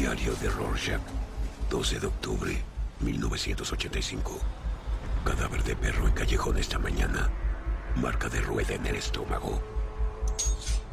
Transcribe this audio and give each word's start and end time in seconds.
Diario 0.00 0.34
de 0.36 0.48
Rorschach, 0.48 1.02
12 1.68 2.00
de 2.00 2.06
octubre, 2.06 2.62
1985. 3.00 4.38
Cadáver 5.26 5.62
de 5.62 5.76
perro 5.76 6.08
en 6.08 6.14
callejón 6.14 6.56
esta 6.56 6.78
mañana. 6.78 7.28
Marca 7.96 8.30
de 8.30 8.40
rueda 8.40 8.72
en 8.76 8.86
el 8.86 8.96
estómago. 8.96 9.60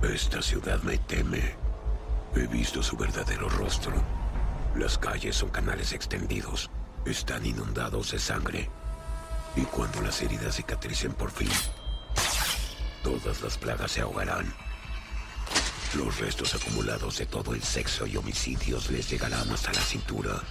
Esta 0.04 0.42
ciudad 0.42 0.82
me 0.84 0.98
teme. 0.98 1.56
He 2.36 2.48
visto 2.48 2.84
su 2.84 2.98
verdadero 2.98 3.48
rostro. 3.48 3.94
Las 4.76 4.98
calles 4.98 5.38
son 5.38 5.52
canales 5.52 5.94
extendidos. 5.94 6.70
Están 7.06 7.46
inundados 7.46 8.12
de 8.12 8.20
sangre. 8.20 8.70
Y 9.56 9.62
cuando 9.62 10.02
las 10.02 10.22
heridas 10.22 10.58
cicatricen 10.58 11.14
por 11.14 11.32
fin, 11.32 11.50
todas 13.04 13.42
las 13.42 13.58
plagas 13.58 13.90
se 13.90 14.02
ahogarán. 14.02 14.67
Los 15.98 16.20
restos 16.20 16.54
acumulados 16.54 17.18
de 17.18 17.26
todo 17.26 17.56
el 17.56 17.64
sexo 17.64 18.06
y 18.06 18.18
homicidios 18.18 18.92
les 18.92 19.10
llegarán 19.10 19.50
hasta 19.50 19.74
la 19.74 19.80
cintura. 19.80 20.44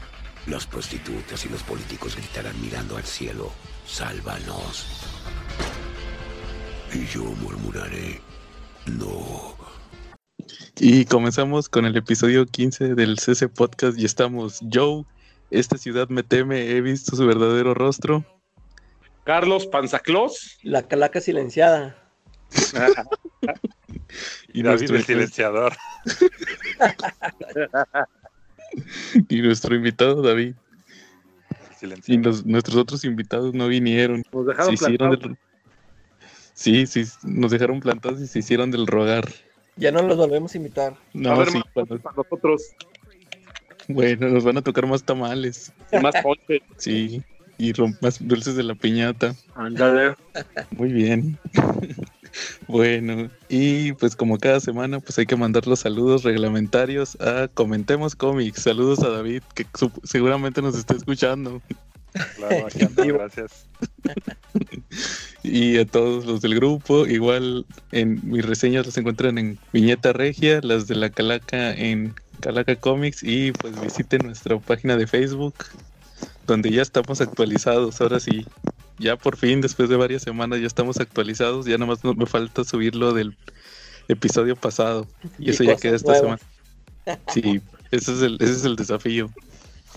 Las 0.49 0.67
prostitutas 0.67 1.45
y 1.45 1.49
los 1.49 1.63
políticos 1.63 2.17
gritarán 2.17 2.61
mirando 2.61 2.97
al 2.97 3.05
cielo, 3.05 3.53
sálvanos. 3.87 4.87
Y 6.93 7.07
yo 7.07 7.23
murmuraré, 7.23 8.21
no. 8.87 9.57
Y 10.79 11.05
comenzamos 11.05 11.69
con 11.69 11.87
el 11.87 11.97
episodio 11.97 12.45
15 12.47 12.95
del 12.97 13.19
CC 13.19 13.49
Podcast 13.49 13.99
y 13.99 14.05
estamos 14.05 14.61
Joe, 14.73 15.05
esta 15.53 15.79
ciudad 15.79 16.09
me 16.09 16.25
teme, 16.25 16.71
he 16.71 16.81
visto 16.81 17.15
su 17.15 17.25
verdadero 17.25 17.73
rostro. 17.73 18.25
Carlos 19.23 19.67
Panzaclos. 19.67 20.59
La 20.63 20.89
calaca 20.89 21.21
silenciada. 21.21 21.97
y 24.53 24.63
David 24.63 24.91
el 24.91 25.05
silenciador. 25.05 25.77
y 29.29 29.43
nuestro 29.43 29.75
invitado 29.75 30.23
David. 30.23 30.55
Y 32.07 32.19
nuestros 32.19 32.77
otros 32.77 33.05
invitados 33.05 33.55
no 33.55 33.69
vinieron. 33.69 34.23
Nos 34.33 34.47
dejaron 34.47 34.77
plantados. 34.77 35.37
Sí, 36.55 36.87
sí, 36.87 37.05
nos 37.23 37.51
dejaron 37.51 37.81
plantados 37.81 38.21
y 38.21 38.27
se 38.27 38.39
hicieron 38.39 38.71
del 38.71 38.87
rogar. 38.87 39.29
Ya 39.77 39.93
no 39.93 40.03
los 40.03 40.17
volvemos 40.17 40.55
a 40.55 40.57
invitar. 40.57 40.97
No, 41.13 41.33
a 41.33 41.39
ver, 41.39 41.51
sí, 41.51 41.61
para 41.75 41.87
nosotros. 42.17 42.63
Bueno, 43.89 44.29
nos 44.29 44.43
van 44.43 44.57
a 44.57 44.63
tocar 44.63 44.87
más 44.87 45.05
tamales. 45.05 45.71
Y 45.93 45.99
más 45.99 46.15
ponche. 46.23 46.63
Sí, 46.79 47.23
y 47.59 47.73
más 48.01 48.27
dulces 48.27 48.57
de 48.57 48.63
la 48.63 48.75
piñata. 48.75 49.35
Ándale. 49.55 50.17
Muy 50.71 50.93
bien. 50.93 51.39
Bueno, 52.69 53.31
y 53.49 53.93
pues 53.93 54.17
como 54.17 54.39
cada 54.39 54.61
semana, 54.61 55.01
pues 55.01 55.19
hay 55.19 55.27
que 55.27 55.37
mandar 55.37 55.67
los 55.67 55.81
saludos 55.81 56.25
reglamentarios 56.25 57.17
a 57.21 57.49
Comentemos 57.49 58.15
Comics. 58.17 58.63
Saludos 58.63 59.01
a 59.01 59.11
David, 59.11 59.43
que 59.55 59.67
seguramente 60.05 60.63
nos 60.63 60.77
está 60.77 60.95
escuchando. 60.95 61.63
Claro, 62.37 62.67
aquí 62.67 62.85
anda, 62.85 63.05
gracias. 63.07 63.67
y 65.43 65.79
a 65.79 65.87
todos 65.87 66.25
los 66.25 66.41
del 66.41 66.55
grupo, 66.55 67.07
igual 67.07 67.67
en 67.93 68.21
mis 68.25 68.45
reseñas 68.45 68.87
las 68.87 68.97
encuentran 68.97 69.39
en 69.39 69.59
Viñeta 69.73 70.13
Regia, 70.13 70.61
las 70.63 70.87
de 70.87 70.97
la 70.97 71.11
Calaca 71.11 71.73
en 71.73 72.15
Calaca 72.41 72.77
Comics 72.77 73.23
y 73.23 73.53
pues 73.53 73.81
visiten 73.81 74.27
nuestra 74.27 74.59
página 74.59 74.97
de 74.97 75.07
Facebook 75.07 75.55
donde 76.47 76.71
ya 76.71 76.83
estamos 76.83 77.21
actualizados, 77.21 78.01
ahora 78.01 78.21
sí. 78.21 78.47
Ya 78.99 79.17
por 79.17 79.37
fin, 79.37 79.61
después 79.61 79.89
de 79.89 79.97
varias 79.97 80.23
semanas, 80.23 80.61
ya 80.61 80.67
estamos 80.67 80.99
actualizados. 80.99 81.67
Ya 81.67 81.79
nada 81.79 81.87
más 81.93 82.05
me 82.05 82.27
falta 82.27 82.65
subirlo 82.65 83.13
del 83.13 83.37
episodio 84.09 84.57
pasado. 84.57 85.07
Y, 85.39 85.51
eso 85.51 85.65
ya 85.65 85.77
queda 85.77 85.97
esta 85.97 86.15
semana. 86.15 86.39
Sí, 87.33 87.61
ese 87.91 88.13
es 88.13 88.23
el, 88.23 88.37
ese 88.41 88.53
es 88.53 88.65
el 88.65 88.77
desafío. 88.77 89.31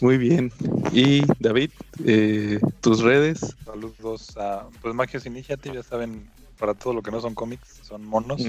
Muy 0.02 0.18
bien. 0.18 0.52
Y 0.94 1.24
David, 1.40 1.72
eh, 2.06 2.60
tus 2.82 3.02
redes. 3.02 3.56
Saludos 3.66 4.38
a 4.38 4.68
pues 4.82 4.96
Magios 4.96 5.26
Initiative, 5.26 5.76
ya 5.76 5.84
saben, 5.84 6.30
para 6.58 6.74
todo 6.74 6.94
lo 6.94 7.02
que 7.02 7.12
no 7.12 7.20
son 7.20 7.36
cómics, 7.36 7.82
son 7.84 8.06
monos 8.06 8.42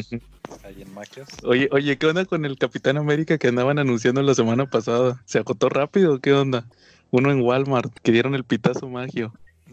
ahí 0.65 0.83
en 0.83 0.94
Magios. 0.94 1.28
Oye, 1.43 1.69
oye, 1.72 1.97
¿qué 1.99 2.06
onda 2.06 2.25
con 2.25 2.44
el 2.44 2.56
Capitán 2.56 2.99
América 2.99 3.39
que 3.39 3.49
andaban 3.49 3.78
anunciando 3.78 4.22
la 4.22 4.34
semana 4.34 4.66
pasada? 4.66 5.21
¿Se 5.27 5.39
acotó 5.39 5.69
rápido? 5.69 6.21
¿Qué 6.21 6.33
onda? 6.33 6.66
Uno 7.10 7.33
en 7.33 7.41
Walmart, 7.41 7.93
que 8.03 8.12
dieron 8.12 8.34
el 8.34 8.44
pitazo 8.44 8.89
magio. 8.89 9.33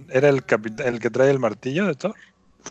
¿Era 0.09 0.29
el, 0.29 0.43
el 0.85 0.99
que 0.99 1.09
trae 1.09 1.29
el 1.29 1.39
martillo 1.39 1.85
de 1.85 1.95
Thor? 1.95 2.15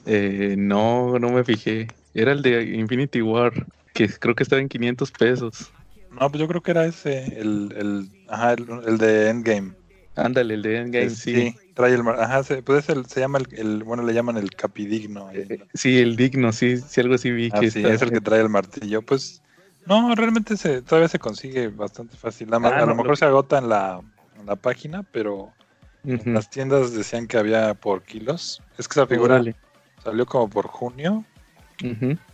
Eh, 0.05 0.55
no, 0.59 1.19
no 1.19 1.31
me 1.31 1.45
fijé. 1.45 1.89
Era 2.15 2.33
el 2.33 2.43
de 2.43 2.63
Infinity 2.77 3.23
War, 3.23 3.53
que 3.95 4.09
creo 4.09 4.35
que 4.35 4.43
estaba 4.43 4.61
en 4.61 4.69
500 4.69 5.11
pesos. 5.13 5.73
No, 6.11 6.31
pues 6.31 6.41
yo 6.41 6.49
creo 6.49 6.63
que 6.63 6.71
era 6.71 6.87
ese, 6.87 7.41
el, 7.41 7.75
el, 7.77 8.11
ajá, 8.29 8.53
el, 8.53 8.99
de 8.99 9.29
Endgame. 9.29 9.75
Ándale, 10.15 10.55
el 10.55 10.63
de 10.63 10.79
Endgame, 10.79 11.11
sí. 11.11 11.35
sí. 11.35 11.55
trae 11.75 11.93
el 11.93 12.09
ajá, 12.09 12.43
se, 12.43 12.63
pues 12.63 12.89
el, 12.89 13.05
se 13.07 13.21
llama 13.21 13.39
el, 13.51 13.85
bueno, 13.85 14.03
le 14.03 14.15
llaman 14.15 14.39
el 14.39 14.51
capidigno. 14.51 15.31
Eh, 15.33 15.61
sí, 15.75 15.99
el 15.99 16.17
digno, 16.17 16.53
sí, 16.53 16.79
sí, 16.79 17.01
algo 17.03 17.17
así 17.17 17.31
vi 17.31 17.51
ah, 17.53 17.61
que 17.61 17.71
sí, 17.71 17.85
es 17.85 18.01
el 18.01 18.13
que 18.13 18.23
trae 18.23 18.41
el 18.41 18.49
martillo. 18.49 19.03
Pues, 19.03 19.43
no, 19.85 20.15
realmente 20.15 20.57
se, 20.57 20.81
todavía 20.81 21.09
se 21.09 21.19
consigue 21.19 21.69
bastante 21.69 22.17
fácil. 22.17 22.49
Ah, 22.55 22.57
a 22.57 22.87
lo 22.87 22.95
mejor 22.95 23.19
se 23.19 23.27
agota 23.27 23.59
en 23.59 23.69
la, 23.69 24.01
la 24.47 24.57
página, 24.57 25.03
pero 25.03 25.53
las 26.06 26.50
tiendas 26.50 26.93
decían 26.93 27.27
que 27.27 27.37
había 27.37 27.75
por 27.75 28.03
kilos. 28.03 28.62
Es 28.78 28.89
que 28.89 29.00
esa 29.00 29.06
figura 29.06 29.43
salió 30.03 30.27
como 30.27 30.49
por 30.49 30.69
junio, 30.69 31.25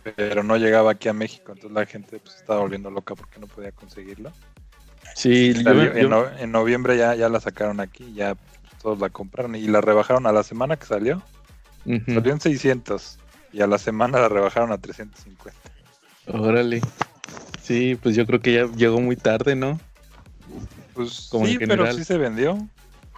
pero 0.03 0.43
no 0.43 0.57
llegaba 0.57 0.91
aquí 0.91 1.09
a 1.09 1.13
México, 1.13 1.51
entonces 1.51 1.71
la 1.71 1.85
gente 1.85 2.19
pues, 2.19 2.35
estaba 2.35 2.61
volviendo 2.61 2.91
loca 2.91 3.15
porque 3.15 3.39
no 3.39 3.47
podía 3.47 3.71
conseguirlo. 3.71 4.31
Sí, 5.15 5.53
en, 5.55 6.51
noviembre 6.51 6.97
ya, 6.97 7.15
ya 7.15 7.29
la 7.29 7.39
sacaron 7.39 7.79
aquí, 7.79 8.13
ya 8.13 8.35
todos 8.81 8.99
la 8.99 9.09
compraron 9.09 9.55
y 9.55 9.67
la 9.67 9.81
rebajaron 9.81 10.27
a 10.27 10.31
la 10.31 10.43
semana 10.43 10.77
que 10.77 10.85
salió. 10.85 11.21
Salió 11.83 12.31
en 12.31 12.39
600 12.39 13.19
y 13.51 13.61
a 13.61 13.67
la 13.67 13.77
semana 13.77 14.19
la 14.19 14.29
rebajaron 14.29 14.71
a 14.71 14.77
350. 14.77 15.59
Órale. 16.27 16.81
Sí, 17.61 17.97
pues 18.01 18.15
yo 18.15 18.25
creo 18.25 18.39
que 18.39 18.53
ya 18.53 18.67
llegó 18.75 19.01
muy 19.01 19.15
tarde, 19.15 19.55
¿no? 19.55 19.79
Pues 20.93 21.29
sí, 21.45 21.57
pero 21.59 21.91
sí 21.93 22.03
se 22.03 22.17
vendió. 22.17 22.57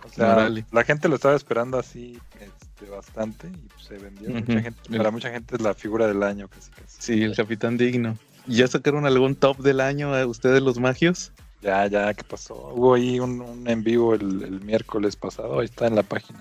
O 0.05 0.09
sea, 0.09 0.49
la 0.71 0.83
gente 0.83 1.09
lo 1.09 1.15
estaba 1.15 1.35
esperando 1.35 1.79
así 1.79 2.19
este, 2.39 2.91
bastante 2.91 3.47
y 3.47 3.67
pues, 3.69 3.85
se 3.85 3.97
vendió. 3.97 4.29
mucha 4.29 4.61
gente, 4.61 4.97
para 4.97 5.11
mucha 5.11 5.31
gente 5.31 5.55
es 5.55 5.61
la 5.61 5.73
figura 5.73 6.07
del 6.07 6.21
año 6.23 6.47
casi 6.47 6.69
casi. 6.71 6.97
Sí, 6.99 7.23
el 7.23 7.35
capitán 7.35 7.77
digno. 7.77 8.17
¿Ya 8.47 8.67
sacaron 8.67 9.05
algún 9.05 9.35
top 9.35 9.57
del 9.57 9.81
año 9.81 10.13
a 10.13 10.25
ustedes 10.25 10.61
los 10.61 10.79
magios? 10.79 11.31
Ya, 11.61 11.87
ya, 11.87 12.13
¿qué 12.13 12.23
pasó? 12.23 12.71
Hubo 12.75 12.93
ahí 12.93 13.19
un, 13.19 13.63
en 13.65 13.83
vivo 13.83 14.13
el, 14.13 14.61
miércoles 14.61 15.15
pasado, 15.15 15.59
ahí 15.59 15.65
está 15.65 15.87
en 15.87 15.95
la 15.95 16.03
página. 16.03 16.39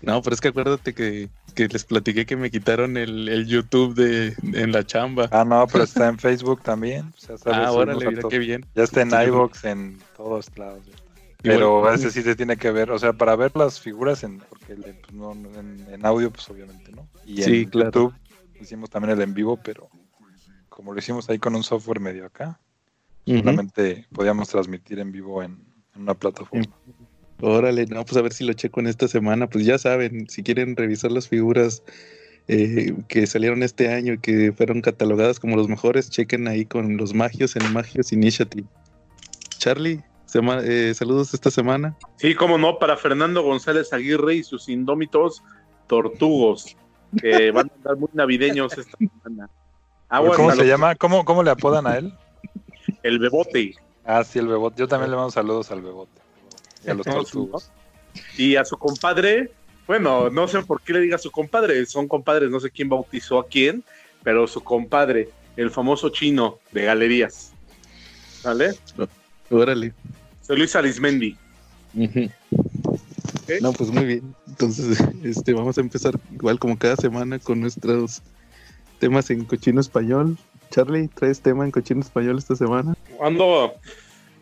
No, 0.00 0.20
pero 0.22 0.34
es 0.34 0.40
que 0.40 0.48
acuérdate 0.48 0.94
que, 0.94 1.28
les 1.56 1.84
platiqué 1.84 2.26
que 2.26 2.36
me 2.36 2.50
quitaron 2.50 2.96
el, 2.96 3.46
YouTube 3.46 3.94
de 3.94 4.34
en 4.42 4.72
la 4.72 4.84
chamba. 4.84 5.28
Ah, 5.30 5.44
no, 5.44 5.66
pero 5.68 5.84
está 5.84 6.08
en 6.08 6.18
Facebook 6.18 6.62
también. 6.62 7.12
ah, 7.46 7.70
órale, 7.70 8.08
mira 8.08 8.22
qué 8.28 8.38
bien. 8.38 8.66
Ya 8.74 8.84
está 8.84 9.02
en 9.02 9.10
iVoox, 9.10 9.64
en 9.64 9.98
todos 10.16 10.50
lados. 10.56 10.82
Pero 11.42 11.92
ese 11.92 12.10
sí 12.10 12.22
se 12.22 12.34
tiene 12.34 12.56
que 12.56 12.70
ver, 12.72 12.90
o 12.90 12.98
sea, 12.98 13.12
para 13.12 13.36
ver 13.36 13.52
las 13.54 13.80
figuras, 13.80 14.24
en, 14.24 14.38
porque 14.38 14.74
pues, 14.74 14.96
en, 15.14 16.04
audio, 16.04 16.32
pues 16.32 16.48
obviamente, 16.50 16.90
¿no? 16.90 17.08
Y 17.24 17.42
en 17.42 17.70
YouTube 17.70 18.12
hicimos 18.60 18.90
también 18.90 19.16
el 19.16 19.22
en 19.22 19.34
vivo, 19.34 19.56
pero 19.62 19.88
como 20.68 20.92
lo 20.92 20.98
hicimos 20.98 21.28
ahí 21.30 21.38
con 21.38 21.54
un 21.54 21.62
software 21.62 22.00
medio 22.00 22.26
acá, 22.26 22.58
solamente 23.24 24.06
podíamos 24.12 24.48
transmitir 24.48 24.98
en 24.98 25.12
vivo 25.12 25.42
en, 25.42 25.58
una 25.94 26.14
plataforma. 26.14 26.66
Órale, 27.40 27.86
no, 27.86 28.04
pues 28.04 28.16
a 28.16 28.22
ver 28.22 28.32
si 28.32 28.44
lo 28.44 28.52
checo 28.52 28.80
en 28.80 28.88
esta 28.88 29.06
semana. 29.06 29.48
Pues 29.48 29.64
ya 29.64 29.78
saben, 29.78 30.28
si 30.28 30.42
quieren 30.42 30.76
revisar 30.76 31.12
las 31.12 31.28
figuras 31.28 31.82
eh, 32.48 32.94
que 33.08 33.26
salieron 33.26 33.62
este 33.62 33.92
año 33.92 34.14
y 34.14 34.18
que 34.18 34.52
fueron 34.52 34.80
catalogadas 34.80 35.38
como 35.38 35.56
los 35.56 35.68
mejores, 35.68 36.10
chequen 36.10 36.48
ahí 36.48 36.64
con 36.64 36.96
los 36.96 37.14
magios 37.14 37.54
en 37.56 37.72
Magios 37.72 38.12
Initiative. 38.12 38.66
Charlie, 39.58 40.02
eh, 40.34 40.92
saludos 40.94 41.34
esta 41.34 41.50
semana. 41.50 41.96
Sí, 42.16 42.34
cómo 42.34 42.58
no, 42.58 42.78
para 42.78 42.96
Fernando 42.96 43.42
González 43.42 43.92
Aguirre 43.92 44.36
y 44.36 44.42
sus 44.42 44.68
indómitos 44.68 45.42
tortugos, 45.86 46.76
que 47.20 47.50
van 47.52 47.70
a 47.72 47.76
estar 47.76 47.96
muy 47.96 48.10
navideños 48.12 48.76
esta 48.76 48.96
semana. 48.98 49.48
¿Cómo 50.08 50.52
se 50.52 50.66
llama? 50.66 50.94
¿Cómo, 50.94 51.24
¿Cómo 51.24 51.42
le 51.42 51.50
apodan 51.50 51.86
a 51.86 51.98
él? 51.98 52.12
El 53.02 53.18
Bebote. 53.18 53.74
Ah, 54.04 54.24
sí, 54.24 54.38
el 54.38 54.48
Bebote. 54.48 54.78
Yo 54.78 54.88
también 54.88 55.10
le 55.10 55.16
mando 55.16 55.30
saludos 55.30 55.70
al 55.70 55.82
Bebote. 55.82 56.20
Y 56.84 56.90
a 56.90 56.94
los 56.94 57.06
tortugos. 57.06 57.70
Y 58.36 58.56
a 58.56 58.64
su 58.64 58.76
compadre, 58.78 59.52
bueno, 59.86 60.30
no 60.30 60.48
sé 60.48 60.62
por 60.62 60.80
qué 60.80 60.94
le 60.94 61.00
diga 61.00 61.16
a 61.16 61.18
su 61.18 61.30
compadre, 61.30 61.84
son 61.86 62.08
compadres, 62.08 62.50
no 62.50 62.60
sé 62.60 62.70
quién 62.70 62.88
bautizó 62.88 63.38
a 63.38 63.46
quién, 63.46 63.84
pero 64.22 64.46
su 64.46 64.62
compadre, 64.62 65.28
el 65.56 65.70
famoso 65.70 66.08
chino 66.08 66.58
de 66.72 66.84
galerías. 66.84 67.52
¿Vale? 68.44 68.74
Órale. 69.50 69.92
Soy 70.48 70.56
Luis 70.56 70.74
Arismendi. 70.74 71.36
No, 73.60 73.72
pues 73.74 73.90
muy 73.90 74.06
bien. 74.06 74.34
Entonces, 74.46 74.98
este, 75.22 75.52
vamos 75.52 75.76
a 75.76 75.82
empezar 75.82 76.18
igual 76.32 76.58
como 76.58 76.78
cada 76.78 76.96
semana 76.96 77.38
con 77.38 77.60
nuestros 77.60 78.22
temas 78.98 79.28
en 79.28 79.44
cochino 79.44 79.78
español. 79.78 80.38
Charlie, 80.70 81.08
¿traes 81.08 81.42
tema 81.42 81.66
en 81.66 81.70
cochino 81.70 82.00
español 82.00 82.38
esta 82.38 82.56
semana? 82.56 82.94
Ando, 83.20 83.74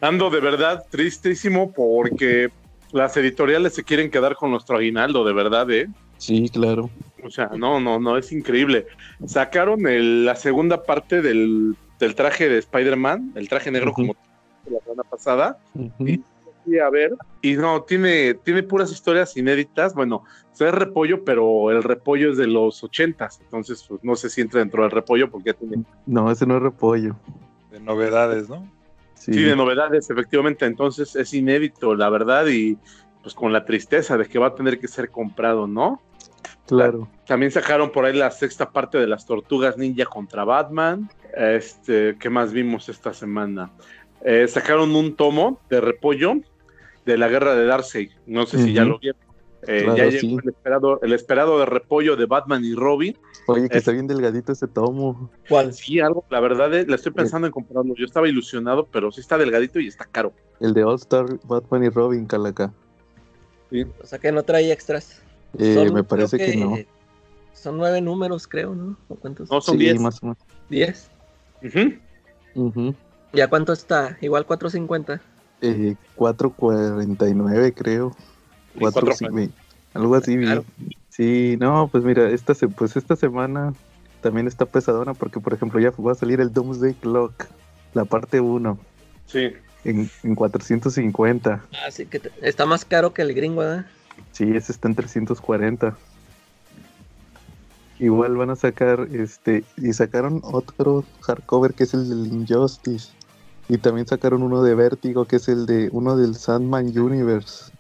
ando 0.01 0.31
de 0.31 0.39
verdad 0.39 0.85
tristísimo 0.91 1.73
porque 1.73 2.51
las 2.93 3.17
editoriales 3.17 3.75
se 3.75 3.83
quieren 3.83 4.09
quedar 4.09 4.37
con 4.37 4.53
nuestro 4.53 4.77
aguinaldo, 4.77 5.25
de 5.25 5.33
verdad, 5.33 5.69
¿eh? 5.73 5.89
Sí, 6.19 6.49
claro. 6.51 6.89
O 7.25 7.31
sea, 7.31 7.51
no, 7.57 7.81
no, 7.81 7.99
no, 7.99 8.17
es 8.17 8.31
increíble. 8.31 8.87
Sacaron 9.27 9.81
la 10.25 10.37
segunda 10.37 10.85
parte 10.85 11.21
del, 11.21 11.77
traje 12.15 12.49
de 12.49 12.59
Spider-Man, 12.59 13.33
el 13.35 13.49
traje 13.49 13.73
negro 13.73 13.93
como 13.93 14.15
la 14.71 14.81
semana 14.81 15.03
pasada, 15.05 15.59
y 16.67 16.79
a 16.79 16.91
ver, 16.91 17.15
y 17.43 17.55
no, 17.55 17.83
tiene, 17.83 18.35
tiene 18.35 18.63
puras 18.63 18.91
historias 18.91 19.37
inéditas. 19.37 19.95
Bueno, 19.95 20.25
es 20.53 20.73
repollo, 20.73 21.25
pero 21.25 21.71
el 21.71 21.83
repollo 21.83 22.33
es 22.33 22.39
de 22.39 22.47
los 22.47 22.83
ochentas, 22.83 23.41
entonces 23.41 23.85
pues, 23.89 24.03
no 24.03 24.17
sé 24.17 24.31
si 24.31 24.41
entra 24.41 24.61
dentro 24.61 24.83
del 24.83 24.91
repollo 24.91 25.31
porque 25.31 25.55
tiene. 25.55 25.85
No, 26.07 26.31
ese 26.31 26.47
no 26.47 26.57
es 26.57 26.63
repollo. 26.63 27.17
De 27.71 27.81
novedades, 27.81 28.49
¿no? 28.49 28.69
Sí. 29.15 29.33
sí, 29.33 29.43
de 29.43 29.57
novedades, 29.57 30.11
efectivamente. 30.11 30.67
Entonces 30.67 31.17
es 31.17 31.33
inédito, 31.33 31.95
la 31.95 32.11
verdad, 32.11 32.47
y 32.47 32.79
pues 33.23 33.35
con 33.35 33.53
la 33.53 33.65
tristeza 33.65 34.17
de 34.17 34.27
que 34.27 34.39
va 34.39 34.49
a 34.49 34.55
tener 34.55 34.79
que 34.79 34.89
ser 34.89 35.11
comprado, 35.11 35.67
¿no? 35.67 36.01
Claro. 36.67 37.09
También 37.27 37.53
sacaron 37.53 37.91
por 37.91 38.05
ahí 38.05 38.17
la 38.17 38.31
sexta 38.31 38.71
parte 38.71 38.99
de 38.99 39.07
las 39.07 39.25
Tortugas 39.27 39.79
Ninja 39.79 40.05
contra 40.05 40.45
Batman. 40.45 41.09
Este, 41.37 42.17
¿qué 42.19 42.31
más 42.31 42.53
vimos 42.53 42.89
esta 42.89 43.13
semana? 43.15 43.71
Eh, 44.25 44.49
sacaron 44.49 44.95
un 44.95 45.15
tomo 45.15 45.61
de 45.71 45.81
repollo 45.81 46.35
de 47.05 47.19
la 47.19 47.29
guerra 47.29 47.55
de 47.55 47.67
Darcy. 47.67 48.11
No 48.27 48.47
sé 48.47 48.59
si 48.59 48.73
ya 48.73 48.85
lo 48.85 48.99
vieron. 48.99 49.21
Eh, 49.69 49.85
ya 49.97 50.07
llegó 50.07 50.39
el, 50.41 50.49
esperado, 50.49 51.01
el 51.03 51.13
esperado 51.13 51.59
de 51.59 51.67
repollo 51.67 52.17
de 52.17 52.27
Batman 52.27 52.65
y 52.65 52.75
Robin. 52.75 53.17
Oye, 53.49 53.69
que 53.69 53.79
está 53.79 53.91
bien 53.91 54.07
delgadito 54.07 54.53
ese 54.53 54.69
tomo. 54.69 55.31
¿Cuál? 55.49 55.73
Sí, 55.73 55.99
algo, 55.99 56.25
la 56.31 56.41
verdad, 56.41 56.73
eh, 56.75 56.87
la 56.87 56.97
estoy 56.97 57.13
pensando 57.13 57.47
en 57.47 57.53
comprarlo. 57.53 57.95
Yo 57.97 58.05
estaba 58.05 58.29
ilusionado, 58.29 58.87
pero 58.87 59.11
sí 59.11 59.21
está 59.21 59.39
delgadito 59.39 59.81
y 59.81 59.89
está 59.89 60.05
caro. 60.05 60.33
El 60.61 60.73
de 60.73 60.85
All 60.85 60.97
Star 60.97 61.27
Batman 61.45 61.85
y 61.85 61.89
Robin, 61.89 62.27
Calaca. 62.27 62.73
Sí. 63.71 63.85
O 64.01 64.07
sea 64.07 64.19
que 64.19 64.31
no 64.31 64.45
trae 64.45 64.71
extras. 64.71 65.23
Eh, 65.59 65.91
me 65.93 66.05
parece 66.05 66.37
que, 66.37 66.57
no. 66.57 66.77
Son 67.53 67.77
nueve 67.77 68.01
números, 68.01 68.47
creo, 68.47 68.75
¿no? 68.75 68.97
cuántos? 69.21 69.51
No, 69.51 69.61
son 69.61 69.79
diez. 69.79 69.99
más 69.99 70.23
o 70.23 70.27
menos. 70.27 70.39
¿Diez? 70.69 71.11
¿Y 71.63 71.71
a 73.41 73.49
cuánto 73.49 73.73
está? 73.73 74.17
Igual 74.21 74.47
450. 74.47 75.21
Eh, 75.63 75.97
4.49 76.17 77.75
creo. 77.75 78.17
4, 78.79 79.09
algo 79.95 80.15
así. 80.15 80.37
Sí, 81.09 81.57
no, 81.59 81.89
pues 81.91 82.05
mira, 82.05 82.29
esta, 82.29 82.55
pues 82.55 82.97
esta 82.97 83.17
semana 83.17 83.73
también 84.21 84.47
está 84.47 84.67
pesadona 84.67 85.15
porque, 85.15 85.41
por 85.41 85.55
ejemplo, 85.55 85.81
ya 85.81 85.91
va 85.93 86.13
a 86.13 86.15
salir 86.15 86.41
el 86.41 86.53
Doomsday 86.53 86.95
Clock, 86.95 87.47
la 87.95 88.05
parte 88.05 88.41
1. 88.41 88.79
Sí. 89.27 89.53
En, 89.85 90.11
en 90.23 90.35
450. 90.35 91.65
Así 91.87 92.07
que 92.07 92.21
está 92.43 92.67
más 92.67 92.85
caro 92.85 93.15
que 93.15 93.23
el 93.23 93.35
gringo, 93.35 93.61
¿verdad? 93.61 93.87
Sí, 94.33 94.45
ese 94.55 94.73
está 94.73 94.89
en 94.89 94.95
340. 94.95 95.97
Igual 97.99 98.37
van 98.37 98.51
a 98.51 98.57
sacar, 98.57 99.09
este, 99.13 99.65
y 99.79 99.93
sacaron 99.93 100.41
otro 100.43 101.05
hardcover 101.23 101.73
que 101.73 101.85
es 101.85 101.95
el 101.95 102.09
del 102.09 102.27
Injustice. 102.27 103.16
Y 103.69 103.79
también 103.79 104.07
sacaron 104.07 104.43
uno 104.43 104.63
de 104.63 104.75
Vértigo, 104.75 105.25
que 105.25 105.37
es 105.37 105.49
el 105.49 105.67
de 105.67 105.89
uno 105.93 106.17
del 106.17 106.37
Sandman 106.37 106.97
Universe. 106.97 107.73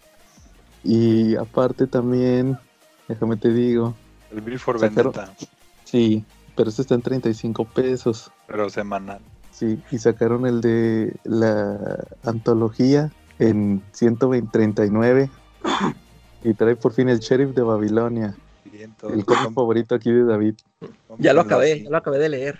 Y 0.82 1.36
aparte 1.36 1.86
también, 1.86 2.58
déjame 3.08 3.36
te 3.36 3.52
digo. 3.52 3.94
El 4.32 4.40
Bill 4.40 4.58
for 4.58 4.80
Vendetta. 4.80 5.32
Sí, 5.84 6.24
pero 6.56 6.70
este 6.70 6.82
está 6.82 6.94
en 6.94 7.02
35 7.02 7.64
pesos. 7.66 8.32
Pero 8.46 8.68
semanal. 8.68 9.20
Sí, 9.52 9.80
y 9.90 9.98
sacaron 9.98 10.46
el 10.46 10.60
de 10.60 11.14
la 11.24 12.04
antología 12.24 13.12
en 13.38 13.82
139. 13.92 15.30
y 16.44 16.54
trae 16.54 16.76
por 16.76 16.92
fin 16.92 17.08
el 17.08 17.20
Sheriff 17.20 17.54
de 17.54 17.62
Babilonia. 17.62 18.36
el 18.72 19.24
cómic 19.24 19.54
favorito 19.54 19.94
aquí 19.94 20.10
de 20.10 20.24
David. 20.24 20.54
Ya 21.18 21.32
lo 21.32 21.42
acabé, 21.42 21.84
ya 21.84 21.90
lo 21.90 21.96
acabé 21.96 22.18
de 22.18 22.28
leer. 22.28 22.58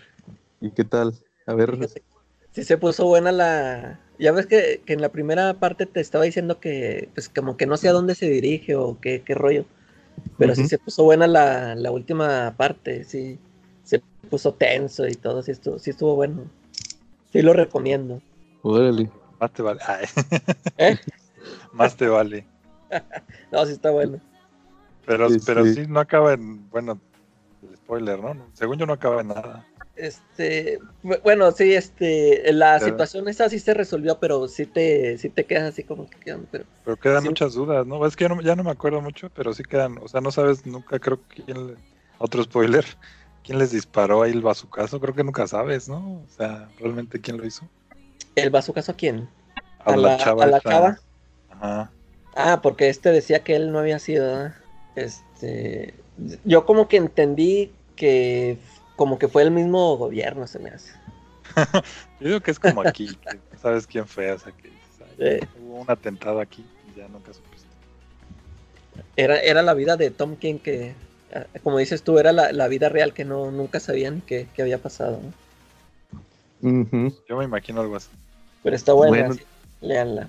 ¿Y 0.61 0.71
qué 0.71 0.85
tal? 0.85 1.15
A 1.47 1.55
ver, 1.55 1.79
sí 2.57 2.65
se 2.65 2.79
puso 2.79 3.05
buena 3.05 3.33
la... 3.33 4.01
Ya 4.19 4.33
ves 4.33 4.47
que, 4.47 4.81
en 4.87 5.03
la 5.03 5.11
primera 5.11 5.53
parte 5.61 5.85
te 5.85 6.01
estaba 6.01 6.25
diciendo 6.25 6.59
que, 6.59 7.11
pues 7.13 7.29
como 7.29 7.59
que 7.59 7.67
no 7.67 7.77
sé 7.77 7.91
a 7.91 7.93
dónde 7.93 8.15
se 8.15 8.31
dirige 8.31 8.75
o 8.75 8.99
qué, 8.99 9.21
qué 9.21 9.35
rollo. 9.35 9.67
Pero 10.39 10.55
sí 10.55 10.67
se 10.67 10.79
puso 10.79 11.05
buena 11.05 11.27
la, 11.27 11.75
la, 11.75 11.91
última 11.91 12.55
parte, 12.57 13.05
sí. 13.05 13.39
Se 13.85 14.01
puso 14.31 14.55
tenso 14.55 15.07
y 15.07 15.13
todo, 15.13 15.43
sí 15.43 15.51
estuvo, 15.51 15.79
sí 15.79 15.91
estuvo 15.91 16.15
bueno. 16.15 16.45
Sí 17.31 17.43
lo 17.43 17.53
recomiendo. 17.53 18.23
Órale. 18.63 19.11
Más 19.39 19.53
te 19.53 19.61
vale. 19.61 19.81
¿Eh? 20.79 20.97
Más 21.75 21.95
te 21.95 22.09
vale. 22.09 22.47
no, 23.53 23.67
sí 23.67 23.73
está 23.73 23.91
bueno. 23.91 24.19
Pero 25.05 25.29
sí, 25.29 25.41
pero 25.45 25.67
sí 25.67 25.85
no 25.87 26.01
acaba 26.01 26.33
en, 26.33 26.71
bueno, 26.71 26.99
el 27.69 27.77
spoiler, 27.77 28.19
¿no? 28.19 28.35
Según 28.55 28.79
yo 28.79 28.87
no 28.87 28.95
acaba 28.95 29.21
en 29.21 29.29
nada. 29.29 29.67
Este, 29.97 30.79
bueno, 31.25 31.51
sí, 31.53 31.73
este, 31.73 32.53
la 32.53 32.79
situación 32.81 33.29
esa 33.29 33.49
sí 33.49 33.59
se 33.59 33.73
resolvió, 33.73 34.19
pero 34.19 34.47
sí 34.47 34.67
te, 34.67 35.17
sí 35.17 35.31
te 35.31 35.45
quedas 35.45 35.73
así 35.73 35.85
como 35.85 36.09
que 36.11 36.19
quedan, 36.19 36.47
pero. 36.51 36.65
Pero 36.85 36.97
quedan 36.99 37.25
muchas 37.25 37.55
dudas, 37.55 37.87
¿no? 37.87 38.05
Es 38.07 38.15
que 38.15 38.29
ya 38.43 38.57
no, 38.57 38.63
me 38.63 38.71
acuerdo 38.71 39.01
mucho, 39.01 39.31
pero 39.31 39.55
sí 39.55 39.63
quedan, 39.63 39.97
o 40.03 40.09
sea, 40.09 40.21
no 40.21 40.31
sabes 40.31 40.67
nunca, 40.67 40.99
creo 40.99 41.27
que 41.29 41.43
quién, 41.45 41.77
otro 42.19 42.43
spoiler, 42.43 42.85
quién 43.45 43.59
les 43.59 43.71
disparó 43.71 44.23
ahí 44.23 44.33
el 44.33 44.43
bazucazo, 44.43 45.01
creo 45.01 45.15
que 45.15 45.25
nunca 45.25 45.47
sabes, 45.47 45.89
¿no? 45.89 46.23
O 46.23 46.29
sea, 46.37 46.69
realmente 46.79 47.19
quién 47.19 47.39
lo 47.39 47.47
hizo. 47.47 47.67
¿El 48.35 48.51
bazucazo 48.51 48.93
a 48.93 48.97
quién? 48.97 49.27
A, 49.79 49.97
la, 49.97 50.19
chava. 50.19 50.45
A 50.45 50.47
la 50.47 50.61
chava. 50.61 50.99
Ajá. 51.49 51.91
Ah, 52.35 52.61
porque 52.61 52.91
este 52.91 53.13
decía 53.13 53.43
que 53.43 53.57
él 53.57 53.73
no 53.73 53.79
había 53.79 53.99
sido, 53.99 54.53
este, 54.95 55.95
yo 56.45 56.67
como 56.67 56.87
que 56.87 56.99
entendí 56.99 57.73
que 57.97 58.59
como 58.97 59.19
que 59.19 59.29
fue 59.29 59.43
el 59.43 59.51
mismo 59.51 59.97
gobierno, 59.97 60.47
se 60.47 60.59
me 60.59 60.71
hace. 60.71 60.93
Yo 62.21 62.29
digo 62.29 62.41
que 62.41 62.51
es 62.51 62.59
como 62.59 62.81
aquí, 62.81 63.17
sabes 63.61 63.87
quién 63.87 64.07
fue, 64.07 64.33
o 64.33 64.39
sea, 64.39 64.53
que 64.53 64.71
hubo 65.61 65.81
un 65.81 65.91
atentado 65.91 66.41
aquí 66.41 66.65
y 66.91 66.99
ya 66.99 67.09
nunca 67.09 67.33
supiste. 67.33 67.67
Era, 69.17 69.39
era 69.39 69.63
la 69.63 69.75
vida 69.75 69.97
de 69.97 70.11
Tom 70.11 70.37
King 70.37 70.59
que, 70.59 70.95
ah, 71.35 71.47
como 71.63 71.79
dices 71.79 72.03
tú, 72.03 72.19
era 72.19 72.33
la, 72.33 72.69
vida 72.69 72.89
real 72.89 73.13
que 73.13 73.25
no 73.25 73.51
nunca 73.51 73.81
sabían 73.81 74.23
que, 74.23 74.49
había 74.59 74.79
pasado. 74.79 75.21
Yo 76.61 77.37
me 77.37 77.45
imagino 77.45 77.81
algo 77.81 77.97
así. 77.97 78.11
Pero 78.63 78.75
está 78.75 78.93
buena, 78.93 79.29
bueno, 79.29 79.43
leanla. 79.81 80.29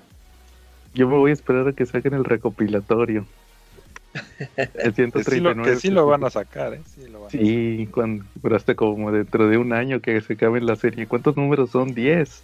Yo 0.94 1.08
me 1.08 1.16
voy 1.16 1.30
a 1.30 1.34
esperar 1.34 1.68
a 1.68 1.72
que 1.72 1.86
saquen 1.86 2.14
el 2.14 2.24
recopilatorio. 2.24 3.26
El 4.74 4.94
139. 4.94 5.62
Que 5.62 5.76
sí 5.76 5.90
lo, 5.90 6.06
van 6.06 6.24
a 6.24 6.30
sacar, 6.30 6.74
¿eh? 6.74 6.80
Sí, 7.30 7.88
cuando, 7.92 8.24
pero 8.42 8.56
hasta 8.56 8.74
como 8.74 9.12
dentro 9.12 9.48
de 9.48 9.58
un 9.58 9.72
año 9.72 10.00
que 10.00 10.20
se 10.20 10.34
acabe 10.34 10.60
la 10.60 10.76
serie. 10.76 11.06
¿Cuántos 11.06 11.36
números 11.36 11.70
son? 11.70 11.94
¿10 11.94 12.40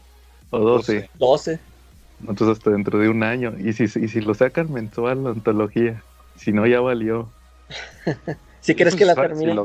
o 0.50 0.59
12? 0.59 1.11
12. 1.18 1.59
Entonces 2.21 2.59
hasta 2.59 2.71
dentro 2.71 2.99
de 2.99 3.09
un 3.09 3.23
año. 3.23 3.54
Y 3.59 3.73
si, 3.73 3.85
y 3.85 4.09
si 4.09 4.21
lo 4.21 4.35
sacan 4.35 4.73
mensual, 4.73 5.25
la 5.25 5.30
antología. 5.30 6.02
Si 6.37 6.52
no, 6.52 6.66
ya 6.66 6.80
valió. 6.80 7.30
si 8.61 8.75
crees 8.75 8.94
que 8.94 9.04
la 9.04 9.14
terminen. 9.14 9.56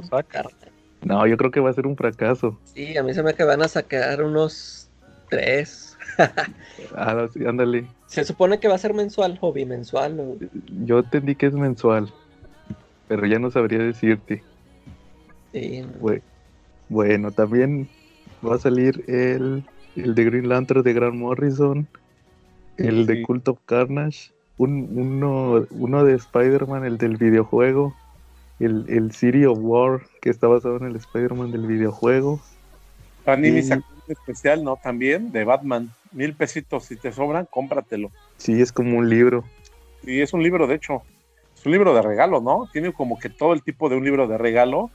no, 1.02 1.28
yo 1.28 1.38
creo 1.38 1.52
que 1.52 1.60
va 1.60 1.70
a 1.70 1.74
ser 1.74 1.88
un 1.88 1.98
fracaso. 1.98 2.60
Sí, 2.74 2.98
a 2.98 3.04
mí 3.04 3.14
se 3.14 3.24
me 3.24 3.34
que 3.34 3.44
van 3.44 3.62
a 3.62 3.68
sacar 3.68 4.24
unos 4.24 4.90
3 5.30 5.90
ah, 6.96 7.28
ándale. 7.48 7.86
Se 8.10 8.26
supone 8.26 8.60
que 8.60 8.68
va 8.68 8.74
a 8.74 8.80
ser 8.80 8.96
mensual 8.96 9.38
o 9.40 9.54
bimensual. 9.54 10.38
Yo 10.84 11.00
entendí 11.00 11.36
que 11.36 11.46
es 11.46 11.54
mensual, 11.54 12.12
pero 13.08 13.26
ya 13.28 13.38
no 13.38 13.52
sabría 13.52 13.78
decirte. 13.80 14.44
Bueno, 16.90 17.32
también 17.32 17.88
va 18.46 18.56
a 18.56 18.60
salir 18.60 19.04
el, 19.08 19.64
el 19.96 20.16
de 20.16 20.26
Green 20.26 20.50
Lantern 20.50 20.82
de 20.82 20.94
Grant 20.94 21.16
Morrison, 21.16 21.88
el 22.78 23.06
de 23.06 23.22
Cult 23.22 23.48
of 23.48 23.60
Carnage, 23.68 24.32
uno, 24.58 25.68
uno 25.70 26.04
de 26.04 26.16
Spider-Man, 26.16 26.86
el 26.86 26.98
del 26.98 27.18
videojuego, 27.18 27.96
el, 28.60 28.86
el 28.90 29.12
City 29.12 29.46
of 29.46 29.60
War, 29.62 30.02
que 30.20 30.32
está 30.32 30.48
basado 30.48 30.78
en 30.78 30.86
el 30.86 30.96
Spider-Man 30.96 31.52
del 31.52 31.68
videojuego. 31.68 32.42
Panini 33.24 33.62
sacó 33.62 33.86
un 33.94 33.99
especial, 34.14 34.64
¿no? 34.64 34.78
También 34.78 35.32
de 35.32 35.44
Batman 35.44 35.92
mil 36.12 36.34
pesitos, 36.34 36.86
si 36.86 36.96
te 36.96 37.12
sobran, 37.12 37.48
cómpratelo. 37.50 38.12
Sí, 38.38 38.62
es 38.62 38.72
como 38.72 38.98
un 38.98 39.10
libro. 39.10 39.44
Sí, 40.04 40.22
es 40.22 40.34
un 40.34 40.44
libro, 40.44 40.68
de 40.68 40.76
hecho. 40.76 41.04
Es 41.56 41.66
un 41.66 41.74
libro 41.74 41.94
de 41.94 42.02
regalo, 42.02 42.42
¿no? 42.42 42.70
Tiene 42.72 42.94
como 42.94 43.20
que 43.20 43.30
todo 43.30 43.54
el 43.54 43.62
tipo 43.64 43.90
de 43.90 43.98
un 43.98 44.06
libro 44.06 44.28
de 44.28 44.38
regalo 44.38 44.90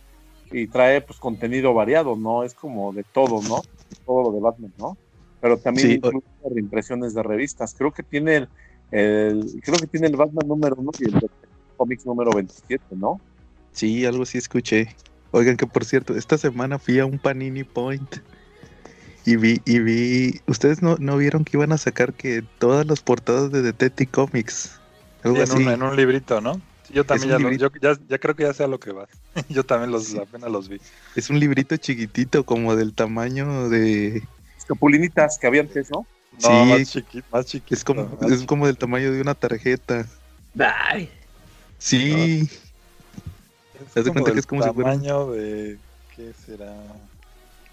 y 0.51 0.67
trae 0.67 1.01
pues 1.01 1.19
contenido 1.19 1.75
variado, 1.75 2.17
¿no? 2.17 2.43
Es 2.43 2.55
como 2.55 2.93
de 2.93 3.05
todo, 3.05 3.43
¿no? 3.43 3.63
Todo 4.07 4.23
lo 4.23 4.33
de 4.33 4.41
Batman, 4.41 4.73
¿no? 4.79 4.97
Pero 5.41 5.59
también 5.59 6.01
sí. 6.03 6.11
impresiones 6.57 7.13
de 7.13 7.23
revistas. 7.23 7.75
Creo 7.75 7.93
que 7.93 8.03
tiene 8.03 8.49
el, 8.91 9.61
creo 9.63 9.77
que 9.79 9.87
tiene 9.87 10.07
el 10.07 10.17
Batman 10.17 10.49
número 10.49 10.77
uno 10.79 10.91
y 10.99 11.05
el 11.05 11.31
cómics 11.77 12.07
número 12.07 12.31
27, 12.33 12.83
¿no? 12.93 13.21
Sí, 13.73 14.07
algo 14.07 14.25
sí 14.25 14.39
escuché. 14.39 14.89
Oigan 15.33 15.57
que 15.57 15.67
por 15.67 15.85
cierto, 15.85 16.17
esta 16.17 16.39
semana 16.39 16.79
fui 16.79 16.99
a 17.01 17.07
un 17.07 17.19
Panini 17.19 17.65
Point 17.65 18.21
Y 19.27 19.37
vi, 19.37 19.61
y 19.65 19.79
vi, 19.79 20.41
ustedes 20.47 20.83
no, 20.83 20.97
no 20.99 21.17
vieron 21.17 21.45
que 21.45 21.57
iban 21.57 21.73
a 21.73 21.79
sacar 21.79 22.13
que 22.13 22.45
todas 22.59 22.87
las 22.87 23.01
portadas 23.01 23.51
de 23.51 23.63
Detective 23.63 24.11
Comics. 24.11 24.79
Algo 25.23 25.39
en, 25.39 25.43
así. 25.43 25.57
Un, 25.57 25.69
en 25.69 25.83
un 25.83 25.97
librito, 25.97 26.41
¿no? 26.41 26.61
yo 26.95 27.05
también 27.05 27.31
ya, 27.31 27.39
yo 27.57 27.71
ya, 27.81 27.99
ya, 28.09 28.19
creo 28.19 28.37
que 28.37 28.45
ya 28.45 28.55
sé 28.55 28.65
a 28.65 28.69
lo 28.69 28.79
que 28.79 28.93
va. 28.93 29.09
yo 29.49 29.65
también 29.65 29.91
los 29.91 30.15
apenas 30.15 30.51
los 30.51 30.69
vi. 30.69 30.81
Es 31.17 31.29
un 31.29 31.41
librito 31.41 31.77
chiquitito, 31.77 32.45
como 32.45 32.77
del 32.77 32.95
tamaño 32.95 33.69
de. 33.69 34.23
Capulinitas 34.67 35.39
que 35.39 35.47
había 35.47 35.61
antes, 35.61 35.91
¿no? 35.91 36.07
sí, 36.39 36.49
más 36.49 36.91
chiquito, 36.91 37.27
más 37.31 37.47
chiquito. 37.47 37.75
Es 37.75 37.85
como, 37.85 38.19
es 38.29 38.43
como 38.45 38.67
del 38.67 38.79
tamaño 38.79 39.13
de 39.13 39.21
una 39.21 39.35
tarjeta. 39.35 40.07
Ay. 40.59 41.11
Sí. 41.79 42.49
¿Te 43.93 44.03
das 44.03 44.13
cuenta 44.13 44.33
que 44.33 44.39
es 44.39 44.47
como 44.47 44.63
si 44.63 44.71
fuera. 44.71 44.93
tamaño 44.93 45.33
de. 45.33 45.79
¿Qué 46.17 46.33
será? 46.47 46.73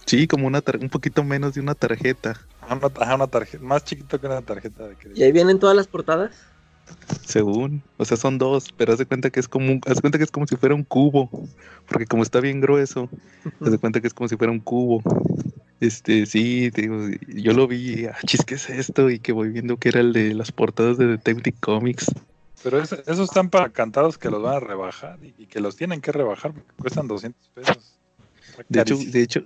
Sí, 0.05 0.27
como 0.27 0.47
una 0.47 0.63
un 0.79 0.89
poquito 0.89 1.23
menos 1.23 1.53
de 1.53 1.61
una 1.61 1.75
tarjeta. 1.75 2.39
Una, 2.69 3.15
una 3.15 3.27
tarjeta, 3.27 3.63
más 3.63 3.83
chiquito 3.83 4.19
que 4.19 4.27
una 4.27 4.41
tarjeta 4.41 4.87
de 4.87 4.95
crédito. 4.95 5.19
¿Y 5.19 5.23
ahí 5.23 5.31
vienen 5.31 5.59
todas 5.59 5.75
las 5.75 5.87
portadas? 5.87 6.31
Según, 7.25 7.81
o 7.97 8.05
sea, 8.05 8.17
son 8.17 8.37
dos, 8.37 8.73
pero 8.75 8.93
haz 8.93 8.99
de 8.99 9.05
cuenta 9.05 9.29
que 9.29 9.39
es 9.39 9.47
como 9.47 9.71
un, 9.71 9.81
haz 9.85 9.95
de 9.95 10.01
cuenta 10.01 10.17
que 10.17 10.23
es 10.23 10.31
como 10.31 10.47
si 10.47 10.55
fuera 10.57 10.75
un 10.75 10.83
cubo, 10.83 11.29
porque 11.87 12.05
como 12.05 12.23
está 12.23 12.39
bien 12.39 12.59
grueso, 12.59 13.09
haz 13.61 13.71
de 13.71 13.77
cuenta 13.77 14.01
que 14.01 14.07
es 14.07 14.13
como 14.13 14.27
si 14.27 14.35
fuera 14.35 14.51
un 14.51 14.59
cubo. 14.59 15.01
Este, 15.79 16.25
sí, 16.25 16.69
digo, 16.69 17.07
yo 17.27 17.53
lo 17.53 17.67
vi, 17.67 18.05
ah, 18.05 18.17
chis, 18.25 18.45
¿qué 18.45 18.55
es 18.55 18.69
esto? 18.69 19.09
Y 19.09 19.19
que 19.19 19.31
voy 19.31 19.49
viendo 19.49 19.77
que 19.77 19.89
era 19.89 19.99
el 19.99 20.13
de 20.13 20.33
las 20.33 20.51
portadas 20.51 20.97
de 20.97 21.07
Detective 21.07 21.57
Comics. 21.59 22.11
Pero 22.63 22.79
esos 22.79 23.19
están 23.19 23.49
para 23.49 23.69
cantados 23.69 24.17
que 24.17 24.29
los 24.29 24.43
van 24.43 24.55
a 24.55 24.59
rebajar 24.59 25.17
y, 25.23 25.47
que 25.47 25.59
los 25.59 25.75
tienen 25.75 25.99
que 25.99 26.11
rebajar 26.11 26.53
porque 26.53 26.71
cuestan 26.77 27.07
200 27.07 27.49
pesos. 27.49 27.97
De 28.69 28.81
hecho, 28.81 28.95
de 28.95 29.21
hecho, 29.23 29.43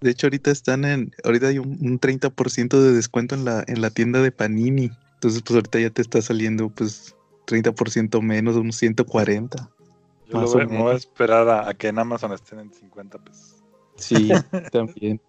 de 0.00 0.10
hecho, 0.10 0.26
ahorita 0.26 0.50
están 0.50 0.84
en, 0.84 1.12
ahorita 1.24 1.48
hay 1.48 1.58
un, 1.58 1.78
un 1.80 2.00
30% 2.00 2.80
de 2.80 2.92
descuento 2.92 3.34
en 3.34 3.44
la, 3.44 3.64
en 3.66 3.80
la 3.80 3.90
tienda 3.90 4.22
de 4.22 4.30
Panini. 4.30 4.90
Entonces, 5.14 5.42
pues 5.42 5.56
ahorita 5.56 5.80
ya 5.80 5.90
te 5.90 6.02
está 6.02 6.22
saliendo 6.22 6.68
pues 6.68 7.16
30% 7.46 8.22
menos, 8.22 8.56
unos 8.56 8.76
140. 8.76 9.70
Yo 10.28 10.40
lo 10.40 10.68
voy, 10.68 10.92
a 10.92 10.96
esperar 10.96 11.48
a, 11.48 11.74
que 11.74 11.88
en 11.88 11.98
Amazon 11.98 12.32
estén 12.32 12.60
en 12.60 12.72
50 12.72 13.18
pesos. 13.18 13.56
Sí, 13.96 14.28
también. 14.72 15.20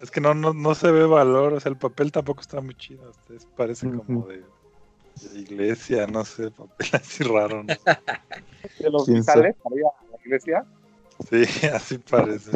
Es 0.00 0.10
que 0.10 0.20
no, 0.20 0.34
no, 0.34 0.52
no 0.52 0.74
se 0.74 0.90
ve 0.90 1.06
valor, 1.06 1.54
o 1.54 1.60
sea, 1.60 1.70
el 1.70 1.78
papel 1.78 2.12
tampoco 2.12 2.42
está 2.42 2.60
muy 2.60 2.74
chido. 2.74 3.08
Ustedes 3.08 3.46
parece 3.56 3.88
como 3.88 4.26
de, 4.26 4.44
iglesia, 5.34 6.06
no 6.06 6.24
sé, 6.24 6.50
papel 6.50 6.88
así 6.92 7.24
raro. 7.24 7.64
¿no? 7.64 7.74
¿De 8.78 8.90
los 8.90 9.08
visales 9.08 9.56
para 9.62 9.76
ir 9.76 9.84
a 9.84 10.10
la 10.12 10.18
iglesia? 10.24 10.66
Sí, 11.28 11.66
así 11.74 11.98
parece. 11.98 12.50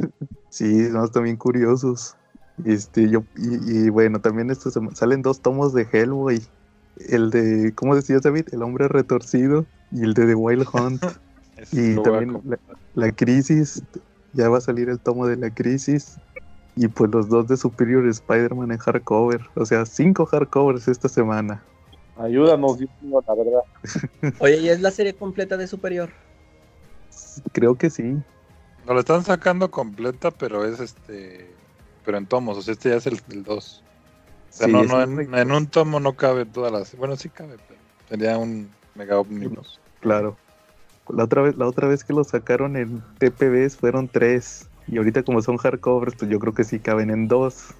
Sí, 0.50 0.90
son 0.90 1.10
también 1.10 1.36
curiosos. 1.36 2.16
Este, 2.64 3.08
yo, 3.08 3.22
y, 3.36 3.88
bueno, 3.88 4.20
también 4.20 4.50
estos 4.50 4.78
salen 4.94 5.22
dos 5.22 5.40
tomos 5.40 5.72
de 5.72 5.86
Hellboy. 5.90 6.42
El 7.08 7.30
de, 7.30 7.72
¿cómo 7.74 7.94
decías 7.94 8.22
David? 8.22 8.48
El 8.52 8.62
hombre 8.62 8.88
retorcido 8.88 9.64
y 9.90 10.02
el 10.02 10.12
de 10.12 10.26
The 10.26 10.34
Wild 10.34 10.66
Hunt. 10.72 11.02
y 11.72 11.96
también 12.02 12.40
la, 12.94 13.12
crisis, 13.12 13.82
ya 14.32 14.48
va 14.48 14.58
a 14.58 14.60
salir 14.60 14.88
el 14.90 14.98
tomo 14.98 15.26
de 15.26 15.36
la 15.36 15.54
crisis. 15.54 16.18
Y 16.76 16.88
pues 16.88 17.10
los 17.10 17.28
dos 17.28 17.48
de 17.48 17.56
Superior 17.56 18.06
Spider-Man 18.06 18.72
en 18.72 18.78
hardcover. 18.78 19.40
O 19.54 19.64
sea, 19.64 19.86
cinco 19.86 20.26
hardcovers 20.26 20.88
esta 20.88 21.08
semana. 21.08 21.62
Ayúdanos, 22.16 22.78
la 22.80 23.34
verdad. 23.34 23.62
Oye, 24.40 24.58
¿y 24.58 24.68
es 24.68 24.80
la 24.80 24.90
serie 24.90 25.14
completa 25.14 25.56
de 25.56 25.66
Superior? 25.66 26.10
Creo 27.52 27.76
que 27.76 27.90
sí. 27.90 28.16
No 28.86 28.94
lo 28.94 29.00
están 29.00 29.24
sacando 29.24 29.70
completa, 29.70 30.30
pero 30.30 30.64
es 30.64 30.80
este. 30.80 31.50
Pero 32.04 32.18
en 32.18 32.26
tomos, 32.26 32.58
o 32.58 32.62
sea, 32.62 32.72
este 32.72 32.90
ya 32.90 32.96
es 32.96 33.06
el 33.06 33.20
2. 33.44 33.82
O 34.50 34.52
sea, 34.52 34.66
no, 34.66 34.82
no 34.82 35.00
en, 35.02 35.52
un 35.52 35.66
tomo 35.68 36.00
no 36.00 36.14
cabe 36.14 36.44
todas 36.44 36.72
las. 36.72 36.96
Bueno, 36.96 37.16
sí 37.16 37.28
cabe, 37.28 37.56
pero 37.68 37.80
sería 38.08 38.38
un 38.38 38.70
mega 38.94 39.18
omnibus. 39.18 39.78
Claro. 40.00 40.36
La 41.08 41.24
otra 41.24 41.42
vez, 41.42 41.56
la 41.56 41.66
otra 41.66 41.88
vez 41.88 42.04
que 42.04 42.12
lo 42.12 42.24
sacaron 42.24 42.76
en 42.76 43.02
TPBs 43.18 43.76
fueron 43.76 44.08
tres. 44.08 44.68
Y 44.88 44.98
ahorita 44.98 45.22
como 45.22 45.40
son 45.42 45.56
hardcovers, 45.56 46.16
pues 46.16 46.30
yo 46.30 46.40
creo 46.40 46.52
que 46.52 46.64
sí 46.64 46.80
caben 46.80 47.10
en 47.10 47.28
dos. 47.28 47.74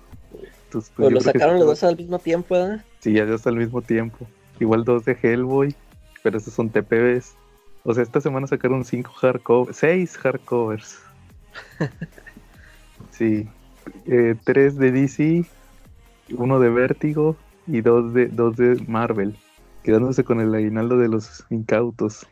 pues, 0.70 0.92
pues 0.94 1.12
lo 1.12 1.20
sacaron 1.20 1.58
los 1.58 1.66
dos 1.66 1.82
al 1.82 1.96
mismo 1.96 2.18
tiempo, 2.18 2.54
¿verdad? 2.54 2.84
Sí, 3.00 3.12
ya 3.14 3.26
dos 3.26 3.46
al 3.46 3.56
mismo 3.56 3.82
tiempo. 3.82 4.26
Igual 4.60 4.84
dos 4.84 5.04
de 5.04 5.18
Hellboy, 5.20 5.74
pero 6.22 6.38
esos 6.38 6.54
son 6.54 6.70
TPBs. 6.70 7.34
O 7.84 7.94
sea, 7.94 8.02
esta 8.02 8.20
semana 8.20 8.46
sacaron 8.46 8.84
cinco 8.84 9.10
hardcovers, 9.12 9.76
seis 9.76 10.16
hardcovers. 10.16 10.98
sí. 13.10 13.48
Eh, 14.06 14.34
tres 14.44 14.76
de 14.76 14.92
DC, 14.92 15.44
uno 16.36 16.60
de 16.60 16.70
Vértigo 16.70 17.36
y 17.66 17.80
dos 17.80 18.12
de, 18.12 18.26
dos 18.26 18.56
de 18.56 18.82
Marvel, 18.86 19.36
quedándose 19.82 20.24
con 20.24 20.40
el 20.40 20.54
aguinaldo 20.54 20.98
de 20.98 21.08
los 21.08 21.44
incautos. 21.50 22.26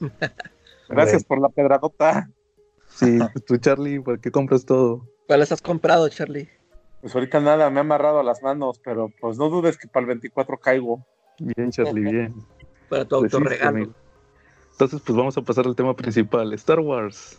Gracias 0.88 1.24
por 1.24 1.40
la 1.40 1.48
pedradota. 1.48 2.30
Sí, 2.88 3.18
tú 3.46 3.56
Charlie, 3.56 4.00
¿por 4.00 4.20
qué 4.20 4.30
compras 4.30 4.64
todo? 4.64 5.08
¿Cuáles 5.26 5.52
has 5.52 5.62
comprado, 5.62 6.08
Charlie? 6.08 6.48
Pues 7.00 7.14
ahorita 7.14 7.40
nada, 7.40 7.70
me 7.70 7.78
ha 7.78 7.80
amarrado 7.82 8.22
las 8.22 8.42
manos, 8.42 8.80
pero 8.84 9.08
pues 9.20 9.38
no 9.38 9.48
dudes 9.48 9.78
que 9.78 9.88
para 9.88 10.02
el 10.02 10.08
24 10.08 10.58
caigo. 10.58 11.06
Bien, 11.38 11.70
Charlie, 11.70 12.02
bien. 12.02 12.34
para 12.88 13.04
tu 13.04 13.16
autorregalo. 13.16 13.94
Entonces, 14.80 15.02
pues 15.04 15.14
vamos 15.14 15.36
a 15.36 15.42
pasar 15.42 15.66
al 15.66 15.76
tema 15.76 15.94
principal, 15.94 16.54
Star 16.54 16.80
Wars. 16.80 17.38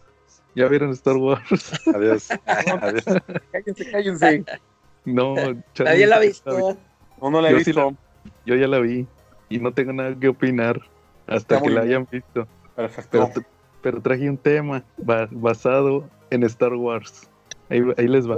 ¿Ya 0.55 0.67
vieron 0.67 0.91
Star 0.91 1.17
Wars? 1.17 1.73
Adiós. 1.95 2.29
Adiós. 2.45 3.03
Cállense, 3.51 3.91
cállense. 3.91 4.45
No, 5.05 5.33
Nadie 5.79 6.05
la 6.05 6.17
ha 6.17 6.19
visto. 6.19 6.77
No, 7.19 7.31
no 7.31 7.41
la 7.41 7.49
he 7.49 7.55
visto. 7.55 7.95
yo 8.45 8.55
ya 8.55 8.67
la 8.67 8.77
vi 8.77 9.07
y 9.49 9.57
no 9.57 9.73
tengo 9.73 9.91
nada 9.91 10.15
que 10.19 10.27
opinar 10.27 10.81
hasta 11.25 11.59
que 11.59 11.71
la 11.71 11.81
hayan 11.81 12.07
visto. 12.11 12.47
Perfecto. 12.75 13.31
Pero, 13.81 14.01
traje 14.03 14.29
un 14.29 14.37
tema 14.37 14.83
basado 15.31 16.07
en 16.29 16.43
Star 16.43 16.75
Wars. 16.75 17.27
Ahí, 17.71 17.81
ahí, 17.97 18.07
les 18.07 18.29
va. 18.29 18.37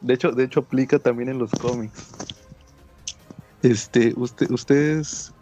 De 0.00 0.14
hecho, 0.14 0.32
de 0.32 0.42
hecho 0.42 0.58
aplica 0.58 0.98
también 0.98 1.28
en 1.28 1.38
los 1.38 1.52
cómics. 1.52 2.16
Este, 3.62 4.12
usted, 4.16 4.50
ustedes, 4.50 5.32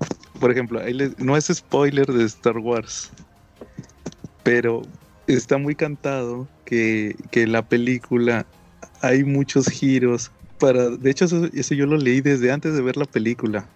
por 0.41 0.51
ejemplo, 0.51 0.81
no 1.19 1.37
es 1.37 1.47
spoiler 1.47 2.07
de 2.07 2.25
Star 2.25 2.59
Wars, 2.59 3.11
pero 4.43 4.83
está 5.27 5.59
muy 5.59 5.75
cantado 5.75 6.49
que, 6.65 7.17
que 7.31 7.47
la 7.47 7.63
película 7.63 8.47
hay 9.03 9.25
muchos 9.25 9.69
giros 9.69 10.31
para 10.59 10.89
de 10.89 11.11
hecho 11.11 11.25
eso, 11.25 11.75
yo 11.75 11.87
lo 11.87 11.97
leí 11.97 12.21
desde 12.21 12.51
antes 12.51 12.75
de 12.75 12.83
ver 12.83 12.97
la 12.97 13.05
película 13.05 13.67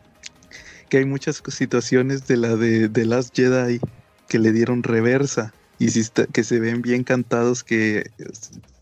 que 0.88 0.99
hay 0.99 1.05
muchas 1.05 1.43
situaciones 1.49 2.26
de 2.26 2.37
la 2.37 2.57
de, 2.57 2.88
de 2.88 3.05
Last 3.05 3.35
Jedi 3.37 3.81
que 4.29 4.38
le 4.38 4.52
dieron 4.52 4.83
reversa 4.83 5.52
y 5.79 5.90
si 5.90 6.02
que 6.33 6.45
se 6.45 6.61
ven 6.61 6.83
bien 6.83 7.05
cantados 7.05 7.64
que, 7.64 8.11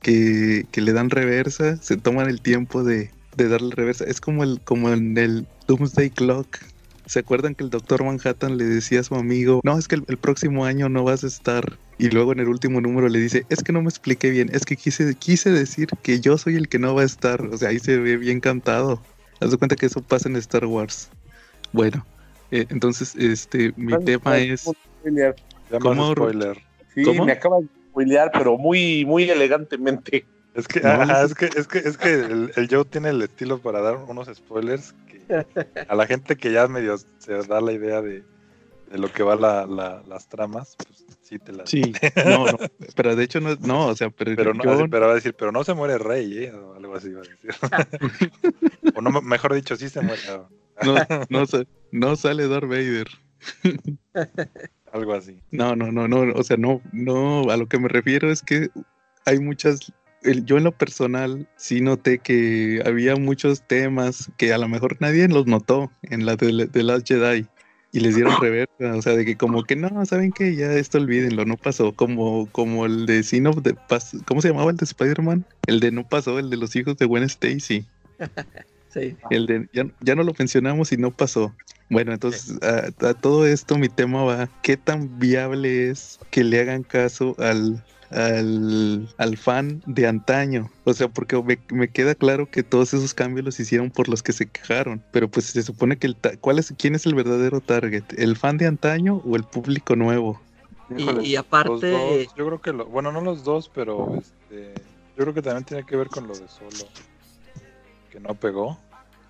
que, 0.00 0.66
que, 0.70 0.80
le 0.80 0.92
dan 0.92 1.10
reversa 1.10 1.76
se 1.82 1.96
toman 1.96 2.28
el 2.28 2.40
tiempo 2.40 2.82
de, 2.82 3.10
de 3.36 3.48
darle 3.48 3.74
reversa. 3.74 4.04
Es 4.04 4.20
como 4.20 4.42
el 4.42 4.60
como 4.60 4.90
en 4.90 5.16
el 5.16 5.46
Doomsday 5.66 6.10
Clock 6.10 6.58
¿Se 7.08 7.20
acuerdan 7.20 7.54
que 7.54 7.64
el 7.64 7.70
doctor 7.70 8.04
Manhattan 8.04 8.58
le 8.58 8.64
decía 8.64 9.00
a 9.00 9.02
su 9.02 9.14
amigo, 9.14 9.62
no, 9.64 9.78
es 9.78 9.88
que 9.88 9.94
el, 9.94 10.18
próximo 10.18 10.66
año 10.66 10.90
no 10.90 11.04
vas 11.04 11.24
a 11.24 11.26
estar? 11.26 11.78
Y 11.96 12.10
luego 12.10 12.32
en 12.32 12.40
el 12.40 12.48
último 12.48 12.82
número 12.82 13.08
le 13.08 13.18
dice, 13.18 13.46
es 13.48 13.62
que 13.62 13.72
no 13.72 13.80
me 13.80 13.88
expliqué 13.88 14.28
bien, 14.28 14.50
es 14.52 14.66
que 14.66 14.76
quise, 14.76 15.14
quise 15.14 15.50
decir 15.50 15.88
que 16.02 16.20
yo 16.20 16.36
soy 16.36 16.56
el 16.56 16.68
que 16.68 16.78
no 16.78 16.94
va 16.94 17.00
a 17.00 17.06
estar. 17.06 17.40
O 17.46 17.56
sea, 17.56 17.70
ahí 17.70 17.78
se 17.78 17.96
ve 17.96 18.18
bien 18.18 18.40
cantado. 18.40 19.00
Haz 19.40 19.50
de 19.50 19.56
cuenta 19.56 19.74
que 19.74 19.86
eso 19.86 20.02
pasa 20.02 20.28
en 20.28 20.36
Star 20.36 20.66
Wars. 20.66 21.08
Bueno, 21.72 22.04
eh, 22.50 22.66
entonces, 22.68 23.16
este, 23.16 23.72
mi 23.76 23.96
tema 24.04 24.36
es... 24.36 24.70
¿Cómo? 25.80 26.12
Spoiler. 26.12 26.58
Sí, 26.94 27.04
me 27.24 27.32
acaba 27.32 27.60
de 27.60 27.68
spoilear, 27.88 28.30
pero 28.32 28.58
muy, 28.58 29.06
muy 29.06 29.30
elegantemente. 29.30 30.26
Es 30.58 30.66
que, 30.66 30.80
es 30.80 31.34
que, 31.34 31.46
es 31.46 31.68
que, 31.68 31.78
es 31.78 31.96
que 31.96 32.14
el, 32.14 32.52
el 32.56 32.68
Joe 32.68 32.84
tiene 32.84 33.10
el 33.10 33.22
estilo 33.22 33.58
para 33.58 33.80
dar 33.80 33.96
unos 33.96 34.28
spoilers 34.34 34.92
a 35.88 35.94
la 35.94 36.06
gente 36.06 36.36
que 36.36 36.50
ya 36.50 36.66
medio 36.66 36.96
se 36.98 37.32
da 37.46 37.60
la 37.60 37.72
idea 37.72 38.02
de, 38.02 38.24
lo 38.90 39.12
que 39.12 39.22
va 39.22 39.36
la, 39.36 39.66
las 40.04 40.28
tramas, 40.28 40.76
pues 40.76 41.04
sí 41.22 41.38
te 41.38 41.52
la. 41.52 41.64
Sí, 41.64 41.82
no, 42.24 42.46
no, 42.46 42.58
pero 42.96 43.14
de 43.14 43.22
hecho 43.22 43.40
no, 43.40 43.54
no 43.60 43.86
o 43.86 43.94
sea, 43.94 44.10
pero, 44.10 44.34
pero 44.34 44.52
no, 44.52 44.88
pero 44.90 45.06
va 45.06 45.12
a 45.12 45.16
decir, 45.16 45.34
pero 45.34 45.52
no 45.52 45.62
se 45.62 45.74
muere 45.74 45.96
rey, 45.98 46.44
¿eh? 46.44 46.52
O 46.52 46.74
algo 46.74 46.96
así 46.96 47.12
va 47.12 47.20
a 47.20 47.24
decir. 47.24 47.50
o 48.96 49.00
no, 49.00 49.10
mejor 49.22 49.54
dicho, 49.54 49.76
sí 49.76 49.88
se 49.88 50.00
muere. 50.00 50.22
no, 50.82 50.96
no, 51.28 51.44
no 51.92 52.16
sale 52.16 52.48
Darth 52.48 52.68
Vader. 52.68 53.06
algo 54.92 55.14
así. 55.14 55.40
No, 55.50 55.76
no, 55.76 55.92
no, 55.92 56.08
no, 56.08 56.32
o 56.34 56.42
sea, 56.42 56.56
no, 56.56 56.80
no, 56.92 57.50
a 57.50 57.56
lo 57.56 57.66
que 57.66 57.78
me 57.78 57.88
refiero 57.88 58.30
es 58.32 58.42
que 58.42 58.70
hay 59.26 59.38
muchas 59.38 59.92
yo 60.22 60.58
en 60.58 60.64
lo 60.64 60.72
personal 60.72 61.48
sí 61.56 61.80
noté 61.80 62.18
que 62.18 62.82
había 62.84 63.16
muchos 63.16 63.62
temas 63.62 64.30
que 64.36 64.52
a 64.52 64.58
lo 64.58 64.68
mejor 64.68 64.96
nadie 65.00 65.28
los 65.28 65.46
notó 65.46 65.90
en 66.02 66.26
la 66.26 66.36
de, 66.36 66.66
de 66.66 66.82
Last 66.82 67.06
Jedi. 67.06 67.46
y 67.92 68.00
les 68.00 68.16
dieron 68.16 68.34
reversa, 68.40 68.94
o 68.94 69.02
sea, 69.02 69.14
de 69.14 69.24
que 69.24 69.36
como 69.36 69.64
que 69.64 69.76
no, 69.76 70.04
saben 70.04 70.32
que 70.32 70.54
ya 70.54 70.72
esto 70.72 70.98
olvídenlo, 70.98 71.44
no 71.44 71.56
pasó, 71.56 71.92
como, 71.92 72.46
como 72.52 72.86
el 72.86 73.06
de 73.06 73.22
Sin 73.22 73.46
of 73.46 73.62
the 73.62 73.74
¿cómo 74.26 74.42
se 74.42 74.48
llamaba 74.48 74.70
el 74.70 74.76
de 74.76 74.84
Spider-Man? 74.84 75.44
El 75.66 75.80
de 75.80 75.90
no 75.92 76.08
pasó, 76.08 76.38
el 76.38 76.50
de 76.50 76.56
los 76.56 76.74
hijos 76.76 76.96
de 76.96 77.06
Gwen 77.06 77.24
Stacy. 77.24 77.86
sí. 78.92 79.16
El 79.30 79.46
de 79.46 79.68
ya, 79.72 79.86
ya, 80.00 80.14
no 80.14 80.22
lo 80.22 80.34
mencionamos 80.38 80.92
y 80.92 80.96
no 80.96 81.10
pasó. 81.10 81.54
Bueno, 81.90 82.12
entonces 82.12 82.58
a 82.62 83.14
todo 83.14 83.46
esto 83.46 83.78
mi 83.78 83.88
tema 83.88 84.22
va, 84.22 84.50
¿qué 84.62 84.76
tan 84.76 85.18
viable 85.18 85.88
es 85.88 86.18
que 86.30 86.44
le 86.44 86.60
hagan 86.60 86.82
caso 86.82 87.34
al 87.38 87.82
al, 88.10 89.08
al, 89.18 89.36
fan 89.36 89.82
de 89.86 90.06
antaño. 90.06 90.70
O 90.84 90.92
sea, 90.92 91.08
porque 91.08 91.58
me, 91.70 91.88
queda 91.88 92.14
claro 92.14 92.50
que 92.50 92.62
todos 92.62 92.94
esos 92.94 93.14
cambios 93.14 93.44
los 93.44 93.60
hicieron 93.60 93.90
por 93.90 94.08
los 94.08 94.22
que 94.22 94.32
se 94.32 94.46
quejaron. 94.46 95.02
Pero 95.12 95.28
pues 95.28 95.46
se 95.46 95.62
supone 95.62 95.96
que 95.96 96.08
el 96.08 96.16
¿cuál 96.40 96.58
es, 96.58 96.74
quién 96.78 96.94
es 96.94 97.06
el 97.06 97.14
verdadero 97.14 97.60
target? 97.60 98.04
¿El 98.16 98.36
fan 98.36 98.58
de 98.58 98.66
antaño 98.66 99.22
o 99.24 99.36
el 99.36 99.44
público 99.44 99.96
nuevo? 99.96 100.40
y, 100.96 101.36
aparte... 101.36 102.28
yo 102.34 102.46
creo 102.46 102.60
que, 102.60 102.72
lo, 102.72 102.86
bueno, 102.86 103.12
no 103.12 103.20
los 103.20 103.44
dos, 103.44 103.70
pero 103.74 104.14
este, 104.16 104.72
yo 105.16 105.24
creo 105.24 105.34
que 105.34 105.42
también 105.42 105.64
tiene 105.64 105.84
que 105.84 105.96
ver 105.96 106.08
con 106.08 106.26
lo 106.26 106.34
de 106.34 106.48
solo. 106.48 106.90
Que 108.10 108.20
no 108.20 108.34
pegó. 108.34 108.78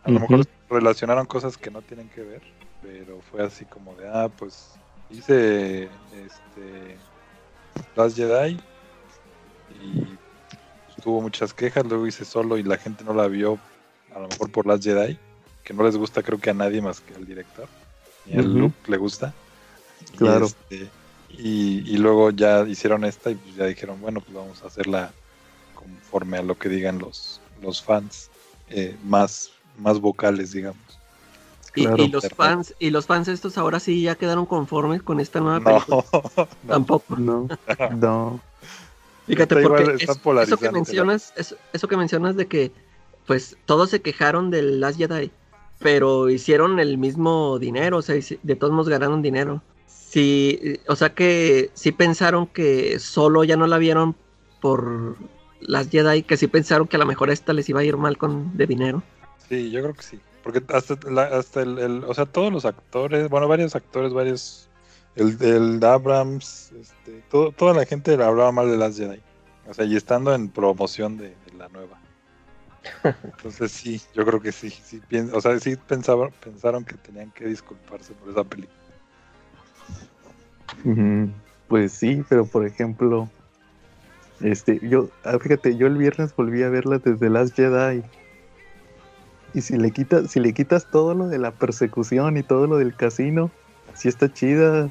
A 0.05 0.11
lo 0.11 0.21
mejor 0.21 0.47
relacionaron 0.71 1.27
cosas 1.27 1.57
que 1.57 1.71
no 1.71 1.83
tienen 1.83 2.09
que 2.11 2.23
ver. 2.23 2.43
Pero 2.81 3.21
fue 3.31 3.45
así 3.45 3.65
como 3.65 3.95
de, 3.97 4.09
ah, 4.09 4.31
pues 4.39 4.71
hice 5.11 5.85
este 5.85 6.97
Last 7.97 8.17
Jedi 8.17 8.59
y 9.83 10.19
tuvo 11.03 11.21
muchas 11.21 11.55
quejas, 11.55 11.87
luego 11.87 12.07
hice 12.07 12.25
solo 12.25 12.59
y 12.59 12.63
la 12.63 12.77
gente 12.77 13.05
no 13.05 13.15
la 13.15 13.29
vio, 13.29 13.59
a 14.15 14.19
lo 14.19 14.29
mejor 14.29 14.51
por 14.51 14.67
Last 14.67 14.85
Jedi, 14.85 15.19
que 15.65 15.75
no 15.75 15.83
les 15.85 15.97
gusta 15.97 16.23
creo 16.23 16.39
que 16.39 16.51
a 16.51 16.55
nadie 16.55 16.81
más 16.81 17.01
que 17.01 17.15
al 17.15 17.27
director, 17.27 17.69
y 18.27 18.39
al 18.39 18.53
Luke 18.53 18.77
le 18.87 18.97
gusta. 18.97 19.33
Claro. 20.17 20.47
Este, 20.47 20.89
y, 21.31 21.97
luego 21.99 22.31
ya 22.31 22.67
hicieron 22.67 23.05
esta 23.05 23.31
y 23.31 23.35
pues 23.35 23.55
ya 23.55 23.67
dijeron, 23.67 24.01
bueno, 24.01 24.21
pues 24.21 24.35
vamos 24.35 24.63
a 24.63 24.67
hacerla 24.69 25.13
conforme 25.75 26.39
a 26.39 26.43
lo 26.43 26.59
que 26.59 26.69
digan 26.69 26.99
los, 26.99 27.41
los 27.63 27.83
fans 27.83 28.31
eh, 28.71 28.97
más, 29.05 29.51
más 29.79 30.01
vocales, 30.01 30.53
digamos. 30.53 30.88
Y, 31.75 32.09
los 32.09 32.29
fans, 32.29 32.75
y 32.79 32.91
los 32.91 33.07
fans 33.07 33.29
estos 33.29 33.59
ahora 33.59 33.79
sí 33.79 34.03
ya 34.03 34.15
quedaron 34.15 34.47
conformes 34.47 35.03
con 35.03 35.21
esta 35.21 35.41
nueva 35.41 35.61
película. 35.61 36.03
Tampoco. 36.67 37.17
No, 37.17 37.49
no. 37.97 38.41
Fíjate, 39.27 39.63
porque 39.63 39.97
eso 40.43 40.57
que 40.57 40.71
mencionas, 40.71 41.35
eso, 41.37 41.89
que 41.89 41.97
mencionas 41.97 42.37
de 42.37 42.47
que 42.47 42.73
pues 43.27 43.59
todos 43.67 43.91
se 43.91 44.01
quejaron 44.01 44.51
del 44.51 44.81
Last 44.81 44.99
Jedi, 44.99 45.31
pero 45.79 46.31
hicieron 46.31 46.81
el 46.81 46.97
mismo 46.97 47.59
dinero, 47.59 47.99
o 47.99 48.03
sea, 48.03 48.17
de 48.43 48.57
todos 48.57 48.73
modos 48.73 48.89
ganaron 48.89 49.21
dinero. 49.21 49.63
Sí, 49.87 50.81
o 50.89 50.97
sea 50.97 51.11
que 51.15 51.71
sí 51.75 51.93
pensaron 51.93 52.47
que 52.47 52.99
solo 52.99 53.45
ya 53.45 53.59
no 53.59 53.67
la 53.67 53.77
vieron 53.77 54.17
por 54.61 55.17
Last 55.61 55.91
Jedi, 55.91 56.23
que 56.23 56.39
sí 56.39 56.47
pensaron 56.47 56.89
que 56.89 56.97
a 56.97 57.01
lo 57.01 57.07
mejor 57.07 57.29
esta 57.29 57.53
les 57.53 57.69
iba 57.69 57.81
a 57.81 57.85
ir 57.85 57.99
mal 57.99 58.17
con 58.17 58.57
de 58.57 58.67
dinero. 58.67 59.03
Sí, 59.49 59.71
yo 59.71 59.83
creo 59.83 59.95
que 59.95 60.03
sí. 60.03 60.19
Porque 60.49 60.65
hasta, 60.73 60.95
hasta 61.39 61.61
el, 61.61 62.05
o 62.05 62.15
sea, 62.15 62.25
todos 62.25 62.51
los 62.51 62.65
actores, 62.65 63.29
bueno, 63.29 63.49
varios 63.49 63.77
actores, 63.77 64.15
varios, 64.15 64.71
el, 65.15 65.37
el 65.43 65.85
Abrams, 65.85 66.73
este, 66.73 67.23
todo, 67.31 67.53
toda 67.53 67.75
la 67.75 67.85
gente 67.85 68.17
le 68.17 68.25
hablaba 68.25 68.51
mal 68.51 68.71
de 68.71 68.79
las 68.79 68.97
Jedi. 68.97 69.21
O 69.69 69.75
sea, 69.75 69.85
y 69.85 69.95
estando 69.95 70.35
en 70.35 70.49
promoción 70.49 71.19
de, 71.19 71.35
la 71.59 71.69
nueva. 71.69 72.01
Entonces 73.25 73.73
sí, 73.73 74.01
yo 74.15 74.25
creo 74.25 74.41
que 74.41 74.51
sí, 74.51 74.71
sí 74.71 75.03
o 75.35 75.41
sea, 75.43 75.61
sí 75.61 75.77
pensaban, 75.77 76.31
pensaron 76.43 76.83
que 76.83 76.95
tenían 76.95 77.31
que 77.33 77.45
disculparse 77.45 78.15
por 78.15 78.31
esa 78.31 78.45
película. 78.45 78.75
Pues 81.69 81.93
sí, 81.93 82.25
pero 82.27 82.47
por 82.47 82.67
ejemplo, 82.67 83.29
este, 84.41 84.81
yo, 84.81 85.11
ah, 85.25 85.39
fíjate, 85.39 85.77
yo 85.77 85.87
el 85.89 85.99
viernes 85.99 86.35
volví 86.35 86.63
a 86.63 86.71
verla 86.71 87.01
desde 87.01 87.29
Last 87.29 87.55
Jedi 87.55 88.03
y 89.55 89.61
si 89.63 89.77
le 89.77 89.91
quitas, 89.91 90.31
si 90.31 90.41
le 90.41 90.53
quitas 90.53 90.87
todo 90.91 91.15
lo 91.15 91.29
de 91.29 91.39
la 91.39 91.53
persecución 91.53 92.37
y 92.37 92.43
todo 92.43 92.67
lo 92.67 92.77
del 92.77 92.95
casino, 92.95 93.51
sí 93.95 94.09
está 94.09 94.33
chida. 94.33 94.91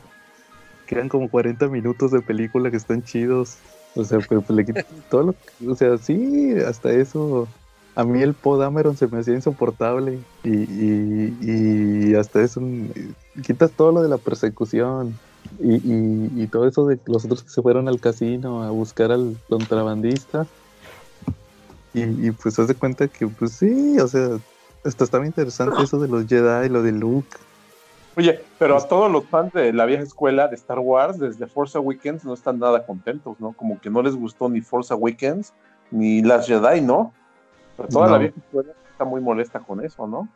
Quedan 0.88 1.10
como 1.10 1.30
40 1.30 1.68
minutos 1.68 2.12
de 2.12 2.22
película 2.22 2.72
que 2.72 2.78
están 2.78 3.04
chidos. 3.04 3.58
O 3.96 4.04
sea, 4.04 4.20
pero 4.28 4.42
pues 4.42 4.56
le 4.56 4.66
quitas 4.66 4.86
todo 5.10 5.24
lo 5.24 5.72
O 5.72 5.76
sea, 5.76 5.98
sí, 5.98 6.54
hasta 6.66 6.92
eso. 6.92 7.48
A 7.96 8.04
mí 8.04 8.22
el 8.22 8.36
Podameron 8.36 8.96
se 8.96 9.08
me 9.08 9.20
hacía 9.20 9.34
insoportable. 9.34 10.20
Y, 10.44 10.50
y, 10.50 11.38
y 11.42 12.16
hasta 12.16 12.42
eso. 12.42 12.62
Quitas 13.46 13.72
todo 13.72 13.92
lo 13.92 14.02
de 14.02 14.10
la 14.10 14.18
persecución. 14.18 15.18
Y, 15.60 15.76
y, 15.76 16.32
y, 16.36 16.48
todo 16.48 16.68
eso 16.68 16.86
de 16.88 17.00
los 17.06 17.24
otros 17.24 17.44
que 17.44 17.50
se 17.50 17.62
fueron 17.62 17.88
al 17.88 18.02
casino 18.02 18.64
a 18.64 18.70
buscar 18.70 19.12
al 19.12 19.38
contrabandista. 19.48 20.46
Y, 22.04 22.32
pues 22.32 22.60
haz 22.60 22.68
de 22.68 22.76
cuenta 22.76 23.08
que, 23.08 23.28
pues 23.28 23.54
sí, 23.54 24.00
o 24.00 24.08
sea, 24.08 24.38
esto 24.84 25.04
estaba 25.04 25.26
interesante 25.26 25.82
eso 25.82 26.00
de 26.00 26.08
los 26.08 26.28
Jedi, 26.28 26.70
lo 26.70 26.84
de 26.84 26.92
Luke. 26.92 27.38
Oye, 28.16 28.42
pero 28.58 28.74
a 28.74 28.78
pues 28.78 28.90
todos 28.90 29.12
los 29.12 29.26
fans 29.26 29.54
de 29.54 29.72
la 29.74 29.86
vieja 29.86 30.04
escuela 30.04 30.48
de 30.48 30.56
Star 30.56 30.80
Wars, 30.80 31.20
desde 31.20 31.46
Force 31.48 31.78
Awakens, 31.78 32.26
no 32.26 32.34
están 32.34 32.60
nada 32.60 32.86
contentos, 32.86 33.40
¿no? 33.40 33.54
Como 33.54 33.80
que 33.80 33.90
no 33.90 34.02
les 34.02 34.16
gustó 34.16 34.50
ni 34.50 34.62
Force 34.62 34.94
Awakens 34.94 35.54
ni 35.92 36.22
las 36.24 36.48
Jedi, 36.48 36.82
¿no? 36.82 37.14
Pero 37.76 37.90
toda 37.90 38.10
la 38.10 38.18
vieja 38.18 38.36
escuela 38.38 38.74
está 38.92 39.06
muy 39.06 39.22
molesta 39.22 39.60
con 39.60 39.86
eso, 39.86 40.08
¿no? 40.08 40.28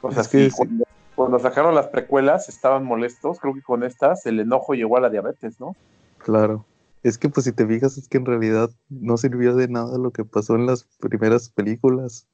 O 0.00 0.10
sea, 0.10 0.24
sí, 0.24 0.50
cuando, 0.56 0.84
cuando, 1.14 1.38
sacaron 1.38 1.76
las 1.76 1.86
precuelas 1.86 2.48
estaban 2.48 2.84
molestos, 2.84 3.38
creo 3.38 3.54
que 3.54 3.62
con 3.62 3.84
estas 3.84 4.26
el 4.26 4.40
enojo 4.40 4.74
llegó 4.74 4.96
a 4.96 5.00
la 5.00 5.08
diabetes, 5.08 5.60
¿no? 5.60 5.76
Claro. 6.18 6.64
Es 7.02 7.18
que 7.18 7.28
pues 7.28 7.44
si 7.44 7.52
te 7.52 7.66
fijas 7.66 7.98
es 7.98 8.08
que 8.08 8.18
en 8.18 8.26
realidad 8.26 8.70
no 8.88 9.16
sirvió 9.16 9.56
de 9.56 9.68
nada 9.68 9.98
lo 9.98 10.12
que 10.12 10.24
pasó 10.24 10.54
en 10.54 10.66
las 10.66 10.84
primeras 11.00 11.48
películas. 11.48 12.26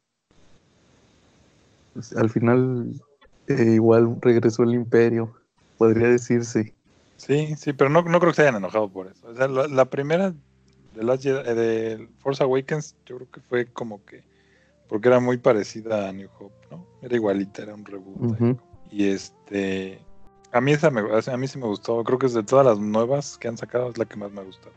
Pues, 1.94 2.14
al 2.14 2.28
final 2.28 2.92
eh, 3.46 3.72
igual 3.74 4.18
regresó 4.20 4.62
el 4.62 4.74
imperio, 4.74 5.34
podría 5.78 6.08
decirse. 6.08 6.74
Sí, 7.16 7.56
sí, 7.56 7.72
pero 7.72 7.90
no, 7.90 8.02
no 8.02 8.20
creo 8.20 8.32
que 8.32 8.36
se 8.36 8.42
hayan 8.42 8.56
enojado 8.56 8.88
por 8.88 9.06
eso. 9.06 9.26
O 9.28 9.34
sea, 9.34 9.48
la, 9.48 9.84
primera 9.86 10.34
de, 10.94 11.02
las, 11.02 11.24
eh, 11.24 11.32
de 11.32 12.08
Force 12.18 12.42
Awakens 12.42 12.94
yo 13.06 13.16
creo 13.16 13.30
que 13.30 13.40
fue 13.40 13.66
como 13.66 14.04
que 14.04 14.22
porque 14.88 15.08
era 15.08 15.20
muy 15.20 15.36
parecida 15.36 16.08
a 16.08 16.12
New 16.12 16.28
Hope, 16.38 16.54
¿no? 16.70 16.86
Era 17.02 17.14
igualita, 17.14 17.62
era 17.62 17.74
un 17.74 17.84
reboot. 17.84 18.58
Y 18.90 19.08
este 19.08 20.00
a 20.52 20.60
mí 20.60 20.72
esa 20.72 20.90
me, 20.90 21.00
a 21.00 21.36
mí 21.36 21.48
sí 21.48 21.58
me 21.58 21.66
gustó. 21.66 22.02
Creo 22.04 22.18
que 22.18 22.26
es 22.26 22.34
de 22.34 22.42
todas 22.42 22.66
las 22.66 22.78
nuevas 22.78 23.36
que 23.38 23.48
han 23.48 23.56
sacado 23.56 23.90
es 23.90 23.98
la 23.98 24.04
que 24.04 24.16
más 24.16 24.30
me 24.32 24.40
ha 24.40 24.44
gustado. 24.44 24.72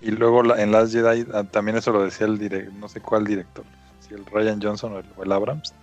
y, 0.00 0.10
luego 0.10 0.56
en 0.56 0.72
Last 0.72 0.92
Jedi 0.92 1.26
ah, 1.32 1.44
también 1.44 1.76
eso 1.76 1.92
lo 1.92 2.04
decía 2.04 2.26
el 2.26 2.38
director, 2.38 2.72
no 2.74 2.88
sé 2.88 3.00
cuál 3.00 3.24
director, 3.24 3.64
si 4.00 4.14
el 4.14 4.24
Ryan 4.26 4.60
Johnson 4.62 5.02
o 5.16 5.22
el, 5.22 5.32
Abrams. 5.32 5.74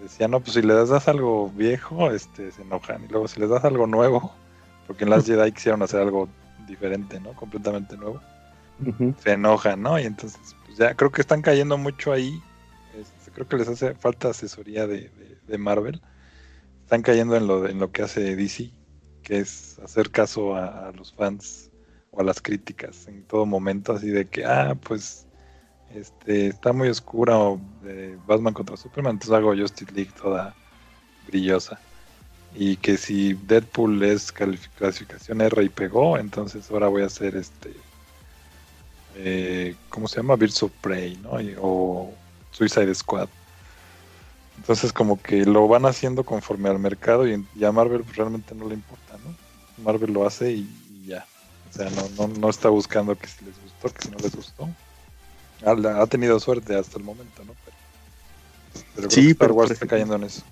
Decía, 0.00 0.28
no, 0.28 0.40
pues 0.40 0.52
si 0.52 0.62
le 0.62 0.74
das 0.74 1.08
algo 1.08 1.50
viejo, 1.50 2.10
este, 2.10 2.52
se 2.52 2.62
enojan. 2.62 3.04
Y 3.04 3.08
luego 3.08 3.28
si 3.28 3.40
les 3.40 3.48
das 3.48 3.64
algo 3.64 3.86
nuevo, 3.86 4.32
porque 4.86 5.04
en 5.04 5.10
Last 5.10 5.26
Jedi 5.26 5.52
quisieron 5.52 5.82
hacer 5.82 6.00
algo 6.00 6.28
diferente, 6.68 7.18
¿no? 7.20 7.32
Completamente 7.32 7.96
nuevo. 7.96 8.20
Se 9.22 9.32
enojan, 9.32 9.82
¿no? 9.82 9.98
Y 9.98 10.04
entonces, 10.04 10.38
pues 10.66 10.76
ya 10.76 10.94
creo 10.94 11.10
que 11.10 11.22
están 11.22 11.40
cayendo 11.40 11.78
mucho 11.78 12.12
ahí. 12.12 12.42
Este, 12.94 13.30
creo 13.30 13.48
que 13.48 13.56
les 13.56 13.68
hace 13.68 13.94
falta 13.94 14.28
asesoría 14.28 14.86
de, 14.86 15.10
de 15.46 15.58
Marvel 15.58 16.00
están 16.86 17.02
cayendo 17.02 17.34
en 17.36 17.48
lo, 17.48 17.68
en 17.68 17.80
lo 17.80 17.90
que 17.90 18.02
hace 18.02 18.36
DC, 18.36 18.70
que 19.24 19.40
es 19.40 19.76
hacer 19.80 20.08
caso 20.08 20.54
a, 20.54 20.92
los 20.94 21.12
fans 21.12 21.68
o 22.12 22.20
a 22.20 22.22
las 22.22 22.40
críticas 22.40 23.08
en 23.08 23.24
todo 23.24 23.44
momento, 23.44 23.92
así 23.92 24.08
de 24.08 24.28
que, 24.28 24.44
ah, 24.44 24.76
pues 24.84 25.26
este 25.92 26.46
está 26.46 26.72
muy 26.72 26.88
oscura 26.88 27.36
o 27.36 27.60
Batman 28.28 28.54
contra 28.54 28.76
Superman, 28.76 29.14
entonces 29.16 29.36
hago 29.36 29.56
Justice 29.56 29.90
League 29.92 30.12
toda 30.22 30.54
brillosa. 31.26 31.80
Y 32.54 32.76
que 32.76 32.96
si 32.96 33.34
Deadpool 33.34 34.04
es 34.04 34.30
clasificación 34.30 35.40
R 35.40 35.64
y 35.64 35.68
pegó, 35.68 36.16
entonces 36.16 36.70
ahora 36.70 36.86
voy 36.86 37.02
a 37.02 37.06
hacer 37.06 37.34
este. 37.34 37.74
Eh, 39.16 39.74
¿Cómo 39.88 40.06
se 40.06 40.18
llama? 40.18 40.36
Birds 40.36 40.62
of 40.62 40.70
Prey, 40.80 41.16
¿no? 41.16 41.32
o 41.60 42.14
Suicide 42.52 42.94
Squad. 42.94 43.28
Entonces 44.56 44.92
como 44.92 45.20
que 45.20 45.44
lo 45.44 45.68
van 45.68 45.86
haciendo 45.86 46.24
conforme 46.24 46.68
al 46.68 46.78
mercado 46.78 47.26
y, 47.28 47.64
a 47.64 47.72
Marvel 47.72 48.02
pues, 48.02 48.16
realmente 48.16 48.54
no 48.54 48.68
le 48.68 48.74
importa, 48.74 49.16
¿no? 49.24 49.84
Marvel 49.84 50.12
lo 50.12 50.26
hace 50.26 50.52
y, 50.52 50.68
ya. 51.06 51.26
O 51.70 51.72
sea, 51.72 51.90
no, 52.16 52.28
no, 52.28 52.50
está 52.50 52.68
buscando 52.68 53.16
que 53.16 53.26
si 53.26 53.44
les 53.44 53.54
gustó, 53.62 53.92
que 53.94 54.02
si 54.02 54.10
no 54.10 54.18
les 54.18 54.34
gustó. 54.34 54.68
Ha, 55.64 56.06
tenido 56.06 56.38
suerte 56.40 56.76
hasta 56.76 56.98
el 56.98 57.04
momento, 57.04 57.44
¿no? 57.44 57.54
Pero, 58.94 59.10
sí, 59.10 59.30
Star 59.30 59.52
Wars 59.52 59.70
está 59.70 59.86
cayendo 59.86 60.16
en 60.16 60.24
eso. 60.24 60.42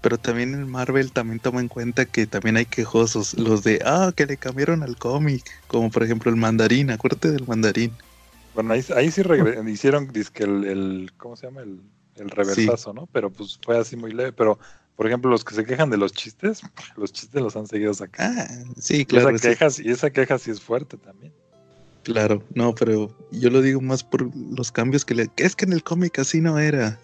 Pero 0.00 0.16
también 0.16 0.54
en 0.54 0.68
Marvel 0.68 1.12
también 1.12 1.40
toma 1.40 1.60
en 1.60 1.68
cuenta 1.68 2.06
que 2.06 2.26
también 2.26 2.56
hay 2.56 2.66
quejosos, 2.66 3.34
los 3.34 3.64
de, 3.64 3.82
ah, 3.84 4.12
que 4.16 4.26
le 4.26 4.36
cambiaron 4.36 4.82
al 4.82 4.96
cómic, 4.96 5.44
como 5.66 5.90
por 5.90 6.02
ejemplo 6.02 6.30
el 6.30 6.36
mandarín, 6.36 6.90
acuérdate 6.90 7.30
del 7.30 7.46
mandarín. 7.46 7.92
Bueno, 8.54 8.72
ahí, 8.72 8.84
ahí 8.96 9.10
sí 9.10 9.22
hicieron, 9.68 10.10
el, 10.64 11.12
¿cómo 11.18 11.36
se 11.36 11.46
llama? 11.46 11.60
El, 11.60 11.80
el 12.20 12.30
reversazo, 12.30 12.92
¿no? 12.92 13.08
Pero 13.12 13.30
pues 13.30 13.58
fue 13.64 13.78
así 13.78 13.96
muy 13.96 14.12
leve. 14.12 14.32
Pero 14.32 14.58
por 15.00 15.06
ejemplo, 15.06 15.30
los 15.30 15.44
que 15.44 15.54
se 15.54 15.64
quejan 15.64 15.88
de 15.88 15.96
los 15.96 16.12
chistes, 16.12 16.60
los 16.98 17.10
chistes 17.10 17.40
los 17.40 17.56
han 17.56 17.66
seguido 17.66 17.94
sacando. 17.94 18.42
Ah, 18.42 18.48
sí, 18.78 19.06
claro. 19.06 19.30
Y 19.30 19.36
esa, 19.36 19.48
queja, 19.48 19.68
y 19.82 19.90
esa 19.90 20.10
queja 20.10 20.38
sí 20.38 20.50
es 20.50 20.60
fuerte 20.60 20.98
también. 20.98 21.32
Claro, 22.02 22.42
no, 22.54 22.74
pero 22.74 23.10
yo 23.30 23.48
lo 23.48 23.62
digo 23.62 23.80
más 23.80 24.04
por 24.04 24.28
los 24.34 24.70
cambios 24.70 25.04
que 25.04 25.14
le... 25.14 25.30
Es 25.36 25.56
que 25.56 25.64
en 25.64 25.72
el 25.72 25.82
cómic 25.82 26.18
así 26.18 26.40
no 26.40 26.58
era. 26.58 26.98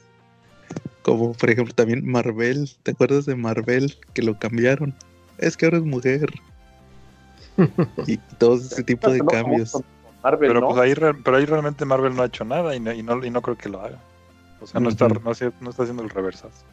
Como 1.02 1.32
por 1.32 1.48
ejemplo 1.48 1.74
también 1.74 2.06
Marvel, 2.06 2.70
¿te 2.82 2.90
acuerdas 2.90 3.24
de 3.24 3.34
Marvel 3.34 3.96
que 4.12 4.22
lo 4.22 4.38
cambiaron? 4.38 4.94
Es 5.38 5.56
que 5.56 5.66
ahora 5.66 5.78
es 5.78 5.84
mujer. 5.84 6.30
y 8.06 8.18
todo 8.38 8.56
ese 8.56 8.82
tipo 8.82 9.10
de 9.10 9.20
cambios. 9.20 9.72
pero, 10.38 10.68
pues 10.68 10.78
ahí, 10.78 10.94
pero 11.24 11.36
ahí 11.36 11.46
realmente 11.46 11.86
Marvel 11.86 12.14
no 12.14 12.22
ha 12.22 12.26
hecho 12.26 12.44
nada 12.44 12.74
y 12.74 12.80
no, 12.80 12.92
y 12.92 13.02
no, 13.02 13.24
y 13.24 13.30
no 13.30 13.40
creo 13.40 13.56
que 13.56 13.70
lo 13.70 13.80
haga. 13.80 13.98
O 14.60 14.66
sea, 14.66 14.80
no, 14.80 14.88
está, 14.88 15.08
no, 15.08 15.30
está 15.30 15.82
haciendo 15.82 16.02
el 16.02 16.10
reversazo. 16.10 16.64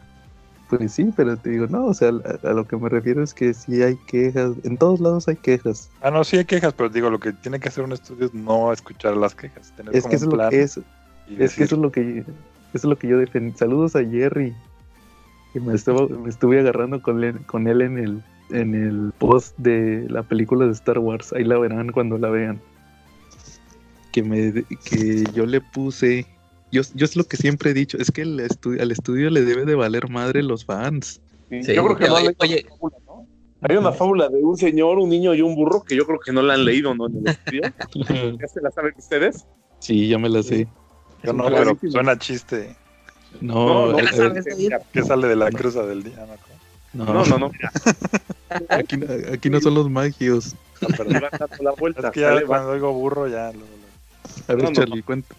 Pues 0.69 0.93
sí, 0.93 1.11
pero 1.15 1.37
te 1.37 1.51
digo, 1.51 1.67
no, 1.67 1.85
o 1.85 1.93
sea, 1.93 2.09
a, 2.09 2.53
lo 2.53 2.65
que 2.65 2.77
me 2.77 2.89
refiero 2.89 3.21
es 3.21 3.33
que 3.33 3.53
sí 3.53 3.83
hay 3.83 3.95
quejas, 4.07 4.53
en 4.63 4.77
todos 4.77 4.99
lados 4.99 5.27
hay 5.27 5.35
quejas. 5.35 5.89
Ah, 6.01 6.09
no, 6.09 6.23
sí 6.23 6.37
hay 6.37 6.45
quejas, 6.45 6.73
pero 6.73 6.89
digo, 6.89 7.09
lo 7.09 7.19
que 7.19 7.33
tiene 7.33 7.59
que 7.59 7.67
hacer 7.67 7.83
un 7.83 7.91
estudio 7.91 8.25
es 8.25 8.33
no 8.33 8.71
escuchar 8.71 9.15
las 9.17 9.35
quejas, 9.35 9.71
tener 9.75 9.95
es 9.95 10.07
que 10.07 10.15
eso 10.15 10.49
es, 10.49 10.79
es 11.37 11.55
que 11.55 11.63
eso 11.63 11.75
es 11.75 11.81
lo 11.81 11.91
que 11.91 12.19
eso 12.19 12.27
es 12.73 12.83
lo 12.85 12.97
que 12.97 13.07
yo 13.07 13.17
defendí. 13.17 13.55
Saludos 13.55 13.95
a 13.95 14.03
Jerry. 14.03 14.55
Que 15.51 15.59
me, 15.59 15.75
estaba, 15.75 16.07
me 16.07 16.29
estuve 16.29 16.59
agarrando 16.59 17.03
con 17.03 17.23
él, 17.23 17.45
con 17.45 17.67
él 17.67 17.81
en 17.81 17.99
el 17.99 18.23
en 18.49 18.75
el 18.75 19.13
post 19.17 19.57
de 19.57 20.05
la 20.09 20.23
película 20.23 20.65
de 20.65 20.71
Star 20.71 20.99
Wars, 20.99 21.33
ahí 21.33 21.43
la 21.43 21.57
verán 21.57 21.91
cuando 21.91 22.17
la 22.17 22.29
vean. 22.29 22.61
Que 24.11 24.23
me 24.23 24.63
que 24.83 25.23
yo 25.33 25.45
le 25.45 25.61
puse 25.61 26.25
yo, 26.73 26.81
yo 26.95 27.05
es 27.05 27.15
lo 27.15 27.23
que 27.23 27.37
siempre 27.37 27.69
he 27.69 27.73
dicho, 27.73 27.97
es 27.99 28.09
que 28.09 28.23
el 28.23 28.39
al 28.79 28.91
estudio 28.91 29.29
le 29.29 29.43
debe 29.43 29.63
de 29.63 29.75
valer 29.75 30.09
madre 30.09 30.41
los 30.41 30.65
fans. 30.65 31.21
yo 31.51 31.85
creo 31.85 31.95
que 31.95 32.07
no 32.07 32.15
oye, 32.15 32.65
fábula, 32.67 32.97
¿no? 33.05 33.27
Hay 33.61 33.77
una 33.77 33.91
fábula 33.91 34.27
de 34.27 34.43
un 34.43 34.57
señor, 34.57 34.97
un 34.97 35.09
niño 35.09 35.35
y 35.35 35.41
un 35.41 35.55
burro 35.55 35.83
que 35.83 35.95
yo 35.95 36.05
creo 36.05 36.19
que 36.19 36.33
no 36.33 36.41
la 36.41 36.55
han 36.55 36.65
leído, 36.65 36.95
¿no? 36.95 37.07
En 37.07 37.19
el 37.19 37.27
estudio. 37.27 37.61
¿Ya 38.41 38.47
se 38.47 38.59
la 38.59 38.71
saben 38.71 38.93
ustedes? 38.97 39.45
Sí, 39.79 40.07
ya 40.07 40.17
me 40.17 40.29
la 40.29 40.41
sé. 40.41 40.67
Yo 41.23 41.31
no, 41.31 41.45
pero 41.45 41.77
suena 41.89 42.17
chiste. 42.17 42.75
No, 43.39 43.91
no, 43.91 43.97
¿Qué 44.91 45.03
sale 45.03 45.27
de 45.27 45.35
la 45.35 45.51
cruza 45.51 45.85
del 45.85 46.03
día? 46.03 46.25
No, 46.93 47.05
no, 47.05 47.23
no. 47.25 47.37
no, 47.37 47.51
aquí, 48.69 48.99
aquí, 49.31 49.49
no 49.49 49.61
son 49.61 49.75
los 49.75 49.89
magios. 49.89 50.55
No, 50.81 50.87
pero 50.97 51.09
la 51.61 51.71
vuelta. 51.71 52.07
Es 52.07 52.13
que 52.13 52.21
ya 52.21 52.45
cuando 52.45 52.71
oigo 52.71 52.91
burro 52.93 53.27
ya... 53.27 53.51
Lo, 53.51 53.63
A 54.47 54.55
ver, 54.55 54.73
Charlie, 54.73 55.03
cuenta 55.03 55.35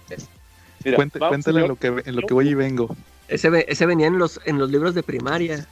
cuéntale 0.93 1.61
en 1.61 1.69
lo, 1.69 1.77
que, 1.77 1.87
en 2.05 2.17
lo 2.17 2.23
que 2.27 2.35
voy 2.35 2.49
y 2.49 2.55
vengo. 2.55 2.95
Ese, 3.29 3.65
ese 3.69 3.87
venía 3.87 4.07
en 4.07 4.19
los, 4.19 4.41
en 4.45 4.59
los 4.59 4.71
libros 4.71 4.95
de 4.95 5.03
primaria. 5.03 5.67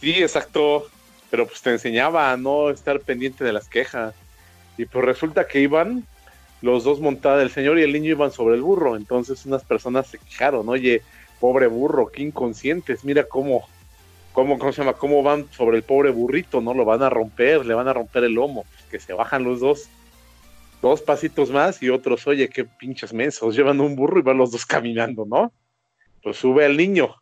Sí, 0.00 0.12
exacto. 0.14 0.88
Pero 1.30 1.46
pues 1.46 1.62
te 1.62 1.70
enseñaba 1.70 2.32
a 2.32 2.36
no 2.36 2.70
estar 2.70 3.00
pendiente 3.00 3.44
de 3.44 3.52
las 3.52 3.68
quejas. 3.68 4.14
Y 4.76 4.86
pues 4.86 5.04
resulta 5.04 5.46
que 5.46 5.60
iban 5.60 6.04
los 6.62 6.84
dos 6.84 7.00
montados, 7.00 7.42
el 7.42 7.50
señor 7.50 7.78
y 7.78 7.82
el 7.82 7.92
niño 7.92 8.10
iban 8.10 8.32
sobre 8.32 8.56
el 8.56 8.62
burro. 8.62 8.96
Entonces 8.96 9.46
unas 9.46 9.64
personas 9.64 10.08
se 10.08 10.18
quejaron, 10.18 10.68
oye, 10.68 11.02
pobre 11.38 11.66
burro, 11.66 12.08
qué 12.08 12.22
inconscientes, 12.22 13.04
mira 13.04 13.24
cómo, 13.24 13.66
cómo, 14.32 14.58
cómo 14.58 14.72
se 14.72 14.82
llama, 14.82 14.94
cómo 14.94 15.22
van 15.22 15.46
sobre 15.52 15.78
el 15.78 15.82
pobre 15.82 16.10
burrito, 16.10 16.60
¿no? 16.60 16.74
Lo 16.74 16.84
van 16.84 17.02
a 17.02 17.10
romper, 17.10 17.64
le 17.64 17.74
van 17.74 17.88
a 17.88 17.92
romper 17.92 18.24
el 18.24 18.34
lomo, 18.34 18.64
que 18.90 18.98
se 19.00 19.12
bajan 19.12 19.44
los 19.44 19.60
dos 19.60 19.88
dos 20.80 21.02
pasitos 21.02 21.50
más 21.50 21.82
y 21.82 21.90
otros, 21.90 22.26
oye, 22.26 22.48
qué 22.48 22.64
pinches 22.64 23.12
mensos, 23.12 23.56
llevan 23.56 23.80
un 23.80 23.96
burro 23.96 24.18
y 24.18 24.22
van 24.22 24.38
los 24.38 24.50
dos 24.50 24.64
caminando, 24.64 25.26
¿no? 25.26 25.52
Pues 26.22 26.36
sube 26.36 26.64
al 26.64 26.76
niño 26.76 27.14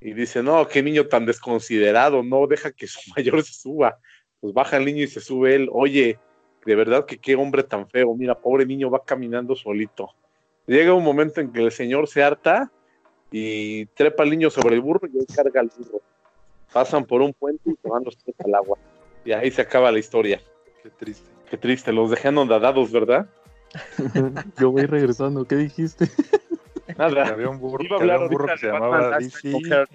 y 0.00 0.14
dice, 0.14 0.42
no, 0.42 0.66
qué 0.66 0.82
niño 0.82 1.06
tan 1.06 1.26
desconsiderado, 1.26 2.22
no 2.22 2.46
deja 2.46 2.72
que 2.72 2.86
su 2.86 3.00
mayor 3.16 3.42
se 3.44 3.54
suba. 3.54 3.98
Pues 4.40 4.52
baja 4.52 4.76
el 4.76 4.84
niño 4.84 5.04
y 5.04 5.08
se 5.08 5.20
sube 5.20 5.54
él, 5.54 5.68
oye, 5.70 6.18
de 6.64 6.74
verdad 6.74 7.06
que 7.06 7.18
qué 7.18 7.36
hombre 7.36 7.62
tan 7.62 7.88
feo, 7.88 8.14
mira, 8.14 8.34
pobre 8.38 8.66
niño 8.66 8.90
va 8.90 9.04
caminando 9.04 9.54
solito. 9.54 10.10
Llega 10.66 10.94
un 10.94 11.04
momento 11.04 11.40
en 11.40 11.52
que 11.52 11.60
el 11.60 11.72
señor 11.72 12.08
se 12.08 12.22
harta 12.22 12.70
y 13.30 13.86
trepa 13.86 14.22
al 14.22 14.30
niño 14.30 14.50
sobre 14.50 14.76
el 14.76 14.80
burro 14.80 15.08
y 15.12 15.18
él 15.18 15.26
carga 15.32 15.60
al 15.60 15.70
burro. 15.76 16.00
Pasan 16.72 17.04
por 17.04 17.20
un 17.20 17.32
puente 17.32 17.70
y 17.70 17.74
se 17.80 17.88
van 17.88 18.04
los 18.04 18.16
tres 18.16 18.34
al 18.44 18.54
agua. 18.54 18.78
Y 19.24 19.32
ahí 19.32 19.50
se 19.50 19.62
acaba 19.62 19.92
la 19.92 19.98
historia. 19.98 20.40
Qué 20.82 20.90
triste. 20.90 21.28
Qué 21.52 21.58
triste, 21.58 21.92
los 21.92 22.08
dejé 22.08 22.28
anonadados, 22.28 22.90
¿verdad? 22.90 23.26
Yo 24.58 24.70
voy 24.70 24.86
regresando, 24.86 25.44
¿qué 25.44 25.56
dijiste? 25.56 26.10
Nada. 26.96 27.26
Había 27.26 27.50
un 27.50 27.60
burro, 27.60 27.84
Iba 27.84 27.98
a 27.98 28.00
hablar 28.00 28.20
un 28.22 28.28
burro 28.30 28.46
que 28.46 28.56
se 28.56 28.68
llamaba 28.68 29.18
DC. 29.18 29.86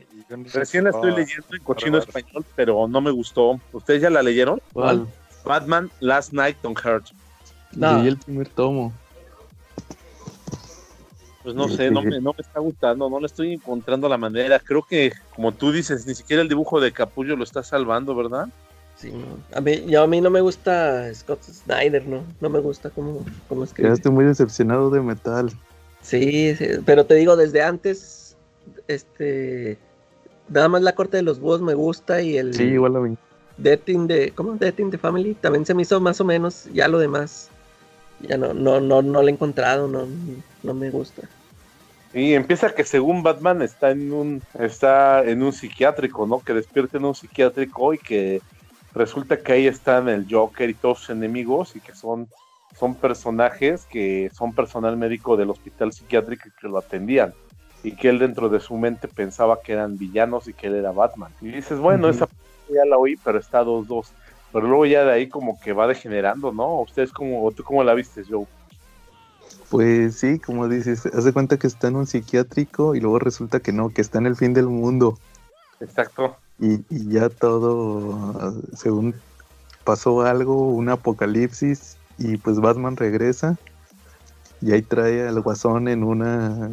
Recién 0.53 0.83
la 0.83 0.91
estoy 0.91 1.15
leyendo 1.15 1.47
en 1.49 1.63
cochino 1.63 1.97
español, 1.97 2.45
pero 2.55 2.87
no 2.87 3.01
me 3.01 3.09
gustó. 3.09 3.59
¿Ustedes 3.71 4.03
ya 4.03 4.11
la 4.11 4.21
leyeron? 4.21 4.61
¿Cuál? 4.71 5.07
Batman 5.45 5.89
Last 5.99 6.31
Night 6.31 6.63
on 6.63 6.75
Heart. 6.75 7.07
No. 7.71 7.97
Leí 7.97 8.09
el 8.09 8.17
primer 8.17 8.49
tomo. 8.49 8.93
Pues 11.41 11.55
no 11.55 11.67
sé, 11.69 11.89
no 11.89 12.03
me, 12.03 12.21
no 12.21 12.35
me 12.37 12.41
está 12.41 12.59
gustando, 12.59 13.09
no 13.09 13.19
le 13.19 13.25
estoy 13.25 13.53
encontrando 13.53 14.07
la 14.07 14.19
manera. 14.19 14.59
Creo 14.59 14.83
que, 14.83 15.11
como 15.33 15.51
tú 15.53 15.71
dices, 15.71 16.05
ni 16.05 16.13
siquiera 16.13 16.43
el 16.43 16.49
dibujo 16.49 16.79
de 16.79 16.91
Capullo 16.91 17.35
lo 17.35 17.43
está 17.43 17.63
salvando, 17.63 18.13
¿verdad? 18.13 18.47
Sí, 18.97 19.13
a 19.53 19.61
mí, 19.61 19.85
yo, 19.85 20.01
a 20.01 20.07
mí 20.07 20.21
no 20.21 20.31
me 20.31 20.41
gusta 20.41 21.13
Scott 21.13 21.43
Snyder, 21.43 22.05
¿no? 22.07 22.23
No 22.41 22.49
me 22.49 22.59
gusta 22.59 22.89
cómo, 22.89 23.23
cómo 23.47 23.63
escribe. 23.63 23.89
Quedaste 23.89 24.09
muy 24.09 24.25
decepcionado 24.25 24.89
de 24.89 25.01
metal. 25.01 25.51
Sí, 26.01 26.55
pero 26.83 27.05
te 27.05 27.13
digo, 27.13 27.35
desde 27.35 27.61
antes, 27.61 28.35
este, 28.87 29.77
nada 30.49 30.67
más 30.67 30.81
la 30.81 30.95
corte 30.95 31.17
de 31.17 31.23
los 31.23 31.39
búhos 31.39 31.61
me 31.61 31.75
gusta 31.75 32.21
y 32.21 32.37
el... 32.37 32.55
Sí, 32.55 32.63
igual 32.63 32.93
la 32.93 32.99
vi. 32.99 33.17
Death 33.57 33.89
in 33.89 34.07
the, 34.07 34.31
¿cómo? 34.31 34.53
Death 34.53 34.79
in 34.79 34.89
the 34.89 34.97
Family 34.97 35.35
también 35.35 35.65
se 35.65 35.75
me 35.75 35.83
hizo 35.83 35.99
más 35.99 36.19
o 36.19 36.25
menos, 36.25 36.67
ya 36.73 36.87
lo 36.87 36.97
demás, 36.97 37.49
ya 38.21 38.37
no, 38.37 38.53
no, 38.53 38.79
no, 38.79 39.01
no 39.01 39.21
lo 39.21 39.27
he 39.27 39.31
encontrado, 39.31 39.87
no, 39.87 40.07
no 40.63 40.73
me 40.73 40.89
gusta. 40.89 41.23
Y 42.13 42.33
empieza 42.33 42.73
que 42.73 42.83
según 42.83 43.21
Batman 43.21 43.61
está 43.61 43.91
en 43.91 44.11
un, 44.11 44.41
está 44.59 45.23
en 45.23 45.43
un 45.43 45.53
psiquiátrico, 45.53 46.25
¿no? 46.25 46.39
Que 46.39 46.53
despierta 46.53 46.97
en 46.97 47.05
un 47.05 47.13
psiquiátrico 47.13 47.93
y 47.93 47.97
que 47.99 48.41
resulta 48.93 49.37
que 49.37 49.53
ahí 49.53 49.67
están 49.67 50.09
el 50.09 50.27
Joker 50.29 50.69
y 50.69 50.73
todos 50.73 50.99
sus 50.99 51.09
enemigos 51.11 51.75
y 51.75 51.79
que 51.79 51.93
son, 51.93 52.27
son 52.77 52.95
personajes 52.95 53.85
que 53.85 54.31
son 54.33 54.53
personal 54.53 54.97
médico 54.97 55.37
del 55.37 55.49
hospital 55.49 55.93
psiquiátrico 55.93 56.49
que 56.59 56.67
lo 56.67 56.77
atendían 56.77 57.33
y 57.83 57.95
que 57.95 58.09
él 58.09 58.19
dentro 58.19 58.49
de 58.49 58.59
su 58.59 58.75
mente 58.75 59.07
pensaba 59.07 59.61
que 59.61 59.73
eran 59.73 59.97
villanos 59.97 60.47
y 60.47 60.53
que 60.53 60.67
él 60.67 60.75
era 60.75 60.91
Batman. 60.91 61.31
Y 61.41 61.49
dices, 61.49 61.79
bueno, 61.79 62.09
esa 62.09 62.27
ya 62.69 62.85
la 62.85 62.97
oí, 62.97 63.15
pero 63.23 63.39
está 63.39 63.63
2-2. 63.63 64.07
Pero 64.51 64.67
luego 64.67 64.85
ya 64.85 65.05
de 65.05 65.11
ahí 65.11 65.29
como 65.29 65.59
que 65.59 65.73
va 65.73 65.87
degenerando, 65.87 66.51
¿no? 66.51 66.81
¿Ustedes 66.81 67.11
cómo, 67.11 67.49
tú 67.51 67.63
cómo 67.63 67.83
la 67.83 67.93
viste, 67.93 68.23
Joe? 68.27 68.45
Pues 69.69 70.15
sí, 70.15 70.39
como 70.39 70.67
dices, 70.67 71.05
hace 71.05 71.33
cuenta 71.33 71.57
que 71.57 71.67
está 71.67 71.89
en 71.89 71.97
un 71.97 72.07
psiquiátrico 72.07 72.95
y 72.95 72.99
luego 72.99 73.19
resulta 73.19 73.59
que 73.59 73.71
no, 73.71 73.89
que 73.89 74.01
está 74.01 74.17
en 74.17 74.25
el 74.25 74.35
fin 74.35 74.53
del 74.53 74.67
mundo. 74.67 75.17
Exacto 75.79 76.37
y, 76.59 76.83
ya 77.09 77.29
todo, 77.29 78.61
según 78.75 79.13
pasó 79.83 80.21
algo, 80.21 80.69
un 80.69 80.89
apocalipsis 80.89 81.97
y 82.17 82.37
pues 82.37 82.59
Batman 82.59 82.97
regresa 82.97 83.57
y 84.61 84.71
ahí 84.71 84.81
trae 84.81 85.27
al 85.27 85.39
guasón 85.41 85.87
en 85.87 86.03
una... 86.03 86.71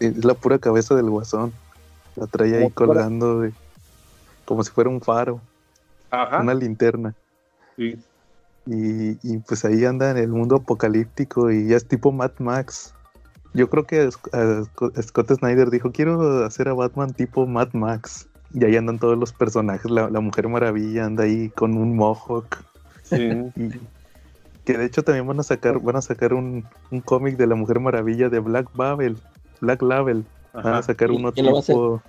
Es 0.00 0.24
la 0.24 0.34
pura 0.34 0.58
cabeza 0.58 0.96
del 0.96 1.08
guasón. 1.08 1.52
La 2.16 2.26
trae 2.26 2.58
ahí 2.58 2.70
colgando 2.70 3.40
de, 3.40 3.52
como 4.44 4.64
si 4.64 4.70
fuera 4.70 4.90
un 4.90 5.00
faro. 5.00 5.40
Una 6.10 6.54
linterna. 6.54 7.14
Y, 7.76 7.96
y, 8.66 9.38
pues 9.46 9.64
ahí 9.64 9.84
anda 9.84 10.10
en 10.10 10.18
el 10.18 10.28
mundo 10.28 10.56
apocalíptico 10.56 11.50
y 11.50 11.68
ya 11.68 11.76
es 11.76 11.86
tipo 11.86 12.10
Mad 12.12 12.32
Max. 12.38 12.92
Yo 13.54 13.70
creo 13.70 13.86
que 13.86 14.10
Scott 14.10 15.32
Snyder 15.32 15.70
dijo, 15.70 15.92
quiero 15.92 16.44
hacer 16.44 16.68
a 16.68 16.74
Batman 16.74 17.12
tipo 17.12 17.46
Mad 17.46 17.72
Max. 17.72 18.28
Y 18.54 18.64
ahí 18.64 18.76
andan 18.76 18.98
todos 18.98 19.18
los 19.18 19.32
personajes. 19.32 19.90
La, 19.90 20.08
Mujer 20.20 20.48
Maravilla 20.48 21.06
anda 21.06 21.24
ahí 21.24 21.48
con 21.50 21.76
un 21.76 21.96
Mohawk. 21.96 22.58
Sí. 23.04 23.30
que 24.64 24.78
de 24.78 24.84
hecho 24.84 25.02
también 25.02 25.26
van 25.26 25.40
a 25.40 25.42
sacar, 25.42 25.80
van 25.80 25.96
a 25.96 26.02
sacar 26.02 26.34
un, 26.34 26.64
cómic 27.04 27.36
de 27.36 27.46
la 27.46 27.54
Mujer 27.54 27.80
Maravilla 27.80 28.28
de 28.28 28.38
Black 28.38 28.68
Babel, 28.74 29.16
Black 29.60 29.82
Label. 29.82 30.24
Van 30.52 30.74
a 30.74 30.82
sacar 30.82 31.10
uno 31.10 31.32
tipo, 31.32 32.02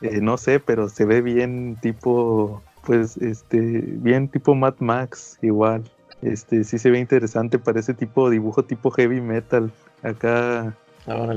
eh, 0.00 0.20
no 0.20 0.36
sé, 0.38 0.60
pero 0.60 0.88
se 0.88 1.04
ve 1.04 1.22
bien 1.22 1.76
tipo, 1.82 2.62
pues, 2.86 3.16
este, 3.16 3.58
bien 3.58 4.28
tipo 4.28 4.54
Mad 4.54 4.74
Max, 4.78 5.38
igual. 5.42 5.82
Este, 6.22 6.62
sí 6.62 6.78
se 6.78 6.90
ve 6.90 7.00
interesante, 7.00 7.58
parece 7.58 7.94
tipo 7.94 8.30
dibujo 8.30 8.64
tipo 8.64 8.90
heavy 8.92 9.20
metal. 9.20 9.72
Acá. 10.02 10.74
Ah, 11.06 11.34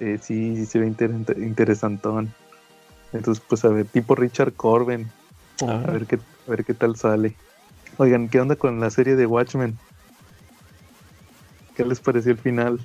eh, 0.00 0.18
sí, 0.20 0.56
sí 0.56 0.66
se 0.66 0.78
ve 0.78 0.86
interesantón. 0.86 2.32
Entonces, 3.12 3.42
pues 3.46 3.64
a 3.64 3.68
ver, 3.68 3.86
tipo 3.86 4.14
Richard 4.14 4.54
Corben. 4.54 5.10
A 5.66 5.90
ver 5.90 6.06
qué, 6.06 6.16
a 6.16 6.50
ver 6.50 6.64
qué 6.64 6.74
tal 6.74 6.96
sale. 6.96 7.34
Oigan, 7.96 8.28
¿qué 8.28 8.40
onda 8.40 8.56
con 8.56 8.78
la 8.78 8.90
serie 8.90 9.16
de 9.16 9.26
Watchmen? 9.26 9.78
¿Qué 11.74 11.84
les 11.84 12.00
pareció 12.00 12.32
el 12.32 12.38
final? 12.38 12.78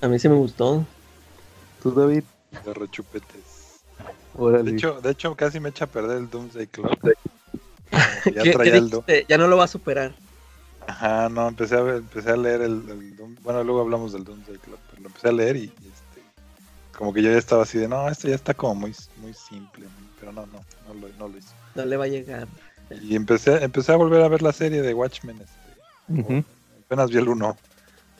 A 0.00 0.08
mí 0.08 0.18
sí 0.18 0.28
me 0.28 0.34
gustó. 0.34 0.84
¿Tú, 1.82 1.92
David? 1.92 2.24
De 2.64 2.74
rechupetes. 2.74 3.80
De 4.34 4.70
hecho, 4.70 5.00
de 5.00 5.10
hecho, 5.10 5.34
casi 5.36 5.60
me 5.60 5.68
echa 5.68 5.84
a 5.84 5.88
perder 5.88 6.18
el 6.18 6.28
Doomsday 6.28 6.66
Clock. 6.66 6.98
Ya, 8.34 8.42
ya 9.28 9.38
no 9.38 9.46
lo 9.46 9.56
va 9.56 9.64
a 9.64 9.68
superar. 9.68 10.14
Ajá, 10.86 11.28
no, 11.28 11.48
empecé 11.48 11.76
a, 11.76 11.96
empecé 11.96 12.30
a 12.30 12.36
leer 12.36 12.62
el, 12.62 12.82
Bueno, 13.42 13.62
luego 13.62 13.80
hablamos 13.80 14.12
del 14.12 14.24
Doomsday 14.24 14.58
Clock, 14.58 14.80
pero 14.90 15.02
lo 15.02 15.08
empecé 15.08 15.28
a 15.28 15.32
leer 15.32 15.56
y, 15.56 15.72
como 16.94 17.12
que 17.12 17.22
yo 17.22 17.30
ya 17.30 17.38
estaba 17.38 17.62
así 17.62 17.78
de, 17.78 17.88
no, 17.88 18.08
esto 18.08 18.28
ya 18.28 18.34
está 18.34 18.54
como 18.54 18.74
muy, 18.74 18.94
muy 19.18 19.34
simple, 19.34 19.86
pero 20.18 20.32
no, 20.32 20.46
no, 20.46 20.64
no 20.88 20.94
lo, 20.94 21.08
no 21.18 21.28
lo 21.28 21.38
hizo. 21.38 21.52
No 21.74 21.84
le 21.84 21.96
va 21.96 22.04
a 22.04 22.08
llegar. 22.08 22.48
Y 23.02 23.16
empecé, 23.16 23.62
empecé 23.64 23.92
a 23.92 23.96
volver 23.96 24.22
a 24.22 24.28
ver 24.28 24.42
la 24.42 24.52
serie 24.52 24.82
de 24.82 24.94
Watchmen. 24.94 25.40
Este, 25.40 26.44
Apenas 26.86 27.10
vi 27.10 27.18
el 27.18 27.28
1 27.28 27.56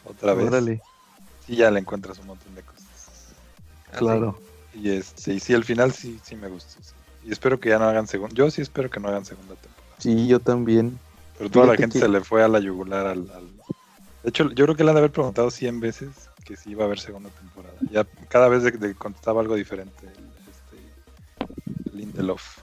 otra 0.04 0.34
vez. 0.34 0.46
Órale. 0.46 0.80
Sí, 1.46 1.56
ya 1.56 1.70
le 1.70 1.80
encuentras 1.80 2.18
un 2.18 2.28
montón 2.28 2.54
de 2.54 2.62
cosas. 2.62 3.34
Claro. 3.96 4.38
Y 4.72 4.90
este, 4.90 5.34
y 5.34 5.40
sí, 5.40 5.54
al 5.54 5.64
final 5.64 5.92
sí, 5.92 6.18
sí 6.22 6.34
me 6.34 6.48
gustó. 6.48 6.80
Y 7.24 7.32
espero 7.32 7.60
que 7.60 7.68
ya 7.68 7.78
no 7.78 7.84
hagan 7.84 8.06
segunda. 8.06 8.34
Yo 8.34 8.50
sí 8.50 8.62
espero 8.62 8.90
que 8.90 9.00
no 9.00 9.08
hagan 9.08 9.24
segunda 9.24 9.54
temporada. 9.54 9.94
Sí, 9.98 10.26
yo 10.26 10.40
también. 10.40 10.98
Pero 11.38 11.50
toda 11.50 11.66
la 11.66 11.76
gente 11.76 11.98
se 11.98 12.08
le 12.08 12.20
fue 12.20 12.42
a 12.42 12.48
la 12.48 12.60
yugular 12.60 13.06
al, 13.06 13.26
De 13.26 14.28
hecho, 14.28 14.50
yo 14.50 14.64
creo 14.64 14.76
que 14.76 14.84
le 14.84 14.90
han 14.90 14.94
de 14.94 15.00
haber 15.00 15.12
preguntado 15.12 15.50
100 15.50 15.80
veces 15.80 16.10
que 16.44 16.57
si 16.57 16.70
iba 16.70 16.85
a 16.85 16.87
haber 16.87 16.98
segunda 16.98 17.30
temporada. 17.30 17.74
Ya 17.90 18.04
cada 18.28 18.48
vez 18.48 18.62
de, 18.62 18.94
contestaba 18.94 19.40
algo 19.40 19.54
diferente 19.54 20.07
este, 20.07 21.96
Lindelof. 21.96 22.59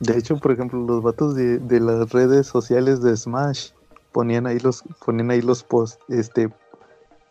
De 0.00 0.16
hecho, 0.16 0.36
por 0.38 0.52
ejemplo, 0.52 0.78
los 0.80 1.02
vatos 1.02 1.34
de, 1.34 1.58
de, 1.58 1.80
las 1.80 2.10
redes 2.10 2.46
sociales 2.46 3.02
de 3.02 3.16
Smash 3.16 3.70
ponían 4.12 4.46
ahí 4.46 4.58
los 4.58 4.82
ponían 5.04 5.30
ahí 5.30 5.42
los 5.42 5.62
posts, 5.62 5.98
este 6.08 6.50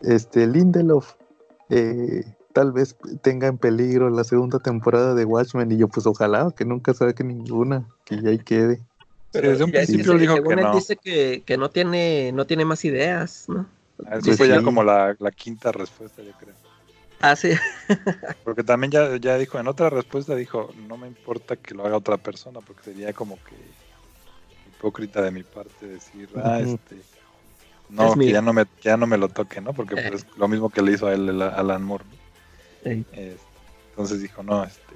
este 0.01 0.47
Lindelof 0.47 1.13
eh, 1.69 2.23
tal 2.53 2.71
vez 2.71 2.95
tenga 3.21 3.47
en 3.47 3.57
peligro 3.57 4.09
la 4.09 4.23
segunda 4.23 4.59
temporada 4.59 5.13
de 5.13 5.25
Watchmen 5.25 5.71
y 5.71 5.77
yo 5.77 5.87
pues 5.87 6.05
ojalá 6.05 6.51
que 6.55 6.65
nunca 6.65 6.93
saque 6.93 7.23
ninguna, 7.23 7.87
que 8.05 8.21
ya 8.21 8.29
ahí 8.29 8.39
quede. 8.39 8.81
Pero 9.31 9.51
desde 9.51 9.63
un 9.65 9.71
principio 9.71 10.17
dijo 10.17 10.41
que 10.41 10.55
no. 10.55 10.73
dice 10.73 10.95
que, 10.97 11.43
que, 11.45 11.57
no 11.57 11.69
tiene 11.69 12.31
no 12.31 12.45
tiene 12.45 12.65
más 12.65 12.83
ideas, 12.85 13.45
¿no? 13.47 13.67
Eso 14.11 14.33
fue 14.33 14.47
ya 14.47 14.61
como 14.61 14.83
la, 14.83 15.15
la 15.19 15.31
quinta 15.31 15.71
respuesta, 15.71 16.21
yo 16.21 16.31
creo. 16.33 16.53
Ah, 17.19 17.35
sí. 17.35 17.49
porque 18.43 18.63
también 18.63 18.91
ya, 18.91 19.17
ya 19.17 19.37
dijo, 19.37 19.59
en 19.59 19.67
otra 19.67 19.89
respuesta 19.89 20.35
dijo, 20.35 20.71
no 20.87 20.97
me 20.97 21.07
importa 21.07 21.55
que 21.55 21.73
lo 21.73 21.85
haga 21.85 21.97
otra 21.97 22.17
persona, 22.17 22.61
porque 22.61 22.83
sería 22.83 23.11
como 23.13 23.37
que 23.37 23.55
hipócrita 24.69 25.21
de 25.21 25.31
mi 25.31 25.43
parte 25.43 25.87
decir, 25.87 26.29
ah, 26.35 26.59
este, 26.59 27.01
no, 27.89 28.13
que 28.13 28.31
ya 28.31 28.41
no, 28.41 28.53
me, 28.53 28.65
ya 28.81 28.97
no 28.97 29.07
me 29.07 29.17
lo 29.17 29.29
toque, 29.29 29.61
¿no? 29.61 29.73
Porque 29.73 29.95
pues, 29.95 30.25
es 30.25 30.37
lo 30.37 30.47
mismo 30.47 30.69
que 30.69 30.81
le 30.81 30.91
hizo 30.93 31.07
a 31.07 31.13
él 31.13 31.41
a 31.41 31.49
Alan 31.49 31.83
Moore. 31.83 32.05
Este, 32.83 33.37
entonces 33.89 34.21
dijo, 34.21 34.43
no, 34.43 34.63
este, 34.63 34.95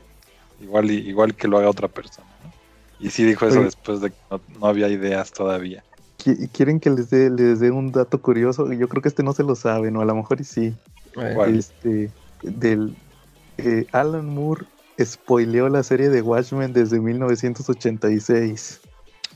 igual, 0.61 0.91
igual 0.91 1.35
que 1.35 1.47
lo 1.47 1.57
haga 1.57 1.69
otra 1.69 1.87
persona, 1.87 2.27
¿no? 2.43 2.51
Y 2.99 3.09
sí 3.09 3.23
dijo 3.23 3.47
eso 3.47 3.63
después 3.63 3.99
de 3.99 4.11
que 4.11 4.17
no, 4.59 4.67
había 4.67 4.87
ideas 4.87 5.31
todavía. 5.31 5.83
¿Quieren 6.51 6.79
que 6.79 6.89
les 6.89 7.09
dé, 7.09 7.29
les 7.29 7.59
dé 7.59 7.71
un 7.71 7.91
dato 7.91 8.21
curioso? 8.21 8.71
Yo 8.71 8.87
creo 8.87 9.01
que 9.01 9.09
este 9.09 9.23
no 9.23 9.33
se 9.33 9.43
lo 9.43 9.55
saben, 9.55 9.95
o 9.95 10.01
a 10.01 10.05
lo 10.05 10.15
mejor 10.15 10.41
y 10.41 10.43
sí. 10.43 10.73
Este, 11.47 12.11
del 12.43 12.95
eh, 13.57 13.85
Alan 13.91 14.27
Moore 14.27 14.65
spoileó 14.99 15.69
la 15.69 15.83
serie 15.83 16.09
de 16.09 16.21
Watchmen 16.21 16.73
desde 16.73 16.99
1986. 16.99 18.79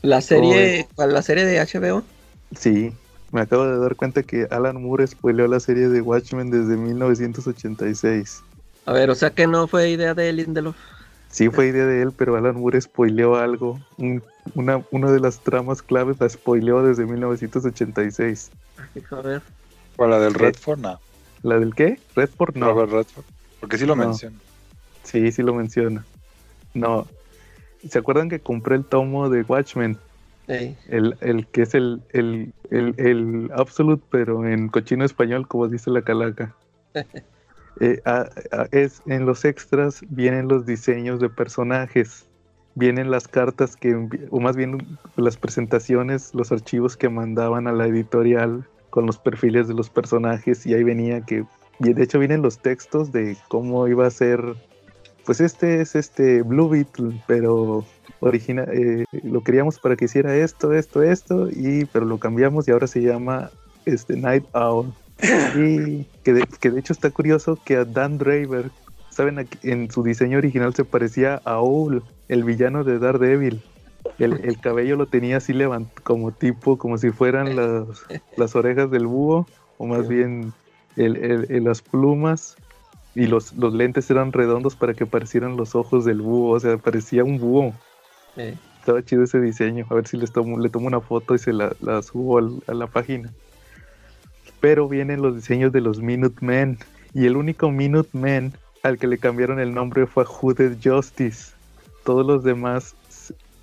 ¿La 0.02 0.22
serie, 0.22 0.88
la 0.98 1.22
serie 1.22 1.46
de 1.46 1.60
HBO? 1.60 2.04
Sí, 2.58 2.94
me 3.32 3.42
acabo 3.42 3.66
de 3.66 3.80
dar 3.80 3.96
cuenta 3.96 4.24
que 4.24 4.48
Alan 4.52 4.82
Moore 4.82 5.08
spoileó 5.08 5.48
la 5.48 5.60
serie 5.60 5.90
de 5.90 6.02
Watchmen 6.02 6.52
desde 6.52 6.78
1986. 6.78 8.44
A 8.86 8.94
ver, 8.94 9.10
o 9.10 9.16
sea 9.16 9.32
que 9.32 9.48
no 9.48 9.68
fue 9.68 9.90
idea 9.90 10.14
de 10.14 10.32
Lindelof. 10.32 10.76
Sí, 11.30 11.50
fue 11.50 11.68
idea 11.68 11.86
de 11.86 12.02
él, 12.04 12.14
pero 12.16 12.36
Alan 12.36 12.56
Moore 12.56 12.80
spoileó 12.80 13.36
algo. 13.36 13.80
Una, 14.54 14.84
una 14.92 15.12
de 15.12 15.20
las 15.20 15.40
tramas 15.40 15.82
claves 15.82 16.20
la 16.20 16.30
spoileó 16.30 16.84
desde 16.84 17.06
1986. 17.06 18.52
A 19.12 19.22
ver. 19.22 19.42
¿O 19.98 20.08
la 20.08 20.20
del 20.20 20.34
Redford? 20.34 20.80
No. 20.80 21.00
¿La 21.44 21.60
del 21.60 21.74
qué? 21.74 22.00
Redford 22.16 22.56
no. 22.56 22.86
Redford. 22.86 23.26
Porque 23.60 23.78
sí 23.78 23.86
lo 23.86 23.96
menciona. 23.96 24.38
Sí, 25.04 25.32
sí 25.32 25.42
lo 25.42 25.54
menciona. 25.54 26.06
No. 26.74 27.08
¿Se 27.90 28.00
acuerdan 28.00 28.30
que 28.30 28.40
compré 28.40 28.76
el 28.76 28.86
tomo 28.86 29.30
de 29.30 29.42
Watchmen? 29.44 29.98
Sí. 30.48 30.76
El, 30.88 31.18
el 31.22 31.48
que 31.48 31.64
es 31.64 31.74
el, 31.74 32.02
el, 32.12 32.54
el, 32.70 32.94
el 32.98 33.52
Absolute, 33.56 34.04
pero 34.12 34.48
en 34.48 34.70
cochino 34.70 35.06
español, 35.06 35.48
como 35.48 35.68
dice 35.68 35.90
la 35.90 36.02
calaca. 36.02 36.56
Eh, 37.82 38.02
es 38.72 39.02
en 39.06 39.26
los 39.26 39.44
extras 39.44 40.00
vienen 40.08 40.48
los 40.48 40.66
diseños 40.66 41.20
de 41.20 41.28
personajes, 41.28 42.26
vienen 42.76 43.10
las 43.10 43.28
cartas 43.28 43.76
que, 43.76 43.96
o 44.30 44.40
más 44.40 44.56
bien 44.56 45.00
las 45.16 45.38
presentaciones, 45.38 46.34
los 46.34 46.52
archivos 46.52 46.98
que 46.98 47.10
mandaban 47.10 47.68
a 47.68 47.72
la 47.72 47.88
editorial 47.88 48.66
con 48.90 49.06
los 49.06 49.18
perfiles 49.18 49.68
de 49.68 49.74
los 49.74 49.90
personajes 49.90 50.66
y 50.66 50.74
ahí 50.74 50.84
venía 50.84 51.22
que, 51.22 51.46
de 51.80 52.04
hecho 52.04 52.20
vienen 52.20 52.42
los 52.42 52.60
textos 52.60 53.12
de 53.12 53.36
cómo 53.48 53.88
iba 53.88 54.06
a 54.06 54.12
ser, 54.12 54.42
pues 55.26 55.42
este 55.42 55.82
es 55.82 55.96
este 55.96 56.42
Blue 56.42 56.70
Beetle, 56.70 57.22
pero 57.28 57.86
original, 58.20 58.70
eh, 58.72 59.06
lo 59.24 59.42
queríamos 59.42 59.80
para 59.80 59.96
que 59.96 60.06
hiciera 60.06 60.36
esto, 60.36 60.74
esto, 60.74 61.04
esto, 61.04 61.50
y 61.50 61.86
pero 61.86 62.06
lo 62.06 62.20
cambiamos 62.20 62.68
y 62.68 62.72
ahora 62.72 62.88
se 62.88 63.02
llama 63.02 63.52
este 63.86 64.16
Night 64.16 64.46
Owl. 64.54 64.94
Y 65.56 66.06
que 66.24 66.34
de, 66.34 66.46
que 66.60 66.72
de 66.72 66.80
hecho 66.82 66.92
está 66.92 67.10
curioso 67.10 67.58
que 67.64 67.78
a 67.78 67.86
Dan 67.86 68.18
Draver, 68.18 68.70
saben, 69.16 69.48
en 69.64 69.90
su 69.90 70.04
diseño 70.04 70.38
original 70.38 70.76
se 70.76 70.84
parecía 70.84 71.42
a 71.46 71.60
Owl, 71.60 72.04
el 72.28 72.44
villano 72.44 72.84
de 72.84 73.00
Daredevil. 73.00 73.62
El, 74.20 74.60
cabello 74.60 74.98
lo 74.98 75.08
tenía 75.08 75.38
así 75.38 75.54
levantado, 75.54 76.04
como 76.04 76.32
tipo, 76.32 76.78
como 76.78 76.98
si 76.98 77.12
fueran 77.12 77.56
las, 77.56 78.06
las 78.38 78.56
orejas 78.56 78.92
del 78.92 79.08
búho, 79.08 79.48
o 79.78 79.88
más 79.88 80.08
bien 80.08 80.54
el, 80.96 81.64
las 81.64 81.82
plumas, 81.82 82.58
y 83.16 83.28
los, 83.28 83.54
los 83.54 83.74
lentes 83.74 84.10
eran 84.12 84.34
redondos 84.34 84.76
para 84.76 84.94
que 84.94 85.06
parecieran 85.06 85.56
los 85.56 85.76
ojos 85.76 86.04
del 86.04 86.22
búho, 86.22 86.52
o 86.52 86.60
sea, 86.60 86.78
parecía 86.78 87.24
un 87.24 87.40
búho. 87.40 87.74
Estaba 88.36 89.04
chido 89.04 89.24
ese 89.24 89.40
diseño, 89.40 89.88
a 89.90 89.94
ver 89.96 90.08
si 90.08 90.18
les 90.18 90.32
tomo, 90.32 90.60
le 90.60 90.70
tomo 90.70 90.88
una 90.88 91.00
foto 91.00 91.34
y 91.34 91.40
se 91.40 91.54
la, 91.54 91.72
subo 92.04 92.38
a 92.38 92.74
la 92.74 92.88
página. 92.88 93.32
Pero 94.60 94.90
vienen 94.90 95.22
los 95.22 95.36
diseños 95.36 95.72
de 95.72 95.82
los 95.82 96.02
Minutemen, 96.02 96.78
y 97.14 97.26
el 97.26 97.38
único 97.38 97.72
Minutemen 97.72 98.54
al 98.86 99.00
que 99.00 99.08
le 99.08 99.18
cambiaron 99.18 99.60
el 99.60 99.74
nombre 99.74 100.06
fue 100.06 100.26
Hooded 100.26 100.78
Justice. 100.84 101.54
Todos 102.04 102.24
los 102.26 102.44
demás 102.44 102.94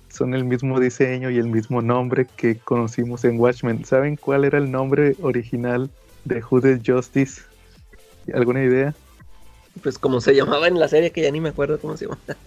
son 0.09 0.33
el 0.33 0.43
mismo 0.43 0.81
diseño 0.81 1.29
y 1.29 1.37
el 1.37 1.47
mismo 1.47 1.81
nombre 1.81 2.27
que 2.35 2.57
conocimos 2.57 3.23
en 3.23 3.39
Watchmen. 3.39 3.85
¿Saben 3.85 4.17
cuál 4.17 4.43
era 4.43 4.57
el 4.57 4.69
nombre 4.69 5.15
original 5.21 5.89
de 6.25 6.41
Hooded 6.41 6.81
Justice? 6.85 7.41
¿Alguna 8.33 8.63
idea? 8.63 8.93
Pues 9.81 9.97
como 9.97 10.19
se 10.19 10.35
llamaba 10.35 10.67
en 10.67 10.77
la 10.77 10.89
serie, 10.89 11.11
que 11.11 11.21
ya 11.21 11.31
ni 11.31 11.39
me 11.39 11.49
acuerdo 11.49 11.79
cómo 11.79 11.95
se 11.95 12.05
llama. 12.05 12.19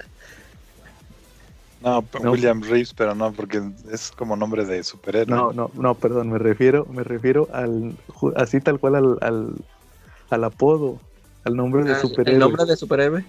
No, 1.83 2.03
William 2.21 2.63
Reeves, 2.63 2.93
pero 2.95 3.15
no, 3.15 3.33
porque 3.33 3.63
es 3.93 4.11
como 4.11 4.35
nombre 4.35 4.65
de 4.65 4.83
superhéroe. 4.83 5.37
No, 5.37 5.53
no, 5.53 5.71
no, 5.75 5.95
perdón, 5.95 6.31
me 6.31 6.39
refiero, 6.39 6.85
me 6.87 7.05
refiero 7.05 7.49
al, 7.53 7.95
así 8.35 8.61
tal 8.61 8.81
cual 8.81 8.97
al, 9.21 9.53
al, 10.31 10.45
apodo, 10.45 10.99
al 11.47 11.55
nombre 11.55 11.85
de 11.85 11.95
superhéroe. 11.95 12.35
¿El 12.35 12.41
nombre 12.41 12.65
de 12.65 12.77
superhéroe? 12.77 13.25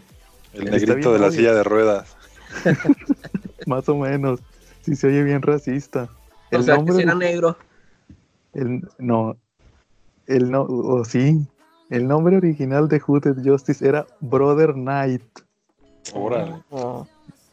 El 0.54 0.72
negrito 0.72 1.14
de 1.14 1.20
la 1.20 1.32
silla 1.32 1.54
de 1.54 1.64
ruedas. 1.64 2.18
Más 3.68 3.88
o 3.90 3.96
menos. 3.96 4.40
Si 4.82 4.96
se 4.96 5.08
oye 5.08 5.24
bien 5.24 5.42
racista. 5.42 6.10
El 6.50 6.66
nombre 6.66 6.96
que 6.96 7.04
era 7.04 7.14
negro. 7.14 7.58
El, 8.54 8.88
no. 8.98 9.38
El 10.26 10.50
no, 10.50 10.64
o 10.64 11.06
sí. 11.06 11.46
El 11.92 12.08
nombre 12.08 12.38
original 12.38 12.88
de 12.88 13.00
Hooded 13.00 13.36
Justice 13.44 13.88
era 13.88 14.08
Brother 14.20 14.74
Knight. 14.74 15.22
Órale. 16.14 16.64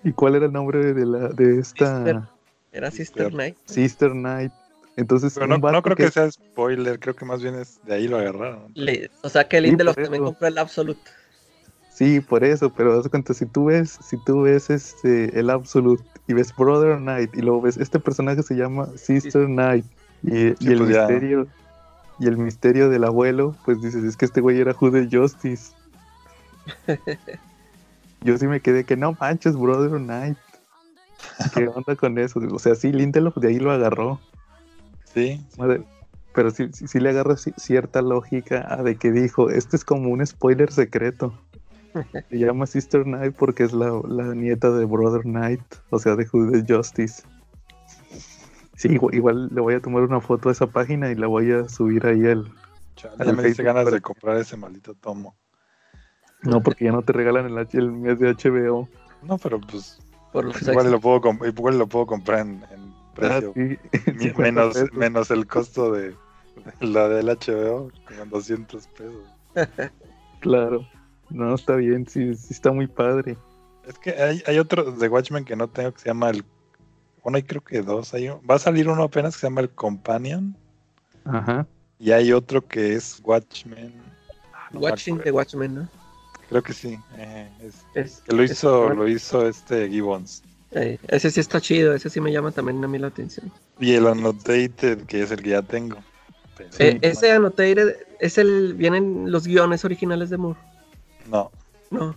¿Y 0.02 0.12
cuál 0.12 0.36
era 0.36 0.46
el 0.46 0.52
nombre 0.52 0.94
de 0.94 1.06
la 1.06 1.28
de 1.28 1.58
esta? 1.58 2.26
Era 2.72 2.90
Sister 2.90 3.30
Knight. 3.30 3.56
Sister 3.66 4.12
Knight. 4.12 4.52
Entonces, 4.96 5.36
no, 5.36 5.58
no, 5.58 5.82
creo 5.82 5.96
que... 5.96 6.10
sea 6.10 6.30
spoiler, 6.30 7.00
creo 7.00 7.16
que 7.16 7.24
más 7.24 7.42
bien 7.42 7.56
es 7.56 7.80
de 7.84 7.94
ahí 7.94 8.08
lo 8.08 8.18
agarraron. 8.18 8.72
o 9.22 9.28
sea 9.28 9.48
que 9.48 9.60
Lindelof 9.60 9.96
también 9.96 10.22
compró 10.22 10.46
el 10.46 10.58
Absolute. 10.58 11.00
Sí, 11.92 12.20
por 12.20 12.44
eso, 12.44 12.70
pero 12.70 12.96
das 12.96 13.08
cuenta, 13.08 13.34
si 13.34 13.46
tú 13.46 13.66
ves, 13.66 13.98
si 14.02 14.16
tú 14.24 14.42
ves 14.42 14.68
este 14.70 15.38
el 15.38 15.48
Absolute 15.50 16.02
y 16.26 16.32
ves 16.32 16.54
Brother 16.56 16.98
Knight 16.98 17.34
y 17.36 17.40
luego 17.40 17.62
ves 17.62 17.76
este 17.76 18.00
personaje 18.00 18.42
se 18.42 18.56
llama 18.56 18.88
Sister 18.96 19.46
Knight 19.46 19.84
y, 20.24 20.46
el 20.46 20.56
pues 20.58 20.80
misterio 20.80 21.46
y 22.18 22.26
el 22.26 22.36
misterio 22.36 22.88
del 22.88 23.04
abuelo, 23.04 23.56
pues 23.64 23.80
dices, 23.80 24.04
es 24.04 24.16
que 24.16 24.24
este 24.24 24.40
güey 24.40 24.60
era 24.60 24.72
Jude 24.72 25.08
Justice. 25.10 25.72
Yo 28.22 28.38
sí 28.38 28.46
me 28.46 28.60
quedé 28.60 28.84
que 28.84 28.96
no 28.96 29.16
manches, 29.20 29.56
Brother 29.56 30.00
Knight. 30.00 30.38
¿Qué 31.54 31.68
onda 31.68 31.96
con 31.96 32.18
eso? 32.18 32.40
O 32.50 32.58
sea, 32.58 32.74
sí, 32.74 32.92
Lindelof 32.92 33.36
de 33.36 33.48
ahí 33.48 33.58
lo 33.58 33.70
agarró. 33.70 34.20
Sí. 35.14 35.40
Pero 36.34 36.50
sí, 36.50 36.68
sí, 36.72 36.98
le 36.98 37.10
agarra 37.10 37.36
cierta 37.36 38.02
lógica 38.02 38.82
de 38.82 38.96
que 38.96 39.12
dijo, 39.12 39.50
este 39.50 39.76
es 39.76 39.84
como 39.84 40.10
un 40.10 40.26
spoiler 40.26 40.72
secreto. 40.72 41.32
Se 42.28 42.38
llama 42.38 42.66
Sister 42.66 43.04
Knight 43.04 43.36
porque 43.36 43.62
es 43.62 43.72
la, 43.72 44.02
nieta 44.34 44.70
de 44.70 44.84
Brother 44.84 45.22
Knight, 45.22 45.62
o 45.90 45.98
sea, 46.00 46.16
de 46.16 46.26
Judas 46.26 46.64
Justice. 46.68 47.22
Sí, 48.76 48.98
igual, 49.12 49.48
le 49.52 49.60
voy 49.60 49.74
a 49.74 49.80
tomar 49.80 50.02
una 50.02 50.20
foto 50.20 50.48
a 50.48 50.52
esa 50.52 50.66
página 50.66 51.10
y 51.10 51.14
la 51.14 51.28
voy 51.28 51.52
a 51.52 51.68
subir 51.68 52.04
ahí 52.04 52.26
al. 52.26 52.50
ya 52.96 53.32
me 53.32 53.44
dice 53.44 53.62
ganas 53.62 53.90
de 53.90 54.00
comprar 54.00 54.36
ese 54.38 54.56
maldito 54.56 54.94
tomo. 54.94 55.36
No, 56.42 56.60
porque 56.60 56.84
ya 56.86 56.92
no 56.92 57.02
te 57.02 57.12
regalan 57.12 57.46
el, 57.46 57.68
el 57.72 57.92
mes 57.92 58.18
de 58.18 58.34
HBO. 58.34 58.88
No, 59.22 59.38
pero 59.38 59.60
pues. 59.60 59.98
igual, 60.60 60.90
lo 60.90 61.00
puedo 61.00 61.20
igual 61.46 61.78
lo 61.78 61.86
puedo 61.86 62.06
comprar 62.06 62.40
en, 62.40 62.83
precio. 63.14 63.54
Ah, 63.56 64.38
menos, 64.38 64.76
menos 64.92 65.30
el 65.30 65.46
costo 65.46 65.92
de, 65.92 66.14
la 66.80 67.08
del 67.08 67.26
HBO, 67.26 67.90
como 68.06 68.26
200 68.30 68.86
pesos. 68.88 69.24
claro. 70.40 70.86
No, 71.30 71.54
está 71.54 71.76
bien, 71.76 72.06
sí, 72.06 72.34
sí 72.34 72.52
está 72.52 72.70
muy 72.72 72.86
padre. 72.86 73.36
Es 73.86 73.98
que 73.98 74.10
hay, 74.10 74.42
hay 74.46 74.58
otro 74.58 74.92
de 74.92 75.08
Watchmen 75.08 75.44
que 75.44 75.56
no 75.56 75.68
tengo 75.68 75.92
que 75.92 76.00
se 76.00 76.08
llama 76.08 76.30
el. 76.30 76.44
Bueno, 77.22 77.36
hay 77.36 77.42
creo 77.42 77.62
que 77.62 77.82
dos. 77.82 78.14
Hay, 78.14 78.28
va 78.28 78.56
a 78.56 78.58
salir 78.58 78.88
uno 78.88 79.02
apenas 79.02 79.34
que 79.34 79.40
se 79.40 79.46
llama 79.46 79.62
el 79.62 79.70
Companion. 79.70 80.56
Ajá. 81.24 81.66
Y 81.98 82.12
hay 82.12 82.32
otro 82.32 82.66
que 82.66 82.94
es 82.94 83.20
Watchmen. 83.24 83.94
Ah, 84.52 84.68
Watching 84.74 85.18
the 85.20 85.30
Watchmen, 85.30 85.74
¿no? 85.74 85.88
Creo 86.48 86.62
que 86.62 86.72
sí. 86.72 86.98
Eh, 87.16 87.48
es, 87.94 88.20
que 88.20 88.34
lo 88.34 88.44
hizo, 88.44 88.90
lo 88.90 89.08
hizo 89.08 89.48
este 89.48 89.88
Gibbons. 89.88 90.42
Ese 90.74 91.30
sí 91.30 91.40
está 91.40 91.60
chido, 91.60 91.94
ese 91.94 92.10
sí 92.10 92.20
me 92.20 92.32
llama 92.32 92.50
también 92.50 92.82
a 92.84 92.88
mí 92.88 92.98
la 92.98 93.06
atención. 93.08 93.50
Y 93.78 93.94
el 93.94 94.06
Annotated, 94.06 95.04
que 95.06 95.22
es 95.22 95.30
el 95.30 95.42
que 95.42 95.50
ya 95.50 95.62
tengo. 95.62 95.98
Eh, 96.78 96.98
ese 97.02 97.32
Annotated 97.32 97.96
es 98.20 98.38
el. 98.38 98.74
Vienen 98.74 99.30
los 99.30 99.46
guiones 99.46 99.84
originales 99.84 100.30
de 100.30 100.36
Moore. 100.36 100.58
No. 101.30 101.50
No. 101.90 102.16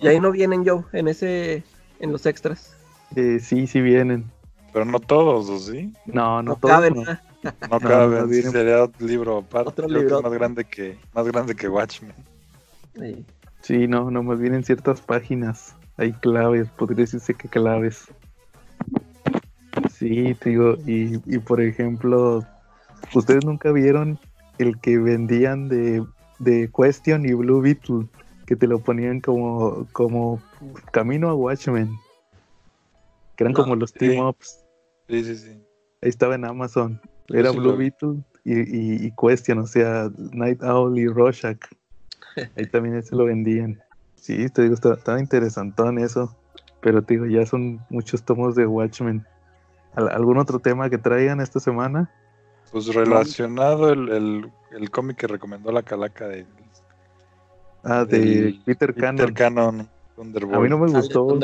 Y 0.00 0.08
ahí 0.08 0.20
no 0.20 0.30
vienen 0.30 0.64
yo, 0.64 0.84
en 0.92 1.08
ese. 1.08 1.62
En 2.00 2.12
los 2.12 2.26
extras. 2.26 2.76
Eh, 3.16 3.38
sí, 3.40 3.66
sí 3.66 3.80
vienen. 3.80 4.30
Pero 4.72 4.84
no 4.84 4.98
todos, 4.98 5.48
¿o 5.48 5.58
sí? 5.58 5.92
No, 6.04 6.42
no, 6.42 6.56
todos. 6.56 6.74
Caben, 6.74 6.94
no. 6.94 7.18
no 7.70 7.80
caben. 7.80 8.50
sería 8.50 8.82
otro 8.82 9.06
libro 9.06 9.38
aparte. 9.38 9.68
Otro 9.68 9.88
libro. 9.88 10.20
más 10.20 10.32
grande 10.32 10.64
que, 10.64 10.98
más 11.14 11.26
grande 11.26 11.54
que 11.54 11.68
Watchmen. 11.68 12.14
Sí. 13.62 13.86
no, 13.86 14.10
no, 14.10 14.22
más 14.22 14.38
bien 14.38 14.54
en 14.54 14.64
ciertas 14.64 15.00
páginas 15.00 15.74
hay 15.96 16.12
claves, 16.12 16.68
podría 16.70 17.04
decirse 17.04 17.34
que 17.34 17.48
claves. 17.48 18.06
Sí, 19.90 20.36
digo, 20.44 20.76
y, 20.86 21.20
y 21.26 21.38
por 21.38 21.60
ejemplo, 21.60 22.44
ustedes 23.14 23.44
nunca 23.44 23.72
vieron 23.72 24.18
el 24.58 24.78
que 24.80 24.98
vendían 24.98 25.68
de, 25.68 26.04
de 26.38 26.70
Question 26.76 27.26
y 27.26 27.32
Blue 27.32 27.60
Beetle, 27.60 28.06
que 28.46 28.56
te 28.56 28.66
lo 28.66 28.78
ponían 28.78 29.20
como, 29.20 29.86
como 29.92 30.42
camino 30.92 31.28
a 31.30 31.34
Watchmen, 31.34 31.90
que 33.36 33.44
eran 33.44 33.54
como 33.54 33.76
los 33.76 33.92
team 33.92 34.24
ups. 34.26 34.64
Sí, 35.08 35.24
sí, 35.24 35.36
sí. 35.36 35.50
Ahí 36.02 36.08
estaba 36.08 36.34
en 36.34 36.44
Amazon. 36.44 37.00
Era 37.28 37.50
Blue 37.50 37.76
Beetle 37.76 38.22
y, 38.44 39.06
y, 39.06 39.12
Question, 39.12 39.58
o 39.58 39.66
sea, 39.66 40.10
Night 40.32 40.62
Owl 40.62 40.98
y 40.98 41.06
Rorschach. 41.06 41.58
Ahí 42.56 42.66
también 42.66 43.02
se 43.02 43.16
lo 43.16 43.24
vendían. 43.24 43.80
Sí, 44.24 44.48
te 44.48 44.62
digo, 44.62 44.74
estaba, 44.74 45.20
interesantón 45.20 45.98
eso. 45.98 46.34
Pero 46.80 47.02
te 47.02 47.12
digo, 47.12 47.26
ya 47.26 47.44
son 47.44 47.84
muchos 47.90 48.22
tomos 48.22 48.54
de 48.54 48.66
Watchmen. 48.66 49.26
¿Algún 49.94 50.38
otro 50.38 50.60
tema 50.60 50.88
que 50.88 50.96
traigan 50.96 51.42
esta 51.42 51.60
semana? 51.60 52.10
Pues 52.72 52.86
relacionado 52.94 53.92
el, 53.92 54.50
el, 54.70 54.90
cómic 54.90 55.18
que 55.18 55.26
recomendó 55.26 55.70
la 55.72 55.82
calaca 55.82 56.26
de... 56.26 56.46
Ah, 57.82 58.06
de 58.06 58.58
Peter, 58.64 58.94
Cannon. 58.94 59.26
Peter 59.26 59.34
Cannon. 59.34 59.90
A 60.16 60.58
mí 60.58 60.70
no 60.70 60.78
me 60.78 60.90
gustó. 60.90 61.38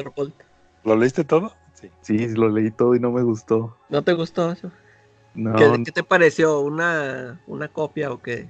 ¿Lo 0.82 0.96
leíste 0.96 1.22
todo? 1.22 1.52
Sí. 1.74 1.90
Sí, 2.00 2.28
lo 2.28 2.48
leí 2.48 2.70
todo 2.70 2.94
y 2.94 3.00
no 3.00 3.12
me 3.12 3.22
gustó. 3.22 3.76
¿No 3.90 4.00
te 4.00 4.14
gustó 4.14 4.52
eso? 4.52 4.70
No. 5.34 5.54
¿Qué, 5.54 5.82
¿Qué, 5.84 5.92
te 5.92 6.02
pareció? 6.02 6.60
¿Una, 6.60 7.42
¿Una 7.46 7.68
copia 7.68 8.10
o 8.10 8.22
qué? 8.22 8.48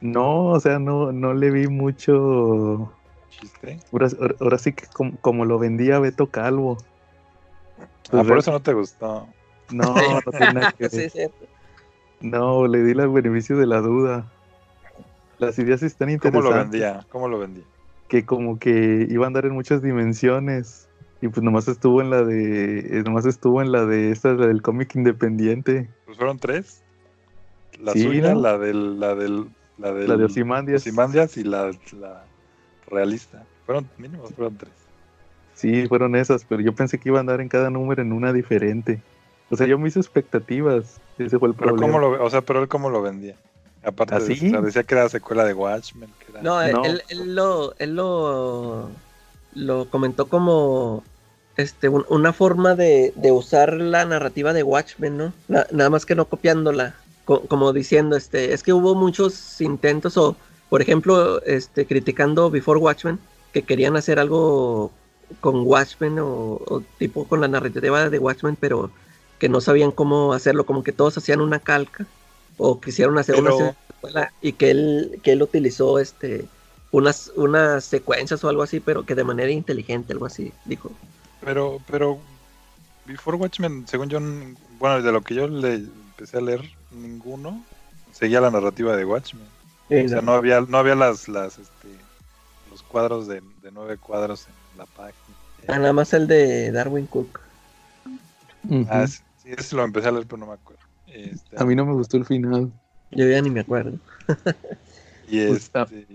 No, 0.00 0.50
o 0.50 0.60
sea, 0.60 0.78
no, 0.78 1.10
no 1.10 1.34
le 1.34 1.50
vi 1.50 1.66
mucho. 1.66 2.92
¿Chiste? 3.40 3.78
Ahora, 4.40 4.58
sí 4.58 4.72
que 4.72 4.86
como, 5.20 5.44
lo 5.44 5.58
vendía 5.58 5.98
Beto 5.98 6.26
Calvo. 6.26 6.78
ah, 8.12 8.24
por 8.26 8.38
eso 8.38 8.52
no 8.52 8.60
te 8.60 8.72
gustó. 8.72 9.28
No, 9.70 9.94
no 9.94 10.30
tiene 10.30 10.52
nada 10.52 10.72
que 10.72 10.88
ver. 10.88 11.30
No, 12.20 12.68
le 12.68 12.84
di 12.84 12.92
el 12.92 13.08
beneficio 13.08 13.56
de 13.56 13.66
la 13.66 13.80
duda. 13.80 14.30
Las 15.38 15.58
ideas 15.58 15.82
están 15.82 16.08
interesantes. 16.08 16.44
¿Cómo 16.44 16.54
lo 16.54 16.62
vendía? 16.62 17.06
¿Cómo 17.10 17.28
lo 17.28 17.38
vendía? 17.40 17.64
Que 18.06 18.24
como 18.24 18.60
que 18.60 19.08
iba 19.10 19.24
a 19.24 19.26
andar 19.26 19.44
en 19.44 19.54
muchas 19.54 19.82
dimensiones. 19.82 20.88
Y 21.20 21.26
pues 21.26 21.42
nomás 21.42 21.66
estuvo 21.66 22.00
en 22.00 22.10
la 22.10 22.22
de. 22.22 22.78
Eh, 22.78 23.02
nomás 23.02 23.26
estuvo 23.26 23.60
en 23.60 23.72
la 23.72 23.86
de 23.86 24.12
esta, 24.12 24.34
la 24.34 24.46
del 24.46 24.62
cómic 24.62 24.94
independiente. 24.94 25.88
Pues 26.04 26.16
fueron 26.16 26.38
tres. 26.38 26.84
La 27.80 27.92
suya, 27.92 28.36
la 28.36 28.56
del, 28.56 29.00
la 29.00 29.16
del 29.16 29.48
la, 29.78 30.16
de 30.16 30.24
Osimandias. 30.24 30.86
y 31.36 31.44
la, 31.44 31.70
realista. 32.92 33.44
Fueron 33.66 33.88
mínimos, 33.98 34.32
fueron 34.34 34.56
tres. 34.56 34.72
Sí, 35.54 35.86
fueron 35.86 36.16
esas, 36.16 36.44
pero 36.44 36.60
yo 36.60 36.74
pensé 36.74 36.98
que 36.98 37.08
iba 37.08 37.18
a 37.18 37.20
andar 37.20 37.40
en 37.40 37.48
cada 37.48 37.70
número 37.70 38.02
en 38.02 38.12
una 38.12 38.32
diferente. 38.32 39.00
O 39.50 39.56
sea, 39.56 39.66
yo 39.66 39.78
me 39.78 39.88
hice 39.88 40.00
expectativas. 40.00 41.00
Ese 41.18 41.38
fue 41.38 41.48
el 41.48 41.54
pero 41.54 41.74
problema. 41.74 41.92
Cómo 41.92 41.98
lo, 41.98 42.24
o 42.24 42.30
sea, 42.30 42.40
pero 42.40 42.62
él 42.62 42.68
cómo 42.68 42.90
lo 42.90 43.02
vendía. 43.02 43.36
Aparte, 43.84 44.14
¿Así? 44.14 44.52
¿Ah, 44.54 44.60
decía 44.60 44.84
que 44.84 44.94
era 44.94 45.08
secuela 45.08 45.44
de 45.44 45.54
Watchmen. 45.54 46.08
no, 46.40 46.62
Él, 46.62 47.02
él, 47.08 47.34
lo, 47.34 47.74
él 47.78 47.96
lo, 47.96 48.90
lo 49.54 49.90
comentó 49.90 50.28
como 50.28 51.02
este 51.56 51.88
una 51.88 52.32
forma 52.32 52.74
de, 52.76 53.12
de, 53.16 53.32
usar 53.32 53.74
la 53.74 54.04
narrativa 54.04 54.52
de 54.52 54.62
Watchmen, 54.62 55.18
¿no? 55.18 55.32
nada 55.48 55.90
más 55.90 56.06
que 56.06 56.14
no 56.14 56.24
copiándola 56.24 56.94
como 57.24 57.72
diciendo, 57.72 58.16
este, 58.16 58.52
es 58.52 58.62
que 58.62 58.72
hubo 58.72 58.94
muchos 58.94 59.60
intentos 59.60 60.16
o, 60.16 60.36
por 60.72 60.80
ejemplo, 60.80 61.42
este, 61.42 61.84
criticando 61.84 62.50
Before 62.50 62.80
Watchmen, 62.80 63.18
que 63.52 63.60
querían 63.60 63.94
hacer 63.94 64.18
algo 64.18 64.90
con 65.42 65.66
Watchmen 65.66 66.16
o, 66.18 66.82
tipo 66.96 67.28
con 67.28 67.42
la 67.42 67.48
narrativa 67.48 68.08
de 68.08 68.18
Watchmen, 68.18 68.56
pero 68.58 68.90
que 69.38 69.50
no 69.50 69.60
sabían 69.60 69.90
cómo 69.90 70.32
hacerlo, 70.32 70.64
como 70.64 70.82
que 70.82 70.92
todos 70.92 71.18
hacían 71.18 71.42
una 71.42 71.58
calca 71.58 72.06
o 72.56 72.80
quisieron 72.80 73.18
hacer 73.18 73.34
una 73.34 73.74
secuela 73.90 74.32
y 74.40 74.54
que 74.54 74.70
él, 74.70 75.20
que 75.22 75.32
él 75.32 75.42
utilizó 75.42 75.98
este 75.98 76.46
unas, 76.90 77.30
unas 77.36 77.84
secuencias 77.84 78.42
o 78.42 78.48
algo 78.48 78.62
así, 78.62 78.80
pero 78.80 79.04
que 79.04 79.14
de 79.14 79.24
manera 79.24 79.50
inteligente, 79.50 80.14
algo 80.14 80.24
así, 80.24 80.54
dijo. 80.64 80.90
Pero, 81.42 81.80
pero 81.86 82.18
Before 83.04 83.36
Watchmen, 83.36 83.86
según 83.86 84.08
yo, 84.08 84.20
bueno, 84.78 85.02
de 85.02 85.12
lo 85.12 85.20
que 85.20 85.34
yo 85.34 85.48
le 85.48 85.74
empecé 85.74 86.38
a 86.38 86.40
leer, 86.40 86.62
ninguno 86.92 87.62
seguía 88.10 88.40
la 88.40 88.50
narrativa 88.50 88.96
de 88.96 89.04
Watchmen. 89.04 89.51
O 89.88 90.08
sea, 90.08 90.20
no 90.22 90.32
había, 90.32 90.60
no 90.60 90.78
había 90.78 90.94
las, 90.94 91.28
las, 91.28 91.58
este, 91.58 91.88
los 92.70 92.82
cuadros 92.82 93.26
de, 93.26 93.42
nueve 93.72 93.96
cuadros 93.96 94.46
en 94.46 94.78
la 94.78 94.86
página. 94.86 95.36
Ah, 95.68 95.78
nada 95.78 95.92
más 95.92 96.12
el 96.12 96.26
de 96.26 96.72
Darwin 96.72 97.06
Cook. 97.06 97.40
Ah, 98.88 99.06
sí, 99.06 99.22
ese 99.44 99.76
lo 99.76 99.84
empecé 99.84 100.08
a 100.08 100.12
leer, 100.12 100.26
pero 100.26 100.38
no 100.38 100.46
me 100.46 100.54
acuerdo. 100.54 100.82
Este, 101.06 101.60
a 101.60 101.64
mí 101.64 101.74
no 101.74 101.84
me 101.84 101.92
gustó 101.92 102.16
el 102.16 102.24
final. 102.24 102.72
Yo 103.10 103.26
ya 103.28 103.40
ni 103.42 103.50
me 103.50 103.60
acuerdo. 103.60 103.98
y 105.28 105.40
este, 105.40 106.06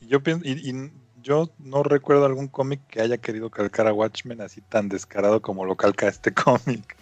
yo 0.00 0.22
pienso, 0.22 0.46
y, 0.46 0.90
yo 1.22 1.50
no 1.58 1.82
recuerdo 1.82 2.24
algún 2.24 2.48
cómic 2.48 2.80
que 2.88 3.02
haya 3.02 3.18
querido 3.18 3.50
calcar 3.50 3.86
a 3.86 3.92
Watchmen 3.92 4.40
así 4.40 4.62
tan 4.62 4.88
descarado 4.88 5.42
como 5.42 5.64
lo 5.64 5.76
calca 5.76 6.08
este 6.08 6.32
cómic. 6.34 6.96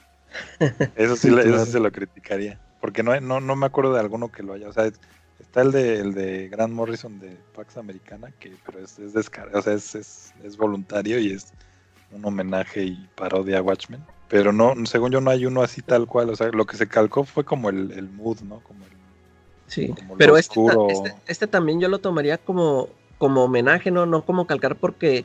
Eso 0.96 1.16
sí, 1.16 1.28
eso 1.38 1.64
sí 1.64 1.72
se 1.72 1.80
lo 1.80 1.92
criticaría 1.92 2.58
porque 2.86 3.02
no, 3.02 3.18
no, 3.20 3.40
no 3.40 3.56
me 3.56 3.66
acuerdo 3.66 3.94
de 3.94 3.98
alguno 3.98 4.30
que 4.30 4.44
lo 4.44 4.52
haya. 4.52 4.68
O 4.68 4.72
sea, 4.72 4.90
está 5.40 5.62
el 5.62 5.72
de, 5.72 5.98
el 5.98 6.14
de 6.14 6.48
Grant 6.48 6.72
Morrison 6.72 7.18
de 7.18 7.36
Pax 7.54 7.76
Americana, 7.76 8.32
que 8.38 8.52
pero 8.64 8.80
es, 8.80 8.98
es 8.98 9.30
o 9.54 9.62
sea, 9.62 9.72
es, 9.72 9.94
es, 9.94 10.56
voluntario 10.56 11.18
y 11.18 11.32
es 11.32 11.52
un 12.12 12.24
homenaje 12.24 12.84
y 12.84 13.08
parodia 13.14 13.58
a 13.58 13.62
Watchmen. 13.62 14.04
Pero 14.28 14.52
no, 14.52 14.74
según 14.86 15.12
yo 15.12 15.20
no 15.20 15.30
hay 15.30 15.46
uno 15.46 15.62
así 15.62 15.82
tal 15.82 16.06
cual. 16.06 16.30
O 16.30 16.36
sea, 16.36 16.48
lo 16.48 16.66
que 16.66 16.76
se 16.76 16.88
calcó 16.88 17.24
fue 17.24 17.44
como 17.44 17.70
el, 17.70 17.92
el 17.92 18.08
mood, 18.08 18.40
¿no? 18.40 18.60
Como 18.60 18.84
el, 18.84 18.92
sí, 19.66 19.94
pero 20.18 20.36
este, 20.36 20.60
este, 20.88 21.14
este, 21.26 21.46
también 21.46 21.80
yo 21.80 21.88
lo 21.88 21.98
tomaría 21.98 22.38
como, 22.38 22.88
como 23.18 23.44
homenaje, 23.44 23.90
¿no? 23.90 24.04
No 24.04 24.24
como 24.24 24.46
calcar 24.46 24.76
porque, 24.76 25.24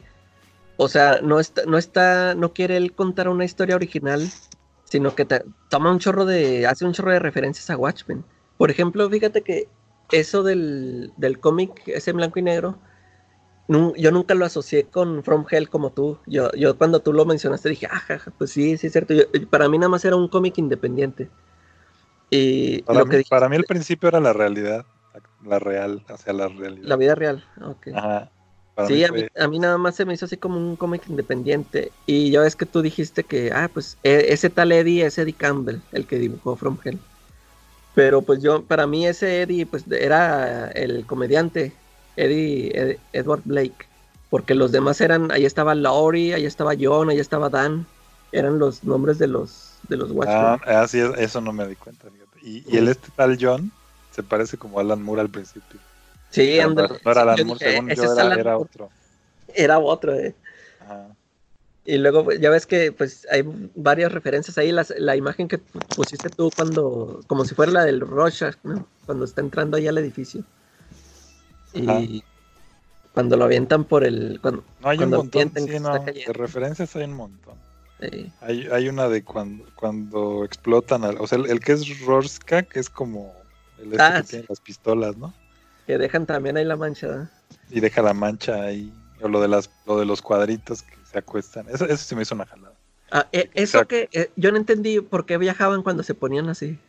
o 0.78 0.88
sea, 0.88 1.20
no 1.22 1.40
está, 1.40 1.64
no 1.66 1.78
está, 1.78 2.36
no 2.36 2.54
quiere 2.54 2.78
él 2.78 2.94
contar 2.94 3.28
una 3.28 3.46
historia 3.46 3.76
original 3.76 4.32
sino 4.92 5.16
que 5.16 5.26
toma 5.70 5.90
un 5.90 6.00
chorro 6.00 6.26
de, 6.26 6.68
hace 6.68 6.84
un 6.84 6.92
chorro 6.92 7.14
de 7.14 7.20
referencias 7.20 7.70
a 7.70 7.78
Watchmen. 7.78 8.26
Por 8.58 8.70
ejemplo, 8.70 9.10
fíjate 9.10 9.42
que 9.42 9.70
eso 10.12 10.44
del, 10.44 11.14
del 11.18 11.40
cómic, 11.40 11.82
ese 11.88 12.12
blanco 12.12 12.40
y 12.40 12.44
negro, 12.44 12.78
yo 13.98 14.12
nunca 14.12 14.34
lo 14.36 14.46
asocié 14.46 14.86
con 14.86 15.24
From 15.24 15.46
Hell 15.50 15.70
como 15.70 15.92
tú. 15.92 16.18
Yo, 16.26 16.52
yo 16.54 16.78
cuando 16.78 17.00
tú 17.00 17.14
lo 17.14 17.26
mencionaste 17.26 17.70
dije, 17.70 17.88
ah, 17.90 18.02
pues 18.38 18.52
sí, 18.52 18.78
sí 18.78 18.88
es 18.88 18.94
cierto. 18.94 19.14
para 19.50 19.70
mí 19.70 19.78
nada 19.78 19.90
más 19.90 20.04
era 20.04 20.16
un 20.16 20.28
cómic 20.28 20.58
independiente. 20.58 21.30
Y 22.30 22.82
para, 22.84 23.06
mí, 23.06 23.24
para 23.30 23.50
mí 23.50 23.56
al 23.58 23.64
principio 23.64 24.10
era 24.10 24.20
la 24.20 24.34
realidad, 24.34 24.86
la 25.44 25.60
real, 25.60 26.04
hacia 26.08 26.34
la 26.34 26.48
realidad. 26.48 26.88
La 26.88 26.96
vida 26.96 27.16
real, 27.16 27.44
ok. 27.62 27.88
Ajá. 27.94 28.32
sí, 28.88 29.04
a, 29.04 29.48
mí, 29.48 29.60
nada 29.60 29.78
más 29.78 29.96
se 29.96 30.06
me 30.06 30.14
hizo 30.14 30.26
así 30.26 30.38
como 30.38 30.58
un 30.58 30.76
cómic 30.76 31.04
independiente. 31.10 31.92
Y 32.06 32.32
ya 32.32 32.42
ves 32.42 32.56
que 32.56 32.66
tú 32.66 32.82
dijiste 32.82 33.24
que, 33.24 33.52
ah, 33.54 33.70
pues 33.74 33.98
e, 34.04 34.28
ese 34.30 34.50
tal 34.50 34.72
Eddie 34.72 35.06
es 35.06 35.18
Eddie 35.18 35.34
Campbell, 35.34 35.82
el 35.92 36.06
que 36.08 36.18
dibujó 36.20 36.56
From 36.56 36.78
Hell. 36.84 37.00
Pero 37.94 38.22
pues 38.22 38.42
yo, 38.42 38.64
para 38.64 38.88
mí 38.88 39.06
ese 39.06 39.42
Eddie, 39.42 39.66
pues 39.66 39.84
era 39.92 40.70
el 40.72 41.06
comediante, 41.06 41.74
Eddie, 42.16 43.00
Edward 43.14 43.42
Blake. 43.46 43.88
Porque 44.30 44.56
los 44.56 44.72
demás 44.72 45.02
eran, 45.02 45.30
ahí 45.32 45.46
estaba 45.46 45.76
Laurie, 45.76 46.34
ahí 46.34 46.46
estaba 46.46 46.72
John, 46.80 47.10
ahí 47.10 47.20
estaba 47.20 47.50
Dan. 47.50 47.86
Eran 48.32 48.60
los 48.60 48.86
nombres 48.86 49.20
de 49.20 49.28
los, 49.28 49.74
de 49.90 49.98
los 49.98 50.12
Watchmen. 50.12 50.62
Ah, 50.66 50.82
así 50.82 51.00
es, 51.00 51.12
eso 51.18 51.42
no 51.42 51.52
me 51.52 51.68
di 51.68 51.76
cuenta. 51.76 52.08
Y, 52.42 52.64
y 52.74 52.78
el 52.78 52.88
este 52.88 53.10
tal 53.16 53.38
John 53.40 53.72
se 54.12 54.24
parece 54.24 54.58
como 54.58 54.80
Alan 54.80 55.04
Moore 55.04 55.22
al 55.22 55.30
principio. 55.30 55.80
Sí, 56.30 56.60
no, 56.64 56.86
era 57.12 57.22
Alan 57.22 57.46
Moore, 57.46 57.60
según 57.60 57.90
yo 57.90 58.04
era, 58.14 58.58
otro. 58.58 58.90
Era 59.54 59.80
otro, 59.80 60.16
eh. 60.16 60.34
Y 61.92 61.98
luego 61.98 62.24
pues, 62.24 62.40
ya 62.40 62.50
ves 62.50 62.66
que 62.66 62.94
pues 62.94 63.28
hay 63.30 63.44
varias 63.76 64.14
referencias 64.14 64.58
ahí, 64.58 64.72
la 64.72 65.16
imagen 65.18 65.50
que 65.50 65.58
pusiste 65.58 66.30
tú 66.30 66.50
cuando, 66.56 67.20
como 67.28 67.44
si 67.44 67.54
fuera 67.54 67.74
la 67.74 67.84
del 67.84 68.00
Rorschach, 68.00 68.56
¿no? 68.64 68.88
Cuando 69.06 69.26
está 69.26 69.42
entrando 69.42 69.76
ahí 69.76 69.90
al 69.90 69.98
edificio. 69.98 70.42
Y 71.74 72.24
cuando 73.14 73.36
lo 73.36 73.44
avientan 73.44 73.84
por 73.84 74.06
el... 74.06 74.40
Cuando, 74.42 74.64
no, 74.80 74.88
hay 74.88 75.00
un 75.00 75.10
montón, 75.10 75.52
sí, 75.54 75.80
no, 75.82 76.00
de 76.00 76.32
referencias 76.32 76.96
hay 76.96 77.04
un 77.04 77.16
montón. 77.16 77.56
Hay, 78.40 78.70
hay 78.72 78.88
una 78.88 79.10
de 79.10 79.26
cuando, 79.26 79.66
cuando 79.76 80.46
explotan, 80.46 81.04
o 81.04 81.28
sea, 81.28 81.40
el, 81.40 81.60
que 81.60 81.74
es 81.74 82.00
Rorschach 82.06 82.74
es 82.74 82.90
como 82.90 83.36
el 83.80 83.92
este 83.92 84.02
ah, 84.02 84.22
que 84.22 84.28
tiene 84.30 84.46
las 84.48 84.62
pistolas, 84.62 85.18
¿no? 85.18 85.34
Que 85.88 85.98
dejan 85.98 86.26
también 86.26 86.56
ahí 86.56 86.64
la 86.64 86.78
mancha. 86.78 87.30
Y 87.70 87.82
deja 87.82 88.02
la 88.02 88.14
mancha 88.14 88.64
ahí, 88.64 88.94
o 89.22 89.28
lo 89.28 89.42
de, 89.42 89.50
las, 89.50 89.70
lo 89.86 90.00
de 90.00 90.06
los 90.06 90.22
cuadritos 90.22 90.84
que 90.84 91.01
se 91.12 91.20
acuestan. 91.20 91.68
Eso, 91.70 91.86
eso 91.86 91.98
sí 91.98 92.16
me 92.16 92.22
hizo 92.22 92.36
una 92.36 92.46
jalada. 92.46 92.76
Ah, 93.12 93.28
eh, 93.32 93.50
eso 93.54 93.86
que 93.88 94.08
eh, 94.14 94.32
yo 94.38 94.52
no 94.52 94.58
entendí 94.58 95.02
por 95.02 95.26
qué 95.26 95.38
viajaban 95.38 95.84
cuando 95.84 96.04
se 96.04 96.16
ponían 96.16 96.48
así. 96.50 96.80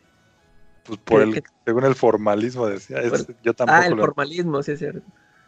Pues 0.85 0.99
por 0.99 1.21
el, 1.21 1.43
según 1.65 1.85
el 1.85 1.95
formalismo 1.95 2.67
decía, 2.67 3.01
yo 3.43 3.53
tampoco. 3.53 3.79
Ah, 3.79 3.87
el 3.87 3.97
formalismo, 3.97 4.63
sí 4.63 4.71
es 4.71 4.79
cierto. 4.79 5.01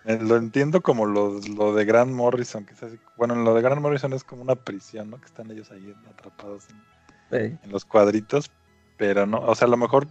Eh, 0.05 0.19
lo 0.21 0.35
entiendo 0.35 0.81
como 0.81 1.05
lo, 1.05 1.39
lo 1.55 1.73
de 1.73 1.85
Grant 1.85 2.11
Morrison, 2.11 2.65
que 2.65 2.73
es 2.73 2.83
así. 2.83 2.99
Bueno, 3.17 3.35
lo 3.35 3.53
de 3.53 3.61
Grant 3.61 3.81
Morrison 3.81 4.13
es 4.13 4.23
como 4.23 4.41
una 4.41 4.55
prisión, 4.55 5.09
¿no? 5.09 5.19
Que 5.19 5.25
están 5.25 5.49
ellos 5.49 5.71
ahí 5.71 5.95
atrapados 6.09 6.67
en, 7.31 7.59
los 7.71 7.85
cuadritos, 7.85 8.51
pero 8.97 9.25
no, 9.25 9.39
o 9.39 9.55
sea, 9.55 9.67
a 9.67 9.71
lo 9.71 9.77
mejor 9.77 10.07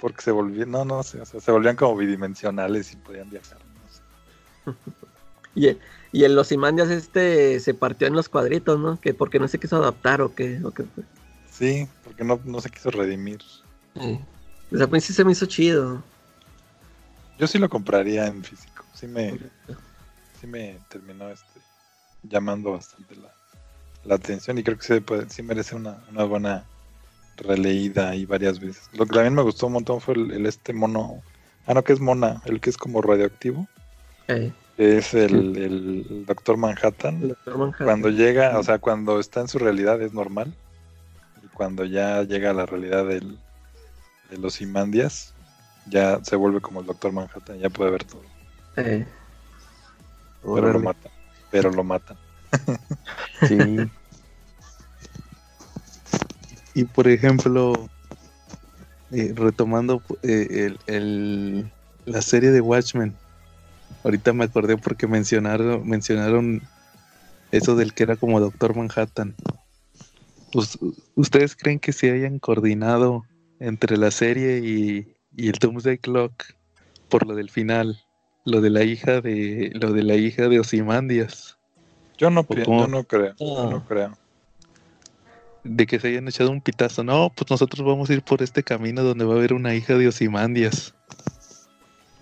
porque 0.00 0.20
se 0.20 0.32
volvían, 0.32 0.70
no, 0.70 0.84
no 0.84 1.02
sé, 1.02 1.20
o 1.20 1.24
sea, 1.26 1.40
se 1.40 1.52
volvían 1.52 1.76
como 1.76 1.96
bidimensionales 1.96 2.92
y 2.92 2.96
podían 2.96 3.30
viajar, 3.30 3.58
no 3.64 3.88
sé. 3.88 4.78
y, 5.54 5.78
y 6.14 6.24
en 6.24 6.34
los 6.34 6.52
Imandias 6.52 6.90
este 6.90 7.60
se 7.60 7.74
partió 7.74 8.06
en 8.06 8.14
los 8.14 8.28
cuadritos, 8.28 8.78
¿no? 8.78 9.00
Que 9.00 9.12
porque 9.14 9.38
no 9.38 9.48
se 9.48 9.58
quiso 9.58 9.76
adaptar 9.76 10.22
o 10.22 10.34
qué, 10.34 10.60
o 10.64 10.70
qué 10.70 10.84
Sí, 11.50 11.88
porque 12.02 12.24
no, 12.24 12.40
no 12.44 12.60
se 12.60 12.70
quiso 12.70 12.90
redimir. 12.90 13.42
Sí. 14.00 14.18
O 14.72 14.76
sea, 14.76 14.86
pues 14.86 15.04
sí 15.04 15.12
se 15.12 15.24
me 15.24 15.32
hizo 15.32 15.46
chido. 15.46 16.02
Yo 17.38 17.46
sí 17.46 17.58
lo 17.58 17.68
compraría 17.68 18.26
en 18.26 18.42
físico 18.42 18.74
sí 18.94 19.06
me, 19.06 19.38
sí 20.40 20.46
me 20.46 20.78
terminó 20.88 21.28
este, 21.28 21.60
llamando 22.22 22.72
bastante 22.72 23.14
la, 23.16 24.14
atención 24.14 24.58
y 24.58 24.62
creo 24.62 24.78
que 24.78 24.84
sí, 24.84 25.04
sí 25.28 25.42
merece 25.42 25.76
una, 25.76 25.98
buena 26.24 26.64
releída 27.36 28.14
y 28.14 28.26
varias 28.26 28.60
veces. 28.60 28.88
Lo 28.92 29.06
que 29.06 29.14
también 29.14 29.34
me 29.34 29.42
gustó 29.42 29.66
un 29.66 29.74
montón 29.74 30.00
fue 30.00 30.14
el, 30.14 30.46
este 30.46 30.72
mono, 30.72 31.22
ah 31.66 31.74
no, 31.74 31.82
que 31.82 31.92
es 31.92 32.00
mona, 32.00 32.42
el 32.44 32.60
que 32.60 32.70
es 32.70 32.76
como 32.76 33.02
radioactivo. 33.02 33.66
Es 34.76 35.14
el, 35.14 36.24
Doctor 36.26 36.56
Manhattan. 36.56 37.36
Cuando 37.78 38.10
llega, 38.10 38.58
o 38.58 38.62
sea, 38.62 38.78
cuando 38.78 39.20
está 39.20 39.40
en 39.40 39.48
su 39.48 39.58
realidad 39.58 40.02
es 40.02 40.12
normal. 40.12 40.52
Y 41.44 41.46
cuando 41.48 41.84
ya 41.84 42.22
llega 42.22 42.50
a 42.50 42.54
la 42.54 42.66
realidad 42.66 43.06
del, 43.06 43.38
de 44.30 44.38
los 44.38 44.60
Imandias, 44.60 45.32
ya 45.86 46.22
se 46.24 46.36
vuelve 46.36 46.60
como 46.60 46.80
el 46.80 46.86
Doctor 46.86 47.12
Manhattan, 47.12 47.58
ya 47.58 47.70
puede 47.70 47.90
ver 47.92 48.04
todo. 48.04 48.22
Pero 48.74 50.72
lo 50.72 50.80
matan. 50.80 51.12
Pero 51.50 51.70
lo 51.70 51.84
matan. 51.84 52.16
sí. 53.48 53.90
Y 56.74 56.84
por 56.84 57.06
ejemplo, 57.06 57.88
eh, 59.12 59.32
retomando 59.36 60.02
eh, 60.22 60.74
el, 60.86 61.70
la 62.04 62.20
serie 62.20 62.50
de 62.50 62.60
Watchmen, 62.60 63.14
ahorita 64.02 64.32
me 64.32 64.44
acordé 64.44 64.76
porque 64.76 65.06
mencionaron, 65.06 65.86
mencionaron 65.88 66.62
eso 67.52 67.76
del 67.76 67.94
que 67.94 68.04
era 68.04 68.16
como 68.16 68.40
Doctor 68.40 68.76
Manhattan. 68.76 69.34
¿Ustedes 71.14 71.56
creen 71.56 71.80
que 71.80 71.92
se 71.92 72.12
hayan 72.12 72.38
coordinado 72.38 73.24
entre 73.58 73.96
la 73.96 74.10
serie 74.10 74.58
y, 74.58 75.16
y 75.36 75.48
el 75.48 75.54
Doomsday 75.54 75.98
Clock 75.98 76.44
por 77.08 77.26
lo 77.26 77.34
del 77.34 77.50
final? 77.50 78.04
lo 78.44 78.60
de 78.60 78.70
la 78.70 78.84
hija 78.84 79.20
de 79.20 79.72
lo 79.74 79.92
de 79.92 80.02
la 80.02 80.14
hija 80.14 80.48
de 80.48 80.60
Osimandias. 80.60 81.58
Yo 82.16 82.30
no, 82.30 82.46
yo 82.48 82.86
no 82.86 83.04
creo, 83.04 83.34
no 83.40 83.76
ah. 83.76 83.84
creo. 83.88 84.18
De 85.64 85.86
que 85.86 85.98
se 85.98 86.08
hayan 86.08 86.28
echado 86.28 86.50
un 86.50 86.60
pitazo. 86.60 87.02
No, 87.02 87.32
pues 87.34 87.50
nosotros 87.50 87.84
vamos 87.86 88.10
a 88.10 88.12
ir 88.12 88.22
por 88.22 88.42
este 88.42 88.62
camino 88.62 89.02
donde 89.02 89.24
va 89.24 89.34
a 89.34 89.36
haber 89.38 89.54
una 89.54 89.74
hija 89.74 89.94
de 89.94 90.08
Osimandias. 90.08 90.94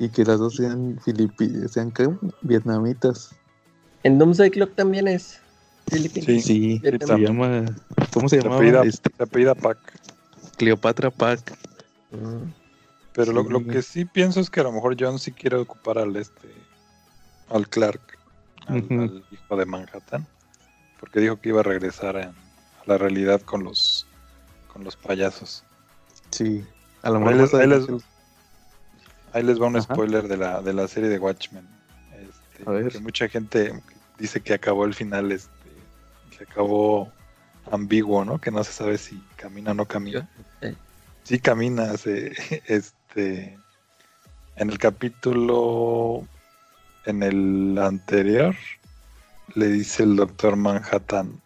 Y 0.03 0.09
que 0.09 0.25
las 0.25 0.41
dos 0.41 0.57
sean 0.57 0.99
filipinas, 1.05 1.71
sean 1.71 1.93
vietnamitas. 2.41 3.37
En 4.03 4.19
Doomsday 4.19 4.51
Clock 4.51 4.75
también 4.75 5.07
es 5.07 5.39
filipinas. 5.89 6.43
Sí, 6.43 6.81
se 6.83 7.19
llama. 7.19 7.67
¿Cómo 8.13 8.29
se 8.29 8.39
llama? 8.39 8.59
Se 8.59 8.77
apellida, 8.77 8.83
este, 8.83 9.55
Pac. 9.55 9.79
Cleopatra 10.57 11.09
Pac. 11.13 11.57
Ah. 12.15 12.41
Pero 13.13 13.33
lo, 13.33 13.65
que 13.65 13.81
sí 13.81 14.05
pienso 14.05 14.41
es 14.41 14.51
que 14.51 14.59
a 14.59 14.65
lo 14.65 14.73
mejor 14.73 14.97
John 14.99 15.21
sí 15.21 15.31
quiere 15.31 15.55
ocupar 15.59 15.99
al 15.99 16.17
este 16.17 16.53
al 17.49 17.69
Clark, 17.69 18.19
al, 18.67 19.23
hijo 19.31 19.57
de 19.57 19.67
Manhattan, 19.67 20.27
porque 20.99 21.21
dijo 21.21 21.41
que 21.41 21.51
iba 21.51 21.61
a 21.61 21.63
regresar 21.63 22.17
a, 22.17 22.33
la 22.87 22.99
realidad 22.99 23.41
con 23.43 23.63
los 23.63 24.09
con 24.67 24.83
los 24.83 24.97
payasos. 24.97 25.63
Sí, 26.31 26.65
a 27.03 27.11
lo 27.11 27.21
mejor 27.21 27.35
ahí 27.35 27.39
les, 27.39 27.55
ahí 27.55 27.69
les, 27.69 27.87
va 29.33 29.67
un 29.67 29.81
spoiler 29.81 30.29
de 30.29 30.37
la, 30.37 30.63
de 30.63 30.73
la 30.73 30.89
serie 30.89 31.09
de 31.09 31.19
Watchmen. 31.19 31.67
Este, 32.13 32.91
que 32.91 32.99
mucha 33.01 33.29
gente 33.29 33.73
dice 34.19 34.41
que 34.41 34.55
acabó 34.55 34.85
el 34.85 34.95
final, 34.95 35.33
este, 35.33 35.51
que 36.37 36.45
acabó 36.45 37.11
ambiguo, 37.71 38.25
¿no? 38.25 38.41
Que 38.41 38.51
no 38.51 38.63
se 38.65 38.73
sabe 38.73 38.99
si 38.99 39.23
camina 39.37 39.73
o 39.73 39.75
no 39.75 39.87
camina. 39.87 40.29
Sí 41.25 41.39
camina, 41.39 41.97
se, 41.97 42.33
este, 42.67 43.57
en 44.57 44.71
el 44.71 44.79
capítulo, 44.79 46.27
en 47.07 47.23
el 47.23 47.79
anterior, 47.79 48.55
le 49.55 49.69
dice 49.69 50.03
el 50.03 50.17
doctor 50.17 50.57
Manhattan, 50.57 51.41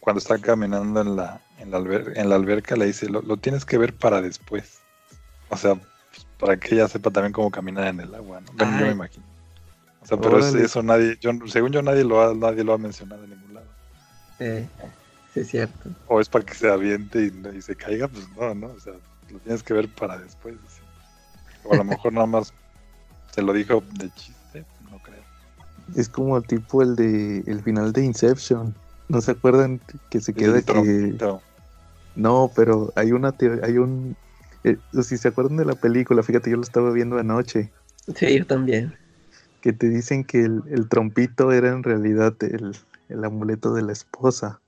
cuando 0.00 0.18
está 0.18 0.38
caminando 0.38 1.00
en 1.00 1.16
la, 1.16 1.40
en 1.58 1.70
la, 1.70 1.78
en 1.78 2.28
la 2.28 2.34
alberca, 2.34 2.76
le 2.76 2.86
dice, 2.86 3.08
lo, 3.08 3.36
tienes 3.36 3.64
que 3.64 3.78
ver 3.78 3.94
para 3.94 4.20
después. 4.20 4.80
O 5.48 5.56
sea, 5.56 5.74
para 6.42 6.56
que 6.56 6.74
ella 6.74 6.88
sepa 6.88 7.08
también 7.12 7.32
cómo 7.32 7.52
caminar 7.52 7.86
en 7.86 8.00
el 8.00 8.12
agua, 8.12 8.40
¿no? 8.40 8.78
yo 8.80 8.86
me 8.86 8.90
imagino. 8.90 9.24
O 10.02 10.06
sea, 10.06 10.18
pero 10.18 10.38
eso 10.40 10.82
nadie, 10.82 11.16
yo, 11.20 11.30
según 11.46 11.70
yo 11.70 11.82
nadie 11.82 12.02
lo 12.02 12.20
ha, 12.20 12.34
nadie 12.34 12.64
lo 12.64 12.72
ha 12.72 12.78
mencionado 12.78 13.22
en 13.22 13.30
ningún 13.30 13.54
lado. 13.54 13.66
sí, 15.32 15.40
es 15.40 15.48
cierto. 15.48 15.90
O 16.08 16.20
es 16.20 16.28
para 16.28 16.44
que 16.44 16.54
se 16.54 16.68
aviente 16.68 17.22
y, 17.22 17.56
y, 17.56 17.62
se 17.62 17.76
caiga, 17.76 18.08
pues 18.08 18.26
no, 18.36 18.56
no, 18.56 18.66
o 18.72 18.80
sea, 18.80 18.94
lo 19.30 19.38
tienes 19.38 19.62
que 19.62 19.72
ver 19.72 19.88
para 19.88 20.18
después. 20.18 20.56
O 21.62 21.74
a 21.74 21.76
lo 21.76 21.84
mejor 21.84 22.12
nada 22.12 22.26
más 22.26 22.52
se 23.32 23.40
lo 23.40 23.52
dijo 23.52 23.80
de 23.92 24.10
chiste, 24.14 24.64
no 24.90 24.98
creo. 24.98 25.22
Es 25.94 26.08
como 26.08 26.42
tipo 26.42 26.82
el 26.82 26.96
de 26.96 27.44
el 27.46 27.62
final 27.62 27.92
de 27.92 28.04
Inception. 28.04 28.74
¿No 29.08 29.20
se 29.20 29.30
acuerdan 29.30 29.80
que 30.10 30.20
se 30.20 30.34
queda 30.34 30.60
que 30.60 31.16
No, 32.16 32.50
pero 32.56 32.92
hay 32.96 33.12
una 33.12 33.32
hay 33.62 33.78
un 33.78 34.16
eh, 34.64 34.76
si 35.02 35.16
se 35.16 35.28
acuerdan 35.28 35.56
de 35.56 35.64
la 35.64 35.74
película, 35.74 36.22
fíjate, 36.22 36.50
yo 36.50 36.56
lo 36.56 36.62
estaba 36.62 36.90
viendo 36.92 37.18
anoche. 37.18 37.70
Sí, 38.14 38.38
yo 38.38 38.46
también. 38.46 38.94
Que 39.60 39.72
te 39.72 39.88
dicen 39.88 40.24
que 40.24 40.44
el, 40.44 40.88
trompito 40.88 41.52
era 41.52 41.70
en 41.70 41.82
realidad 41.82 42.34
el, 42.42 42.76
el, 43.08 43.24
amuleto 43.24 43.74
de 43.74 43.82
la 43.82 43.92
esposa. 43.92 44.60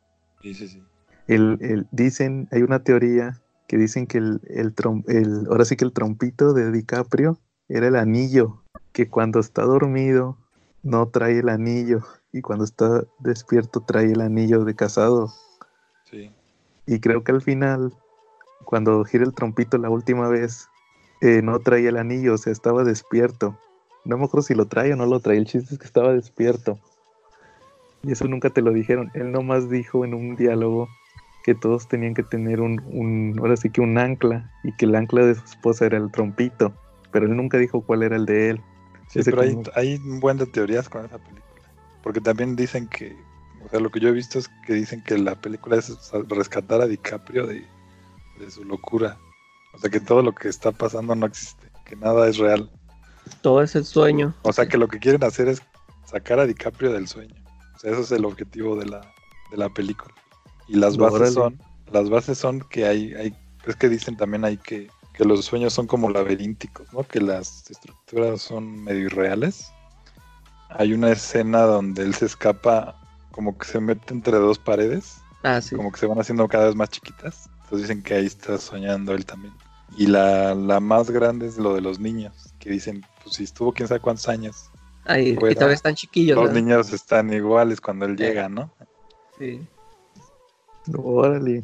Sí, 0.42 0.54
sí, 0.54 0.68
sí. 0.68 0.82
El, 1.26 1.58
el, 1.60 1.86
dicen, 1.90 2.48
hay 2.52 2.62
una 2.62 2.80
teoría 2.80 3.40
que 3.66 3.76
dicen 3.76 4.06
que 4.06 4.18
el, 4.18 4.40
el, 4.48 4.74
el, 5.08 5.46
ahora 5.48 5.64
sí 5.64 5.76
que 5.76 5.84
el 5.84 5.92
trompito 5.92 6.52
de 6.52 6.70
DiCaprio 6.70 7.38
era 7.68 7.88
el 7.88 7.96
anillo, 7.96 8.62
que 8.92 9.08
cuando 9.08 9.40
está 9.40 9.62
dormido 9.62 10.38
no 10.82 11.08
trae 11.08 11.38
el 11.38 11.48
anillo 11.48 12.02
y 12.30 12.42
cuando 12.42 12.64
está 12.64 13.04
despierto 13.20 13.80
trae 13.80 14.12
el 14.12 14.20
anillo 14.20 14.64
de 14.64 14.74
casado. 14.74 15.32
Sí. 16.10 16.30
Y 16.86 17.00
creo 17.00 17.24
que 17.24 17.32
al 17.32 17.40
final, 17.40 17.94
cuando 18.74 19.04
gira 19.04 19.22
el 19.22 19.32
trompito 19.32 19.78
la 19.78 19.88
última 19.88 20.26
vez, 20.26 20.68
eh, 21.20 21.42
no 21.42 21.60
traía 21.60 21.90
el 21.90 21.96
anillo, 21.96 22.34
o 22.34 22.38
sea, 22.38 22.52
estaba 22.52 22.82
despierto. 22.82 23.56
No 24.04 24.18
me 24.18 24.24
acuerdo 24.24 24.42
si 24.42 24.54
lo 24.56 24.66
trae 24.66 24.92
o 24.92 24.96
no 24.96 25.06
lo 25.06 25.20
trae. 25.20 25.38
El 25.38 25.46
chiste 25.46 25.74
es 25.74 25.78
que 25.78 25.86
estaba 25.86 26.12
despierto. 26.12 26.80
Y 28.02 28.10
eso 28.10 28.26
nunca 28.26 28.50
te 28.50 28.62
lo 28.62 28.72
dijeron. 28.72 29.12
Él 29.14 29.30
nomás 29.30 29.70
dijo 29.70 30.04
en 30.04 30.12
un 30.12 30.34
diálogo 30.34 30.88
que 31.44 31.54
todos 31.54 31.86
tenían 31.86 32.14
que 32.14 32.24
tener 32.24 32.60
un, 32.60 32.82
un, 32.86 33.38
ahora 33.38 33.56
sí 33.56 33.70
que 33.70 33.80
un 33.80 33.96
ancla, 33.96 34.50
y 34.64 34.72
que 34.72 34.86
el 34.86 34.96
ancla 34.96 35.24
de 35.24 35.36
su 35.36 35.44
esposa 35.44 35.86
era 35.86 35.96
el 35.96 36.10
trompito, 36.10 36.74
pero 37.12 37.26
él 37.26 37.36
nunca 37.36 37.58
dijo 37.58 37.80
cuál 37.80 38.02
era 38.02 38.16
el 38.16 38.26
de 38.26 38.50
él. 38.50 38.60
Sí, 39.08 39.20
pero 39.24 39.42
hay, 39.42 39.56
hay, 39.76 39.96
un 39.98 40.18
buen 40.18 40.36
de 40.36 40.46
teorías 40.46 40.88
con 40.88 41.04
esa 41.04 41.18
película, 41.18 41.70
porque 42.02 42.20
también 42.20 42.56
dicen 42.56 42.88
que, 42.88 43.16
o 43.64 43.68
sea, 43.68 43.78
lo 43.78 43.90
que 43.90 44.00
yo 44.00 44.08
he 44.08 44.12
visto 44.12 44.40
es 44.40 44.50
que 44.66 44.72
dicen 44.72 45.00
que 45.04 45.16
la 45.16 45.36
película 45.36 45.76
es 45.76 45.96
rescatar 46.28 46.80
a 46.80 46.88
DiCaprio 46.88 47.46
de, 47.46 47.64
de 48.38 48.50
su 48.50 48.64
locura, 48.64 49.18
o 49.74 49.78
sea, 49.78 49.90
que 49.90 50.00
todo 50.00 50.22
lo 50.22 50.34
que 50.34 50.48
está 50.48 50.72
pasando 50.72 51.14
no 51.14 51.26
existe, 51.26 51.70
que 51.84 51.96
nada 51.96 52.28
es 52.28 52.38
real. 52.38 52.70
Todo 53.40 53.62
es 53.62 53.74
el 53.74 53.84
sueño. 53.84 54.34
O 54.42 54.52
sea, 54.52 54.66
que 54.66 54.78
lo 54.78 54.88
que 54.88 54.98
quieren 54.98 55.24
hacer 55.24 55.48
es 55.48 55.62
sacar 56.04 56.38
a 56.38 56.46
DiCaprio 56.46 56.92
del 56.92 57.08
sueño. 57.08 57.34
O 57.74 57.78
sea, 57.78 57.90
eso 57.90 58.02
es 58.02 58.12
el 58.12 58.24
objetivo 58.24 58.76
de 58.76 58.86
la, 58.86 59.00
de 59.50 59.56
la 59.56 59.68
película. 59.68 60.14
Y 60.68 60.76
las 60.76 60.96
bases 60.96 61.34
son, 61.34 61.60
las 61.92 62.08
bases 62.08 62.38
son 62.38 62.60
que 62.60 62.86
hay, 62.86 63.14
hay, 63.14 63.36
es 63.66 63.76
que 63.76 63.88
dicen 63.88 64.16
también 64.16 64.44
hay 64.44 64.56
que, 64.56 64.88
que 65.12 65.24
los 65.24 65.44
sueños 65.44 65.72
son 65.72 65.86
como 65.86 66.10
laberínticos, 66.10 66.92
¿no? 66.92 67.02
Que 67.02 67.20
las 67.20 67.68
estructuras 67.70 68.42
son 68.42 68.84
medio 68.84 69.06
irreales. 69.06 69.72
Hay 70.70 70.92
una 70.92 71.10
escena 71.10 71.62
donde 71.62 72.02
él 72.02 72.14
se 72.14 72.26
escapa, 72.26 73.00
como 73.32 73.58
que 73.58 73.66
se 73.66 73.80
mete 73.80 74.14
entre 74.14 74.38
dos 74.38 74.58
paredes. 74.58 75.18
Ah, 75.42 75.60
sí. 75.60 75.76
Como 75.76 75.92
que 75.92 75.98
se 75.98 76.06
van 76.06 76.20
haciendo 76.20 76.46
cada 76.48 76.66
vez 76.66 76.74
más 76.74 76.90
chiquitas. 76.90 77.50
Dicen 77.76 78.02
que 78.02 78.14
ahí 78.14 78.26
está 78.26 78.58
soñando 78.58 79.14
él 79.14 79.24
también. 79.24 79.54
Y 79.96 80.06
la, 80.06 80.54
la 80.54 80.80
más 80.80 81.10
grande 81.10 81.46
es 81.46 81.56
lo 81.56 81.74
de 81.74 81.80
los 81.80 82.00
niños, 82.00 82.54
que 82.58 82.70
dicen, 82.70 83.04
pues 83.22 83.36
si 83.36 83.44
estuvo 83.44 83.72
quién 83.72 83.88
sabe 83.88 84.00
cuántos 84.00 84.28
años. 84.28 84.70
Ahí, 85.04 85.30
y 85.30 85.54
todavía 85.54 85.74
están 85.74 85.94
chiquillos. 85.94 86.36
Los 86.36 86.52
niños 86.52 86.92
están 86.92 87.32
iguales 87.32 87.80
cuando 87.80 88.06
él 88.06 88.16
llega, 88.16 88.48
¿no? 88.48 88.72
Sí. 89.38 89.60
Órale. 90.96 91.62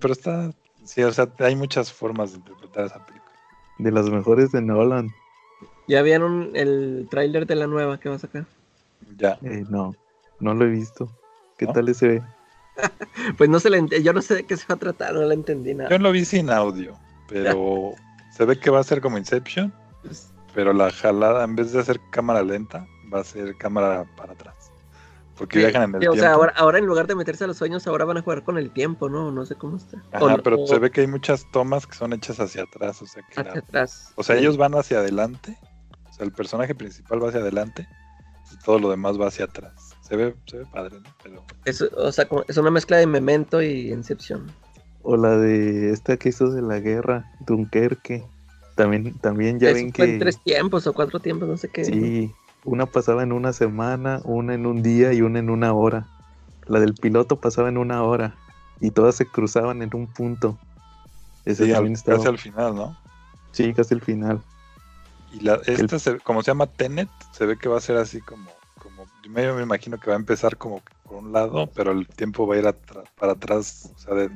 pero 0.00 0.12
está. 0.12 0.50
Sí, 0.84 1.02
o 1.02 1.12
sea, 1.12 1.28
hay 1.40 1.56
muchas 1.56 1.92
formas 1.92 2.32
de 2.32 2.38
interpretar 2.38 2.86
esa 2.86 3.04
película. 3.04 3.32
De 3.78 3.90
las 3.90 4.08
mejores 4.08 4.52
de 4.52 4.62
Nolan. 4.62 5.10
¿Ya 5.86 6.02
vieron 6.02 6.50
el 6.54 7.08
tráiler 7.10 7.46
de 7.46 7.56
la 7.56 7.66
nueva 7.66 7.98
que 7.98 8.08
va 8.08 8.16
a 8.16 8.20
sacar? 8.20 8.46
Ya. 9.16 9.38
Eh, 9.42 9.64
no, 9.68 9.94
no 10.40 10.54
lo 10.54 10.64
he 10.64 10.68
visto. 10.68 11.10
¿Qué 11.56 11.66
tal 11.66 11.88
ese 11.88 12.08
ve? 12.08 12.22
pues 13.38 13.50
no 13.50 13.60
se 13.60 13.70
le 13.70 13.86
yo 14.02 14.12
no 14.12 14.22
sé 14.22 14.36
de 14.36 14.44
qué 14.44 14.56
se 14.56 14.66
va 14.68 14.74
a 14.74 14.78
tratar, 14.78 15.14
no 15.14 15.22
la 15.22 15.34
entendí 15.34 15.74
nada. 15.74 15.90
Yo 15.90 15.98
lo 15.98 16.12
vi 16.12 16.24
sin 16.24 16.50
audio, 16.50 16.98
pero 17.28 17.92
se 18.36 18.44
ve 18.44 18.58
que 18.58 18.70
va 18.70 18.80
a 18.80 18.84
ser 18.84 19.00
como 19.00 19.18
Inception, 19.18 19.72
pero 20.54 20.72
la 20.72 20.90
jalada 20.90 21.44
en 21.44 21.56
vez 21.56 21.72
de 21.72 21.80
hacer 21.80 22.00
cámara 22.10 22.42
lenta, 22.42 22.86
va 23.12 23.20
a 23.20 23.24
ser 23.24 23.56
cámara 23.56 24.04
para 24.16 24.32
atrás. 24.32 24.72
Porque 25.36 25.60
viajan 25.60 25.82
en 25.90 25.94
el 25.94 26.00
tiempo. 26.00 26.16
O 26.16 26.20
sea, 26.20 26.32
ahora, 26.32 26.78
en 26.78 26.86
lugar 26.86 27.06
de 27.06 27.14
meterse 27.14 27.44
a 27.44 27.46
los 27.46 27.56
sueños, 27.56 27.86
ahora 27.86 28.04
van 28.04 28.16
a 28.16 28.22
jugar 28.22 28.42
con 28.42 28.58
el 28.58 28.72
tiempo, 28.72 29.08
¿no? 29.08 29.30
No 29.30 29.46
sé 29.46 29.54
cómo 29.54 29.76
está. 29.76 30.02
Ajá, 30.10 30.38
pero 30.42 30.66
se 30.66 30.80
ve 30.80 30.90
que 30.90 31.02
hay 31.02 31.06
muchas 31.06 31.46
tomas 31.52 31.86
que 31.86 31.94
son 31.94 32.12
hechas 32.12 32.40
hacia 32.40 32.64
atrás, 32.64 33.00
o 33.02 33.06
sea 33.06 33.22
que 33.22 33.40
hacia 33.40 33.60
atrás. 33.60 34.12
O 34.16 34.24
sea, 34.24 34.36
ellos 34.36 34.56
van 34.56 34.74
hacia 34.74 34.98
adelante, 34.98 35.56
o 36.10 36.12
sea, 36.12 36.26
el 36.26 36.32
personaje 36.32 36.74
principal 36.74 37.22
va 37.22 37.28
hacia 37.28 37.40
adelante 37.40 37.86
y 38.52 38.64
todo 38.64 38.80
lo 38.80 38.90
demás 38.90 39.20
va 39.20 39.28
hacia 39.28 39.44
atrás. 39.44 39.87
Se 40.08 40.16
ve, 40.16 40.34
se 40.46 40.58
ve 40.58 40.66
padre, 40.66 40.96
¿no? 41.00 41.10
Pero... 41.22 41.44
Es, 41.64 41.82
o 41.82 42.12
sea, 42.12 42.26
es 42.48 42.56
una 42.56 42.70
mezcla 42.70 42.96
de 42.96 43.06
Memento 43.06 43.62
y 43.62 43.92
Inception. 43.92 44.50
O 45.02 45.16
la 45.16 45.36
de 45.36 45.92
esta 45.92 46.16
que 46.16 46.30
hizo 46.30 46.50
de 46.50 46.62
la 46.62 46.80
guerra, 46.80 47.30
Dunkerque. 47.46 48.24
También, 48.74 49.18
también 49.18 49.58
ya 49.58 49.72
ven 49.72 49.92
que. 49.92 50.04
En 50.04 50.18
tres 50.18 50.38
tiempos 50.42 50.86
o 50.86 50.92
cuatro 50.92 51.18
tiempos, 51.20 51.48
no 51.48 51.56
sé 51.56 51.68
qué. 51.68 51.84
Sí, 51.84 52.32
una 52.64 52.86
pasaba 52.86 53.22
en 53.22 53.32
una 53.32 53.52
semana, 53.52 54.20
una 54.24 54.54
en 54.54 54.66
un 54.66 54.82
día 54.82 55.12
y 55.12 55.20
una 55.22 55.40
en 55.40 55.50
una 55.50 55.72
hora. 55.72 56.06
La 56.66 56.80
del 56.80 56.94
piloto 56.94 57.40
pasaba 57.40 57.68
en 57.68 57.78
una 57.78 58.02
hora 58.02 58.36
y 58.80 58.90
todas 58.90 59.16
se 59.16 59.26
cruzaban 59.26 59.82
en 59.82 59.94
un 59.94 60.06
punto. 60.06 60.58
Ese 61.44 61.66
también 61.72 61.94
estaba... 61.94 62.18
Casi 62.18 62.28
al 62.28 62.38
final, 62.38 62.74
¿no? 62.74 62.98
Sí, 63.52 63.72
casi 63.72 63.94
al 63.94 64.02
final. 64.02 64.40
Y 65.32 65.40
la, 65.40 65.60
esta, 65.66 66.18
como 66.18 66.42
se 66.42 66.50
llama 66.50 66.66
Tenet, 66.66 67.08
se 67.32 67.46
ve 67.46 67.56
que 67.56 67.68
va 67.68 67.78
a 67.78 67.80
ser 67.80 67.96
así 67.96 68.20
como, 68.20 68.50
como 68.88 69.06
yo 69.22 69.30
me, 69.30 69.62
imagino 69.62 69.98
que 69.98 70.10
va 70.10 70.16
a 70.16 70.18
empezar 70.18 70.56
como 70.56 70.80
por 71.04 71.16
un 71.16 71.32
lado, 71.32 71.68
pero 71.74 71.92
el 71.92 72.06
tiempo 72.06 72.46
va 72.46 72.54
a 72.54 72.58
ir 72.58 72.74
para 73.18 73.32
atrás, 73.32 73.92
o 73.94 73.98
sea, 73.98 74.14
de, 74.14 74.30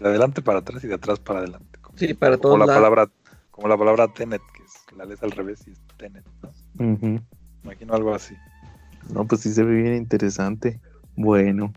adelante 0.00 0.42
para 0.42 0.58
atrás 0.58 0.84
y 0.84 0.88
de 0.88 0.94
atrás 0.94 1.18
para 1.18 1.40
adelante. 1.40 1.78
sí, 1.96 2.14
para 2.14 2.36
todos 2.36 2.54
como 2.54 2.66
la 2.66 2.74
palabra 2.74 3.10
Como 3.50 3.68
la 3.68 3.76
palabra 3.76 4.08
Tenet, 4.08 4.42
que 4.54 4.62
es 4.62 4.96
la 4.96 5.04
lees 5.04 5.22
al 5.22 5.30
revés 5.30 5.66
y 5.66 5.72
es 5.72 5.80
Tenet, 5.96 6.24
¿no? 6.42 7.20
Imagino 7.64 7.94
algo 7.94 8.14
así. 8.14 8.36
No, 9.08 9.26
pues 9.26 9.42
sí 9.42 9.52
se 9.52 9.62
ve 9.62 9.82
bien 9.82 9.94
interesante. 9.94 10.80
Bueno, 11.16 11.72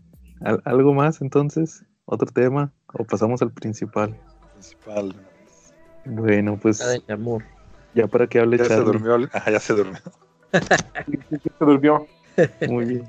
¿algo 0.64 0.94
más 0.94 1.20
entonces? 1.20 1.84
¿Otro 2.04 2.28
tema? 2.28 2.72
¿O 2.92 3.04
pasamos 3.04 3.42
al 3.42 3.52
principal? 3.52 4.18
Principal. 4.52 5.14
Bueno, 6.04 6.58
pues. 6.60 6.78
Ya, 7.06 7.14
amor. 7.14 7.44
ya 7.94 8.06
para 8.06 8.26
que 8.26 8.40
hable 8.40 8.58
Ya 8.58 8.64
se 8.64 8.76
durmió. 8.76 9.18
Ya 9.46 9.60
se 9.60 9.74
durmió. 9.74 10.00
Se 10.60 11.64
durmió. 11.64 12.06
Muy 12.68 12.84
bien. 12.84 13.04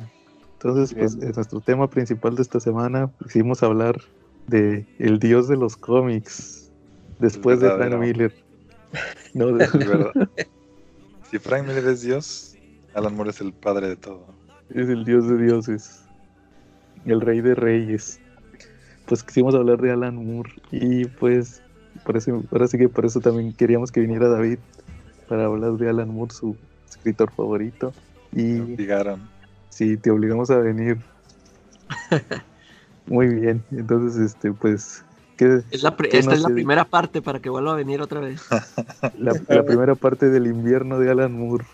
Entonces, 0.54 0.94
pues 0.98 1.16
nuestro 1.18 1.60
tema 1.62 1.90
principal 1.90 2.36
de 2.36 2.42
esta 2.42 2.60
semana, 2.60 3.12
quisimos 3.24 3.62
hablar 3.62 4.00
de 4.48 4.86
el 4.98 5.20
dios 5.20 5.48
de 5.48 5.56
los 5.56 5.78
cómics, 5.78 6.72
después 7.20 7.60
de 7.60 7.72
Frank 7.72 7.98
Miller. 7.98 8.34
No, 9.34 9.48
de 9.48 9.68
verdad. 9.68 10.12
Si 11.30 11.38
Frank 11.40 11.68
Miller 11.68 11.86
es 11.88 12.02
Dios, 12.02 12.56
Alan 12.94 13.14
Moore 13.14 13.32
es 13.32 13.42
el 13.42 13.52
padre 13.52 13.90
de 13.90 13.96
todo. 13.98 14.26
Es 14.70 14.88
el 14.88 15.04
Dios 15.04 15.28
de 15.28 15.38
dioses. 15.38 16.06
El 17.06 17.20
rey 17.20 17.42
de 17.42 17.54
reyes. 17.54 18.22
Pues 19.06 19.24
quisimos 19.24 19.54
hablar 19.54 19.80
de 19.82 19.92
Alan 19.92 20.16
Moore. 20.16 20.50
Y 20.72 21.06
pues, 21.06 21.62
por 22.06 22.16
eso, 22.16 22.44
ahora 22.50 22.68
sí 22.68 22.78
que 22.78 22.88
por 22.88 23.06
eso 23.06 23.20
también 23.20 23.52
queríamos 23.54 23.92
que 23.92 24.00
viniera 24.00 24.30
David 24.30 24.60
para 25.28 25.46
hablar 25.46 25.74
de 25.74 25.90
Alan 25.90 26.10
Moore, 26.10 26.34
su 26.34 26.56
escritor 26.90 27.32
favorito. 27.32 27.94
Y 28.34 28.44
Me 28.44 28.74
obligaron. 28.74 29.30
Sí, 29.70 29.98
te 29.98 30.12
obligamos 30.12 30.50
a 30.50 30.58
venir. 30.58 30.98
Muy 33.06 33.28
bien. 33.28 33.64
Entonces, 33.72 34.20
este, 34.20 34.52
pues 34.52 35.04
es 35.46 35.84
la 35.84 35.96
esta 36.12 36.34
es 36.34 36.42
la 36.42 36.50
primera 36.50 36.86
parte 36.86 37.22
para 37.22 37.40
que 37.40 37.50
vuelva 37.50 37.74
a 37.74 37.76
venir 37.76 38.02
otra 38.02 38.20
vez. 38.20 38.42
La, 39.18 39.34
primera 39.64 39.96
parte 39.96 40.30
del 40.30 40.48
invierno 40.48 41.00
de 41.00 41.12
Alan 41.12 41.34
Moore. 41.34 41.66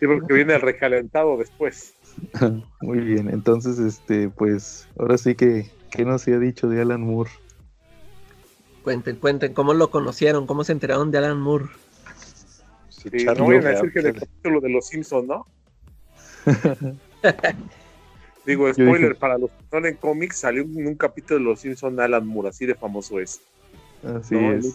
Sí, 0.00 0.06
porque 0.06 0.32
viene 0.32 0.54
el 0.54 0.60
recalentado 0.60 1.36
después. 1.36 1.94
Muy 2.80 3.00
bien, 3.00 3.28
entonces, 3.30 3.78
este, 3.78 4.28
pues, 4.28 4.88
ahora 4.98 5.18
sí 5.18 5.34
que, 5.34 5.70
¿qué 5.90 6.04
nos 6.04 6.26
ha 6.28 6.38
dicho 6.38 6.68
de 6.68 6.80
Alan 6.80 7.02
Moore? 7.02 7.30
Cuenten, 8.82 9.16
cuenten, 9.16 9.52
¿cómo 9.52 9.74
lo 9.74 9.90
conocieron? 9.90 10.46
¿Cómo 10.46 10.64
se 10.64 10.72
enteraron 10.72 11.10
de 11.10 11.18
Alan 11.18 11.40
Moore? 11.40 11.66
Sí, 13.10 13.24
no 13.24 13.44
voy 13.44 13.56
a 13.56 13.60
decir 13.60 13.92
que 13.92 14.00
en 14.00 14.06
el 14.06 14.14
capítulo 14.14 14.60
de 14.60 14.68
Los 14.70 14.86
Simpsons, 14.86 15.26
¿no? 15.26 15.46
Digo, 18.46 18.72
spoiler, 18.72 19.16
para 19.16 19.36
los 19.36 19.50
que 19.50 19.62
están 19.64 19.84
en 19.84 19.96
cómics, 19.96 20.38
salió 20.38 20.62
en 20.62 20.86
un 20.86 20.94
capítulo 20.94 21.38
de 21.38 21.44
Los 21.44 21.60
Simpsons 21.60 21.98
Alan 21.98 22.26
Moore, 22.26 22.48
así 22.48 22.64
de 22.64 22.74
famoso 22.74 23.20
es. 23.20 23.42
Así 24.02 24.36
es. 24.36 24.74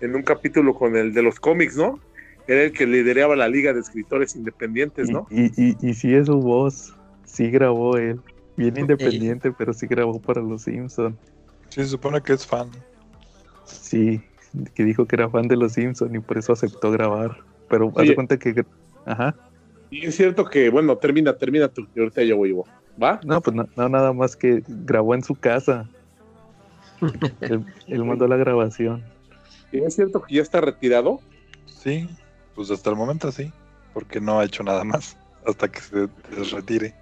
En 0.00 0.16
un, 0.16 0.22
capítulo 0.22 0.74
con 0.74 0.96
el 0.96 1.14
de 1.14 1.22
los 1.22 1.38
cómics, 1.38 1.76
¿no? 1.76 2.00
Era 2.48 2.62
el 2.62 2.72
que 2.72 2.86
lideraba 2.86 3.36
la 3.36 3.48
Liga 3.48 3.72
de 3.72 3.80
Escritores 3.80 4.34
Independientes, 4.34 5.10
¿no? 5.10 5.26
Y, 5.30 5.46
y, 5.62 5.76
y, 5.80 5.94
sí 5.94 6.12
es 6.14 6.26
su 6.26 6.40
voz, 6.40 6.94
sí 7.24 7.50
grabó 7.50 7.96
él. 7.96 8.20
Bien 8.56 8.76
independiente, 8.76 9.52
pero 9.52 9.72
sí 9.72 9.86
grabó 9.86 10.20
para 10.20 10.42
Los 10.42 10.62
Simpsons. 10.62 11.16
Sí, 11.68 11.82
se 11.82 11.86
supone 11.86 12.20
que 12.20 12.32
es 12.32 12.44
fan. 12.44 12.68
Sí, 13.64 14.20
que 14.74 14.84
dijo 14.84 15.06
que 15.06 15.14
era 15.14 15.28
fan 15.28 15.46
de 15.46 15.56
Los 15.56 15.74
Simpsons 15.74 16.12
y 16.12 16.18
por 16.18 16.38
eso 16.38 16.52
aceptó 16.52 16.90
grabar. 16.90 17.36
Pero 17.68 17.92
haz 17.96 18.10
cuenta 18.14 18.38
que... 18.38 18.64
Ajá. 19.04 19.34
Y 19.90 20.06
es 20.06 20.16
cierto 20.16 20.44
que, 20.44 20.68
bueno, 20.68 20.96
termina, 20.96 21.32
termina 21.34 21.68
tu, 21.68 21.86
ahorita 21.96 22.22
yo 22.22 22.36
voy, 22.36 22.54
¿va? 23.02 23.20
No, 23.24 23.40
pues 23.40 23.56
no, 23.56 23.88
nada 23.88 24.12
más 24.12 24.36
que 24.36 24.62
grabó 24.66 25.14
en 25.14 25.22
su 25.22 25.34
casa. 25.34 25.88
él, 27.40 28.04
mandó 28.04 28.26
la 28.26 28.36
grabación. 28.36 29.02
¿Y 29.72 29.78
es 29.78 29.94
cierto 29.94 30.22
que 30.22 30.34
ya 30.34 30.42
está 30.42 30.60
retirado? 30.60 31.20
Sí, 31.66 32.08
pues 32.54 32.70
hasta 32.70 32.90
el 32.90 32.96
momento 32.96 33.30
sí, 33.32 33.52
porque 33.94 34.20
no 34.20 34.40
ha 34.40 34.44
hecho 34.44 34.62
nada 34.62 34.84
más 34.84 35.16
hasta 35.46 35.68
que 35.68 35.80
se, 35.80 36.08
retire. 36.54 36.94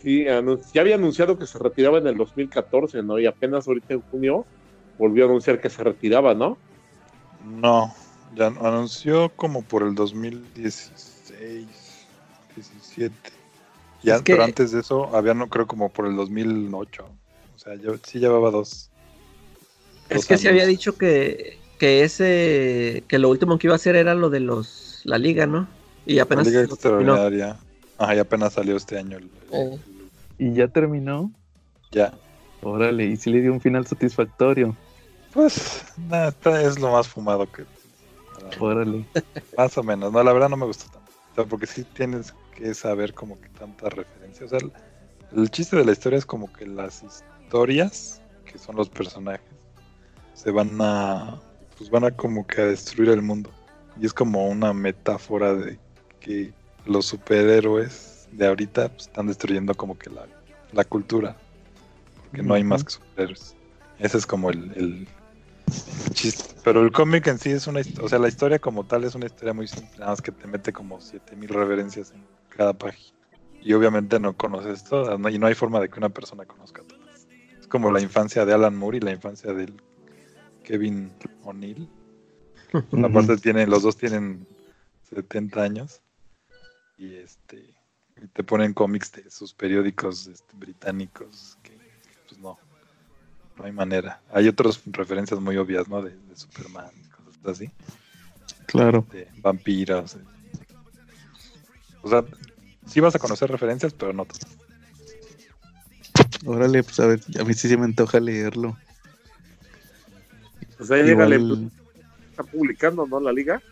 Sí, 0.00 0.24
ya 0.24 0.80
había 0.80 0.96
anunciado 0.96 1.38
que 1.38 1.46
se 1.46 1.58
retiraba 1.58 1.98
en 1.98 2.08
el 2.08 2.16
2014, 2.16 3.02
¿no? 3.04 3.20
Y 3.20 3.26
apenas 3.26 3.68
ahorita 3.68 3.94
en 3.94 4.00
junio 4.00 4.44
volvió 4.98 5.24
a 5.24 5.28
anunciar 5.28 5.60
que 5.60 5.70
se 5.70 5.84
retiraba, 5.84 6.34
¿no? 6.34 6.58
No, 7.44 7.94
ya 8.34 8.46
anunció 8.46 9.30
como 9.36 9.62
por 9.62 9.82
el 9.82 9.94
2016, 9.94 11.66
17. 12.54 13.14
Ya, 14.02 14.20
pero 14.24 14.44
antes 14.44 14.72
de 14.72 14.80
eso, 14.80 15.14
había, 15.14 15.34
no 15.34 15.48
creo, 15.48 15.66
como 15.66 15.88
por 15.88 16.06
el 16.06 16.16
2008. 16.16 17.04
O 17.04 17.58
sea, 17.58 17.74
yo 17.76 17.94
sí 18.02 18.18
llevaba 18.18 18.50
dos. 18.50 18.90
Es 20.08 20.26
que 20.26 20.36
se 20.36 20.48
había 20.48 20.66
dicho 20.66 20.96
que, 20.96 21.58
que 21.78 22.02
ese, 22.02 23.04
que 23.06 23.18
lo 23.18 23.28
último 23.28 23.58
que 23.58 23.68
iba 23.68 23.74
a 23.74 23.76
hacer 23.76 23.96
era 23.96 24.14
lo 24.14 24.28
de 24.30 24.40
los 24.40 25.02
la 25.04 25.18
liga, 25.18 25.46
¿no? 25.46 25.68
Y 26.06 26.18
apenas. 26.18 26.46
La 26.46 26.50
liga 26.50 26.64
extraordinaria. 26.64 27.56
Ajá, 27.98 28.16
y 28.16 28.18
apenas 28.18 28.54
salió 28.54 28.76
este 28.76 28.98
año. 28.98 29.18
Eh. 29.52 29.78
¿Y 30.38 30.54
ya 30.54 30.68
terminó? 30.68 31.30
Ya. 31.92 32.12
Órale, 32.62 33.06
y 33.06 33.16
si 33.16 33.30
le 33.30 33.40
dio 33.40 33.52
un 33.52 33.60
final 33.60 33.86
satisfactorio. 33.86 34.76
Pues, 35.32 35.84
nada, 36.08 36.34
es 36.62 36.78
lo 36.78 36.92
más 36.92 37.08
fumado 37.08 37.50
que. 37.50 37.64
Órale. 38.58 39.06
Más 39.56 39.76
o 39.78 39.82
menos. 39.82 40.12
No, 40.12 40.22
la 40.22 40.32
verdad 40.32 40.48
no 40.48 40.56
me 40.56 40.66
gustó 40.66 40.90
tanto. 40.90 41.12
O 41.32 41.34
sea, 41.34 41.44
porque 41.44 41.66
sí 41.66 41.84
tienes 41.84 42.34
que 42.54 42.74
saber 42.74 43.14
como 43.14 43.40
que 43.40 43.48
tantas 43.48 43.92
referencias. 43.92 44.52
O 44.52 44.58
sea, 44.58 44.68
el 45.34 45.50
chiste 45.50 45.76
de 45.76 45.84
la 45.84 45.92
historia 45.92 46.18
es 46.18 46.26
como 46.26 46.52
que 46.52 46.66
las 46.66 47.02
historias, 47.02 48.20
que 48.44 48.58
son 48.58 48.76
los 48.76 48.88
personajes, 48.88 49.46
se 50.34 50.50
van 50.50 50.80
a. 50.80 51.40
Pues 51.78 51.90
van 51.90 52.04
a 52.04 52.10
como 52.10 52.46
que 52.46 52.60
a 52.60 52.66
destruir 52.66 53.10
el 53.10 53.22
mundo. 53.22 53.50
Y 54.00 54.06
es 54.06 54.12
como 54.12 54.46
una 54.46 54.72
metáfora 54.72 55.54
de 55.54 55.78
que 56.20 56.52
los 56.86 57.06
superhéroes 57.06 58.28
de 58.32 58.46
ahorita 58.46 58.88
pues, 58.88 59.06
están 59.06 59.26
destruyendo 59.26 59.74
como 59.74 59.98
que 59.98 60.10
la, 60.10 60.26
la 60.72 60.84
cultura. 60.84 61.36
Porque 62.22 62.42
no 62.42 62.54
hay 62.54 62.64
más 62.64 62.84
que 62.84 62.90
superhéroes. 62.90 63.54
Ese 63.98 64.18
es 64.18 64.26
como 64.26 64.50
el, 64.50 64.72
el, 64.74 65.08
chiste. 66.12 66.54
Pero 66.64 66.82
el 66.82 66.92
cómic 66.92 67.26
en 67.26 67.38
sí 67.38 67.50
es 67.50 67.66
una 67.66 67.80
o 68.00 68.08
sea, 68.08 68.18
la 68.18 68.28
historia 68.28 68.58
como 68.58 68.84
tal 68.84 69.04
es 69.04 69.14
una 69.14 69.26
historia 69.26 69.52
muy 69.52 69.66
simple, 69.66 69.98
nada 69.98 70.12
más 70.12 70.22
que 70.22 70.32
te 70.32 70.46
mete 70.46 70.72
como 70.72 71.00
7000 71.00 71.48
referencias 71.48 72.12
en 72.12 72.24
cada 72.48 72.72
página. 72.72 73.16
Y 73.60 73.72
obviamente 73.74 74.18
no 74.18 74.36
conoces 74.36 74.84
todas, 74.84 75.18
y 75.32 75.38
no 75.38 75.46
hay 75.46 75.54
forma 75.54 75.80
de 75.80 75.88
que 75.88 75.98
una 75.98 76.08
persona 76.08 76.44
conozca 76.44 76.82
todas. 76.82 77.28
Es 77.60 77.66
como 77.68 77.90
la 77.92 78.00
infancia 78.00 78.44
de 78.44 78.52
Alan 78.52 78.76
Moore 78.76 78.98
y 78.98 79.00
la 79.00 79.12
infancia 79.12 79.52
de 79.52 79.72
Kevin 80.64 81.12
O'Neill. 81.44 81.88
Aparte 83.04 83.36
tienen, 83.36 83.70
los 83.70 83.82
dos 83.82 83.96
tienen 83.96 84.46
70 85.10 85.62
años 85.62 86.00
y 86.96 87.14
este 87.14 87.74
te 88.32 88.44
ponen 88.44 88.72
cómics 88.72 89.12
de 89.12 89.30
sus 89.30 89.52
periódicos 89.52 90.26
este, 90.26 90.56
británicos 90.56 91.58
que, 91.62 91.71
no 93.58 93.64
hay 93.64 93.72
manera. 93.72 94.20
Hay 94.32 94.48
otras 94.48 94.80
referencias 94.86 95.40
muy 95.40 95.56
obvias, 95.56 95.88
¿no? 95.88 96.02
De, 96.02 96.12
Superman 96.34 96.90
y 96.96 97.08
cosas 97.08 97.56
así. 97.56 97.70
Claro. 98.66 99.06
De 99.12 99.28
vampiros. 99.38 100.16
O 102.02 102.08
sea, 102.08 102.24
sí 102.86 103.00
vas 103.00 103.14
a 103.14 103.18
conocer 103.18 103.50
referencias, 103.50 103.92
pero 103.92 104.12
no 104.12 104.24
todas. 104.24 104.46
Órale, 106.44 106.82
pues 106.82 106.98
a 107.00 107.06
ver, 107.06 107.20
a 107.38 107.44
mí 107.44 107.54
sí 107.54 107.68
se 107.68 107.76
me 107.76 107.84
antoja 107.84 108.18
leerlo. 108.18 108.76
Pues 110.76 110.90
ahí 110.90 111.10
Igual... 111.10 111.70
está 112.30 112.42
publicando, 112.42 113.06
¿no? 113.06 113.20
La 113.20 113.32
liga. 113.32 113.62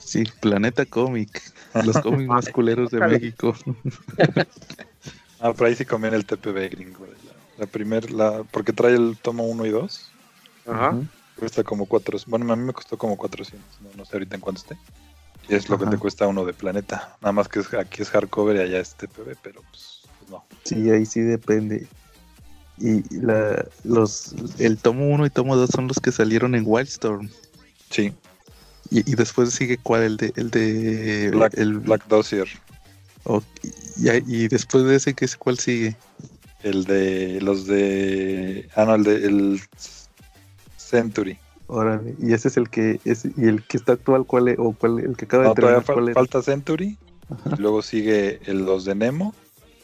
Sí, 0.00 0.24
Planeta 0.40 0.86
Cómic, 0.86 1.42
los 1.84 1.98
cómics 1.98 2.26
más 2.28 2.48
culeros 2.48 2.90
de 2.90 3.00
México. 3.00 3.54
ah, 5.40 5.52
por 5.52 5.66
ahí 5.66 5.76
sí 5.76 5.84
conviene 5.84 6.16
el 6.16 6.24
TPB 6.24 6.70
gringo. 6.70 7.06
La, 7.58 7.66
primera, 7.66 8.08
la, 8.10 8.42
porque 8.44 8.72
trae 8.72 8.94
el 8.94 9.16
tomo 9.20 9.44
1 9.44 9.66
y 9.66 9.70
2. 9.70 10.10
Ajá. 10.66 10.96
Cuesta 11.38 11.64
como 11.64 11.86
4, 11.86 12.18
bueno, 12.26 12.52
a 12.52 12.56
mí 12.56 12.64
me 12.64 12.72
costó 12.72 12.96
como 12.96 13.16
400, 13.16 13.60
no, 13.96 14.04
sé 14.04 14.10
ahorita 14.14 14.36
en 14.36 14.40
cuánto 14.40 14.60
esté. 14.60 14.78
Y 15.48 15.54
es 15.54 15.68
lo 15.68 15.78
que 15.78 15.86
te 15.86 15.98
cuesta 15.98 16.26
uno 16.26 16.44
de 16.44 16.54
Planeta. 16.54 17.16
Nada 17.20 17.32
más 17.32 17.48
que 17.48 17.60
aquí 17.76 18.02
es 18.02 18.10
hardcover 18.10 18.56
y 18.56 18.60
allá 18.60 18.78
es 18.78 18.94
TPB, 18.94 19.36
pero 19.42 19.60
pues, 19.70 20.02
pues, 20.18 20.30
no. 20.30 20.44
Sí, 20.62 20.90
ahí 20.90 21.04
sí 21.04 21.20
depende. 21.20 21.86
Y 22.78 23.02
la, 23.18 23.64
los, 23.82 24.34
el 24.58 24.78
tomo 24.78 25.08
1 25.08 25.26
y 25.26 25.30
tomo 25.30 25.56
2 25.56 25.70
son 25.70 25.88
los 25.88 26.00
que 26.00 26.12
salieron 26.12 26.54
en 26.54 26.64
Wildstorm. 26.66 27.28
Sí. 27.90 28.12
Y, 28.90 29.14
después 29.14 29.52
sigue 29.52 29.78
cuál, 29.78 30.02
el 30.02 30.16
de... 30.16 30.32
El 30.36 30.50
de 30.50 31.30
Black, 31.32 31.54
el, 31.56 31.78
Black 31.78 32.06
Dossier. 32.06 32.46
y, 33.96 34.48
después 34.48 34.84
de 34.84 34.96
ese, 34.96 35.14
¿qué, 35.14 35.26
¿cuál 35.38 35.58
sigue? 35.58 35.96
El 36.64 36.84
de 36.84 37.40
los 37.40 37.66
de... 37.66 38.68
Ah, 38.74 38.84
no, 38.84 38.94
el 38.96 39.04
de 39.04 39.16
el 39.26 39.60
Century. 40.76 41.38
Órale, 41.66 42.14
y 42.20 42.32
ese 42.32 42.48
es 42.48 42.56
el 42.56 42.68
que 42.68 43.00
es 43.04 43.24
y 43.24 43.44
el 43.44 43.62
que 43.62 43.76
está 43.76 43.92
actual, 43.92 44.26
¿cuál 44.26 44.48
es? 44.48 44.58
O 44.58 44.72
cuál, 44.72 44.98
el 44.98 45.16
que 45.16 45.24
acaba 45.24 45.48
de 45.48 45.54
terminar, 45.54 45.84
¿cuál 45.84 46.12
Falta 46.12 46.42
Century. 46.42 46.98
Y 47.56 47.60
luego 47.60 47.80
sigue 47.80 48.40
el, 48.44 48.66
los 48.66 48.84
de 48.84 48.94
Nemo, 48.94 49.34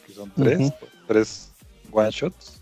que 0.05 0.13
son 0.13 0.31
tres, 0.35 0.73
tres 1.07 1.51
one 1.91 2.11
shots, 2.11 2.61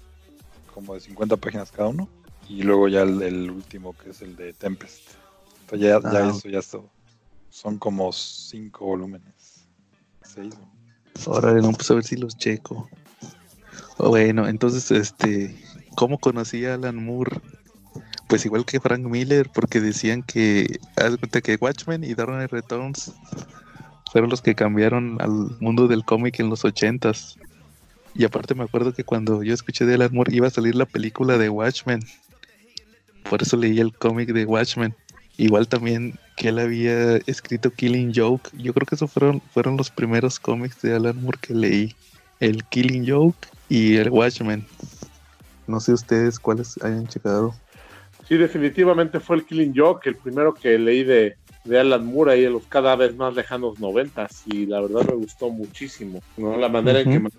como 0.74 0.93
de 0.93 1.01
50 1.01 1.36
páginas 1.38 1.72
cada 1.72 1.89
uno. 1.89 2.07
Y 2.47 2.63
luego 2.63 2.88
ya 2.88 3.01
el 3.01 3.51
último, 3.51 3.93
que 3.97 4.11
es 4.11 4.22
el 4.22 4.36
de 4.36 4.53
Tempest 4.53 5.20
ya, 5.78 5.99
ya 6.01 6.09
ah. 6.09 6.30
eso, 6.30 6.49
ya 6.49 6.61
todo. 6.61 6.89
Son 7.49 7.78
como 7.78 8.11
cinco 8.11 8.86
volúmenes. 8.86 9.67
Seis. 10.24 10.53
Ahora 11.26 11.53
no, 11.53 11.72
pues 11.72 11.89
a 11.91 11.95
ver 11.95 12.03
si 12.03 12.15
los 12.15 12.38
checo. 12.38 12.89
Bueno, 13.97 14.47
entonces, 14.47 14.91
este, 14.91 15.55
¿cómo 15.95 16.17
conocí 16.17 16.65
a 16.65 16.75
Alan 16.75 17.03
Moore? 17.03 17.41
Pues 18.27 18.45
igual 18.45 18.65
que 18.65 18.80
Frank 18.80 19.01
Miller, 19.01 19.49
porque 19.53 19.82
decían 19.82 20.23
que, 20.23 20.80
que 21.43 21.57
Watchmen 21.59 22.03
y 22.03 22.13
Dark 22.13 22.32
Knight 22.32 22.51
Returns 22.51 23.11
fueron 24.11 24.30
los 24.30 24.41
que 24.41 24.55
cambiaron 24.55 25.17
al 25.19 25.57
mundo 25.59 25.88
del 25.88 26.05
cómic 26.05 26.39
en 26.39 26.49
los 26.49 26.65
ochentas. 26.65 27.38
Y 28.15 28.25
aparte 28.25 28.55
me 28.55 28.63
acuerdo 28.63 28.93
que 28.93 29.03
cuando 29.03 29.43
yo 29.43 29.53
escuché 29.53 29.86
de 29.86 29.95
Alan 29.95 30.13
Moore 30.13 30.36
iba 30.36 30.47
a 30.47 30.51
salir 30.51 30.75
la 30.75 30.86
película 30.86 31.38
de 31.38 31.49
Watchmen. 31.49 31.99
Por 33.30 33.41
eso 33.41 33.57
leí 33.57 33.80
el 33.80 33.93
cómic 33.93 34.30
de 34.30 34.45
Watchmen. 34.45 34.95
Igual 35.38 35.67
también 35.67 36.19
que 36.36 36.49
él 36.49 36.59
había 36.59 37.17
escrito 37.27 37.71
Killing 37.71 38.11
Joke. 38.15 38.49
Yo 38.57 38.73
creo 38.73 38.86
que 38.86 38.95
esos 38.95 39.11
fueron, 39.11 39.41
fueron 39.53 39.77
los 39.77 39.89
primeros 39.89 40.39
cómics 40.39 40.82
de 40.82 40.95
Alan 40.95 41.21
Moore 41.21 41.38
que 41.41 41.53
leí. 41.53 41.95
El 42.39 42.63
Killing 42.65 43.09
Joke 43.09 43.47
y 43.70 43.95
el 43.97 44.09
Watchmen. 44.09 44.65
No 45.67 45.80
sé 45.80 45.93
ustedes 45.93 46.39
cuáles 46.39 46.82
hayan 46.82 47.07
checado. 47.07 47.53
Sí, 48.28 48.38
definitivamente 48.38 49.20
fue 49.20 49.38
el 49.38 49.45
Killing 49.45 49.74
Joke, 49.76 50.07
el 50.07 50.15
primero 50.15 50.53
que 50.53 50.78
leí 50.78 51.03
de, 51.03 51.38
de 51.63 51.80
Alan 51.80 52.05
Moore 52.05 52.34
ahí 52.34 52.45
en 52.45 52.53
los 52.53 52.65
cada 52.65 52.95
vez 52.95 53.15
más 53.15 53.36
lejanos 53.36 53.80
noventas 53.80 54.43
y 54.45 54.65
la 54.65 54.82
verdad 54.82 55.05
me 55.07 55.15
gustó 55.15 55.49
muchísimo, 55.49 56.22
¿no? 56.38 56.57
La 56.57 56.70
manera 56.70 57.01
en 57.01 57.11
que 57.11 57.30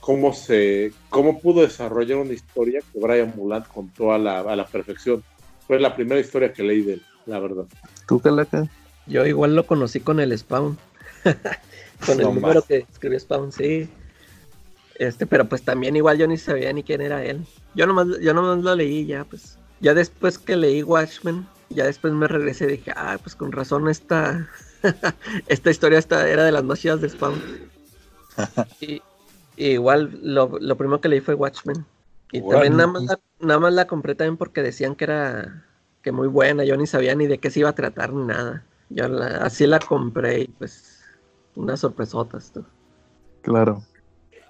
cómo 0.00 0.32
se 0.32 0.92
cómo 1.10 1.40
pudo 1.40 1.62
desarrollar 1.62 2.18
una 2.18 2.32
historia 2.32 2.80
que 2.92 2.98
Brian 2.98 3.32
Mulant 3.36 3.66
contó 3.68 4.12
a 4.12 4.18
la, 4.18 4.40
a 4.40 4.56
la 4.56 4.66
perfección. 4.66 5.22
Fue 5.66 5.78
la 5.78 5.94
primera 5.94 6.20
historia 6.20 6.52
que 6.52 6.62
leí 6.62 6.82
de 6.82 6.94
él, 6.94 7.02
la 7.26 7.38
verdad. 7.38 7.64
¿Tú, 8.06 8.20
Calaca? 8.20 8.68
Yo 9.06 9.26
igual 9.26 9.54
lo 9.54 9.66
conocí 9.66 10.00
con 10.00 10.20
el 10.20 10.36
Spawn. 10.36 10.76
con 12.06 12.20
el 12.20 12.34
número 12.34 12.62
que 12.62 12.86
escribió 12.90 13.18
Spawn, 13.18 13.52
sí. 13.52 13.88
Este, 15.02 15.26
pero 15.26 15.48
pues 15.48 15.62
también 15.62 15.96
igual 15.96 16.16
yo 16.16 16.28
ni 16.28 16.38
sabía 16.38 16.72
ni 16.72 16.84
quién 16.84 17.00
era 17.00 17.24
él. 17.24 17.44
Yo 17.74 17.88
nomás, 17.88 18.06
yo 18.20 18.32
nomás 18.32 18.62
lo 18.62 18.76
leí 18.76 19.04
ya, 19.04 19.24
pues. 19.24 19.58
Ya 19.80 19.94
después 19.94 20.38
que 20.38 20.54
leí 20.54 20.84
Watchmen, 20.84 21.44
ya 21.70 21.86
después 21.86 22.14
me 22.14 22.28
regresé 22.28 22.66
y 22.66 22.76
dije, 22.76 22.92
ah, 22.94 23.18
pues 23.20 23.34
con 23.34 23.50
razón 23.50 23.88
esta, 23.88 24.48
esta 25.48 25.70
historia 25.70 25.98
esta 25.98 26.28
era 26.28 26.44
de 26.44 26.52
las 26.52 26.62
más 26.62 26.82
de 26.82 27.08
Spawn. 27.08 27.34
y, 28.80 29.02
igual 29.56 30.20
lo, 30.22 30.56
lo 30.60 30.76
primero 30.76 31.00
que 31.00 31.08
leí 31.08 31.20
fue 31.20 31.34
Watchmen. 31.34 31.84
Y 32.30 32.40
también 32.48 32.76
nada 32.76 32.86
más, 32.86 33.02
la, 33.02 33.20
nada 33.40 33.58
más 33.58 33.72
la 33.72 33.88
compré 33.88 34.14
también 34.14 34.36
porque 34.36 34.62
decían 34.62 34.94
que 34.94 35.04
era 35.04 35.64
que 36.00 36.12
muy 36.12 36.28
buena. 36.28 36.62
Yo 36.64 36.76
ni 36.76 36.86
sabía 36.86 37.16
ni 37.16 37.26
de 37.26 37.38
qué 37.38 37.50
se 37.50 37.58
iba 37.58 37.70
a 37.70 37.74
tratar 37.74 38.12
ni 38.12 38.24
nada. 38.24 38.64
Yo 38.88 39.06
así 39.40 39.66
la 39.66 39.80
compré 39.80 40.42
y 40.42 40.46
pues 40.46 41.02
unas 41.56 41.80
sorpresotas. 41.80 42.52
Claro. 43.42 43.82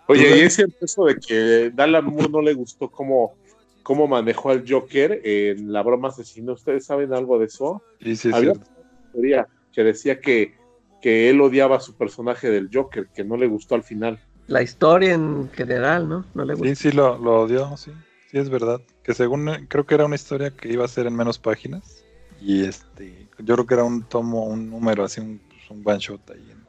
Oye, 0.06 0.38
y 0.38 0.40
es 0.40 0.54
cierto 0.54 0.84
eso 0.84 1.04
de 1.04 1.16
que 1.16 1.70
Dallas 1.74 2.04
Moore 2.04 2.28
no 2.28 2.42
le 2.42 2.54
gustó 2.54 2.90
cómo, 2.90 3.34
cómo 3.82 4.06
manejó 4.06 4.50
al 4.50 4.64
Joker 4.68 5.20
en 5.24 5.72
la 5.72 5.82
broma 5.82 6.08
asesina. 6.08 6.52
¿Ustedes 6.52 6.84
saben 6.84 7.14
algo 7.14 7.38
de 7.38 7.46
eso? 7.46 7.82
Sí, 8.00 8.16
sí, 8.16 8.30
Había 8.32 8.52
una 8.52 8.64
teoría 9.12 9.48
que 9.72 9.84
decía 9.84 10.20
que, 10.20 10.54
que 11.00 11.30
él 11.30 11.40
odiaba 11.40 11.76
a 11.76 11.80
su 11.80 11.96
personaje 11.96 12.50
del 12.50 12.68
Joker, 12.72 13.08
que 13.14 13.24
no 13.24 13.36
le 13.36 13.46
gustó 13.46 13.74
al 13.74 13.84
final 13.84 14.20
la 14.46 14.62
historia 14.62 15.14
en 15.14 15.50
general, 15.50 16.08
¿no? 16.08 16.24
No 16.34 16.44
le 16.44 16.56
Sí, 16.56 16.74
sí, 16.74 16.92
lo, 16.92 17.18
lo 17.18 17.42
odió, 17.42 17.76
sí. 17.76 17.92
Sí, 18.30 18.38
es 18.38 18.50
verdad. 18.50 18.80
Que 19.02 19.14
según, 19.14 19.66
creo 19.68 19.86
que 19.86 19.94
era 19.94 20.04
una 20.04 20.14
historia 20.14 20.50
que 20.50 20.72
iba 20.72 20.84
a 20.84 20.88
ser 20.88 21.06
en 21.06 21.14
menos 21.14 21.38
páginas. 21.38 22.04
Y 22.40 22.64
este, 22.64 23.28
yo 23.38 23.54
creo 23.54 23.66
que 23.66 23.74
era 23.74 23.84
un 23.84 24.02
tomo, 24.02 24.44
un 24.46 24.70
número, 24.70 25.04
así, 25.04 25.20
un, 25.20 25.40
pues, 25.48 25.70
un 25.70 25.82
one 25.84 25.98
shot 25.98 26.30
ahí 26.30 26.50
en, 26.50 26.66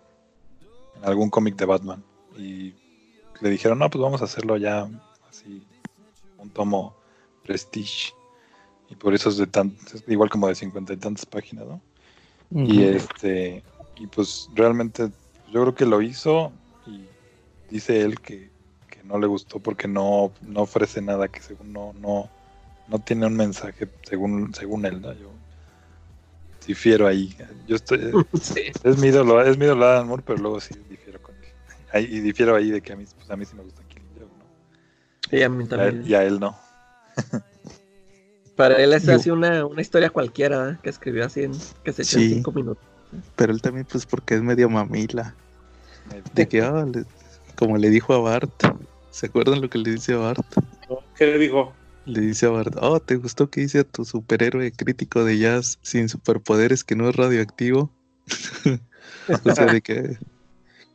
algún 1.03 1.29
cómic 1.29 1.55
de 1.55 1.65
Batman. 1.65 2.03
Y 2.38 2.73
le 3.44 3.50
dijeron, 3.50 3.78
no, 3.78 3.89
pues 3.89 4.02
vamos 4.02 4.22
a 4.22 4.26
hacerlo 4.26 4.58
ya, 4.58 4.89
así, 5.30 5.62
un 6.38 6.50
tomo 6.50 6.96
Prestige. 7.44 8.14
Y 8.89 8.96
por 8.96 9.14
eso 9.14 9.30
es 9.30 9.38
de 9.38 9.48
tan, 9.48 9.76
igual 10.08 10.30
como 10.30 10.48
de 10.48 10.56
cincuenta 10.56 10.94
y 10.94 10.98
tantas 10.98 11.26
páginas, 11.26 11.66
¿no? 11.66 11.82
Y 12.52 12.84
este, 12.84 13.64
y 13.98 14.08
pues 14.08 14.50
realmente, 14.54 15.10
yo 15.52 15.62
creo 15.62 15.76
que 15.76 15.86
lo 15.86 16.02
hizo 16.02 16.52
dice 17.74 18.02
él 18.02 18.20
que, 18.20 18.52
no 19.04 19.20
le 19.20 19.28
gustó 19.28 19.60
porque 19.60 19.86
no, 19.86 20.32
no 20.41 20.62
ofrece 20.62 21.02
nada, 21.02 21.28
que 21.28 21.41
según 21.41 21.74
no, 21.74 21.91
no, 22.00 22.30
no 22.88 23.00
tiene 23.00 23.26
un 23.26 23.36
mensaje, 23.36 23.89
según, 24.08 24.54
según 24.54 24.86
él, 24.86 25.02
¿no? 25.02 25.12
Yo, 25.12 25.30
difiero 26.66 27.06
ahí. 27.06 27.36
Yo 27.68 27.76
estoy, 27.76 28.00
es 28.84 28.98
mi 29.00 29.08
ídolo, 29.08 29.41
es 29.41 29.58
mi 29.58 29.66
ídolo 29.66 29.86
Alan 29.86 30.08
Moore, 30.08 30.24
pero 30.26 30.39
luego 30.39 30.62
sí. 30.62 30.74
Ahí, 31.94 32.08
y 32.10 32.20
difiero 32.20 32.56
ahí 32.56 32.72
de 32.72 32.82
que 32.82 32.94
a 32.94 32.96
mí, 32.96 33.06
pues 33.16 33.30
a 33.30 33.36
mí 33.36 33.46
sí 33.46 33.56
me 33.56 33.64
gusta 33.64 33.84
Killing 33.84 34.10
Joke, 34.20 34.32
¿no? 34.39 34.46
Sí, 35.30 35.44
a 35.44 35.50
mí 35.50 35.66
también. 35.66 36.04
Y 36.06 36.16
a 36.16 36.24
él, 36.24 36.39
no. 36.39 36.58
Para 38.56 38.76
él 38.76 38.94
es 38.94 39.08
así 39.08 39.30
una, 39.30 39.66
una 39.66 39.82
historia 39.82 40.10
cualquiera 40.10 40.72
¿eh? 40.72 40.78
que 40.84 40.89
escribió 40.89 41.26
así 41.26 41.44
en, 41.44 41.54
que 41.84 41.94
se 41.94 42.02
echó 42.04 42.20
en 42.20 42.30
cinco 42.30 42.52
minutos. 42.52 42.84
Pero 43.36 43.54
él 43.54 43.62
también, 43.62 43.86
pues, 43.89 44.06
porque 44.06 44.36
es 44.36 44.41
medio 44.41 44.70
mamila. 44.70 45.36
De 46.34 46.48
que, 46.48 46.62
ah, 46.62 46.86
como 47.56 47.78
le 47.78 47.89
dijo 47.89 48.14
a 48.14 48.20
Bart, 48.20 48.52
¿se 49.12 49.28
acuerdan 49.28 49.62
lo 49.62 49.70
que 49.70 49.78
le 49.78 49.91
dice 49.91 50.14
a 50.14 50.18
Bart? 50.18 50.46
¿Qué 51.16 51.28
le 51.28 51.38
dijo? 51.38 51.74
Le 52.06 52.22
dice 52.22 52.48
a 52.48 52.50
Bart, 52.50 52.76
oh, 52.82 53.00
¿te 53.00 53.16
gustó 53.16 53.50
que 53.50 53.62
hice 53.62 53.80
a 53.80 53.84
tu 53.84 54.04
superhéroe 54.04 54.72
crítico 54.72 55.24
de 55.24 55.38
jazz 55.38 55.80
sin 55.82 56.10
superpoderes 56.10 56.84
que 56.84 56.96
no 56.96 57.08
es 57.10 57.16
radioactivo? 57.16 57.91
o 59.46 59.56
sea, 59.56 59.66
de 59.68 59.82
que, 59.82 60.18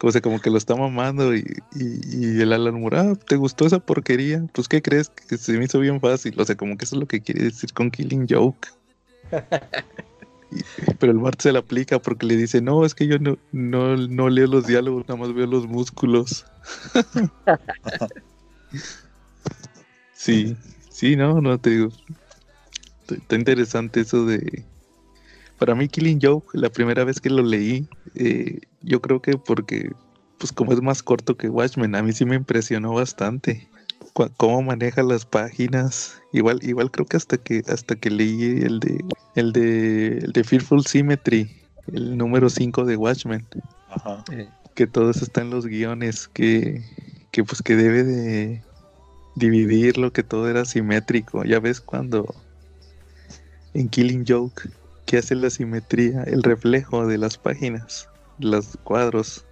o 0.00 0.12
sea, 0.12 0.20
como 0.20 0.40
que 0.40 0.50
lo 0.50 0.58
está 0.58 0.76
mamando 0.76 1.34
y, 1.34 1.44
y, 1.74 2.40
el 2.40 2.52
Alan 2.52 2.80
Moore, 2.80 2.98
ah, 2.98 3.12
¿te 3.26 3.36
gustó 3.36 3.66
esa 3.66 3.80
porquería? 3.80 4.44
Pues, 4.52 4.68
¿qué 4.68 4.80
crees? 4.80 5.08
Que 5.08 5.36
se 5.36 5.58
me 5.58 5.64
hizo 5.64 5.80
bien 5.80 6.00
fácil. 6.00 6.40
O 6.40 6.44
sea, 6.44 6.56
como 6.56 6.76
que 6.76 6.84
eso 6.84 6.96
es 6.96 7.00
lo 7.00 7.06
que 7.06 7.20
quiere 7.20 7.44
decir 7.44 7.72
con 7.72 7.90
Killing 7.90 8.26
Joke. 8.28 8.68
pero 10.98 11.12
el 11.12 11.18
Bart 11.18 11.40
se 11.40 11.52
la 11.52 11.58
aplica 11.58 11.98
porque 11.98 12.26
le 12.26 12.36
dice, 12.36 12.60
no, 12.60 12.84
es 12.84 12.94
que 12.94 13.06
yo 13.06 13.18
no, 13.18 13.36
no, 13.52 13.96
no 13.96 14.28
leo 14.28 14.46
los 14.46 14.66
diálogos, 14.66 15.06
nada 15.08 15.20
más 15.20 15.34
veo 15.34 15.46
los 15.46 15.66
músculos. 15.66 16.46
sí. 20.14 20.56
Sí, 20.98 21.14
no, 21.14 21.40
no 21.40 21.58
te 21.58 21.70
digo. 21.70 21.90
Está 23.08 23.36
interesante 23.36 24.00
eso 24.00 24.26
de. 24.26 24.64
Para 25.58 25.74
mí, 25.74 25.88
Killing 25.88 26.20
Joke, 26.22 26.46
la 26.52 26.70
primera 26.70 27.04
vez 27.04 27.20
que 27.20 27.30
lo 27.30 27.42
leí, 27.42 27.88
eh, 28.14 28.60
yo 28.82 29.00
creo 29.00 29.20
que 29.20 29.36
porque, 29.36 29.92
pues 30.38 30.52
como 30.52 30.72
es 30.72 30.80
más 30.80 31.02
corto 31.02 31.36
que 31.36 31.48
Watchmen, 31.48 31.94
a 31.94 32.02
mí 32.02 32.12
sí 32.12 32.24
me 32.24 32.36
impresionó 32.36 32.94
bastante. 32.94 33.68
Cómo 34.36 34.62
maneja 34.62 35.02
las 35.02 35.24
páginas. 35.24 36.20
Igual, 36.32 36.60
igual 36.62 36.90
creo 36.90 37.06
que 37.06 37.16
hasta 37.16 37.36
que 37.36 37.62
hasta 37.68 37.94
que 37.94 38.10
leí 38.10 38.62
el 38.62 38.80
de 38.80 39.04
el 39.36 39.52
de 39.52 40.18
el 40.18 40.32
de 40.32 40.44
Fearful 40.44 40.84
Symmetry, 40.84 41.48
el 41.92 42.16
número 42.16 42.48
5 42.50 42.84
de 42.84 42.96
Watchmen. 42.96 43.46
Ajá. 43.90 44.24
Eh, 44.32 44.48
que 44.74 44.86
todo 44.86 45.10
eso 45.10 45.24
está 45.24 45.40
en 45.40 45.50
los 45.50 45.66
guiones, 45.66 46.28
que, 46.28 46.84
que 47.32 47.42
pues 47.42 47.62
que 47.62 47.74
debe 47.74 48.04
de 48.04 48.62
dividirlo, 49.34 50.12
que 50.12 50.22
todo 50.22 50.48
era 50.48 50.64
simétrico. 50.64 51.44
Ya 51.44 51.58
ves 51.58 51.80
cuando 51.80 52.32
en 53.74 53.88
Killing 53.88 54.24
Joke, 54.26 54.70
que 55.08 55.16
hace 55.16 55.34
la 55.34 55.48
simetría, 55.48 56.22
el 56.24 56.42
reflejo 56.42 57.06
de 57.06 57.16
las 57.16 57.38
páginas, 57.38 58.10
los 58.38 58.76
cuadros, 58.84 59.46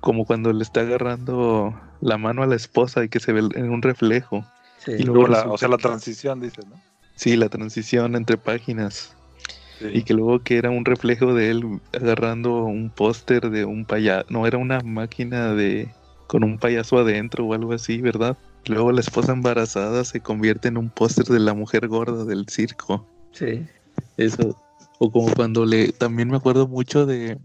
como 0.00 0.24
cuando 0.26 0.52
le 0.52 0.64
está 0.64 0.80
agarrando 0.80 1.72
la 2.00 2.18
mano 2.18 2.42
a 2.42 2.48
la 2.48 2.56
esposa 2.56 3.04
y 3.04 3.08
que 3.08 3.20
se 3.20 3.32
ve 3.32 3.48
en 3.54 3.70
un 3.70 3.80
reflejo. 3.80 4.44
Y 4.88 5.04
luego 5.04 5.28
la, 5.28 5.42
o 5.48 5.56
sea, 5.56 5.68
la 5.68 5.78
transición, 5.78 6.40
dices, 6.40 6.66
¿no? 6.66 6.74
Sí, 7.14 7.36
la 7.36 7.48
transición 7.48 8.16
entre 8.16 8.38
páginas. 8.38 9.14
Y 9.80 10.02
que 10.02 10.14
luego 10.14 10.40
que 10.40 10.58
era 10.58 10.70
un 10.70 10.84
reflejo 10.84 11.32
de 11.32 11.50
él 11.50 11.80
agarrando 11.94 12.64
un 12.64 12.90
póster 12.90 13.50
de 13.50 13.64
un 13.64 13.84
payaso, 13.84 14.26
no, 14.30 14.48
era 14.48 14.58
una 14.58 14.80
máquina 14.80 15.54
de 15.54 15.94
con 16.26 16.42
un 16.42 16.58
payaso 16.58 16.98
adentro 16.98 17.44
o 17.44 17.54
algo 17.54 17.72
así, 17.72 18.00
¿verdad? 18.00 18.36
Luego 18.66 18.90
la 18.90 19.00
esposa 19.00 19.32
embarazada 19.32 20.02
se 20.04 20.18
convierte 20.20 20.66
en 20.68 20.76
un 20.76 20.90
póster 20.90 21.26
de 21.26 21.38
la 21.38 21.54
mujer 21.54 21.86
gorda 21.86 22.24
del 22.24 22.48
circo. 22.48 23.06
Sí. 23.30 23.64
Eso. 24.16 24.56
O 24.98 25.10
como 25.10 25.32
cuando 25.34 25.64
le. 25.64 25.92
También 25.92 26.30
me 26.30 26.36
acuerdo 26.36 26.66
mucho 26.66 27.06
de. 27.06 27.38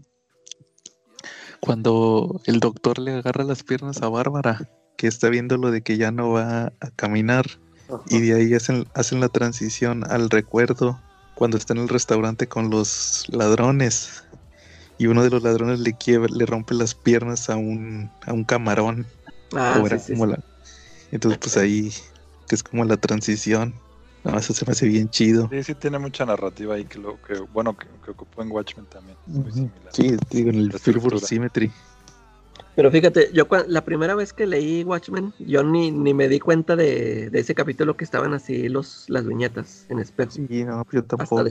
Cuando 1.60 2.40
el 2.46 2.60
doctor 2.60 2.98
le 2.98 3.12
agarra 3.12 3.44
las 3.44 3.62
piernas 3.62 4.02
a 4.02 4.08
Bárbara, 4.08 4.68
que 4.96 5.06
está 5.06 5.28
viendo 5.28 5.56
lo 5.56 5.70
de 5.70 5.82
que 5.82 5.96
ya 5.96 6.10
no 6.10 6.30
va 6.30 6.72
a 6.80 6.90
caminar. 6.96 7.46
Y 8.08 8.20
de 8.20 8.34
ahí 8.34 8.54
hacen, 8.54 8.86
hacen 8.94 9.20
la 9.20 9.28
transición 9.28 10.02
al 10.10 10.30
recuerdo 10.30 10.98
cuando 11.34 11.58
está 11.58 11.74
en 11.74 11.80
el 11.80 11.88
restaurante 11.90 12.48
con 12.48 12.70
los 12.70 13.26
ladrones. 13.28 14.24
Y 14.96 15.08
uno 15.08 15.22
de 15.22 15.30
los 15.30 15.42
ladrones 15.42 15.80
le 15.80 15.92
quiebra, 15.92 16.32
le 16.34 16.46
rompe 16.46 16.74
las 16.74 16.94
piernas 16.94 17.50
a 17.50 17.56
un, 17.56 18.10
a 18.24 18.32
un 18.32 18.44
camarón. 18.44 19.06
Ah, 19.54 19.82
sí, 19.90 20.14
sí, 20.14 20.22
entonces, 21.12 21.38
pues 21.38 21.56
ahí, 21.58 21.92
que 22.48 22.54
es 22.54 22.62
como 22.62 22.84
la 22.84 22.96
transición. 22.96 23.74
No, 24.24 24.38
eso 24.38 24.52
se 24.54 24.64
me 24.64 24.72
hace 24.72 24.86
bien 24.86 25.08
chido. 25.10 25.48
Sí, 25.50 25.62
sí, 25.64 25.74
tiene 25.74 25.98
mucha 25.98 26.24
narrativa 26.24 26.76
ahí 26.76 26.84
que, 26.84 26.98
lo, 26.98 27.20
que 27.22 27.38
bueno, 27.52 27.76
que, 27.76 28.10
ocupó 28.10 28.42
en 28.42 28.52
Watchmen 28.52 28.86
también. 28.86 29.16
Sí, 29.90 30.16
digo, 30.30 30.50
en 30.50 30.56
el 30.56 30.72
Fearful 30.72 31.20
Symmetry. 31.20 31.70
Pero 32.74 32.90
fíjate, 32.90 33.30
yo 33.32 33.46
la 33.66 33.84
primera 33.84 34.14
vez 34.14 34.32
que 34.32 34.46
leí 34.46 34.82
Watchmen, 34.84 35.34
yo 35.38 35.62
ni, 35.62 35.90
ni 35.90 36.14
me 36.14 36.28
di 36.28 36.40
cuenta 36.40 36.74
de, 36.74 37.28
de, 37.28 37.40
ese 37.40 37.54
capítulo 37.54 37.96
que 37.96 38.04
estaban 38.04 38.32
así 38.32 38.68
los, 38.68 39.10
las 39.10 39.26
viñetas 39.26 39.86
en 39.90 39.98
espejo. 39.98 40.30
Sí, 40.30 40.64
no, 40.64 40.86
yo 40.90 41.04
tampoco. 41.04 41.42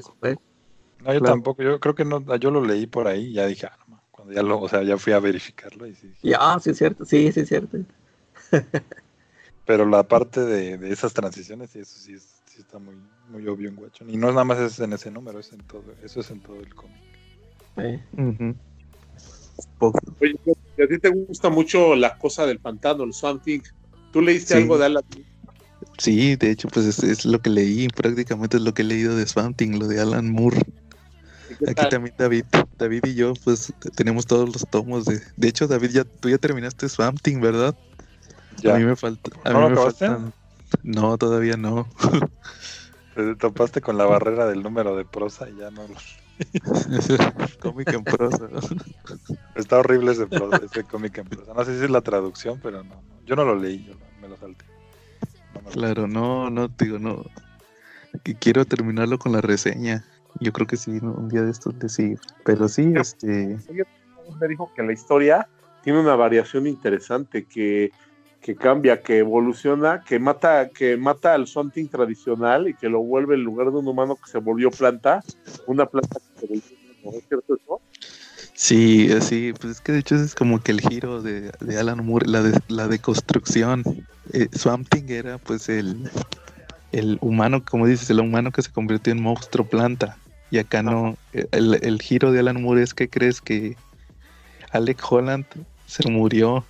No, 1.04 1.14
yo 1.14 1.22
tampoco, 1.22 1.62
yo 1.64 1.80
creo 1.80 1.96
que 1.96 2.06
no, 2.06 2.36
yo 2.38 2.52
lo 2.52 2.64
leí 2.64 2.88
por 2.88 3.08
ahí 3.08 3.28
y 3.28 3.34
ya 3.34 3.46
dije, 3.48 3.68
ah, 3.68 3.78
no, 3.88 4.02
cuando 4.12 4.34
ya 4.34 4.44
lo, 4.44 4.60
o 4.60 4.70
sea, 4.70 4.84
ya 4.84 4.98
fui 4.98 5.14
a 5.14 5.20
verificarlo 5.20 5.86
y 5.88 5.96
sí. 5.96 6.12
Ya, 6.24 6.58
sí 6.60 6.72
es 6.72 6.78
cierto, 6.78 7.06
sí, 7.06 7.32
sí 7.32 7.42
es 7.42 7.48
cierto. 7.48 7.78
Pero 9.66 9.86
la 9.86 10.04
parte 10.04 10.42
de, 10.42 10.92
esas 10.92 11.14
transiciones, 11.14 11.76
eso 11.76 12.00
sí, 12.00 12.16
sí, 12.62 12.68
está 12.68 12.80
muy, 12.80 12.96
muy 13.30 13.48
obvio 13.48 13.70
en 13.70 13.78
Watchmen. 13.78 14.14
Y 14.14 14.18
no 14.18 14.28
es 14.28 14.34
nada 14.34 14.46
más 14.46 14.60
es 14.60 14.80
en 14.80 14.94
ese 14.94 15.12
número, 15.12 15.40
es 15.40 15.52
en 15.54 15.60
todo, 15.62 15.84
eso 16.04 16.20
es 16.20 16.32
en 16.32 16.40
todo 16.42 16.60
el 16.60 16.74
cómic. 16.74 16.98
Oye, 17.76 18.00
a 20.84 20.88
ti 20.88 21.00
te 21.00 21.10
gusta 21.10 21.50
mucho 21.50 21.96
la 21.96 22.18
cosa 22.18 22.46
del 22.46 22.60
pantano, 22.60 23.04
el 23.04 23.14
Something. 23.14 23.62
¿Tú 24.12 24.22
leíste 24.22 24.56
algo 24.56 24.78
de 24.78 24.86
Alan? 24.86 25.04
Sí, 25.98 26.36
de 26.36 26.52
hecho, 26.52 26.68
pues 26.68 27.04
es, 27.04 27.26
lo 27.26 27.40
que 27.40 27.50
leí, 27.50 27.88
prácticamente 27.88 28.58
es 28.58 28.64
lo 28.64 28.74
que 28.74 28.82
he 28.82 28.86
leído 28.86 29.16
de 29.16 29.26
Swamp 29.26 29.60
lo 29.62 29.88
de 29.88 30.00
Alan 30.00 30.30
Moore. 30.30 30.62
Aquí 31.68 31.90
también 31.90 32.16
David, 32.18 32.46
David 32.78 33.04
y 33.06 33.14
yo, 33.14 33.34
pues 33.44 33.74
tenemos 33.96 34.26
todos 34.26 34.50
los 34.52 34.68
tomos 34.70 35.06
de. 35.06 35.22
De 35.38 35.48
hecho, 35.48 35.68
David, 35.68 35.92
ya 35.92 36.04
tú 36.04 36.30
ya 36.30 36.38
terminaste 36.38 36.90
Swamp 36.90 37.20
¿verdad? 37.40 37.76
A 38.70 38.78
mí 38.78 38.84
me 38.84 38.96
falta. 38.96 39.32
A 39.44 39.54
¿No 39.54 39.70
mí 39.70 39.70
me 39.70 39.76
faltan. 39.76 40.34
No, 40.84 41.18
todavía 41.18 41.58
no. 41.58 41.88
Te 43.16 43.36
topaste 43.36 43.82
con 43.82 43.98
la 43.98 44.06
barrera 44.06 44.46
del 44.46 44.64
número 44.64 44.96
de 44.96 45.06
prosa 45.06 45.50
y 45.50 45.58
ya 45.58 45.70
no 45.70 45.88
lo. 45.88 45.96
cómic 47.60 47.94
en 47.94 48.04
prosa. 48.04 48.48
Está 49.56 49.80
horrible 49.80 50.14
ese, 50.14 50.28
ese 50.64 50.84
cómic 50.86 51.18
en 51.18 51.28
prosa. 51.28 51.54
No 51.54 51.64
sé 51.66 51.78
si 51.78 51.84
es 51.84 51.92
la 51.92 52.02
traducción, 52.02 52.60
pero 52.64 52.84
no. 52.84 53.02
Yo 53.26 53.36
no 53.36 53.44
lo 53.44 53.56
leí, 53.56 53.86
yo 53.86 53.94
me 54.22 54.28
lo 54.28 54.38
salté. 54.38 54.66
claro, 55.72 56.08
no, 56.08 56.50
no, 56.50 56.68
digo, 56.70 57.00
no. 57.00 57.26
quiero 58.40 58.66
terminarlo 58.66 59.20
con 59.20 59.34
la 59.34 59.42
reseña. 59.42 60.06
Yo 60.40 60.54
creo 60.54 60.66
que 60.66 60.78
sí, 60.78 60.92
un 60.92 61.28
día 61.28 61.42
de 61.42 61.52
estos 61.52 61.76
sí. 61.88 62.16
Pero 62.46 62.68
sí, 62.68 62.94
este. 62.96 63.58
Me 64.40 64.48
dijo 64.48 64.72
que 64.74 64.84
la 64.84 64.94
historia 64.94 65.48
tiene 65.84 66.00
una 66.00 66.16
variación 66.16 66.68
interesante, 66.68 67.46
que 67.46 67.92
que 68.42 68.56
cambia, 68.56 69.02
que 69.02 69.20
evoluciona, 69.20 70.04
que 70.04 70.20
mata, 70.20 70.70
que 70.70 70.98
mata 70.98 71.36
al 71.36 71.48
something 71.48 71.88
tradicional 71.88 72.68
y 72.68 72.74
que 72.74 72.90
lo 72.90 73.02
vuelve 73.02 73.36
en 73.36 73.44
lugar 73.44 73.72
de 73.72 73.78
un 73.78 73.88
humano 73.88 74.16
que 74.16 74.30
se 74.30 74.40
volvió 74.40 74.72
planta, 74.72 75.24
una 75.68 75.86
planta 75.86 76.20
que 76.20 76.40
se 76.40 76.48
volvió 76.48 77.18
¿es 77.20 77.28
cierto 77.28 77.56
eso? 77.56 77.82
Sí, 78.54 79.10
sí, 79.22 79.54
pues 79.60 79.74
es 79.74 79.82
que 79.82 79.92
de 79.92 80.00
hecho 80.00 80.16
es 80.16 80.36
como 80.36 80.62
que 80.62 80.72
el 80.72 80.82
giro 80.82 81.22
de, 81.22 81.52
Alan 81.80 82.06
Moore, 82.06 82.28
la, 82.28 82.44
de, 82.44 82.60
la 82.68 82.88
deconstrucción. 82.88 83.84
Eh, 84.34 84.50
era 85.08 85.38
pues 85.40 85.68
el, 85.68 86.10
el 86.92 87.18
humano, 87.22 87.64
como 87.64 87.88
dices, 87.88 88.10
el 88.12 88.20
humano 88.20 88.52
que 88.52 88.62
se 88.62 88.72
convirtió 88.72 89.14
en 89.14 89.22
monstruo 89.22 89.66
planta. 89.66 90.18
Y 90.52 90.60
acá 90.60 90.84
no, 90.84 91.18
el, 91.34 91.80
el 91.82 92.02
giro 92.02 92.32
de 92.32 92.40
Alan 92.40 92.62
Moore 92.62 92.84
es 92.84 92.94
que 92.94 93.10
crees 93.10 93.42
que 93.42 93.78
Alec 94.72 95.02
Holland 95.10 95.46
se 95.88 96.08
murió 96.10 96.64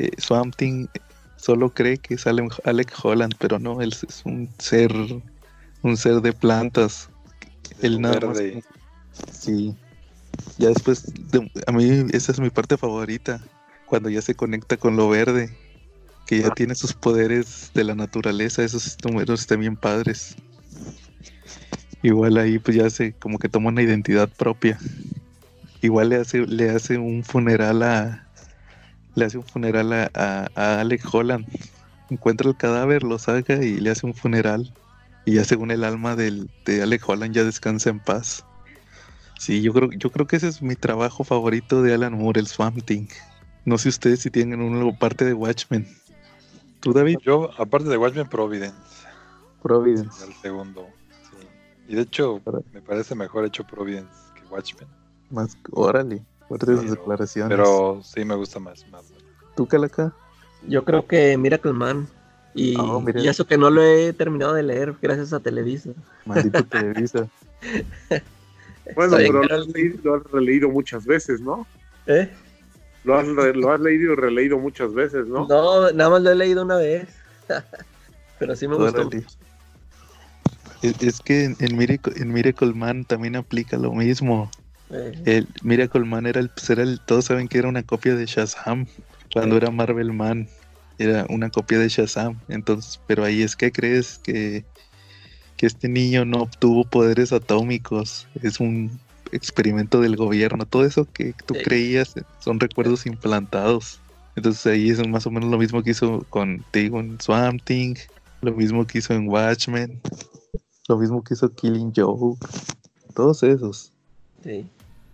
eh, 0.00 0.10
Swamp 0.18 0.56
Thing 0.56 0.86
solo 1.36 1.70
cree 1.70 1.98
que 1.98 2.14
es 2.14 2.26
Alec 2.26 2.92
Holland, 3.02 3.34
pero 3.38 3.58
no, 3.58 3.80
él 3.80 3.92
es 3.92 4.22
un 4.24 4.48
ser, 4.58 4.92
un 5.82 5.96
ser 5.96 6.20
de 6.20 6.32
plantas. 6.32 7.08
El 7.82 8.00
nada 8.00 8.26
más, 8.26 8.38
sí. 9.32 9.74
Ya 10.58 10.68
después, 10.68 11.12
a 11.66 11.72
mí 11.72 12.06
esa 12.12 12.32
es 12.32 12.40
mi 12.40 12.50
parte 12.50 12.76
favorita, 12.76 13.42
cuando 13.86 14.08
ya 14.08 14.22
se 14.22 14.34
conecta 14.34 14.76
con 14.76 14.96
lo 14.96 15.08
verde, 15.08 15.54
que 16.26 16.40
ya 16.40 16.48
ah. 16.48 16.54
tiene 16.54 16.74
sus 16.74 16.94
poderes 16.94 17.70
de 17.74 17.84
la 17.84 17.94
naturaleza, 17.94 18.62
esos 18.62 18.96
números 19.04 19.40
están 19.40 19.60
bien 19.60 19.76
padres. 19.76 20.36
Igual 22.02 22.38
ahí 22.38 22.58
pues 22.58 22.76
ya 22.76 22.88
se 22.88 23.12
como 23.12 23.38
que 23.38 23.48
toma 23.48 23.68
una 23.68 23.82
identidad 23.82 24.30
propia. 24.30 24.78
Igual 25.82 26.10
le 26.10 26.16
hace, 26.16 26.46
le 26.46 26.70
hace 26.70 26.98
un 26.98 27.24
funeral 27.24 27.82
a, 27.82 28.29
le 29.14 29.24
hace 29.24 29.38
un 29.38 29.44
funeral 29.44 29.92
a, 29.92 30.10
a, 30.54 30.80
Alec 30.80 31.02
Holland. 31.12 31.46
Encuentra 32.10 32.48
el 32.48 32.56
cadáver, 32.56 33.02
lo 33.02 33.18
saca 33.18 33.54
y 33.62 33.78
le 33.78 33.90
hace 33.90 34.06
un 34.06 34.14
funeral. 34.14 34.72
Y 35.24 35.34
ya 35.34 35.44
según 35.44 35.70
el 35.70 35.84
alma 35.84 36.16
del, 36.16 36.50
de 36.64 36.82
Alec 36.82 37.08
Holland 37.08 37.34
ya 37.34 37.44
descansa 37.44 37.90
en 37.90 38.00
paz. 38.00 38.44
Sí, 39.38 39.62
yo 39.62 39.72
creo, 39.72 39.90
yo 39.92 40.10
creo 40.10 40.26
que 40.26 40.36
ese 40.36 40.48
es 40.48 40.60
mi 40.60 40.76
trabajo 40.76 41.24
favorito 41.24 41.82
de 41.82 41.94
Alan 41.94 42.12
Moore, 42.12 42.40
el 42.40 42.46
Swamp 42.46 42.82
Thing. 42.84 43.06
No 43.64 43.78
sé 43.78 43.88
ustedes 43.88 44.20
si 44.20 44.30
tienen 44.30 44.60
una 44.60 44.96
parte 44.98 45.24
de 45.24 45.34
Watchmen. 45.34 45.86
¿Tú, 46.80 46.92
David? 46.92 47.18
Yo, 47.22 47.50
aparte 47.58 47.88
de 47.88 47.96
Watchmen, 47.96 48.28
Providence. 48.28 48.76
Providence. 49.62 50.24
El 50.24 50.32
segundo. 50.34 50.86
Y 51.88 51.94
de 51.94 52.02
hecho, 52.02 52.40
me 52.72 52.80
parece 52.80 53.14
mejor 53.14 53.44
hecho 53.44 53.64
Providence 53.64 54.12
que 54.34 54.42
Watchmen. 54.46 54.88
Más, 55.30 55.56
órale, 55.72 56.22
fuertes 56.50 56.90
declaraciones. 56.90 57.56
Pero 57.56 58.00
sí 58.02 58.24
me 58.24 58.34
gusta 58.34 58.58
más. 58.58 58.84
más. 58.90 59.04
¿Tú, 59.54 59.66
Calaca? 59.66 60.12
Yo 60.66 60.84
creo 60.84 61.06
que 61.06 61.36
Miracle 61.36 61.72
Man. 61.72 62.08
Y, 62.52 62.76
oh, 62.76 63.04
y, 63.14 63.28
eso 63.28 63.46
que 63.46 63.56
no 63.56 63.70
lo 63.70 63.80
he 63.80 64.12
terminado 64.12 64.54
de 64.54 64.64
leer 64.64 64.96
gracias 65.00 65.32
a 65.32 65.38
Televisa. 65.38 65.90
Maldito 66.26 66.64
Televisa. 66.66 67.28
bueno, 68.96 69.16
pero 69.16 69.44
lo 69.44 70.16
has, 70.16 70.32
releído 70.32 70.68
muchas 70.68 71.06
veces, 71.06 71.40
¿no? 71.40 71.64
¿Eh? 72.08 72.28
Lo 73.04 73.16
has, 73.16 73.28
lo 73.28 73.70
has 73.70 73.80
leído 73.80 74.14
y 74.14 74.16
releído 74.16 74.58
muchas 74.58 74.92
veces, 74.92 75.28
¿no? 75.28 75.46
No, 75.46 75.92
nada 75.92 76.10
más 76.10 76.22
lo 76.22 76.30
he 76.32 76.34
leído 76.34 76.64
una 76.64 76.76
vez. 76.76 77.08
pero 78.40 78.56
sí 78.56 78.66
me 78.66 78.74
gustó. 78.74 79.08
Es, 80.82 81.20
que 81.20 81.54
en 81.56 81.76
Miracle, 81.78 82.14
en 82.16 82.32
Miracle 82.32 82.72
Man 82.74 83.04
también 83.04 83.36
aplica 83.36 83.76
lo 83.76 83.92
mismo. 83.92 84.50
Eh. 84.90 85.12
El 85.24 85.48
Miracle 85.62 86.04
Man 86.04 86.26
era 86.26 86.40
el, 86.40 86.48
pues 86.48 86.68
era 86.70 86.82
el, 86.82 87.00
todos 87.00 87.26
saben 87.26 87.48
que 87.48 87.58
era 87.58 87.68
una 87.68 87.82
copia 87.82 88.14
de 88.14 88.26
Shazam 88.26 88.86
cuando 89.32 89.56
era 89.56 89.70
Marvel 89.70 90.12
Man 90.12 90.48
era 90.98 91.26
una 91.30 91.48
copia 91.50 91.78
de 91.78 91.88
Shazam. 91.88 92.38
Entonces, 92.48 93.00
pero 93.06 93.24
ahí 93.24 93.42
es 93.42 93.56
que 93.56 93.72
crees 93.72 94.18
que, 94.18 94.64
que 95.56 95.66
este 95.66 95.88
niño 95.88 96.24
no 96.24 96.42
obtuvo 96.42 96.84
poderes 96.84 97.32
atómicos. 97.32 98.28
Es 98.42 98.60
un 98.60 99.00
experimento 99.32 100.00
del 100.00 100.16
gobierno. 100.16 100.66
Todo 100.66 100.84
eso 100.84 101.06
que 101.10 101.34
tú 101.46 101.54
creías 101.64 102.14
son 102.40 102.60
recuerdos 102.60 103.06
implantados. 103.06 104.00
Entonces 104.36 104.66
ahí 104.66 104.90
es 104.90 105.06
más 105.08 105.26
o 105.26 105.30
menos 105.30 105.50
lo 105.50 105.58
mismo 105.58 105.82
que 105.82 105.90
hizo 105.90 106.24
con, 106.28 106.64
te 106.70 106.80
digo, 106.80 107.00
en 107.00 107.20
Swamp 107.20 107.62
Thing, 107.64 107.94
lo 108.42 108.52
mismo 108.52 108.86
que 108.86 108.98
hizo 108.98 109.12
en 109.14 109.28
Watchmen, 109.28 110.00
lo 110.88 110.98
mismo 110.98 111.22
que 111.22 111.34
hizo 111.34 111.52
Killing 111.52 111.92
Joke, 111.94 112.38
todos 113.14 113.42
esos. 113.42 113.92
Sí. 114.42 114.66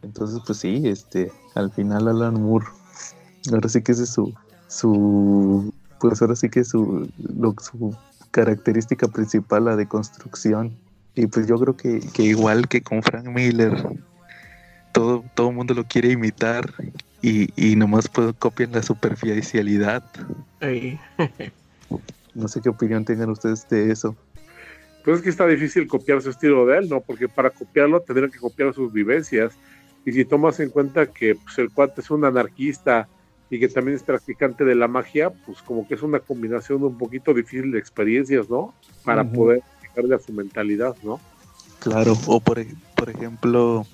Entonces, 0.03 0.41
pues 0.47 0.59
sí, 0.59 0.83
este, 0.85 1.33
al 1.55 1.71
final 1.73 2.09
Alan 2.09 2.41
Moore, 2.41 2.67
ahora 3.53 3.69
sí 3.69 3.83
que 3.83 3.93
ese 3.93 4.05
es 4.05 4.11
su, 4.11 4.35
su 4.69 5.73
pues 6.01 6.21
ahora 6.23 6.37
sí 6.37 6.49
que 6.49 6.65
su, 6.65 7.09
su 7.61 7.97
característica 8.31 9.09
principal, 9.09 9.65
la 9.65 9.77
de 9.77 9.87
construcción. 9.87 10.77
Y 11.15 11.27
pues 11.27 11.47
yo 11.47 11.57
creo 11.57 11.77
que, 11.77 12.01
igual 12.23 12.69
que 12.69 12.83
con 12.83 13.03
Frank 13.03 13.27
Miller, 13.27 13.75
todo 14.93 15.25
todo 15.35 15.51
mundo 15.51 15.73
lo 15.73 15.85
quiere 15.85 16.13
imitar 16.13 16.73
y, 17.23 17.49
y 17.57 17.77
nomás 17.77 18.09
pues, 18.09 18.35
copian 18.39 18.73
la 18.73 18.83
superficialidad. 18.83 20.05
no 22.35 22.49
sé 22.49 22.61
qué 22.61 22.69
opinión 22.69 23.05
tengan 23.05 23.31
ustedes 23.31 23.67
de 23.69 23.91
eso. 23.91 24.15
Pues 25.05 25.19
es 25.19 25.23
que 25.23 25.31
está 25.31 25.47
difícil 25.47 25.87
copiar 25.87 26.21
su 26.21 26.31
estilo 26.31 26.67
de 26.67 26.79
él, 26.79 26.89
¿no? 26.89 27.01
Porque 27.01 27.29
para 27.29 27.51
copiarlo 27.51 28.01
tendrían 28.01 28.31
que 28.31 28.39
copiar 28.39 28.75
sus 28.75 28.93
vivencias. 28.93 29.55
Y 30.07 30.13
si 30.13 30.25
tomas 30.25 30.59
en 30.61 30.71
cuenta 30.71 31.13
que 31.13 31.35
pues, 31.35 31.59
el 31.59 31.71
cuate 31.71 32.01
es 32.01 32.11
un 32.11 32.25
anarquista, 32.25 33.09
y 33.51 33.61
que 33.61 33.69
también 33.69 33.97
es 33.97 34.03
practicante 34.03 34.65
de 34.65 34.75
la 34.75 34.89
magia, 34.89 35.31
pues 35.31 35.63
como 35.63 35.87
que 35.87 35.95
es 35.95 36.03
una 36.03 36.19
combinación 36.21 36.83
un 36.83 36.99
poquito 36.99 37.33
difícil 37.33 37.71
de 37.71 37.79
experiencias, 37.79 38.51
¿no? 38.51 38.75
Para 39.05 39.25
poder 39.25 39.63
llegarle 39.83 40.17
a 40.17 40.19
su 40.19 40.33
mentalidad, 40.33 40.97
¿no? 41.03 41.21
Claro, 41.79 42.17
o 42.27 42.41
por, 42.41 42.65
por 42.97 43.11
ejemplo, 43.11 43.87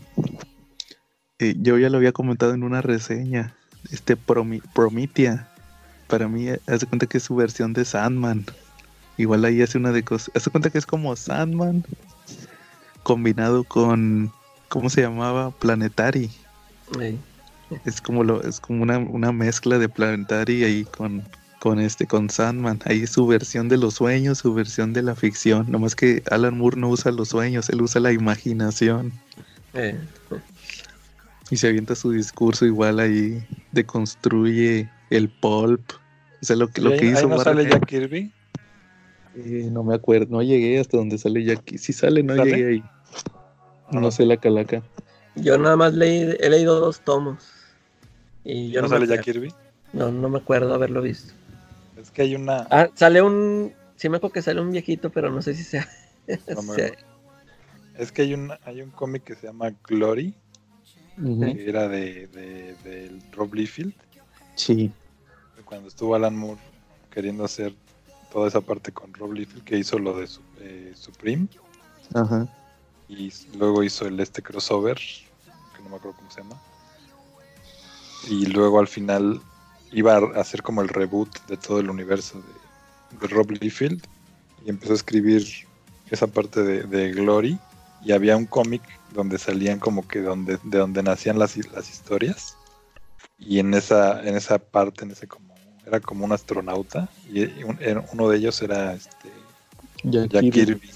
eh, 1.38 1.54
yo 1.58 1.76
ya 1.76 1.90
lo 1.90 1.98
había 1.98 2.12
comentado 2.12 2.54
en 2.54 2.62
una 2.62 2.80
reseña, 2.80 3.54
este 3.90 4.16
Promitia, 4.16 5.48
para 6.06 6.28
mí 6.28 6.48
hace 6.66 6.86
cuenta 6.86 7.06
que 7.06 7.18
es 7.18 7.24
su 7.24 7.34
versión 7.36 7.72
de 7.74 7.84
Sandman. 7.84 8.46
Igual 9.18 9.44
ahí 9.44 9.60
hace 9.60 9.76
una 9.76 9.92
de 9.92 10.02
cosas, 10.02 10.30
hace 10.34 10.50
cuenta 10.50 10.70
que 10.70 10.78
es 10.78 10.86
como 10.86 11.14
Sandman 11.14 11.84
combinado 13.02 13.64
con, 13.64 14.32
¿cómo 14.72 14.88
se 14.88 15.02
llamaba? 15.02 15.50
Planetary. 15.50 16.30
Sí. 16.98 17.18
Es 17.84 18.00
como 18.00 18.24
lo, 18.24 18.42
es 18.42 18.58
como 18.58 18.82
una, 18.82 18.98
una 18.98 19.30
mezcla 19.30 19.78
de 19.78 19.86
Planetary 19.86 20.64
ahí 20.64 20.84
con, 20.84 21.22
con 21.60 21.78
este, 21.78 22.06
con 22.06 22.30
Sandman. 22.30 22.80
Ahí 22.86 23.06
su 23.06 23.26
versión 23.26 23.68
de 23.68 23.76
los 23.76 23.94
sueños, 23.94 24.38
su 24.38 24.54
versión 24.54 24.94
de 24.94 25.02
la 25.02 25.14
ficción. 25.14 25.70
Nomás 25.70 25.94
que 25.94 26.22
Alan 26.30 26.56
Moore 26.56 26.80
no 26.80 26.88
usa 26.88 27.12
los 27.12 27.28
sueños, 27.28 27.68
él 27.68 27.82
usa 27.82 28.00
la 28.00 28.12
imaginación. 28.12 29.12
Eh. 29.74 29.98
Y 31.50 31.58
se 31.58 31.68
avienta 31.68 31.94
su 31.94 32.10
discurso 32.10 32.64
igual 32.64 32.98
ahí, 32.98 33.44
deconstruye 33.72 34.88
el 35.10 35.28
pulp. 35.28 35.82
O 36.40 36.46
sea, 36.46 36.56
lo 36.56 36.68
que, 36.68 36.80
lo 36.80 36.96
que 36.96 37.10
hizo. 37.10 37.28
no 37.28 37.38
sale 37.38 37.68
Jack 37.68 37.86
Kirby? 37.86 38.32
Eh, 39.36 39.68
no 39.70 39.82
me 39.84 39.94
acuerdo, 39.94 40.28
no 40.30 40.42
llegué 40.42 40.80
hasta 40.80 40.96
donde 40.96 41.18
sale 41.18 41.44
Jack. 41.44 41.76
Si 41.76 41.92
sale, 41.92 42.22
no 42.22 42.42
llegué 42.42 42.68
ahí. 42.68 42.84
No, 43.92 44.10
sé 44.10 44.26
la 44.26 44.36
calaca. 44.36 44.82
Yo 45.34 45.58
nada 45.58 45.76
más 45.76 45.94
leí, 45.94 46.36
he 46.40 46.50
leído 46.50 46.80
dos 46.80 47.00
tomos. 47.00 47.44
Y 48.44 48.70
yo 48.70 48.82
¿No, 48.82 48.88
sale 48.88 49.06
Jack 49.06 49.22
Kirby? 49.22 49.52
No, 49.92 50.10
no 50.10 50.28
me 50.28 50.38
acuerdo 50.38 50.74
haberlo 50.74 51.02
visto. 51.02 51.32
Es 51.96 52.10
que 52.10 52.22
hay 52.22 52.34
una. 52.34 52.66
Ah, 52.70 52.88
sale 52.94 53.22
un. 53.22 53.72
Sí, 53.96 54.08
me 54.08 54.16
acuerdo 54.16 54.34
que 54.34 54.42
sale 54.42 54.60
un 54.60 54.72
viejito, 54.72 55.10
pero 55.10 55.30
no 55.30 55.42
sé 55.42 55.54
si 55.54 55.62
sea. 55.62 55.88
Es 57.98 58.10
que 58.10 58.22
hay 58.22 58.32
un, 58.32 58.50
hay 58.64 58.80
un 58.80 58.90
cómic 58.90 59.22
que 59.22 59.34
se 59.34 59.46
llama 59.46 59.70
Glory, 59.86 60.34
que 61.16 61.68
era 61.68 61.88
de, 61.88 62.26
de, 62.26 63.20
Rob 63.32 63.52
Liefeld. 63.54 63.92
Sí. 64.54 64.90
Cuando 65.66 65.88
estuvo 65.88 66.14
Alan 66.14 66.34
Moore 66.34 66.60
queriendo 67.10 67.44
hacer 67.44 67.74
toda 68.32 68.48
esa 68.48 68.62
parte 68.62 68.92
con 68.92 69.12
Rob 69.12 69.34
Liefeld, 69.34 69.62
que 69.64 69.76
hizo 69.76 69.98
lo 69.98 70.18
de 70.18 70.26
eh, 70.60 70.92
Supreme. 70.94 71.48
Ajá. 72.14 72.48
Y 73.12 73.30
luego 73.58 73.82
hizo 73.82 74.06
el 74.06 74.18
este 74.20 74.40
crossover, 74.40 74.96
que 74.96 75.82
no 75.82 75.90
me 75.90 75.96
acuerdo 75.96 76.16
cómo 76.16 76.30
se 76.30 76.40
llama. 76.40 76.58
Y 78.28 78.46
luego 78.46 78.80
al 78.80 78.88
final 78.88 79.42
iba 79.90 80.16
a 80.16 80.40
hacer 80.40 80.62
como 80.62 80.80
el 80.80 80.88
reboot 80.88 81.28
de 81.46 81.58
todo 81.58 81.80
el 81.80 81.90
universo 81.90 82.40
de, 82.40 83.28
Rob 83.28 83.50
Liefeld 83.50 84.02
y 84.64 84.70
empezó 84.70 84.92
a 84.92 84.96
escribir 84.96 85.46
esa 86.10 86.26
parte 86.26 86.62
de, 86.62 87.12
Glory. 87.12 87.58
Y 88.02 88.12
había 88.12 88.36
un 88.36 88.46
cómic 88.46 88.82
donde 89.12 89.38
salían 89.38 89.78
como 89.78 90.08
que 90.08 90.22
donde, 90.22 90.58
de 90.64 90.78
donde 90.78 91.02
nacían 91.02 91.38
las, 91.38 91.56
las 91.70 91.90
historias. 91.90 92.56
Y 93.38 93.58
en 93.58 93.74
esa 93.74 94.22
en 94.22 94.36
esa 94.36 94.58
parte 94.58 95.04
en 95.04 95.10
ese 95.10 95.28
como 95.28 95.54
era 95.86 96.00
como 96.00 96.24
un 96.24 96.32
astronauta. 96.32 97.10
Y 97.30 97.44
uno 98.12 98.28
de 98.30 98.38
ellos 98.38 98.62
era 98.62 98.94
este 98.94 99.30
Jack, 100.04 100.50
Kirby, 100.50 100.90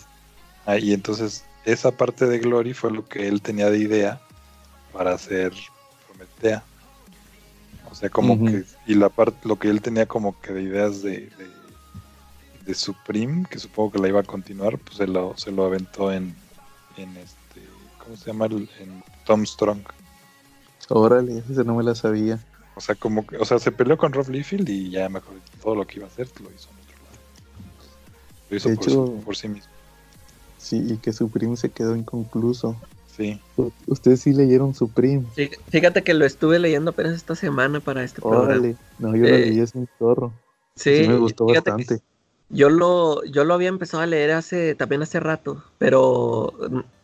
ah, 0.64 0.78
y 0.78 0.92
entonces 0.92 1.44
esa 1.66 1.90
parte 1.90 2.26
de 2.26 2.38
Glory 2.38 2.72
fue 2.72 2.90
lo 2.90 3.06
que 3.06 3.28
él 3.28 3.42
tenía 3.42 3.70
de 3.70 3.78
idea 3.78 4.20
para 4.92 5.12
hacer 5.12 5.52
Prometea 6.08 6.64
o 7.96 7.98
sea, 7.98 8.10
como 8.10 8.44
que, 8.44 8.64
y 8.86 8.94
la 8.94 9.08
parte, 9.08 9.48
lo 9.48 9.58
que 9.58 9.70
él 9.70 9.80
tenía 9.80 10.04
como 10.04 10.38
que 10.42 10.52
de 10.52 10.62
ideas 10.62 11.00
de, 11.00 11.30
de, 12.66 12.74
Supreme, 12.74 13.46
que 13.48 13.58
supongo 13.58 13.92
que 13.92 13.98
la 14.00 14.08
iba 14.08 14.20
a 14.20 14.22
continuar, 14.22 14.76
pues 14.76 14.98
se 14.98 15.06
lo, 15.06 15.34
se 15.38 15.50
lo 15.50 15.64
aventó 15.64 16.12
en, 16.12 16.34
en 16.98 17.16
este, 17.16 17.62
¿cómo 17.98 18.16
se 18.16 18.26
llama? 18.26 18.46
En 18.46 19.02
Tom 19.24 19.46
Strong. 19.46 19.80
Órale, 20.90 21.38
ese 21.38 21.64
no 21.64 21.74
me 21.74 21.82
la 21.82 21.94
sabía. 21.94 22.38
O 22.74 22.82
sea, 22.82 22.96
como 22.96 23.26
que, 23.26 23.38
o 23.38 23.46
sea, 23.46 23.58
se 23.58 23.72
peleó 23.72 23.96
con 23.96 24.12
Rob 24.12 24.28
Liefeld 24.28 24.68
y 24.68 24.90
ya 24.90 25.08
mejor 25.08 25.32
todo 25.62 25.74
lo 25.74 25.86
que 25.86 25.96
iba 25.96 26.06
a 26.06 26.10
hacer 26.10 26.28
lo 26.42 26.50
hizo 26.52 26.68
en 26.68 26.76
otro 26.76 26.96
lado. 27.02 27.18
Lo 28.50 28.56
hizo 28.58 29.24
por 29.24 29.36
sí 29.36 29.48
mismo. 29.48 29.72
Sí, 30.66 30.84
y 30.84 30.96
que 30.96 31.12
Supreme 31.12 31.56
se 31.56 31.70
quedó 31.70 31.94
inconcluso. 31.94 32.74
Sí. 33.16 33.40
Ustedes 33.86 34.22
sí 34.22 34.32
leyeron 34.32 34.74
Supreme. 34.74 35.24
Sí, 35.36 35.48
fíjate 35.68 36.02
que 36.02 36.12
lo 36.12 36.24
estuve 36.24 36.58
leyendo 36.58 36.90
apenas 36.90 37.14
esta 37.14 37.36
semana 37.36 37.78
para 37.78 38.02
este 38.02 38.20
programa. 38.20 38.74
No, 38.98 39.14
yo 39.14 39.22
lo 39.22 39.28
eh, 39.28 39.38
leí, 39.42 39.60
es 39.60 39.76
un 39.76 39.88
zorro. 39.96 40.32
Sí, 40.74 41.04
me 41.06 41.18
gustó 41.18 41.46
bastante. 41.46 42.00
Yo 42.48 42.68
lo, 42.68 43.22
yo 43.26 43.44
lo 43.44 43.54
había 43.54 43.68
empezado 43.68 44.02
a 44.02 44.06
leer 44.06 44.32
hace, 44.32 44.74
también 44.74 45.02
hace 45.02 45.20
rato, 45.20 45.62
pero 45.78 46.52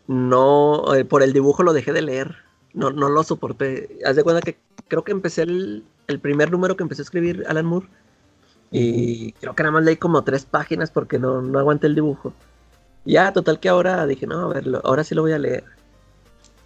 no, 0.08 0.92
eh, 0.96 1.04
por 1.04 1.22
el 1.22 1.32
dibujo 1.32 1.62
lo 1.62 1.72
dejé 1.72 1.92
de 1.92 2.02
leer. 2.02 2.38
No, 2.74 2.90
no 2.90 3.10
lo 3.10 3.22
soporté. 3.22 3.96
Haz 4.04 4.16
de 4.16 4.24
cuenta 4.24 4.42
que 4.42 4.56
creo 4.88 5.04
que 5.04 5.12
empecé 5.12 5.42
el, 5.42 5.84
el 6.08 6.18
primer 6.18 6.50
número 6.50 6.76
que 6.76 6.82
empecé 6.82 7.02
a 7.02 7.04
escribir 7.04 7.44
Alan 7.46 7.66
Moore. 7.66 7.86
Y 8.72 9.32
creo 9.34 9.54
que 9.54 9.62
nada 9.62 9.74
más 9.74 9.84
leí 9.84 9.98
como 9.98 10.24
tres 10.24 10.46
páginas 10.46 10.90
porque 10.90 11.20
no, 11.20 11.42
no 11.42 11.60
aguanté 11.60 11.86
el 11.86 11.94
dibujo. 11.94 12.32
Ya, 13.04 13.32
total 13.32 13.60
que 13.60 13.68
ahora 13.68 14.06
dije, 14.06 14.26
no, 14.26 14.40
a 14.40 14.54
ver, 14.54 14.64
ahora 14.84 15.04
sí 15.04 15.14
lo 15.14 15.22
voy 15.22 15.32
a 15.32 15.38
leer. 15.38 15.64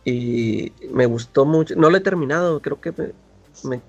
Y 0.05 0.72
me 0.93 1.07
gustó 1.07 1.45
mucho. 1.45 1.74
No 1.76 1.91
lo 1.91 1.97
he 1.97 2.01
terminado, 2.01 2.61
creo 2.61 2.80
que 2.80 2.93
me, 3.64 3.80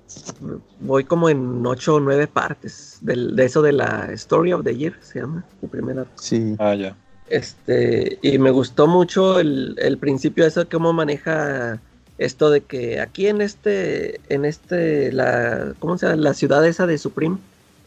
voy 0.79 1.03
como 1.03 1.29
en 1.29 1.65
ocho 1.65 1.95
o 1.95 1.99
nueve 1.99 2.27
partes 2.27 2.99
de 3.01 3.43
eso 3.43 3.61
de 3.61 3.73
la 3.73 4.09
Story 4.13 4.53
of 4.53 4.63
the 4.63 4.75
Year, 4.75 4.95
se 5.01 5.19
llama, 5.19 5.45
el 5.61 5.69
primera. 5.69 6.05
Sí. 6.15 6.55
Ah, 6.57 6.73
ya. 6.73 6.95
Este, 7.29 8.17
y 8.21 8.39
me 8.39 8.51
gustó 8.51 8.87
mucho 8.87 9.39
el, 9.39 9.75
el 9.79 9.97
principio 9.97 10.45
de 10.45 10.49
eso, 10.49 10.69
cómo 10.69 10.93
maneja 10.93 11.81
esto 12.17 12.49
de 12.49 12.61
que 12.61 12.99
aquí 12.99 13.27
en 13.27 13.41
este, 13.41 14.21
en 14.29 14.45
este, 14.45 15.11
la, 15.11 15.73
¿cómo 15.79 15.97
se 15.97 16.07
llama? 16.07 16.21
La 16.21 16.33
ciudad 16.33 16.65
esa 16.65 16.87
de 16.87 16.97
Supreme, 16.97 17.37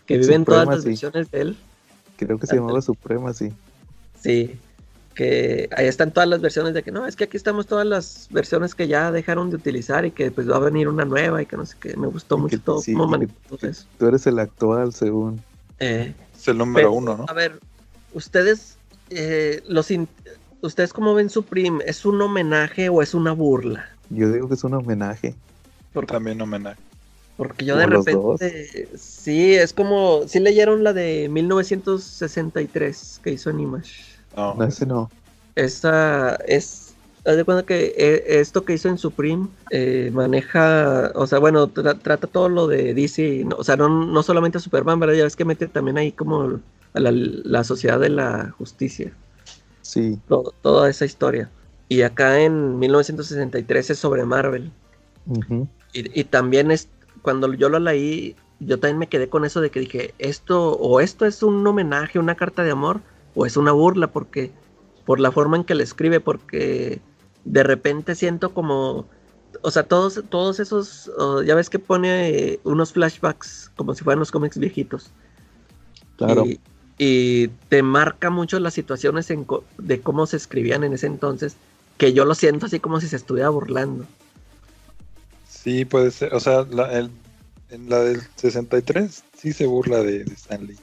que 0.06 0.18
viven 0.18 0.44
todas 0.44 0.66
las 0.66 0.84
versiones 0.84 1.30
de 1.30 1.40
él. 1.40 1.56
Creo 2.16 2.38
que 2.38 2.46
se 2.46 2.56
llamaba 2.56 2.82
Suprema, 2.82 3.32
sí. 3.32 3.52
Sí, 4.20 4.58
que 5.14 5.68
ahí 5.76 5.86
están 5.86 6.12
todas 6.12 6.28
las 6.28 6.40
versiones 6.40 6.72
de 6.74 6.82
que 6.82 6.92
no, 6.92 7.06
es 7.06 7.16
que 7.16 7.24
aquí 7.24 7.36
estamos 7.36 7.66
todas 7.66 7.86
las 7.86 8.28
versiones 8.30 8.74
que 8.74 8.88
ya 8.88 9.12
dejaron 9.12 9.50
de 9.50 9.56
utilizar 9.56 10.06
y 10.06 10.12
que 10.12 10.30
pues 10.30 10.48
va 10.48 10.56
a 10.56 10.60
venir 10.60 10.88
una 10.88 11.04
nueva 11.04 11.42
y 11.42 11.46
que 11.46 11.56
no 11.56 11.66
sé 11.66 11.76
qué, 11.80 11.96
me 11.96 12.06
gustó 12.06 12.38
mucho 12.38 12.60
todo 12.60 12.80
Tú 13.98 14.06
eres 14.06 14.26
el 14.26 14.38
actual, 14.38 14.94
según. 14.94 15.42
Eh, 15.78 16.14
es 16.34 16.48
el 16.48 16.58
número 16.58 16.92
uno, 16.92 17.16
¿no? 17.16 17.26
A 17.28 17.32
ver, 17.32 17.58
ustedes, 18.12 18.76
eh, 19.10 19.62
los 19.66 19.88
ustedes 20.62 20.92
cómo 20.92 21.14
ven 21.14 21.28
Supreme, 21.30 21.82
¿es 21.86 22.04
un 22.04 22.20
homenaje 22.22 22.88
o 22.88 23.02
es 23.02 23.14
una 23.14 23.32
burla? 23.32 23.90
Yo 24.10 24.30
digo 24.30 24.48
que 24.48 24.54
es 24.54 24.64
un 24.64 24.74
homenaje. 24.74 25.34
También 26.06 26.40
homenaje. 26.40 26.80
Porque 27.36 27.64
yo 27.64 27.76
de 27.76 27.86
repente, 27.86 28.88
sí, 28.98 29.54
es 29.54 29.72
como, 29.72 30.28
sí 30.28 30.40
leyeron 30.40 30.84
la 30.84 30.92
de 30.92 31.28
1963 31.30 33.20
que 33.24 33.32
hizo 33.32 33.48
Animash. 33.48 34.09
No, 34.36 34.62
ese 34.64 34.86
no. 34.86 35.10
Esa 35.56 36.36
es, 36.46 36.94
haz 37.26 37.36
de 37.36 37.44
cuenta 37.44 37.64
que 37.64 37.94
eh, 37.96 38.40
esto 38.40 38.64
que 38.64 38.74
hizo 38.74 38.88
en 38.88 38.98
Supreme 38.98 39.48
eh, 39.70 40.10
maneja, 40.12 41.12
o 41.14 41.26
sea, 41.26 41.38
bueno, 41.38 41.68
trata 41.68 42.26
todo 42.26 42.48
lo 42.48 42.66
de 42.66 42.94
DC, 42.94 43.46
o 43.56 43.64
sea, 43.64 43.76
no, 43.76 43.88
no 43.88 44.22
solamente 44.22 44.58
a 44.58 44.60
Superman, 44.60 45.00
¿verdad? 45.00 45.14
Ya 45.14 45.24
ves 45.24 45.36
que 45.36 45.44
mete 45.44 45.66
también 45.66 45.98
ahí 45.98 46.12
como 46.12 46.60
a 46.94 47.00
la, 47.00 47.64
sociedad 47.64 48.00
de 48.00 48.10
la 48.10 48.50
justicia. 48.56 49.12
Sí. 49.82 50.18
toda 50.62 50.88
esa 50.88 51.04
historia. 51.04 51.50
Y 51.88 52.02
acá 52.02 52.40
en 52.40 52.78
1963 52.78 53.90
es 53.90 53.98
sobre 53.98 54.24
Marvel. 54.24 54.70
y, 55.92 56.20
y, 56.20 56.24
también 56.24 56.70
es, 56.70 56.88
cuando 57.22 57.52
yo 57.54 57.68
lo 57.68 57.80
leí, 57.80 58.36
yo 58.60 58.78
también 58.78 58.98
me 58.98 59.08
quedé 59.08 59.28
con 59.28 59.44
eso 59.44 59.60
de 59.60 59.70
que 59.70 59.80
dije, 59.80 60.14
esto, 60.18 60.72
o 60.74 61.00
esto 61.00 61.26
es 61.26 61.42
un 61.42 61.66
homenaje, 61.66 62.18
una 62.18 62.36
carta 62.36 62.62
de 62.62 62.70
amor, 62.70 63.00
o 63.34 63.46
es 63.46 63.56
una 63.56 63.72
burla 63.72 64.08
porque 64.08 64.52
por 65.04 65.20
la 65.20 65.32
forma 65.32 65.56
en 65.56 65.64
que 65.64 65.74
le 65.74 65.84
escribe 65.84 66.20
porque 66.20 67.00
de 67.44 67.62
repente 67.62 68.14
siento 68.14 68.52
como 68.52 69.06
o 69.62 69.70
sea 69.70 69.82
todos 69.84 70.22
todos 70.28 70.60
esos 70.60 71.10
ya 71.44 71.54
ves 71.54 71.70
que 71.70 71.78
pone 71.78 72.60
unos 72.64 72.92
flashbacks 72.92 73.70
como 73.76 73.94
si 73.94 74.04
fueran 74.04 74.20
los 74.20 74.30
cómics 74.30 74.58
viejitos. 74.58 75.10
Claro. 76.16 76.44
Y, 76.98 77.48
te 77.70 77.82
marca 77.82 78.28
mucho 78.28 78.60
las 78.60 78.74
situaciones 78.74 79.26
de 79.78 80.00
cómo 80.02 80.26
se 80.26 80.36
escribían 80.36 80.84
en 80.84 80.92
ese 80.92 81.06
entonces 81.06 81.56
que 81.96 82.12
yo 82.12 82.26
lo 82.26 82.34
siento 82.34 82.66
así 82.66 82.78
como 82.78 83.00
si 83.00 83.08
se 83.08 83.16
estuviera 83.16 83.48
burlando. 83.48 84.04
Sí 85.48 85.86
puede 85.86 86.10
ser 86.10 86.34
o 86.34 86.40
sea 86.40 86.66
en 87.70 87.88
la 87.88 88.00
del 88.00 88.20
63 88.36 89.24
sí 89.36 89.52
se 89.52 89.64
burla 89.64 90.02
de, 90.02 90.24
de 90.24 90.34
Stanley 90.34 90.76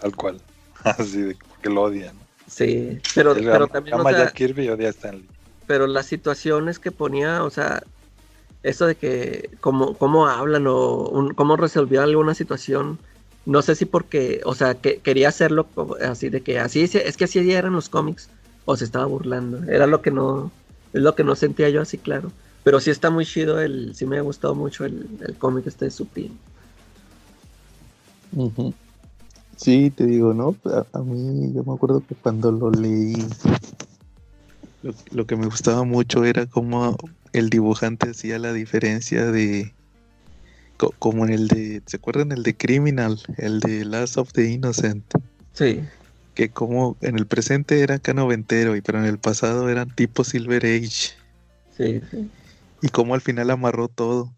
tal 0.00 0.14
cual 0.14 0.40
Así 0.98 1.22
de 1.22 1.36
que 1.62 1.70
lo 1.70 1.82
odian. 1.82 2.16
Sí, 2.46 2.98
pero, 3.14 3.34
pero 3.34 3.68
también. 3.68 3.96
Kirby 4.34 4.68
odia 4.68 4.88
a 4.88 4.90
Stanley. 4.90 5.28
Pero 5.66 5.86
las 5.86 6.06
situaciones 6.06 6.78
que 6.78 6.90
ponía, 6.90 7.44
o 7.44 7.50
sea, 7.50 7.82
eso 8.62 8.86
de 8.86 8.96
que 8.96 9.50
cómo, 9.60 9.96
cómo 9.96 10.26
hablan 10.26 10.66
o 10.66 11.30
cómo 11.36 11.56
resolvió 11.56 12.02
alguna 12.02 12.34
situación, 12.34 12.98
no 13.46 13.62
sé 13.62 13.74
si 13.74 13.84
porque, 13.84 14.40
o 14.44 14.54
sea, 14.54 14.74
que 14.74 14.98
quería 14.98 15.28
hacerlo 15.28 15.68
así 16.02 16.28
de 16.28 16.42
que 16.42 16.58
así 16.58 16.82
es 16.82 17.16
que 17.16 17.24
así 17.24 17.52
eran 17.52 17.72
los 17.72 17.88
cómics 17.88 18.30
o 18.64 18.76
se 18.76 18.84
estaba 18.84 19.06
burlando. 19.06 19.62
Era 19.70 19.86
lo 19.86 20.02
que 20.02 20.10
no, 20.10 20.52
es 20.92 21.02
lo 21.02 21.14
que 21.14 21.24
no 21.24 21.36
sentía 21.36 21.68
yo 21.68 21.80
así 21.80 21.98
claro. 21.98 22.32
Pero 22.62 22.80
sí 22.80 22.90
está 22.90 23.10
muy 23.10 23.24
chido 23.24 23.60
el, 23.60 23.94
sí 23.94 24.06
me 24.06 24.18
ha 24.18 24.22
gustado 24.22 24.54
mucho 24.54 24.84
el, 24.84 25.18
el 25.26 25.38
cómic 25.38 25.66
este 25.66 25.86
de 25.86 25.90
Supreme. 25.90 26.36
Sí, 29.60 29.90
te 29.90 30.06
digo, 30.06 30.32
¿no? 30.32 30.56
A, 30.94 30.98
mí, 31.00 31.52
yo 31.52 31.62
me 31.64 31.74
acuerdo 31.74 32.02
que 32.06 32.14
cuando 32.14 32.50
lo 32.50 32.70
leí, 32.70 33.14
lo, 35.10 35.26
que 35.26 35.36
me 35.36 35.44
gustaba 35.44 35.84
mucho 35.84 36.24
era 36.24 36.46
cómo 36.46 36.96
el 37.34 37.50
dibujante 37.50 38.08
hacía 38.08 38.38
la 38.38 38.54
diferencia 38.54 39.26
de, 39.30 39.74
como 40.98 41.26
en 41.26 41.34
el 41.34 41.48
de, 41.48 41.82
¿se 41.84 41.98
acuerdan 41.98 42.32
el 42.32 42.42
de 42.42 42.56
Criminal? 42.56 43.20
El 43.36 43.60
de 43.60 43.84
Last 43.84 44.16
of 44.16 44.32
the 44.32 44.50
Innocent. 44.50 45.04
Sí. 45.52 45.82
Que 46.34 46.48
como 46.48 46.96
en 47.02 47.18
el 47.18 47.26
presente 47.26 47.80
era 47.80 47.96
acá 47.96 48.14
noventero, 48.14 48.76
y 48.76 48.80
pero 48.80 48.98
en 48.98 49.04
el 49.04 49.18
pasado 49.18 49.68
eran 49.68 49.94
tipo 49.94 50.24
Silver 50.24 50.64
Age. 50.64 51.12
Sí, 51.76 52.00
sí. 52.10 52.30
Y 52.80 52.88
cómo 52.88 53.14
al 53.14 53.20
final 53.20 53.50
amarró 53.50 53.88
todo. 53.88 54.32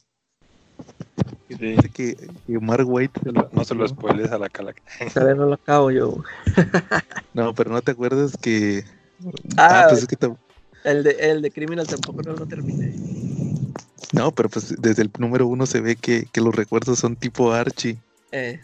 Que, 1.58 2.16
Mark 2.60 2.84
White 2.88 3.20
no 3.52 3.64
se 3.64 3.74
lo 3.74 3.86
spoiles 3.86 4.30
a 4.32 4.38
la 4.38 4.48
calaca. 4.48 4.82
no 5.14 5.46
lo 5.46 5.54
acabo 5.54 5.90
yo. 5.90 6.22
no, 7.34 7.54
pero 7.54 7.70
no 7.70 7.82
te 7.82 7.92
acuerdas 7.92 8.36
que. 8.36 8.84
Ah, 9.56 9.84
ah 9.84 9.86
pues 9.88 10.02
es 10.02 10.08
que 10.08 10.16
el, 10.84 11.04
de, 11.04 11.10
el 11.10 11.42
de 11.42 11.50
Criminal 11.50 11.86
tampoco 11.86 12.22
no 12.22 12.32
lo 12.32 12.46
terminé. 12.46 12.94
No, 14.12 14.32
pero 14.32 14.48
pues 14.48 14.74
desde 14.78 15.02
el 15.02 15.10
número 15.18 15.46
uno 15.46 15.66
se 15.66 15.80
ve 15.80 15.96
que, 15.96 16.26
los 16.34 16.54
recuerdos 16.54 16.98
son 16.98 17.16
tipo 17.16 17.52
Archie. 17.52 17.98
Eh. 18.32 18.60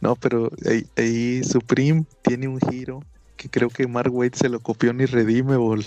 No, 0.00 0.14
pero 0.14 0.50
ahí, 0.66 0.86
ahí 0.96 1.42
Supreme 1.42 2.04
tiene 2.22 2.48
un 2.48 2.60
giro 2.60 3.02
que 3.36 3.48
creo 3.48 3.70
que 3.70 3.86
Mark 3.86 4.10
White 4.12 4.38
se 4.38 4.48
lo 4.48 4.60
copió 4.60 4.90
en 4.90 5.00
Irredeemable 5.00 5.84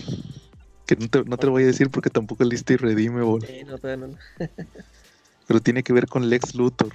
no 0.96 1.08
te, 1.08 1.24
no 1.24 1.38
te 1.38 1.46
lo 1.46 1.52
voy 1.52 1.64
a 1.64 1.68
decir 1.68 1.90
porque 1.90 2.10
tampoco 2.10 2.44
leíste 2.44 2.74
Irredeemable. 2.74 3.48
Sí, 3.48 3.64
no, 3.64 3.98
no. 3.98 4.18
Pero 5.48 5.60
tiene 5.60 5.84
que 5.84 5.94
ver 5.94 6.08
con 6.08 6.30
Lex 6.30 6.56
Luthor. 6.56 6.94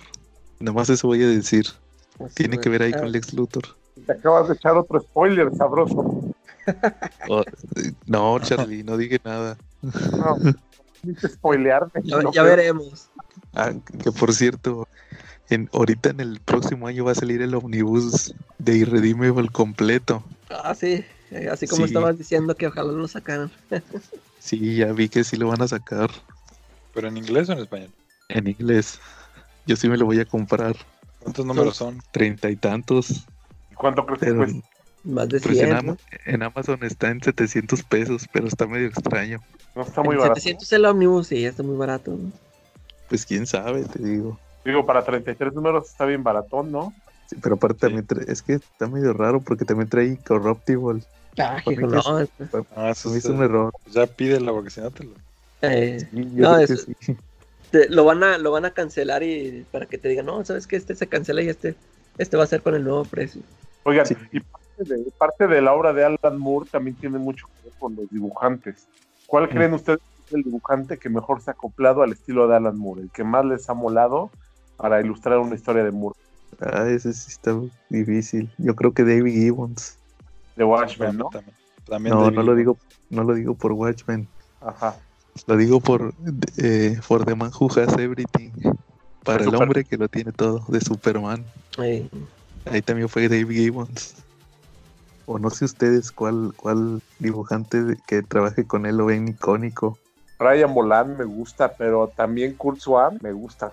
Nada 0.60 0.74
más 0.74 0.88
eso 0.88 1.08
voy 1.08 1.22
a 1.22 1.26
decir. 1.26 1.66
tiene 2.34 2.58
que 2.58 2.68
ver 2.68 2.82
ahí 2.82 2.92
con 2.92 3.12
Lex 3.12 3.34
Luthor. 3.34 3.64
Te 4.06 4.12
acabas 4.12 4.48
de 4.48 4.54
echar 4.54 4.76
otro 4.76 5.00
spoiler, 5.00 5.54
sabroso. 5.56 6.32
Oh, 7.28 7.44
no, 8.06 8.40
Charlie, 8.40 8.82
no 8.82 8.96
dije 8.96 9.20
nada. 9.24 9.56
No, 9.82 10.36
spoilearme. 11.24 11.92
Ya, 12.32 12.42
veremos. 12.42 13.08
Ah, 13.54 13.72
que 14.02 14.10
por 14.10 14.32
cierto, 14.34 14.88
en, 15.48 15.68
ahorita 15.72 16.10
en 16.10 16.18
el 16.20 16.40
próximo 16.40 16.88
año 16.88 17.04
va 17.04 17.12
a 17.12 17.14
salir 17.14 17.40
el 17.40 17.54
omnibus 17.54 18.34
de 18.58 18.78
Irredeemable 18.78 19.48
completo. 19.48 20.24
Ah, 20.50 20.74
sí. 20.74 21.04
Eh, 21.30 21.48
así 21.50 21.66
como 21.66 21.84
estabas 21.84 22.16
diciendo 22.18 22.54
que 22.54 22.66
ojalá 22.66 22.92
lo 22.92 23.08
sacaran. 23.08 23.50
sí, 24.38 24.76
ya 24.76 24.92
vi 24.92 25.08
que 25.08 25.24
sí 25.24 25.36
lo 25.36 25.48
van 25.48 25.62
a 25.62 25.68
sacar. 25.68 26.10
¿Pero 26.94 27.08
en 27.08 27.16
inglés 27.16 27.48
o 27.48 27.52
en 27.52 27.58
español? 27.58 27.90
En 28.28 28.48
inglés. 28.48 29.00
Yo 29.66 29.76
sí 29.76 29.88
me 29.88 29.96
lo 29.96 30.06
voy 30.06 30.20
a 30.20 30.24
comprar. 30.24 30.76
¿Cuántos 31.20 31.44
números 31.44 31.76
son? 31.76 32.00
Treinta 32.12 32.48
y 32.48 32.56
tantos. 32.56 33.26
¿Cuánto 33.74 34.06
crees 34.06 34.20
que 34.20 34.34
cuesta? 34.34 34.68
Más 35.04 35.28
de 35.28 35.40
100. 35.40 35.84
Pues 35.84 35.98
en, 36.24 36.42
Amazon 36.42 36.78
está 36.82 37.10
en 37.10 37.22
700 37.22 37.82
pesos, 37.82 38.26
pero 38.32 38.46
está 38.46 38.66
medio 38.66 38.86
extraño. 38.86 39.40
No 39.74 39.82
está 39.82 40.02
muy 40.02 40.16
barato. 40.16 40.40
700 40.40 40.72
el 40.72 40.84
Omnibus, 40.84 41.28
sí, 41.28 41.44
está 41.44 41.62
muy 41.62 41.76
barato. 41.76 42.18
Pues 43.08 43.26
quién 43.26 43.46
sabe, 43.46 43.84
te 43.84 44.02
digo. 44.02 44.38
Digo, 44.64 44.84
para 44.84 45.04
33 45.04 45.54
números 45.54 45.88
está 45.88 46.06
bien 46.06 46.24
baratón, 46.24 46.72
¿no? 46.72 46.92
Sí, 47.28 47.36
pero 47.42 47.56
aparte 47.56 47.80
también 47.80 48.06
es 48.26 48.42
que 48.42 48.54
está 48.54 48.86
medio 48.86 49.12
raro 49.12 49.40
porque 49.40 49.64
también 49.64 49.88
trae 49.88 50.18
Corruptible. 50.18 51.02
Ah, 51.38 51.62
no, 51.66 52.20
es, 52.20 52.30
ah, 52.74 52.90
eso 52.90 53.14
es 53.14 53.24
un 53.26 53.42
error. 53.42 53.72
Ya 53.90 54.06
pídelo 54.06 54.54
porque 54.54 54.70
si 54.70 54.80
no 54.80 54.90
te 54.92 55.04
lo. 55.04 55.12
Eh, 55.62 56.08
no, 56.12 56.58
es, 56.58 56.86
lo 57.88 58.04
van 58.04 58.22
a 58.22 58.38
lo 58.38 58.52
van 58.52 58.64
a 58.64 58.70
cancelar 58.70 59.22
y 59.22 59.66
para 59.70 59.86
que 59.86 59.98
te 59.98 60.08
digan, 60.08 60.26
no, 60.26 60.44
sabes 60.44 60.66
que 60.66 60.76
este 60.76 60.94
se 60.94 61.06
cancela 61.06 61.42
y 61.42 61.48
este 61.48 61.74
este 62.18 62.36
va 62.36 62.44
a 62.44 62.46
ser 62.46 62.62
con 62.62 62.74
el 62.74 62.84
nuevo 62.84 63.04
precio. 63.04 63.42
Oigan, 63.82 64.06
y 64.32 64.40
parte 65.18 65.46
de, 65.46 65.60
la 65.60 65.72
obra 65.72 65.92
de 65.92 66.04
Alan 66.04 66.38
Moore 66.38 66.68
también 66.70 66.96
tiene 66.96 67.18
mucho 67.18 67.46
que 67.46 67.68
ver 67.68 67.78
con 67.78 67.96
los 67.96 68.08
dibujantes. 68.10 68.86
¿Cuál 69.26 69.48
creen 69.48 69.74
ustedes 69.74 70.00
es 70.26 70.34
el 70.34 70.42
dibujante 70.42 70.98
que 70.98 71.08
mejor 71.08 71.40
se 71.40 71.50
ha 71.50 71.54
acoplado 71.54 72.02
al 72.02 72.12
estilo 72.12 72.46
de 72.48 72.56
Alan 72.56 72.76
Moore, 72.76 73.02
el 73.02 73.10
que 73.10 73.24
más 73.24 73.44
les 73.44 73.68
ha 73.68 73.74
molado 73.74 74.30
para 74.76 75.00
ilustrar 75.00 75.38
una 75.38 75.54
historia 75.54 75.84
de 75.84 75.90
Moore? 75.90 76.18
Ah, 76.60 76.88
ese 76.88 77.12
sí 77.12 77.30
está 77.30 77.58
difícil. 77.90 78.50
Yo 78.58 78.74
creo 78.74 78.92
que 78.92 79.04
David 79.04 79.32
Gibbons 79.32 79.98
de 80.56 80.64
Watchmen, 80.64 81.18
¿no? 81.18 81.30
no, 82.00 82.30
no 82.30 82.42
lo 82.42 82.54
digo, 82.54 82.78
no 83.10 83.22
lo 83.24 83.34
digo 83.34 83.54
por 83.54 83.72
Watchmen. 83.72 84.26
Ajá. 84.60 84.96
Lo 85.46 85.56
digo 85.56 85.80
por 85.80 86.14
eh, 86.56 86.98
For 87.02 87.24
the 87.24 87.34
Man 87.34 87.52
Who 87.58 87.68
Has 87.78 87.92
Everything. 87.98 88.52
Para 89.22 89.44
el 89.44 89.54
hombre 89.54 89.84
que 89.84 89.96
lo 89.96 90.08
tiene 90.08 90.32
todo, 90.32 90.64
de 90.68 90.80
Superman. 90.80 91.44
Ahí 92.64 92.82
también 92.82 93.08
fue 93.08 93.28
David 93.28 93.50
Gibbons. 93.50 94.14
O 95.26 95.38
no 95.38 95.50
sé 95.50 95.64
ustedes 95.64 96.10
cuál, 96.10 96.52
cuál 96.56 97.02
dibujante 97.18 97.96
que 98.06 98.22
trabaje 98.22 98.66
con 98.66 98.86
él 98.86 98.96
lo 98.96 99.06
ven 99.06 99.28
icónico. 99.28 99.98
Ryan 100.38 100.72
Bolan 100.72 101.16
me 101.16 101.24
gusta, 101.24 101.72
pero 101.72 102.12
también 102.14 102.54
Kurt 102.54 102.78
Swan 102.78 103.18
me 103.20 103.32
gusta. 103.32 103.72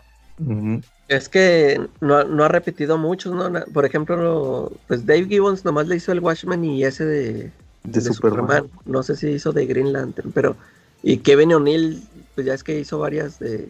Es 1.08 1.28
que 1.28 1.82
no, 2.00 2.16
ha 2.16 2.48
repetido 2.48 2.98
muchos, 2.98 3.34
¿no? 3.34 3.52
Por 3.74 3.86
ejemplo, 3.86 4.72
pues 4.88 5.06
Dave 5.06 5.26
Gibbons 5.26 5.66
nomás 5.66 5.88
le 5.88 5.98
hizo 5.98 6.12
el 6.12 6.22
Watchman 6.22 6.64
y 6.64 6.84
ese 6.86 7.06
de, 7.06 7.52
de, 7.84 8.02
Superman. 8.02 8.70
No 8.86 9.04
sé 9.04 9.16
si 9.16 9.28
hizo 9.28 9.52
de 9.52 9.66
Green 9.66 9.92
Lantern, 9.92 10.32
pero. 10.32 10.56
Y 11.02 11.18
Kevin 11.18 11.54
O'Neill, 11.54 12.02
pues 12.34 12.48
ya 12.48 12.54
es 12.54 12.64
que 12.64 12.80
hizo 12.80 13.00
varias 13.00 13.38
de, 13.40 13.68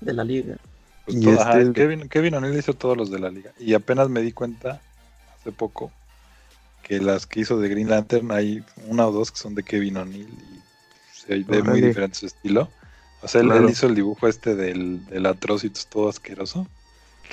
la 0.00 0.22
liga. 0.22 0.56
Pues 1.04 1.16
y 1.16 1.28
este 1.28 1.72
Kevin, 1.72 2.08
Kevin 2.08 2.34
O'Neill 2.34 2.56
hizo 2.56 2.74
todos 2.74 2.96
los 2.96 3.10
de 3.10 3.18
la 3.18 3.30
liga. 3.30 3.50
Y 3.58 3.74
apenas 3.74 4.08
me 4.08 4.22
di 4.22 4.30
cuenta 4.30 4.80
hace 5.40 5.50
poco 5.50 5.90
que 6.82 7.00
las 7.00 7.26
que 7.26 7.40
hizo 7.40 7.58
de 7.58 7.68
Green 7.68 7.90
Lantern 7.90 8.30
hay 8.30 8.62
una 8.86 9.08
o 9.08 9.12
dos 9.12 9.32
que 9.32 9.38
son 9.38 9.56
de 9.56 9.64
Kevin 9.64 9.96
O'Neill 9.96 10.28
y 10.28 10.60
se 11.12 11.38
ve 11.42 11.62
muy 11.64 11.80
diferente 11.80 12.16
su 12.16 12.26
estilo. 12.26 12.70
O 13.22 13.28
sea, 13.28 13.40
él, 13.40 13.68
hizo 13.68 13.86
el 13.86 13.94
dibujo 13.94 14.28
este 14.28 14.54
del, 14.54 15.04
del 15.06 15.26
Atrocitus 15.26 15.86
todo 15.86 16.08
asqueroso, 16.08 16.66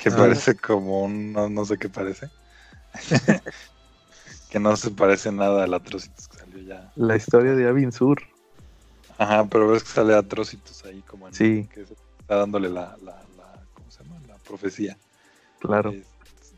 que 0.02 0.08
ah. 0.08 0.16
parece 0.16 0.56
como 0.56 1.02
un, 1.02 1.32
no, 1.32 1.64
sé 1.64 1.76
qué 1.78 1.88
parece. 1.88 2.30
que 4.50 4.58
no 4.60 4.76
se 4.76 4.90
parece 4.90 5.30
nada 5.32 5.64
al 5.64 5.74
Atrocitus 5.74 6.28
que 6.28 6.38
salió 6.38 6.58
ya. 6.62 6.92
La 6.96 7.16
historia 7.16 7.54
de 7.54 7.68
Avin 7.68 7.92
Sur. 7.92 8.22
Aja, 9.18 9.44
pero 9.46 9.68
ves 9.68 9.84
que 9.84 9.90
sale 9.90 10.14
Atrocitus 10.14 10.84
ahí 10.84 11.02
como 11.02 11.28
en 11.28 11.34
sí. 11.34 11.68
que 11.72 11.82
está 11.82 12.36
dándole 12.36 12.68
la, 12.68 12.96
la, 13.02 13.22
¿cómo 13.74 13.90
se 13.90 14.02
llama? 14.02 14.20
La 14.26 14.36
profecía. 14.38 14.96
Claro. 15.60 15.94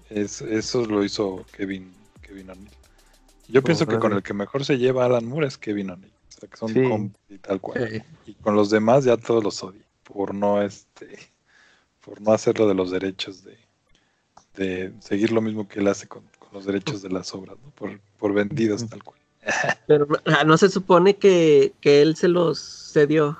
Es, 0.09 0.41
eso 0.41 0.87
lo 0.87 1.05
hizo 1.05 1.45
Kevin, 1.53 1.93
Kevin 2.22 2.51
O'Neill. 2.51 2.70
Yo 3.49 3.62
pienso 3.62 3.87
que 3.87 3.99
con 3.99 4.12
el 4.12 4.22
que 4.22 4.35
mejor 4.35 4.64
se 4.64 4.79
lleva 4.79 5.05
Alan 5.05 5.27
Moore 5.27 5.47
es 5.49 5.59
Kevin 5.59 5.91
O'Neill. 5.91 6.16
O 6.37 6.41
sea, 6.41 6.49
que 6.49 6.57
son 6.57 7.16
y 7.28 7.39
tal 7.39 7.61
cual. 7.61 8.05
Y 8.26 8.34
con 8.34 8.55
los 8.55 8.70
demás 8.70 9.05
ya 9.05 9.16
todos 9.16 9.43
los 9.43 9.62
odio. 9.62 9.82
Por 10.03 10.34
no 10.34 10.62
este 10.62 11.18
por 12.05 12.20
no 12.20 12.32
hacerlo 12.32 12.68
de 12.68 12.74
los 12.74 12.93
derechos 12.93 13.43
de, 13.43 13.59
de 14.55 14.93
seguir 15.01 15.32
lo 15.32 15.41
mismo 15.41 15.66
que 15.66 15.80
él 15.80 15.89
hace 15.89 16.07
con, 16.07 16.22
los 16.53 16.64
derechos 16.64 17.03
de 17.03 17.11
las 17.11 17.34
obras, 17.34 17.57
¿no? 17.62 17.70
por, 17.72 18.01
por 18.18 18.32
vendidos 18.32 18.87
tal 18.89 19.03
cual. 19.03 19.18
Pero 19.87 20.07
ah, 20.26 20.45
no 20.45 20.57
se 20.57 20.68
supone 20.68 21.16
que, 21.16 21.72
que 21.80 22.03
él 22.03 22.16
se 22.16 22.28
los 22.28 22.93
cedió. 22.93 23.39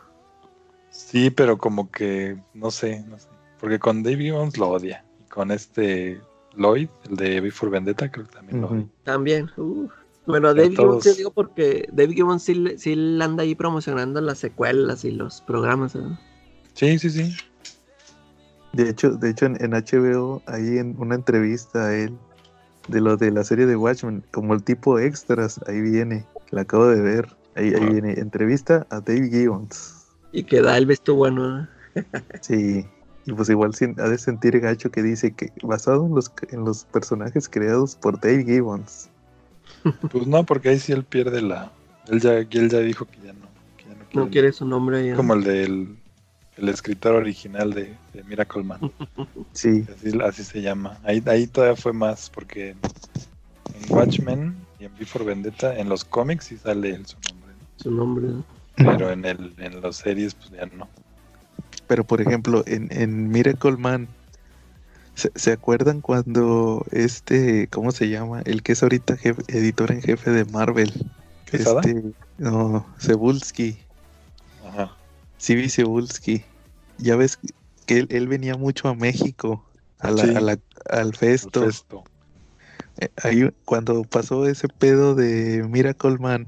Sí, 0.91 1.31
pero 1.31 1.59
como 1.59 1.91
que 1.91 2.37
no 2.55 2.71
sé, 2.71 3.05
no 3.09 3.19
sé. 3.19 3.29
Porque 3.61 3.79
con 3.79 4.03
David 4.03 4.33
Jones 4.33 4.59
lo 4.59 4.69
odia. 4.69 5.05
Y 5.21 5.29
con 5.29 5.51
este 5.51 6.21
Lloyd, 6.57 6.89
el 7.09 7.17
de 7.17 7.41
Before 7.41 7.71
Vendetta, 7.71 8.11
creo 8.11 8.27
que 8.27 8.33
también 8.33 8.61
lo 8.61 8.69
odia. 8.69 8.87
También. 9.05 9.51
Bueno, 10.27 10.53
David 10.55 10.77
Gibbons 10.77 11.05
te 11.05 11.15
digo 11.15 11.31
porque 11.31 11.89
David 11.93 12.15
Gibbons 12.15 12.43
sí, 12.43 12.75
sí 12.79 13.19
anda 13.21 13.45
ahí 13.45 13.55
promocionando 13.55 14.21
las 14.21 14.39
secuelas 14.39 15.05
y 15.05 15.13
los 15.13 15.41
programas. 15.43 15.97
Sí, 16.75 16.99
sí, 16.99 17.11
sí. 17.11 17.37
De 18.73 18.91
hecho, 18.91 19.13
de 19.13 19.31
hecho 19.31 19.47
en, 19.47 19.71
HBO 19.71 20.43
hay 20.47 20.79
en 20.79 20.97
una 20.99 21.15
entrevista 21.15 21.87
a 21.87 21.97
él 21.97 22.17
de 22.89 23.01
lo 23.01 23.17
de 23.17 23.31
la 23.31 23.43
serie 23.45 23.67
de 23.67 23.77
Watchmen, 23.77 24.23
como 24.33 24.55
el 24.55 24.63
tipo 24.63 24.99
extras, 24.99 25.61
ahí 25.67 25.81
viene, 25.81 26.27
la 26.51 26.63
acabo 26.63 26.87
de 26.87 27.01
ver, 27.01 27.37
ahí, 27.55 27.73
ahí 27.73 27.87
viene, 27.87 28.13
entrevista 28.15 28.87
a 28.91 29.01
David 29.01 29.31
Gibbons. 29.31 30.07
Y 30.33 30.45
que 30.45 30.61
da 30.61 30.77
el 30.77 30.87
vestuario 30.87 31.19
bueno. 31.19 31.69
sí, 32.43 32.87
y 33.25 33.33
pues 33.33 33.49
igual 33.49 33.73
ha 33.99 34.09
de 34.09 34.19
sentir 34.19 34.61
gacho 34.61 34.91
que 34.91 35.03
dice 35.03 35.33
que 35.33 35.53
basado 35.63 36.07
en 36.07 36.15
los, 36.15 36.33
en 36.51 36.65
los 36.65 36.85
personajes 36.85 37.49
creados 37.49 37.97
por 37.97 38.21
Dave 38.21 38.45
Gibbons. 38.45 39.11
Pues 40.11 40.27
no, 40.27 40.45
porque 40.45 40.71
ahí 40.71 40.79
sí 40.79 40.93
él 40.93 41.05
pierde 41.05 41.43
la. 41.43 41.73
Él 42.09 42.21
ya, 42.21 42.39
él 42.39 42.71
ya 42.71 42.81
dijo 42.81 43.05
que 43.07 43.19
ya 43.25 43.33
no. 43.33 43.47
no, 44.13 44.31
quiere, 44.31 44.53
su 44.53 44.67
nombre 44.67 45.15
Como 45.15 45.35
el 45.35 45.45
del 45.45 45.97
el 46.57 46.69
escritor 46.69 47.15
original 47.15 47.73
de, 47.73 47.95
Miracle 48.27 48.63
Man. 48.63 48.81
Sí. 49.53 49.87
Así, 50.25 50.45
se 50.45 50.63
llama. 50.63 50.99
Ahí, 51.05 51.23
ahí 51.27 51.47
todavía 51.47 51.77
fue 51.77 51.93
más, 51.93 52.31
porque 52.31 52.71
en, 52.71 53.93
Watchmen 53.93 54.55
y 54.79 54.85
en 54.85 54.95
Before 54.99 55.25
Vendetta, 55.25 55.77
en 55.77 55.89
los 55.89 56.05
cómics 56.05 56.47
sí 56.47 56.57
sale 56.57 56.93
su 57.05 57.17
nombre. 57.29 57.53
Su 57.77 57.91
nombre. 57.91 58.29
Pero 58.77 59.11
en, 59.11 59.25
el, 59.25 59.55
en 59.59 59.81
las 59.81 59.97
series, 59.97 60.35
pues 60.35 60.51
ya 60.51 60.67
no. 60.67 60.89
Pero 61.87 62.05
por 62.05 62.21
ejemplo, 62.21 62.65
en, 62.67 62.89
en 62.91 63.29
Miracle 63.29 63.77
Man, 63.77 64.09
¿Se, 65.17 65.51
acuerdan 65.51 66.03
cuando 66.03 66.85
este, 66.91 67.69
¿cómo 67.69 67.91
se 67.91 68.11
llama? 68.11 68.43
El 68.45 68.63
que 68.63 68.73
es 68.73 68.83
ahorita 68.83 69.17
editor 69.49 69.91
en 69.91 70.03
jefe 70.03 70.31
de 70.31 70.45
Marvel. 70.45 70.93
Este, 71.51 72.13
no, 72.37 72.87
Cebulski. 72.99 73.79
Ajá. 74.69 74.95
Civi 75.41 75.71
Cebulski. 75.71 76.45
Ya 76.99 77.17
ves 77.17 77.39
que 77.87 78.07
él, 78.09 78.29
venía 78.29 78.57
mucho 78.57 78.89
a 78.89 78.95
México, 78.95 79.65
a 80.01 80.11
la, 80.11 80.59
al 80.91 81.15
festo. 81.15 81.67
Eh, 82.99 83.09
ahí, 83.23 83.51
cuando 83.65 84.03
pasó 84.05 84.47
ese 84.47 84.69
pedo 84.69 85.15
de 85.15 85.67
Miracle 85.69 86.19
Man, 86.19 86.47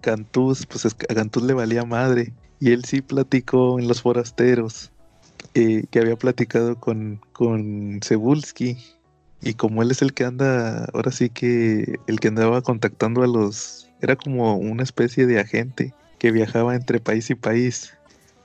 Cantús, 0.00 0.66
pues 0.66 0.86
a 0.86 0.90
Cantús 1.14 1.44
le 1.44 1.54
valía 1.54 1.84
madre. 1.84 2.32
Y 2.58 2.72
él 2.72 2.84
sí 2.84 3.00
platicó 3.00 3.78
en 3.78 3.86
Los 3.86 4.02
Forasteros 4.02 4.91
eh, 5.54 5.84
que 5.90 5.98
había 5.98 6.16
platicado 6.16 6.76
con, 6.76 7.20
con 7.32 8.00
Cebulski. 8.02 8.78
Y 9.42 9.54
como 9.54 9.82
él 9.82 9.90
es 9.90 10.00
el 10.00 10.14
que 10.14 10.24
anda, 10.24 10.86
ahora 10.94 11.10
sí 11.10 11.28
que 11.28 11.98
el 12.06 12.20
que 12.20 12.28
andaba 12.28 12.62
contactando 12.62 13.22
a 13.22 13.26
los, 13.26 13.90
era 14.00 14.16
como 14.16 14.56
una 14.56 14.82
especie 14.82 15.26
de 15.26 15.40
agente 15.40 15.92
que 16.18 16.30
viajaba 16.30 16.74
entre 16.74 17.00
país 17.00 17.28
y 17.30 17.34
país. 17.34 17.92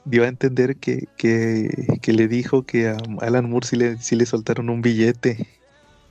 Dio 0.06 0.24
a 0.24 0.28
entender 0.28 0.78
que, 0.78 1.08
que, 1.18 2.14
le 2.14 2.28
dijo 2.28 2.64
que 2.64 2.88
a 2.88 2.98
Alan 3.20 3.50
Moore 3.50 3.68
sí 3.68 3.76
le, 3.76 3.98
le 3.98 4.26
soltaron 4.26 4.70
un 4.70 4.82
billete. 4.82 5.48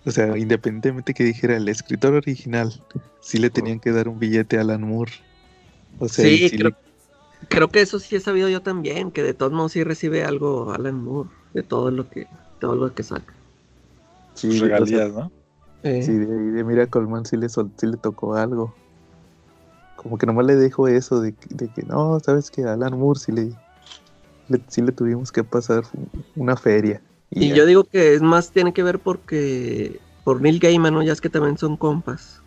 O 0.05 0.11
sea, 0.11 0.36
independientemente 0.38 1.14
que 1.14 1.24
dijera 1.24 1.57
el 1.57 1.68
escritor 1.68 2.14
original, 2.14 2.80
sí 3.20 3.38
le 3.38 3.51
tenían 3.51 3.80
que 3.80 3.92
dar 3.92 4.09
un 4.09 4.18
billete 4.18 4.59
a 4.59 4.61
Alan 4.61 4.82
Moore. 4.82 5.12
O 5.99 6.09
sea, 6.09 6.24
sí, 6.24 6.51
creo, 6.51 6.76
Creo 7.49 7.68
que 7.68 7.80
eso 7.80 7.99
sí 7.99 8.16
he 8.16 8.20
sabido 8.20 8.49
yo 8.49 8.62
también, 8.62 9.11
que 9.11 9.22
de 9.22 9.34
todos 9.34 9.53
modos 9.53 9.72
sí 9.72 9.84
recibe 9.84 10.24
algo 10.24 10.72
Alan 10.72 11.03
Moore, 11.03 11.30
de 11.55 11.62
todo 11.62 11.91
lo 11.91 12.09
que, 12.09 12.26
todo 12.61 12.76
lo 12.76 12.93
que 12.95 13.03
saca. 13.03 13.32
Sí, 14.34 14.59
regalías, 14.59 15.12
¿no? 15.12 15.30
Sí, 15.82 16.12
de, 16.12 16.26
de 16.26 16.64
Mira 16.64 16.87
Colman 16.89 17.24
sí 17.24 17.37
le, 17.37 17.49
sí 17.49 17.62
le 17.82 17.97
tocó 17.97 18.34
algo. 18.34 18.74
Como 19.95 20.18
que 20.18 20.26
nomás 20.26 20.47
le 20.47 20.57
dejo 20.57 20.89
eso 20.89 21.20
de, 21.20 21.32
que 21.32 21.82
no, 21.87 22.18
sabes 22.20 22.51
que 22.51 22.64
a 22.64 22.72
Alan 22.72 22.99
Moore 22.99 23.20
sí 23.20 23.32
le, 23.32 23.53
sí 24.68 24.82
le 24.82 24.93
tuvimos 24.93 25.30
que 25.30 25.45
pasar 25.45 25.84
una 26.34 26.57
feria. 26.57 27.01
Y, 27.30 27.53
yo 27.55 27.66
digo 27.66 27.84
que 27.84 28.14
es 28.14 28.22
más, 28.22 28.51
tiene 28.51 28.72
que 28.72 28.82
ver 28.82 28.99
porque 28.99 30.01
por 30.24 30.41
Neil 30.41 30.59
Gaiman, 30.59 30.95
¿no? 30.95 31.03
Ya 31.03 31.12
es 31.12 31.20
que 31.20 31.30
también 31.30 31.57
son 31.57 31.76
compas. 31.76 32.43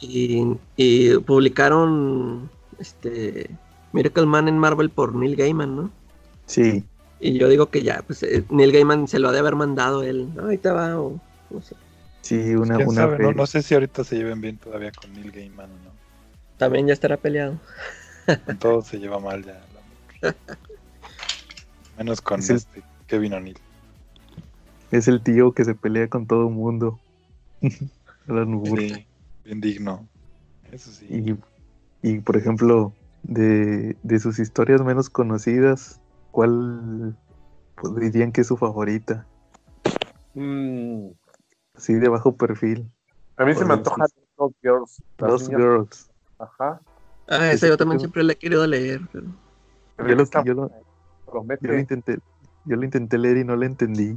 y, 0.00 0.56
y 0.76 1.18
publicaron 1.18 2.50
este 2.78 3.50
Miracle 3.92 4.26
Man 4.26 4.48
en 4.48 4.58
Marvel 4.58 4.90
por 4.90 5.14
Neil 5.14 5.36
Gaiman, 5.36 5.76
¿no? 5.76 5.90
Sí. 6.46 6.84
Y 7.20 7.38
yo 7.38 7.48
digo 7.48 7.66
que 7.66 7.82
ya, 7.82 8.02
pues 8.06 8.22
eh, 8.22 8.44
Neil 8.50 8.72
Gaiman 8.72 9.08
se 9.08 9.18
lo 9.18 9.28
ha 9.28 9.32
de 9.32 9.40
haber 9.40 9.56
mandado 9.56 10.02
él. 10.02 10.32
¿no? 10.34 10.48
Ahí 10.48 10.58
te 10.58 10.70
va, 10.70 11.00
o 11.00 11.20
no 11.50 11.62
sé. 11.62 11.74
Sí, 12.22 12.54
una. 12.54 12.76
Pues, 12.76 12.88
una 12.88 13.06
no, 13.06 13.32
no, 13.32 13.46
sé 13.46 13.62
si 13.62 13.74
ahorita 13.74 14.04
se 14.04 14.16
lleven 14.16 14.40
bien 14.40 14.58
todavía 14.58 14.92
con 14.92 15.12
Neil 15.12 15.32
Gaiman 15.32 15.70
o 15.70 15.84
no. 15.84 15.90
También 16.56 16.86
ya 16.86 16.92
estará 16.92 17.16
peleado. 17.16 17.58
Con 18.44 18.58
todo 18.58 18.82
se 18.82 18.98
lleva 18.98 19.18
mal 19.18 19.44
ya. 19.44 19.60
Menos 21.98 22.20
con 22.20 22.40
este 22.40 22.82
Kevin 23.06 23.34
O'Neill. 23.34 23.58
Es 24.90 25.08
el 25.08 25.20
tío 25.20 25.52
que 25.52 25.64
se 25.64 25.74
pelea 25.74 26.08
con 26.08 26.26
todo 26.26 26.48
el 26.48 26.54
mundo. 26.54 26.98
sí, 27.60 29.06
bien 29.44 29.60
digno. 29.60 30.06
Eso 30.70 30.90
sí. 30.92 31.06
Y, 32.02 32.08
y 32.08 32.18
por 32.20 32.36
ejemplo, 32.36 32.92
de, 33.22 34.18
sus 34.20 34.38
historias 34.38 34.82
menos 34.82 35.10
conocidas, 35.10 36.00
¿cuál 36.30 37.16
dirían 37.96 38.32
que 38.32 38.42
es 38.42 38.46
su 38.46 38.56
favorita? 38.56 39.26
Mm. 40.34 41.08
Así 41.74 41.94
de 41.94 42.08
bajo 42.08 42.36
perfil. 42.36 42.90
A 43.36 43.44
mí 43.44 43.54
se 43.54 43.64
me 43.64 43.74
antoja 43.74 44.06
Lost 44.38 44.56
Girls. 44.62 45.02
Lost 45.18 45.48
Girls. 45.48 46.10
Ajá. 46.38 46.80
Ah, 47.28 47.52
ese 47.52 47.68
yo 47.68 47.76
también 47.76 48.00
siempre 48.00 48.22
le 48.22 48.32
he 48.32 48.36
querido 48.36 48.66
leer. 48.66 49.00
Pero... 49.12 49.26
Yo, 49.98 50.14
lo, 50.14 50.24
yo, 50.44 50.54
lo, 50.54 50.70
yo, 50.70 51.44
lo, 51.60 51.78
intenté, 51.78 52.18
yo 52.64 52.76
lo 52.76 52.84
intenté 52.84 53.18
leer 53.18 53.38
y 53.38 53.44
no 53.44 53.56
lo 53.56 53.66
entendí. 53.66 54.16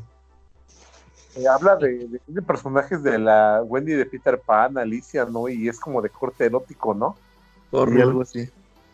Eh, 1.36 1.48
habla 1.48 1.76
de, 1.76 2.20
de, 2.28 2.42
personajes 2.42 3.02
de 3.04 3.18
la 3.18 3.64
Wendy 3.64 3.94
de 3.94 4.06
Peter 4.06 4.40
Pan, 4.40 4.78
Alicia, 4.78 5.26
¿no? 5.26 5.50
Y 5.50 5.70
es 5.70 5.80
como 5.80 6.02
de 6.02 6.10
corte 6.10 6.46
erótico, 6.46 6.94
¿no? 6.94 7.16
Por 7.70 7.90
algo 7.90 8.22
así. 8.22 8.50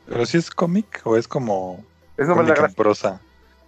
¿Pero 0.08 0.26
si 0.26 0.38
es 0.38 0.50
cómic 0.50 1.02
o 1.04 1.18
es 1.18 1.28
como 1.28 1.84
es 2.18 2.28
novela 2.28 2.56
en 2.66 2.74
prosa? 2.74 3.22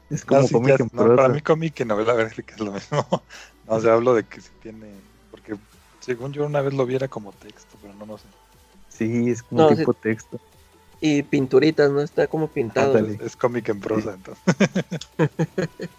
Es 0.10 0.26
como 0.26 0.48
cómic 0.48 0.80
en 0.80 0.90
prosa. 0.90 1.16
para 1.16 1.30
mí 1.30 1.42
cómic 1.42 1.80
y 1.80 1.86
novela 1.86 2.14
gráfica 2.14 2.56
es 2.56 2.62
lo 2.62 2.72
mismo. 2.72 3.06
no, 3.68 3.76
o 3.76 3.80
sea, 3.80 3.94
hablo 3.94 4.14
de 4.16 4.24
que 4.24 4.42
si 4.42 4.50
tiene... 4.62 4.92
Porque 5.30 5.56
según 6.00 6.34
yo 6.34 6.46
una 6.46 6.62
vez 6.62 6.74
lo 6.74 6.86
viera 6.86 7.08
como 7.08 7.32
texto, 7.34 7.78
pero 7.82 7.94
no 7.94 8.06
lo 8.06 8.18
sé. 8.18 8.26
Sí, 8.90 9.30
es 9.30 9.44
como 9.44 9.76
tipo 9.76 9.94
texto. 9.94 10.40
Y 11.02 11.24
pinturitas, 11.24 11.92
¿no? 11.92 12.02
Está 12.02 12.28
como 12.28 12.48
pintado. 12.48 12.98
es, 12.98 13.36
cómic 13.36 13.70
en 13.70 13.80
prosa, 13.80 14.14
entonces. 14.14 14.44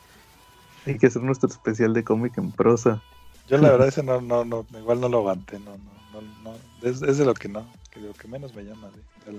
Hay 0.86 0.98
que 0.98 1.06
hacer 1.06 1.22
nuestro 1.22 1.48
especial 1.48 1.94
de 1.94 2.04
cómic 2.04 2.36
en 2.38 2.50
prosa. 2.52 3.02
Yo 3.48 3.58
la 3.58 3.70
verdad 3.70 3.88
ese 3.88 4.02
no, 4.02 4.20
no, 4.20 4.44
no, 4.44 4.66
igual 4.78 5.00
no 5.00 5.08
lo 5.08 5.18
aguanté, 5.18 5.58
no, 5.58 5.76
no, 6.12 6.20
no, 6.42 6.54
Es, 6.82 7.00
de 7.00 7.24
lo 7.24 7.34
que 7.34 7.48
no, 7.48 7.66
que 7.90 8.00
lo 8.00 8.12
que 8.12 8.28
menos 8.28 8.54
me 8.54 8.64
llama 8.64 8.90
de, 8.90 9.32
de 9.32 9.38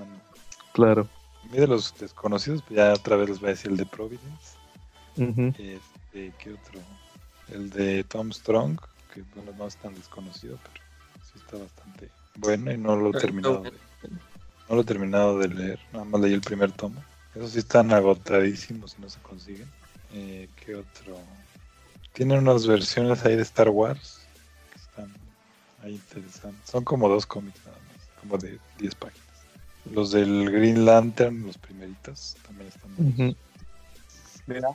Claro. 0.74 1.08
A 1.44 1.48
mí 1.48 1.58
de 1.58 1.68
los 1.68 1.98
desconocidos, 1.98 2.62
pues 2.62 2.78
ya 2.78 2.94
otra 2.94 3.16
vez 3.16 3.30
les 3.30 3.40
voy 3.40 3.50
a 3.50 3.52
decir 3.52 3.72
el 3.72 3.78
de 3.78 3.86
Providence. 3.86 4.58
este, 5.18 6.34
¿Qué 6.38 6.54
otro? 6.54 6.80
El 7.50 7.70
de 7.70 8.04
Tom 8.06 8.32
Strong, 8.32 8.80
que 9.14 9.24
bueno, 9.36 9.52
no 9.58 9.68
es 9.68 9.76
tan 9.78 9.94
desconocido, 9.96 10.58
pero 10.64 10.86
sí 11.26 11.34
está 11.36 11.58
bastante 11.58 12.10
bueno 12.36 12.72
y 12.72 12.78
no 12.78 12.96
lo 12.96 13.10
he 13.10 13.20
terminado 13.20 13.62
de, 13.62 13.72
no 14.70 14.76
lo 14.76 14.82
he 14.82 14.86
terminado 14.86 15.38
de 15.40 15.50
leer, 15.50 15.80
nada 15.92 16.06
más 16.06 16.22
leí 16.22 16.34
el 16.34 16.42
primer 16.42 16.72
tomo. 16.72 17.04
Esos 17.36 17.52
sí 17.52 17.60
están 17.60 17.94
agotadísimos 17.94 18.96
y 18.98 19.02
no 19.02 19.10
se 19.10 19.20
consiguen. 19.22 19.68
Eh, 20.14 20.50
¿Qué 20.56 20.76
otro? 20.76 21.18
Tienen 22.14 22.40
unas 22.40 22.68
versiones 22.68 23.26
ahí 23.26 23.36
de 23.36 23.42
Star 23.42 23.70
Wars 23.70 24.20
que 24.72 24.80
están 24.80 25.14
ahí 25.84 25.94
interesantes. 25.94 26.70
Son 26.70 26.84
como 26.84 27.08
dos 27.10 27.26
cómics 27.26 27.60
nada 27.66 27.78
más, 27.78 28.20
como 28.20 28.38
de 28.38 28.60
10 28.80 28.96
páginas. 28.96 29.31
Los 29.90 30.12
del 30.12 30.52
Green 30.52 30.86
Lantern, 30.86 31.46
los 31.46 31.58
primeritos, 31.58 32.38
también 32.46 32.68
están 32.68 32.92
buenos. 32.96 33.36
Mira, 34.46 34.70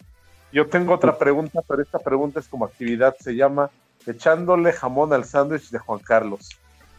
yo 0.53 0.67
tengo 0.67 0.95
otra 0.95 1.17
pregunta, 1.17 1.63
pero 1.67 1.83
esta 1.83 1.99
pregunta 1.99 2.41
es 2.41 2.49
como 2.49 2.65
actividad, 2.65 3.15
se 3.21 3.35
llama 3.35 3.71
Echándole 4.07 4.73
jamón 4.73 5.13
al 5.13 5.25
sándwich 5.25 5.71
de 5.71 5.79
Juan 5.79 6.01
Carlos. 6.01 6.51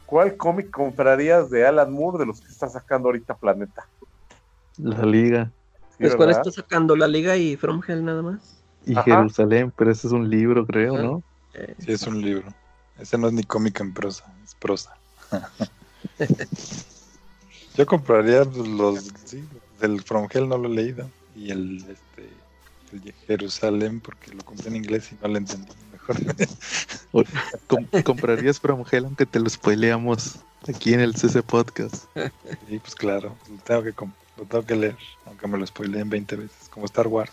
¿Cuál 0.06 0.38
cómic 0.38 0.72
comprarías 0.72 1.50
de 1.50 1.66
Alan 1.66 1.92
Moore 1.92 2.20
de 2.20 2.26
los 2.26 2.40
que 2.40 2.48
está 2.48 2.70
sacando 2.70 3.10
ahorita 3.10 3.36
Planeta? 3.36 3.88
La 4.78 5.04
Liga. 5.04 5.52
¿Es 6.00 6.16
¿Cuál 6.16 6.30
está 6.30 6.52
sacando? 6.52 6.96
¿La 6.96 7.08
Liga 7.08 7.36
y 7.36 7.58
From 7.58 7.82
Hell 7.86 8.06
nada 8.06 8.22
más? 8.22 8.62
Y 8.86 8.96
Jerusalén, 8.96 9.74
pero 9.76 9.92
ese 9.92 10.08
es 10.08 10.14
un 10.14 10.30
libro, 10.30 10.66
creo, 10.66 10.98
¿no? 10.98 11.24
Sí, 11.80 11.92
es 11.92 12.08
un 12.08 12.22
libro. 12.22 12.48
Ese 13.00 13.18
no 13.18 13.28
es 13.28 13.34
ni 13.34 13.44
cómic 13.44 13.80
en 13.82 13.94
prosa, 13.94 14.32
es 14.46 14.56
prosa. 14.56 14.96
Yo 17.78 17.86
compraría 17.86 18.44
los, 18.44 19.06
sí, 19.26 19.44
del 19.80 20.02
From 20.02 20.28
Hell 20.32 20.49
no 20.49 20.58
lo 20.58 20.68
he 20.68 20.74
leído. 20.74 21.10
Y 21.36 21.52
el, 21.52 21.78
este, 21.78 22.28
el 22.91 23.02
de 23.02 23.14
Jerusalén 23.28 23.99
porque 23.99 24.34
lo 24.34 24.44
compré 24.44 24.70
en 24.70 24.78
inglés 24.78 25.12
y 25.12 25.16
no 25.22 25.28
lo 25.28 25.38
entendí 25.38 25.72
mejor. 25.91 26.18
¿Comprarías 28.04 28.60
From 28.60 28.84
Hell 28.91 29.06
aunque 29.06 29.28
te 29.28 29.40
lo 29.40 29.48
spoileamos 29.48 30.38
aquí 30.68 30.94
en 30.94 31.02
el 31.02 31.16
CC 31.16 31.44
Podcast? 31.44 32.06
Sí, 32.68 32.80
pues 32.80 32.95
claro, 32.95 33.36
lo 33.49 33.58
tengo 33.58 33.84
que, 33.84 33.94
lo 34.38 34.45
tengo 34.45 34.66
que 34.66 34.76
leer, 34.76 34.98
aunque 35.28 35.48
me 35.48 35.60
lo 35.60 35.68
spoileen 35.68 36.10
20 36.10 36.36
veces, 36.36 36.70
como 36.70 36.88
Star 36.88 37.08
Wars. 37.08 37.32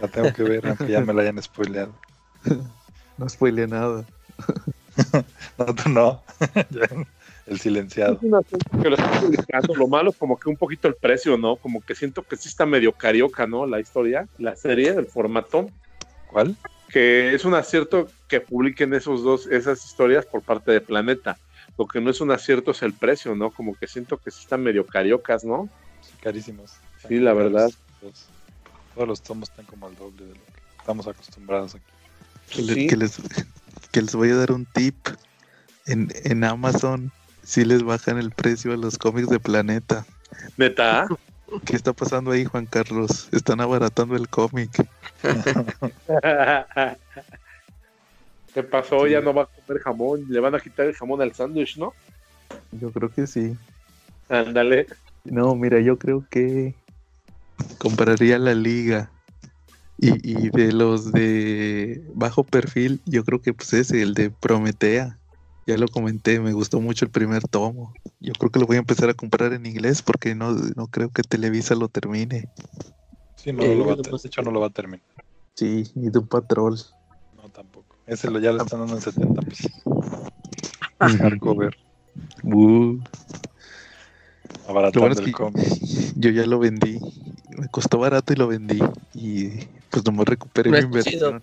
La 0.00 0.08
tengo 0.08 0.32
que 0.32 0.42
ver 0.42 0.66
aunque 0.66 0.88
ya 0.88 1.00
me 1.00 1.14
la 1.14 1.22
hayan 1.22 1.42
spoileado. 1.42 1.92
No 3.16 3.28
spoileé 3.28 3.68
nada. 3.68 4.04
no, 5.56 5.74
tú 5.76 5.88
no. 5.88 6.20
El 7.46 7.60
silenciado. 7.60 8.18
lo 9.76 9.88
malo 9.88 10.10
es 10.10 10.16
como 10.16 10.38
que 10.38 10.48
un 10.48 10.56
poquito 10.56 10.88
el 10.88 10.94
precio, 10.94 11.36
¿no? 11.36 11.56
Como 11.56 11.82
que 11.82 11.94
siento 11.94 12.22
que 12.22 12.36
sí 12.36 12.48
está 12.48 12.64
medio 12.64 12.92
carioca, 12.92 13.46
¿no? 13.46 13.66
La 13.66 13.80
historia, 13.80 14.28
la 14.38 14.56
serie, 14.56 14.88
el 14.90 15.06
formato. 15.06 15.70
¿Cuál? 16.30 16.56
Que 16.88 17.34
es 17.34 17.44
un 17.44 17.54
acierto 17.54 18.08
que 18.28 18.40
publiquen 18.40 18.94
esos 18.94 19.22
dos, 19.22 19.46
esas 19.46 19.84
historias 19.84 20.24
por 20.26 20.42
parte 20.42 20.72
de 20.72 20.80
Planeta. 20.80 21.38
Lo 21.76 21.86
que 21.86 22.00
no 22.00 22.10
es 22.10 22.20
un 22.20 22.30
acierto 22.30 22.70
es 22.70 22.82
el 22.82 22.92
precio, 22.92 23.34
¿no? 23.34 23.50
Como 23.50 23.74
que 23.74 23.86
siento 23.86 24.16
que 24.18 24.30
sí 24.30 24.40
están 24.40 24.62
medio 24.62 24.86
cariocas, 24.86 25.44
¿no? 25.44 25.68
carísimos. 26.22 26.72
Sí, 27.06 27.18
la 27.18 27.34
verdad. 27.34 27.70
todos 28.94 29.08
los 29.08 29.20
tomos 29.22 29.50
están 29.50 29.66
como 29.66 29.86
al 29.86 29.96
doble 29.96 30.24
de 30.24 30.34
lo 30.34 30.44
que 30.46 30.60
estamos 30.78 31.06
acostumbrados 31.06 31.74
aquí. 31.74 31.84
Que, 32.88 32.96
les, 32.96 33.20
que 33.90 34.02
les 34.02 34.14
voy 34.14 34.30
a 34.30 34.36
dar 34.36 34.52
un 34.52 34.64
tip. 34.64 34.96
En, 35.86 36.10
en 36.24 36.44
Amazon 36.44 37.12
si 37.44 37.64
les 37.64 37.82
bajan 37.82 38.18
el 38.18 38.30
precio 38.30 38.72
a 38.72 38.76
los 38.76 38.98
cómics 38.98 39.28
de 39.28 39.38
Planeta. 39.38 40.04
¿Neta? 40.56 41.06
¿Qué 41.64 41.76
está 41.76 41.92
pasando 41.92 42.32
ahí, 42.32 42.44
Juan 42.44 42.66
Carlos? 42.66 43.28
Están 43.32 43.60
abaratando 43.60 44.16
el 44.16 44.28
cómic. 44.28 44.70
¿Qué 48.54 48.62
pasó? 48.62 49.06
Ya 49.06 49.20
no 49.20 49.34
va 49.34 49.42
a 49.42 49.46
comer 49.46 49.82
jamón. 49.82 50.26
Le 50.28 50.40
van 50.40 50.54
a 50.54 50.60
quitar 50.60 50.86
el 50.86 50.94
jamón 50.94 51.20
al 51.20 51.34
sándwich, 51.34 51.76
¿no? 51.76 51.92
Yo 52.72 52.90
creo 52.90 53.10
que 53.10 53.26
sí. 53.26 53.56
Ándale. 54.28 54.86
No, 55.24 55.54
mira, 55.54 55.80
yo 55.80 55.98
creo 55.98 56.24
que 56.30 56.74
compraría 57.78 58.38
la 58.38 58.54
liga. 58.54 59.10
Y, 59.98 60.12
y 60.28 60.50
de 60.50 60.72
los 60.72 61.12
de 61.12 62.02
bajo 62.14 62.42
perfil, 62.42 63.00
yo 63.06 63.24
creo 63.24 63.40
que 63.40 63.52
pues 63.52 63.72
ese, 63.74 64.02
el 64.02 64.14
de 64.14 64.30
Prometea. 64.30 65.18
Ya 65.66 65.78
lo 65.78 65.88
comenté, 65.88 66.40
me 66.40 66.52
gustó 66.52 66.80
mucho 66.80 67.04
el 67.04 67.10
primer 67.10 67.46
tomo. 67.48 67.94
Yo 68.20 68.32
creo 68.34 68.50
que 68.50 68.60
lo 68.60 68.66
voy 68.66 68.76
a 68.76 68.80
empezar 68.80 69.08
a 69.08 69.14
comprar 69.14 69.52
en 69.52 69.64
inglés 69.64 70.02
porque 70.02 70.34
no, 70.34 70.52
no 70.52 70.88
creo 70.88 71.10
que 71.10 71.22
Televisa 71.22 71.74
lo 71.74 71.88
termine. 71.88 72.48
Sí, 73.36 73.52
no, 73.52 73.64
lo 73.64 73.86
va 73.86 73.92
a, 73.94 73.96
de 73.96 74.02
hecho 74.24 74.42
no 74.42 74.50
lo 74.50 74.60
va 74.60 74.66
a 74.66 74.70
terminar. 74.70 75.06
Sí, 75.54 75.90
ni 75.94 76.10
de 76.10 76.18
un 76.18 76.26
patrol. 76.26 76.78
No, 77.36 77.48
tampoco. 77.50 77.96
Ese 78.06 78.30
lo, 78.30 78.38
ya 78.40 78.52
lo 78.52 78.62
están 78.62 78.80
dando 78.80 78.96
en 78.96 79.02
70 79.02 79.42
pesos. 79.42 79.72
Hardcover. 80.98 81.76
Uh. 82.42 82.98
Abaratando 84.68 85.20
el 85.20 85.32
cómic. 85.32 85.64
Yo 86.16 86.30
ya 86.30 86.46
lo 86.46 86.58
vendí. 86.58 86.98
Me 87.56 87.68
costó 87.68 87.98
barato 87.98 88.32
y 88.32 88.36
lo 88.36 88.48
vendí. 88.48 88.80
Y 89.14 89.48
pues 89.90 90.04
nomás 90.04 90.26
recuperé 90.26 90.70
mi 90.70 90.78
inversión. 90.78 91.42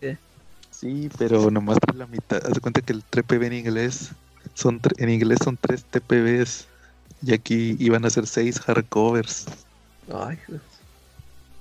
Sí, 0.82 1.12
pero 1.20 1.52
nomás 1.52 1.78
la 1.94 2.08
mitad. 2.08 2.44
Haz 2.44 2.54
de 2.54 2.60
cuenta 2.60 2.82
que 2.82 2.92
el 2.92 3.04
TPB 3.04 3.44
en 3.44 3.54
inglés 3.54 4.14
son 4.56 4.82
en 4.98 5.10
inglés 5.10 5.38
son 5.44 5.56
tres 5.56 5.84
TPBs 5.84 6.66
y 7.22 7.36
aquí 7.36 7.76
iban 7.78 8.04
a 8.04 8.10
ser 8.10 8.26
seis 8.26 8.60
hardcovers. 8.60 9.46
Ay, 10.12 10.40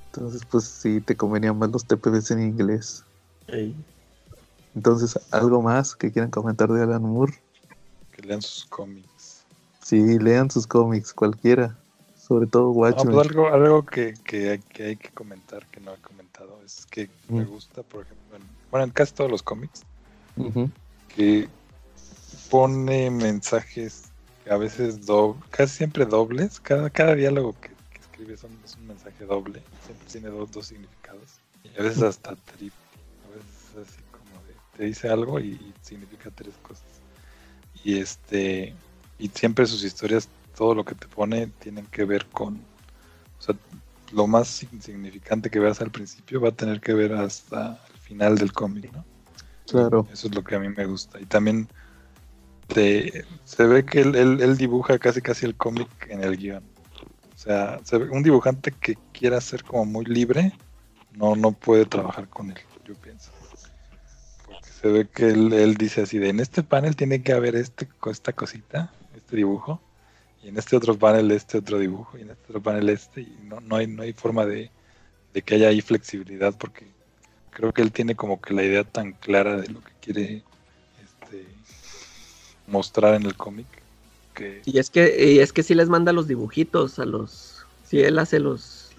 Entonces, 0.07 0.41
pues 0.51 0.65
sí, 0.65 1.03
te 1.03 1.15
convenían 1.17 1.59
más 1.59 1.71
los 1.71 1.85
TPBs 1.85 2.31
en 2.31 2.45
inglés. 2.45 3.05
Entonces, 4.75 5.21
¿algo 5.33 5.61
más 5.61 5.95
que 5.95 6.11
quieran 6.11 6.31
comentar 6.31 6.71
de 6.71 6.83
Alan 6.83 7.03
Moore? 7.03 7.35
Que 8.13 8.23
lean 8.23 8.41
sus 8.41 8.65
cómics. 8.65 9.45
Sí, 9.83 10.19
lean 10.19 10.51
sus 10.51 10.67
cómics, 10.67 11.13
cualquiera. 11.13 11.77
Sobre 12.17 12.47
todo 12.47 12.71
Watchmen. 12.71 13.15
Pues 13.15 13.29
algo 13.29 13.49
algo 13.49 13.85
que, 13.85 14.15
que, 14.25 14.63
hay 14.79 14.97
que 14.97 15.11
comentar, 15.11 15.67
que 15.67 15.81
no 15.81 15.93
he 15.93 15.99
comentado, 15.99 16.59
es 16.65 16.87
que 16.87 17.11
me 17.29 17.45
mm. 17.45 17.49
gusta, 17.49 17.83
por 17.83 18.05
ejemplo, 18.05 18.20
bueno, 18.71 18.85
en 18.85 18.91
casi 18.91 19.15
todos 19.15 19.31
los 19.31 19.43
cómics, 19.43 19.83
que 21.15 21.49
pone 22.51 23.11
mensajes 23.11 24.11
a 24.51 24.57
veces 24.57 24.99
casi 25.51 25.77
siempre 25.77 26.05
dobles. 26.05 26.61
Cada, 26.61 26.91
cada 26.91 27.15
diálogo 27.15 27.55
que, 27.61 27.71
escribe 27.99 28.35
es 28.35 28.45
un 28.77 28.87
mensaje 28.87 29.25
doble, 29.25 29.63
siempre 29.85 30.07
tiene 30.11 30.29
dos, 30.29 30.51
dos 30.51 30.67
significados. 30.67 31.39
Y 31.63 31.81
a 31.81 31.85
veces 31.85 32.03
hasta 32.03 32.35
triple, 32.35 32.73
a 33.27 33.37
veces 33.37 33.89
así 33.89 34.03
como 34.11 34.47
de, 34.47 34.55
te 34.77 34.85
dice 34.85 35.09
algo 35.09 35.39
y, 35.39 35.73
significa 35.83 36.31
tres 36.31 36.55
cosas. 36.63 36.85
Y 37.85 37.99
este, 37.99 38.75
y 39.19 39.29
siempre 39.29 39.67
sus 39.67 39.85
historias, 39.85 40.29
todo 40.57 40.75
lo 40.75 40.85
que 40.85 40.95
te 40.95 41.07
pone, 41.07 41.47
tienen 41.61 41.87
que 41.87 42.05
ver 42.05 42.27
con, 42.27 42.57
o 43.39 43.43
sea, 43.43 43.55
lo 44.13 44.27
más 44.27 44.65
insignificante 44.65 45.49
que 45.49 45.61
veas 45.61 45.81
al 45.81 45.91
principio 45.91 46.41
va 46.41 46.49
a 46.49 46.53
tener 46.53 46.81
que 46.81 46.93
ver 46.93 47.13
hasta 47.13 47.81
final 48.11 48.37
del 48.37 48.53
cómic, 48.53 48.93
¿no? 48.93 49.05
Claro. 49.71 50.09
Eso 50.13 50.27
es 50.27 50.35
lo 50.35 50.43
que 50.43 50.57
a 50.57 50.59
mí 50.59 50.69
me 50.69 50.85
gusta. 50.85 51.21
Y 51.21 51.27
también 51.27 51.69
se 52.75 53.67
ve 53.67 53.85
que 53.85 54.01
él, 54.01 54.57
dibuja 54.57 54.99
casi 54.99 55.23
casi 55.23 55.47
el 55.47 55.55
cómic 55.55 55.89
en 56.09 56.25
el 56.25 56.37
guion. 56.37 56.65
O 57.35 57.39
sea, 57.39 57.81
un 58.11 58.23
dibujante 58.25 58.73
que 58.73 58.99
quiera 59.13 59.41
ser 59.41 59.63
como 59.63 59.85
muy 59.85 60.05
libre, 60.05 60.53
no, 61.13 61.37
no 61.37 61.53
puede 61.53 61.87
trabajar 61.87 62.29
con 62.29 62.51
él, 62.51 62.59
yo 62.85 62.95
pienso. 62.97 63.31
Porque 64.47 64.69
se 64.69 64.89
ve 64.89 65.09
que 65.09 65.29
él, 65.29 65.75
dice 65.77 66.03
así 66.03 66.19
de 66.19 66.31
en 66.31 66.41
este 66.41 66.65
panel 66.65 66.97
tiene 66.97 67.23
que 67.23 67.33
haber 67.33 67.55
este, 67.55 67.89
esta 68.11 68.33
cosita, 68.33 68.93
este 69.17 69.37
dibujo, 69.37 69.81
y 70.43 70.49
en 70.49 70.59
este 70.59 70.77
otro 70.77 70.99
panel 70.99 71.31
este 71.31 71.59
otro 71.59 71.79
dibujo, 71.79 72.19
y 72.19 72.23
en 72.23 72.31
este 72.31 72.45
otro 72.49 72.63
panel 72.63 72.89
este, 72.89 73.21
y 73.23 73.39
no, 73.45 73.61
no 73.61 73.77
hay, 73.77 73.87
no 73.87 74.03
hay 74.03 74.13
forma 74.13 74.45
de, 74.45 74.71
de 75.33 75.43
que 75.43 75.55
haya 75.55 75.69
ahí 75.69 75.81
flexibilidad 75.81 76.55
porque 76.59 76.87
creo 77.51 77.73
que 77.73 77.83
él 77.83 77.93
tiene 77.93 78.15
como 78.15 78.41
que 78.41 78.55
la 78.55 78.65
idea 78.65 78.85
tan 78.85 79.13
clara 79.13 79.57
de 79.57 79.69
lo 79.69 79.81
que 79.81 79.93
quiere 80.01 80.43
este, 81.03 81.47
mostrar 82.67 83.15
en 83.15 83.25
el 83.25 83.37
cómic. 83.37 83.67
Que... 84.35 84.63
Y 84.65 84.79
es 84.79 84.91
que, 84.91 85.33
y 85.35 85.39
es 85.41 85.53
que 85.53 85.63
sí 85.63 85.75
les 85.75 85.89
manda 85.89 86.13
los 86.13 86.29
dibujitos 86.29 86.99
a 86.99 87.05
los. 87.05 87.65
Si 87.87 88.01
él 88.01 88.19
hace 88.19 88.39
los. 88.39 88.91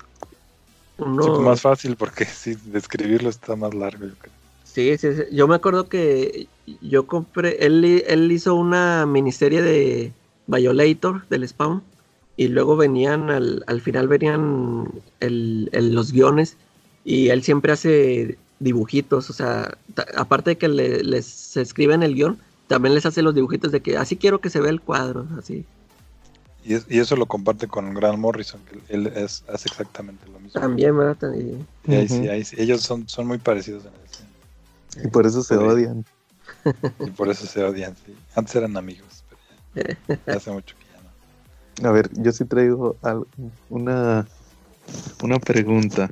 Uno... 0.97 1.25
Pues 1.25 1.39
más 1.39 1.61
fácil 1.61 1.95
porque 1.95 2.25
sí, 2.25 2.55
describirlo 2.65 3.29
está 3.29 3.55
más 3.55 3.73
largo, 3.73 4.05
yo 4.05 4.15
creo. 4.15 4.33
Sí, 4.63 4.97
sí, 4.97 5.09
yo 5.33 5.49
me 5.49 5.55
acuerdo 5.55 5.89
que 5.89 6.47
yo 6.81 7.05
compré, 7.05 7.57
él, 7.65 8.03
él 8.07 8.31
hizo 8.31 8.55
una 8.55 9.05
miniserie 9.05 9.61
de 9.61 10.13
Violator 10.47 11.27
del 11.27 11.45
Spawn 11.45 11.83
y 12.37 12.47
luego 12.47 12.77
venían, 12.77 13.29
al, 13.29 13.63
al 13.67 13.81
final 13.81 14.07
venían 14.07 14.87
el, 15.19 15.69
los 15.73 16.11
guiones 16.13 16.55
y 17.03 17.29
él 17.29 17.43
siempre 17.43 17.71
hace 17.71 18.37
dibujitos, 18.59 19.29
o 19.29 19.33
sea, 19.33 19.77
aparte 20.15 20.51
de 20.51 20.57
que 20.57 20.67
les 20.67 21.57
escriben 21.57 22.03
el 22.03 22.15
guion, 22.15 22.37
también 22.67 22.95
les 22.95 23.05
hace 23.05 23.21
los 23.21 23.35
dibujitos 23.35 23.71
de 23.71 23.81
que 23.81 23.97
así 23.97 24.15
quiero 24.15 24.39
que 24.39 24.49
se 24.49 24.61
vea 24.61 24.69
el 24.69 24.81
cuadro, 24.81 25.27
así. 25.37 25.65
Y, 26.63 26.99
eso 26.99 27.15
lo 27.15 27.25
comparte 27.25 27.67
con 27.67 27.93
Grant 27.93 28.19
Morrison, 28.19 28.61
que 28.65 28.79
él 28.93 29.07
es, 29.07 29.43
hace 29.47 29.67
exactamente 29.67 30.27
lo 30.27 30.39
mismo. 30.39 30.61
También, 30.61 30.95
¿verdad? 30.95 31.33
Y, 31.33 31.91
ahí, 31.91 32.07
sí, 32.07 32.27
ahí 32.29 32.43
ellos 32.57 32.81
son, 32.81 33.09
son 33.09 33.27
muy 33.27 33.39
parecidos 33.39 33.83
en 33.85 33.91
eso. 34.05 35.07
Y 35.07 35.09
por 35.09 35.25
eso 35.25 35.41
se 35.41 35.57
odian. 35.57 36.05
Y 36.99 37.09
por 37.09 37.29
eso 37.29 37.47
se 37.47 37.63
odian, 37.63 37.95
sí. 38.05 38.15
Antes 38.35 38.55
eran 38.55 38.77
amigos, 38.77 39.23
pero 39.73 39.97
ya, 40.27 40.33
hace 40.33 40.51
mucho 40.51 40.75
que 40.77 40.85
ya 40.85 41.83
no. 41.83 41.89
A 41.89 41.91
ver, 41.91 42.09
yo 42.13 42.31
sí 42.31 42.45
traigo 42.45 42.95
una, 43.69 44.27
una 45.23 45.39
pregunta. 45.39 46.11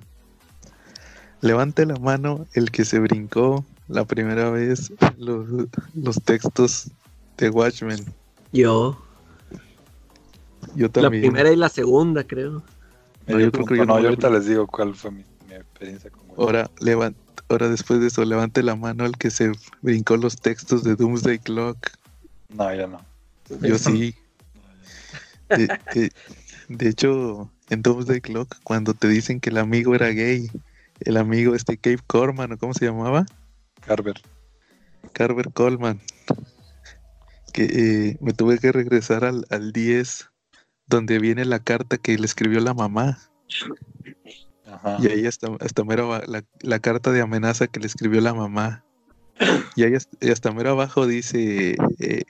Levante 1.42 1.86
la 1.86 1.96
mano 1.96 2.46
el 2.54 2.72
que 2.72 2.86
se 2.86 3.00
brincó 3.00 3.66
la 3.88 4.06
primera 4.06 4.50
vez 4.50 4.92
los, 5.18 5.48
los 5.96 6.22
textos 6.24 6.92
de 7.38 7.50
Watchmen. 7.50 8.06
Yo. 8.52 9.02
Yo 10.76 10.90
también. 10.92 11.24
La 11.24 11.30
primera 11.30 11.52
y 11.52 11.56
la 11.56 11.70
segunda, 11.70 12.24
creo. 12.24 12.64
No, 13.28 13.40
yo, 13.40 13.52
creo 13.52 13.66
que 13.66 13.78
yo 13.78 13.86
no, 13.86 13.96
ahorita 13.96 14.30
les 14.30 14.46
digo 14.46 14.68
cuál 14.68 14.96
fue 14.96 15.12
mi, 15.12 15.24
experiencia 15.50 16.10
con 16.10 16.24
Ahora, 16.38 16.70
ahora 17.48 17.70
después 17.70 18.00
de 18.00 18.08
eso, 18.08 18.26
levante 18.26 18.64
la 18.64 18.76
mano 18.76 19.06
el 19.06 19.18
que 19.18 19.30
se 19.30 19.52
brincó 19.82 20.18
los 20.18 20.38
textos 20.38 20.84
de 20.84 20.96
Doomsday 20.96 21.40
Clock. 21.40 21.92
No, 22.50 22.74
ya 22.74 22.88
no. 22.88 23.02
Yo 23.62 23.78
sí. 23.78 24.16
De, 26.70 26.88
hecho, 26.88 27.50
en 27.72 27.82
Doomsday 27.82 28.22
Clock, 28.22 28.58
cuando 28.64 28.94
te 28.94 29.08
dicen 29.08 29.40
que 29.40 29.50
el 29.50 29.58
amigo 29.58 29.96
era 29.96 30.10
gay, 30.10 30.52
el 31.02 31.18
amigo 31.18 31.56
este 31.56 31.78
Cape 31.78 32.00
Corman, 32.06 32.52
¿o 32.52 32.58
cómo 32.58 32.74
se 32.74 32.86
llamaba? 32.86 33.26
Carver. 33.82 34.22
Carver 35.14 35.52
Coleman. 35.52 36.02
Que 37.54 37.64
eh, 37.64 38.18
me 38.22 38.34
tuve 38.34 38.60
que 38.60 38.72
regresar 38.72 39.26
al, 39.26 39.46
al 39.50 39.72
10 39.72 40.30
donde 40.90 41.20
viene 41.20 41.46
la 41.46 41.60
carta 41.60 41.98
que 41.98 42.18
le 42.18 42.26
escribió 42.26 42.60
la 42.60 42.74
mamá. 42.74 43.20
Y 45.00 45.08
ahí 45.08 45.26
hasta, 45.26 45.48
hasta 45.60 45.84
mero 45.84 46.20
la, 46.28 46.44
la, 46.62 46.80
carta 46.80 47.12
de 47.12 47.22
amenaza 47.22 47.68
que 47.68 47.80
le 47.80 47.88
escribió 47.88 48.22
la 48.22 48.34
mamá. 48.34 48.84
Y 49.76 49.84
ahí 49.84 49.94
hasta, 50.32 50.52
mero 50.52 50.72
abajo 50.72 51.08
dice 51.08 51.76
eh, 52.00 52.24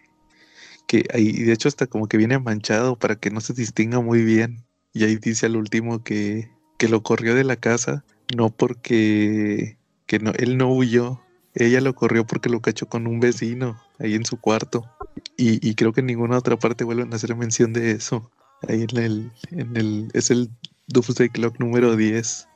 que 0.87 1.05
ahí, 1.13 1.31
de 1.31 1.53
hecho 1.53 1.67
hasta 1.67 1.87
como 1.87 2.07
que 2.07 2.17
viene 2.17 2.39
manchado 2.39 2.97
para 2.97 3.15
que 3.15 3.29
no 3.29 3.41
se 3.41 3.53
distinga 3.53 3.99
muy 4.01 4.23
bien. 4.23 4.65
Y 4.93 5.03
ahí 5.03 5.17
dice 5.17 5.45
al 5.45 5.55
último 5.55 6.03
que, 6.03 6.49
que 6.77 6.89
lo 6.89 7.03
corrió 7.03 7.35
de 7.35 7.43
la 7.43 7.55
casa, 7.55 8.03
no 8.35 8.49
porque 8.49 9.77
que 10.05 10.19
no, 10.19 10.31
él 10.31 10.57
no 10.57 10.73
huyó, 10.73 11.21
ella 11.53 11.81
lo 11.81 11.93
corrió 11.93 12.25
porque 12.25 12.49
lo 12.49 12.61
cachó 12.61 12.87
con 12.87 13.05
un 13.05 13.19
vecino 13.19 13.79
ahí 13.99 14.15
en 14.15 14.25
su 14.25 14.39
cuarto. 14.39 14.89
Y, 15.37 15.67
y 15.67 15.75
creo 15.75 15.93
que 15.93 15.99
en 15.99 16.07
ninguna 16.07 16.37
otra 16.37 16.57
parte 16.57 16.83
vuelven 16.83 17.13
a 17.13 17.17
hacer 17.17 17.35
mención 17.35 17.73
de 17.73 17.91
eso. 17.91 18.31
Ahí 18.67 18.85
en 18.89 18.97
el, 18.97 19.31
en 19.51 19.77
el, 19.77 20.07
es 20.13 20.31
el 20.31 20.49
Doomsday 20.87 21.29
Clock 21.29 21.59
número 21.59 21.95
10. 21.95 22.47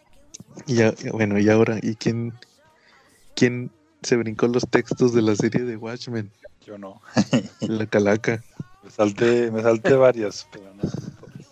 Y 0.68 0.76
ya, 0.76 0.94
bueno, 1.12 1.40
y 1.40 1.50
ahora, 1.50 1.80
¿y 1.82 1.95
quién, 1.95 2.34
quién 3.36 3.72
se 4.02 4.18
brincó 4.18 4.48
los 4.48 4.68
textos 4.68 5.14
de 5.14 5.22
la 5.22 5.36
serie 5.36 5.64
de 5.64 5.78
Watchmen? 5.78 6.32
Yo 6.66 6.78
no. 6.78 7.02
la 7.62 7.86
calaca. 7.86 8.44
Me 8.84 8.90
salté, 8.90 9.52
me 9.52 9.62
salté 9.62 9.94
varios, 9.94 10.48
pero 10.52 10.74
no. 10.74 10.90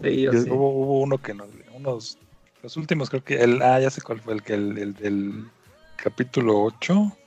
Sí, 0.02 0.28
hubo, 0.28 0.70
hubo, 0.70 1.00
uno 1.02 1.18
que 1.20 1.34
no, 1.34 1.46
unos, 1.76 2.18
los 2.64 2.78
últimos 2.78 3.10
creo 3.10 3.24
que, 3.24 3.42
el, 3.42 3.62
ah, 3.62 3.80
ya 3.80 3.90
sé 3.90 4.02
cuál 4.02 4.20
fue, 4.22 4.34
el 4.34 4.44
que 4.44 4.54
el, 4.54 4.78
el 4.78 4.94
del 4.94 5.46
capítulo 5.96 6.62
8, 6.64 7.18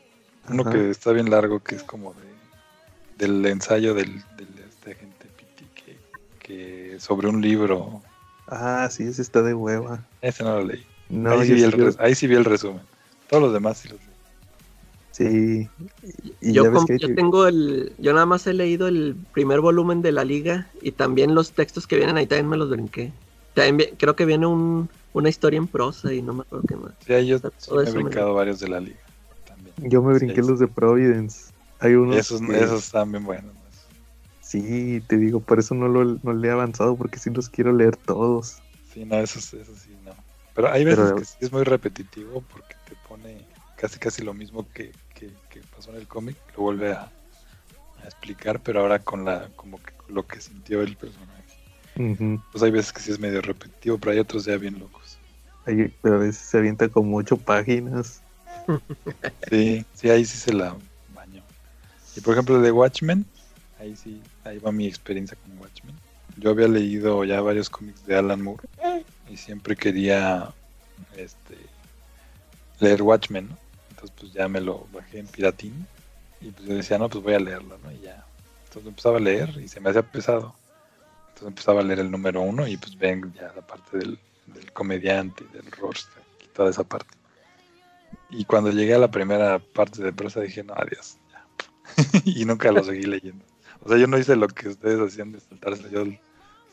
uno 0.51 0.65
que 0.71 0.91
está 0.91 1.13
bien 1.13 1.31
largo, 1.31 1.61
que 1.61 1.75
es 1.77 1.83
como 1.83 2.15
de, 2.15 3.27
del 3.27 3.45
ensayo 3.47 3.95
del, 3.95 4.23
del 4.37 4.49
este 4.69 4.95
gente 4.95 5.25
que 6.45 6.97
sobre 7.01 7.29
un 7.29 7.41
libro. 7.41 8.03
Ah, 8.47 8.89
sí, 8.91 9.05
ese 9.05 9.23
está 9.23 9.41
de 9.43 9.55
hueva. 9.55 10.05
Ese 10.21 10.45
no 10.45 10.57
lo 10.57 10.65
leí. 10.65 10.85
ahí, 11.27 11.47
sí 11.47 11.55
vi 11.55 11.63
el, 11.63 11.97
ahí, 11.99 12.15
sí 12.15 12.27
vi 12.27 12.35
el, 12.35 12.45
resumen. 12.45 12.83
Todos 13.29 13.45
los 13.45 13.53
demás 13.53 13.79
sí 13.79 13.89
los 13.89 13.99
leí. 13.99 14.09
Sí. 15.11 15.69
Y 16.43 16.53
yo, 16.53 16.65
yo 16.65 17.15
tengo 17.15 17.47
el. 17.47 17.93
Yo 17.99 18.13
nada 18.13 18.27
más 18.27 18.47
he 18.47 18.53
leído 18.53 18.89
el 18.89 19.17
primer 19.33 19.61
volumen 19.61 20.03
de 20.03 20.13
la 20.13 20.25
liga 20.25 20.69
y 20.83 20.93
también 20.93 21.35
los 21.35 21.53
textos 21.53 21.87
que 21.87 21.97
vienen 21.97 22.19
ahí 22.19 22.27
también 22.27 22.49
me 22.49 22.57
los 22.59 22.69
brinqué. 22.69 23.13
También 23.55 23.95
creo 23.97 24.17
que 24.17 24.27
viene 24.27 24.47
un, 24.47 24.91
una 25.15 25.31
historia 25.31 25.57
en 25.57 25.67
prosa 25.67 26.13
y 26.13 26.21
no 26.21 26.35
me 26.35 26.43
acuerdo 26.43 26.67
qué 26.69 26.77
más. 26.77 26.93
Sí, 27.07 27.27
yo 27.27 27.39
me 27.41 27.89
he 27.89 27.93
brincado 27.93 28.35
varios 28.35 28.61
de 28.61 28.69
la 28.69 28.81
liga. 28.81 29.01
También. 29.47 29.75
Yo 29.79 30.03
me 30.03 30.13
brinqué 30.15 30.43
los 30.43 30.59
de 30.59 30.69
Providence. 30.69 31.53
Hay 31.81 31.95
unos. 31.95 32.17
Esos, 32.17 32.43
esos 32.43 32.93
bien 33.11 33.25
buenos. 33.25 33.55
Sí, 34.43 35.03
te 35.09 35.17
digo, 35.17 35.41
por 35.41 35.59
eso 35.59 35.75
no, 35.75 35.89
lo, 35.89 36.19
no 36.23 36.33
le 36.35 36.49
he 36.49 36.51
avanzado, 36.51 36.97
porque 36.97 37.19
sí 37.19 37.31
los 37.31 37.49
quiero 37.49 37.73
leer 37.73 37.97
todos. 37.97 38.59
Sí, 38.93 39.05
no, 39.05 39.17
eso, 39.17 39.39
eso 39.39 39.75
sí, 39.75 39.97
no. 40.05 40.13
Pero 40.55 40.71
hay 40.71 40.85
veces 40.85 41.13
que 41.13 41.25
sí 41.25 41.37
es 41.41 41.53
muy 41.53 41.65
repetitivo 41.65 42.45
porque 42.53 42.77
te 42.87 42.95
pone 43.09 43.45
casi 43.77 43.99
casi 43.99 44.23
lo 44.23 44.33
mismo 44.33 44.67
que, 44.73 44.93
que, 45.15 45.31
pasó 45.75 45.91
en 45.91 45.97
el 45.97 46.07
cómic, 46.07 46.37
lo 46.57 46.63
vuelve 46.63 46.93
a, 46.93 47.11
explicar, 48.05 48.61
pero 48.61 48.81
ahora 48.81 48.99
con 48.99 49.25
la 49.25 49.49
como 49.57 49.83
que 49.83 49.93
lo 50.09 50.27
que 50.27 50.39
sintió 50.41 50.83
el 50.83 50.97
personaje. 50.97 51.43
Pues 52.53 52.63
hay 52.63 52.71
veces 52.71 52.93
que 52.93 53.01
sí 53.01 53.11
es 53.11 53.19
medio 53.19 53.41
repetitivo, 53.41 53.99
pero 53.99 54.13
hay 54.13 54.19
otros 54.19 54.45
ya 54.45 54.59
bien 54.59 54.79
locos. 54.79 55.04
Pero 55.65 56.17
a 56.17 56.19
veces 56.19 56.37
se 56.37 56.59
avienta 56.59 56.89
como 56.89 57.17
ocho 57.17 57.37
páginas. 57.37 58.21
Sí, 59.51 59.85
sí, 59.93 60.09
ahí 60.09 60.25
sí 60.25 60.39
se 60.39 60.53
la 60.53 60.75
bañó. 61.15 61.43
Y 62.17 62.21
por 62.23 62.33
ejemplo, 62.33 62.61
de 62.61 62.73
Watchmen, 62.73 63.27
ahí 63.79 63.95
sí, 63.95 64.23
ahí 64.45 64.59
va 64.59 64.73
mi 64.73 64.87
experiencia 64.87 65.37
con 65.37 65.59
Watchmen. 65.59 65.95
Yo 66.39 66.51
había 66.51 66.67
leído 66.67 67.25
ya 67.25 67.43
varios 67.43 67.69
cómics 67.69 68.07
de 68.07 68.17
Alan 68.17 68.43
Moore 68.43 68.67
y 69.29 69.37
siempre 69.37 69.77
quería 69.77 70.53
este 71.17 71.57
leer 72.81 73.03
Watchmen. 73.03 73.49
Entonces 73.91 74.17
pues 74.19 74.33
ya 74.33 74.49
me 74.49 74.61
lo 74.61 74.87
bajé 74.93 75.19
en 75.19 75.27
piratín 75.27 75.87
y 76.41 76.51
pues 76.51 76.69
yo 76.69 76.75
decía, 76.75 76.99
no, 76.99 77.09
pues 77.09 77.23
voy 77.23 77.35
a 77.35 77.41
leerlo, 77.41 77.79
¿no? 77.79 77.93
Y 77.93 78.01
ya. 78.01 78.25
Entonces 78.65 78.89
empezaba 78.89 79.19
a 79.19 79.21
leer 79.21 79.51
y 79.61 79.69
se 79.69 79.81
me 79.81 79.91
hacía 79.91 80.03
pesado. 80.03 80.55
Entonces 81.29 81.49
empezaba 81.49 81.81
a 81.81 81.85
leer 81.85 82.01
el 82.01 82.11
número 82.11 82.41
uno 82.43 82.67
y 82.67 82.77
pues 82.77 82.97
ven 82.97 83.33
ya 83.35 83.53
la 83.55 83.63
parte 83.63 83.99
del, 83.99 84.19
del 84.47 84.73
comediante, 84.73 85.45
del 85.53 85.71
roster 85.73 86.23
y 86.45 86.49
toda 86.49 86.71
esa 86.71 86.85
parte. 86.85 87.15
Y 88.31 88.45
cuando 88.45 88.71
llegué 88.71 88.95
a 88.95 88.99
la 88.99 89.11
primera 89.11 89.59
parte 89.59 90.03
de 90.03 90.13
prosa 90.13 90.41
dije, 90.41 90.63
no, 90.65 90.75
adiós. 90.75 91.19
Ya. 91.31 92.21
y 92.25 92.45
nunca 92.45 92.73
lo 92.73 92.83
seguí 92.83 93.05
leyendo. 93.05 93.45
O 93.83 93.89
sea, 93.89 93.99
yo 93.99 94.07
no 94.07 94.19
hice 94.19 94.37
lo 94.37 94.49
que 94.49 94.69
ustedes 94.69 95.01
hacían 95.01 95.33
de 95.33 95.41
saltarse, 95.41 95.91
yo 95.91 96.05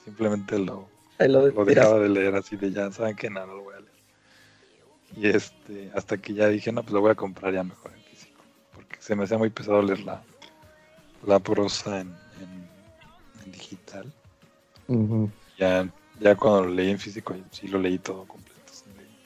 simplemente 0.05 0.57
lo, 0.57 0.87
lo, 1.19 1.65
dejaba 1.65 1.99
de 1.99 2.09
leer 2.09 2.35
así 2.35 2.55
de 2.55 2.71
ya, 2.71 2.91
saben 2.91 3.15
que 3.15 3.29
nada, 3.29 3.47
no 3.47 3.55
lo 3.55 3.63
voy 3.63 3.75
a 3.75 3.79
leer. 3.79 3.91
Y 5.17 5.27
este, 5.27 5.91
hasta 5.93 6.17
que 6.17 6.33
ya 6.33 6.47
dije, 6.47 6.71
no, 6.71 6.83
pues 6.83 6.93
lo 6.93 7.01
voy 7.01 7.11
a 7.11 7.15
comprar 7.15 7.53
ya 7.53 7.63
mejor 7.63 7.91
en 7.93 8.01
físico, 8.03 8.41
porque 8.73 8.95
se 8.99 9.15
me 9.15 9.25
hacía 9.25 9.37
muy 9.37 9.49
pesado 9.49 9.81
leer 9.81 9.99
la, 10.01 10.23
la 11.25 11.39
prosa 11.39 11.99
en, 11.99 12.15
en, 12.39 13.51
digital. 13.51 14.11
ya, 15.57 15.89
ya 16.21 16.35
cuando 16.35 16.63
lo 16.65 16.71
leí 16.71 16.91
en 16.91 16.99
físico, 16.99 17.35
sí 17.51 17.67
lo 17.67 17.79
leí 17.79 17.97
todo 17.97 18.23
completo, 18.25 18.71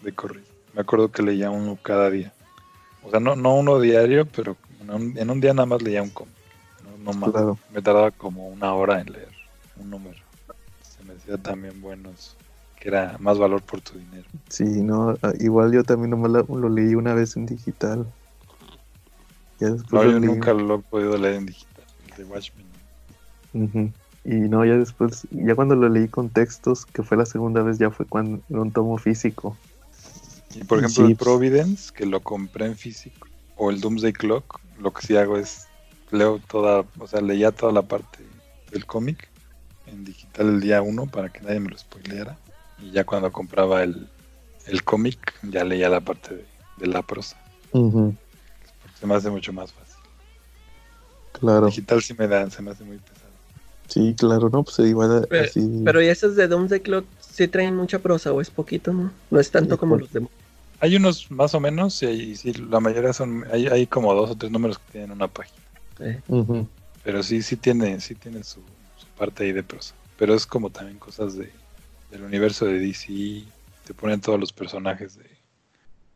de, 0.02 0.12
corrido. 0.14 0.48
Me 0.74 0.82
acuerdo 0.82 1.12
que 1.12 1.22
leía 1.22 1.52
uno 1.52 1.78
cada 1.82 2.10
día. 2.10 2.34
O 3.04 3.12
sea, 3.12 3.20
no, 3.20 3.36
no 3.36 3.56
uno 3.56 3.80
diario, 3.80 4.26
pero 4.26 4.58
en 4.80 5.30
un 5.30 5.40
día 5.42 5.54
nada 5.54 5.68
más 5.68 5.82
leía 5.84 6.02
un 6.02 6.10
cómic 6.10 6.36
no 7.14 7.60
Me 7.74 7.82
tardaba 7.82 8.12
como 8.12 8.48
una 8.48 8.74
hora 8.74 9.00
en 9.00 9.12
leer 9.12 9.30
un 9.78 9.90
número. 9.90 10.18
Se 10.82 11.04
me 11.04 11.14
decía 11.14 11.38
también 11.38 11.82
buenos, 11.82 12.36
que 12.80 12.90
era 12.90 13.18
más 13.20 13.38
valor 13.38 13.62
por 13.62 13.82
tu 13.82 13.98
dinero. 13.98 14.26
Sí, 14.50 14.64
no, 14.64 15.16
ah, 15.22 15.34
igual 15.40 15.72
yo 15.72 15.84
también 15.84 16.12
nomás 16.12 16.32
lo, 16.48 16.70
leí 16.70 16.96
una 16.96 17.14
vez 17.14 17.36
en 17.36 17.46
digital. 17.46 18.06
no, 19.60 20.04
yo 20.04 20.20
nunca 20.20 20.54
lo 20.54 20.76
he 20.76 20.80
podido 20.80 21.18
leer 21.18 21.36
en 21.36 21.46
digital, 21.46 21.86
el 22.10 22.18
de 22.18 22.24
Watchmen. 22.24 23.94
Y 24.26 24.34
no, 24.34 24.66
ya 24.66 24.76
después, 24.76 25.28
ya 25.30 25.54
cuando 25.54 25.76
lo 25.76 25.88
leí 25.88 26.08
con 26.08 26.30
textos, 26.30 26.86
que 26.86 27.04
fue 27.04 27.16
la 27.16 27.28
segunda 27.28 27.62
vez, 27.62 27.78
ya 27.78 27.92
fue 27.92 28.08
cuando 28.08 28.42
un 28.50 28.72
tomo 28.72 28.98
físico. 28.98 29.56
Y 30.56 30.64
por 30.64 30.80
ejemplo, 30.80 31.06
el 31.06 31.16
Providence, 31.16 31.94
que 31.94 32.08
lo 32.08 32.22
compré 32.22 32.66
en 32.66 32.76
físico, 32.76 33.28
o 33.56 33.70
el 33.70 33.80
Doomsday 33.82 34.14
Clock, 34.14 34.60
lo 34.80 34.92
que 34.92 35.06
sí 35.06 35.16
hago 35.16 35.38
es 35.38 35.68
leo 36.12 36.40
toda, 36.40 36.86
o 36.98 37.08
sea, 37.08 37.22
leía 37.22 37.52
toda 37.52 37.72
la 37.72 37.84
parte 37.84 38.20
del 38.72 38.86
cómic 38.86 39.30
en 39.88 40.04
digital 40.04 40.48
el 40.48 40.62
día 40.62 40.82
uno 40.82 41.06
para 41.06 41.30
que 41.30 41.42
nadie 41.42 41.60
me 41.60 41.70
lo 41.70 41.78
spoileara. 41.78 42.38
Y 42.80 42.92
ya 42.92 43.04
cuando 43.04 43.32
compraba 43.32 43.84
el, 43.84 44.10
el 44.66 44.84
cómic, 44.84 45.34
ya 45.44 45.64
leía 45.64 45.90
la 45.90 46.02
parte 46.02 46.46
de, 46.78 46.88
la 46.88 47.02
prosa. 47.02 47.38
se 47.72 49.08
me 49.08 49.16
hace 49.16 49.30
mucho 49.30 49.54
más 49.54 49.72
fácil. 49.72 49.96
Claro. 51.34 51.68
Digital 51.68 52.02
sí 52.02 52.16
me 52.18 52.28
da, 52.28 52.50
se 52.50 52.62
me 52.62 52.72
hace 52.72 52.84
muy 52.84 52.98
pesado. 52.98 53.15
Sí, 53.88 54.16
claro, 54.18 54.50
no, 54.50 54.64
pues 54.64 54.80
igual 54.80 55.28
pero, 55.30 55.46
así. 55.46 55.82
Pero 55.84 56.02
¿y 56.02 56.08
esos 56.08 56.36
de 56.36 56.48
Doomsday 56.48 56.80
Clock 56.82 57.06
sí 57.20 57.48
traen 57.48 57.76
mucha 57.76 58.00
prosa 58.00 58.32
o 58.34 58.42
es 58.42 58.50
poquito, 58.50 58.94
no? 58.94 59.12
No 59.30 59.40
es 59.40 59.52
tanto 59.52 59.78
como 59.78 59.98
los 59.98 60.12
demás. 60.12 60.32
Hay 60.80 60.96
unos 60.96 61.32
más 61.32 61.54
o 61.56 61.60
menos, 61.60 62.02
y, 62.04 62.36
sí, 62.36 62.54
la 62.54 62.80
mayoría 62.80 63.14
son, 63.14 63.46
hay, 63.52 63.68
hay 63.68 63.88
como 63.88 64.14
dos 64.14 64.32
o 64.32 64.36
tres 64.36 64.52
números 64.52 64.78
que 64.80 64.92
tienen 64.94 65.12
una 65.12 65.28
página. 65.28 65.58
Pero 67.04 67.24
sí, 67.24 67.42
sí 67.42 67.56
tiene, 67.56 68.00
sí 68.02 68.16
tiene 68.16 68.44
su, 68.44 68.62
parte 69.18 69.44
ahí 69.44 69.52
de 69.52 69.64
prosa. 69.64 69.96
Pero 70.18 70.34
es 70.34 70.46
como 70.46 70.70
también 70.70 70.98
cosas 70.98 71.36
de, 71.36 71.52
del 72.12 72.24
universo 72.24 72.66
de 72.66 72.80
DC, 72.80 73.44
te 73.86 73.94
ponen 73.94 74.22
todos 74.22 74.40
los 74.40 74.52
personajes 74.52 75.18
de, 75.18 75.30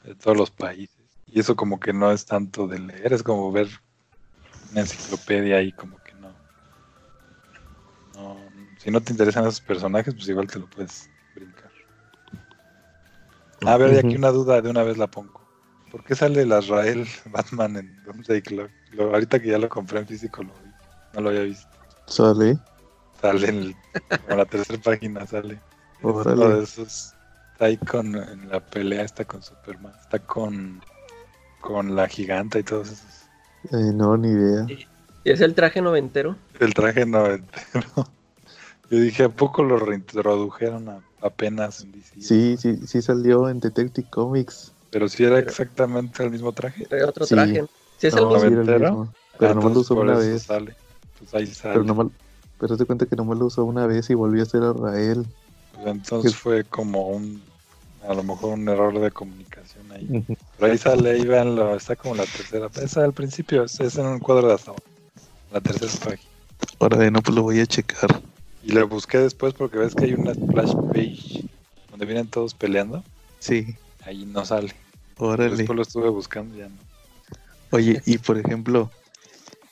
de 0.04 0.16
todos 0.16 0.36
los 0.36 0.52
países. 0.52 0.98
Y 1.28 1.40
eso 1.40 1.56
como 1.56 1.80
que 1.80 1.94
no 1.94 2.12
es 2.12 2.26
tanto 2.26 2.68
de 2.68 2.80
leer, 2.80 3.14
es 3.14 3.24
como 3.24 3.52
ver 3.52 3.68
una 4.72 4.82
enciclopedia 4.82 5.58
ahí 5.58 5.72
como 5.72 5.99
no. 8.20 8.38
si 8.78 8.92
no 8.92 9.02
te 9.02 9.12
interesan 9.12 9.44
esos 9.44 9.62
personajes, 9.62 10.14
pues 10.14 10.28
igual 10.28 10.48
te 10.48 10.60
lo 10.60 10.70
puedes 10.70 11.10
brincar. 11.36 11.70
A 13.66 13.78
ver, 13.78 13.98
aquí 13.98 14.16
una 14.16 14.30
duda, 14.30 14.62
de 14.62 14.70
una 14.70 14.84
vez 14.84 14.98
la 14.98 15.08
pongo. 15.08 15.40
¿Por 15.92 16.04
qué 16.04 16.16
sale 16.16 16.44
el 16.44 16.52
Azrael 16.52 17.08
Batman 17.26 17.78
en 17.78 18.04
Doomsday 18.04 18.42
Clock? 18.42 18.72
ahorita 19.00 19.40
que 19.40 19.50
ya 19.50 19.58
lo 19.58 19.70
compré 19.70 20.00
en 20.00 20.08
físico, 20.08 20.44
lo 20.44 20.54
vi. 20.54 20.72
No 21.14 21.22
lo 21.22 21.30
había 21.30 21.44
visto. 21.44 21.70
¿Sale? 22.06 22.58
Sale 23.22 23.48
en, 23.48 23.76
la 24.28 24.46
tercera 24.46 24.80
página, 24.84 25.26
sale. 25.28 25.60
Órale. 26.02 26.56
de 26.56 26.64
esos. 26.64 27.14
Está 27.54 27.66
ahí 27.66 27.78
con 27.78 28.16
en 28.16 28.50
la 28.50 28.60
pelea, 28.60 29.04
está 29.04 29.26
con 29.26 29.44
Superman. 29.44 29.94
Está 30.02 30.20
con, 30.20 30.82
con 31.60 31.96
la 31.96 32.08
giganta 32.08 32.60
y 32.60 32.64
todos 32.64 32.92
esos. 32.92 33.20
Eh, 33.72 33.92
no, 33.94 34.16
ni 34.16 34.30
idea. 34.30 34.66
¿Y 35.30 35.32
es 35.32 35.42
el 35.42 35.54
traje 35.54 35.80
noventero? 35.80 36.36
El 36.60 36.74
traje 36.74 37.06
noventero. 37.06 37.86
Yo 38.90 39.00
dije, 39.00 39.26
¿a 39.26 39.30
poco 39.30 39.64
lo 39.64 39.78
reintrodujeron 39.78 41.04
apenas 41.22 41.82
en 41.82 41.92
DC? 41.92 42.20
Sí, 42.20 42.58
sí, 42.58 42.88
sí 42.88 43.02
salió 43.04 43.48
en 43.48 43.60
Detective 43.60 44.08
Comics. 44.10 44.74
Pero 44.90 45.08
si 45.08 45.26
era 45.26 45.38
exactamente 45.38 46.24
el 46.24 46.32
mismo 46.32 46.52
traje. 46.52 46.88
Era 46.90 47.06
otro 47.06 47.28
traje. 47.28 47.64
Sí, 47.98 48.08
es 48.08 48.16
el 48.16 48.26
mismo. 48.26 49.14
Pero 49.38 49.54
no 49.54 49.62
me 49.62 49.76
lo 49.76 49.82
usó 49.82 49.94
una 49.94 50.18
vez. 50.18 50.42
Sale. 50.42 50.76
Pues 51.20 51.32
ahí 51.36 51.46
sale. 51.46 51.76
Pero, 51.76 51.84
no 51.84 52.12
pero 52.60 52.76
te 52.76 52.86
cuenta 52.86 53.06
que 53.06 53.16
no 53.16 53.24
me 53.24 53.36
lo 53.36 53.46
usó 53.46 53.66
una 53.66 53.86
vez 53.86 54.10
y 54.10 54.16
volvió 54.16 54.42
a 54.42 54.48
ser 54.48 54.64
a 54.64 54.74
Rael. 54.74 55.28
Pues 55.76 55.86
entonces 55.86 56.36
fue 56.36 56.64
como 56.64 57.08
un 57.10 57.40
a 58.08 58.16
lo 58.16 58.24
mejor 58.24 58.54
un 58.54 58.68
error 58.68 59.00
de 59.00 59.12
comunicación 59.12 59.92
ahí. 59.92 60.26
Pero 60.58 60.72
ahí 60.72 60.78
sale, 60.80 61.12
ahí 61.12 61.24
veanlo, 61.24 61.76
está 61.76 61.96
como 61.96 62.16
la 62.16 62.24
tercera. 62.24 62.68
Esa 62.82 63.04
al 63.04 63.14
principio, 63.14 63.66
es, 63.66 63.80
en 63.96 64.08
un 64.08 64.20
cuadro 64.20 64.48
de 64.48 64.56
hasta 64.56 64.72
la 65.52 65.62
tercera 65.62 65.92
página. 66.04 66.30
Ahora 66.80 66.98
de 66.98 67.12
no, 67.12 67.22
pues 67.22 67.36
lo 67.36 67.44
voy 67.44 67.60
a 67.60 67.66
checar. 67.66 68.22
Y 68.64 68.72
lo 68.72 68.88
busqué 68.88 69.20
después 69.20 69.54
porque 69.54 69.78
ves 69.78 69.96
que 69.96 70.06
hay 70.06 70.14
una 70.14 70.34
splash 70.34 70.74
page 70.94 71.46
donde 71.90 72.06
vienen 72.06 72.28
todos 72.28 72.54
peleando. 72.54 73.04
Sí. 73.40 73.76
Ahí 74.06 74.26
no 74.26 74.46
sale. 74.46 74.74
Órale. 75.18 75.56
Después 75.56 75.76
lo 75.76 75.82
estuve 75.84 76.10
buscando 76.10 76.56
ya 76.56 76.68
no. 76.68 76.76
Oye, 77.72 78.02
y 78.06 78.18
por 78.18 78.38
ejemplo, 78.38 78.90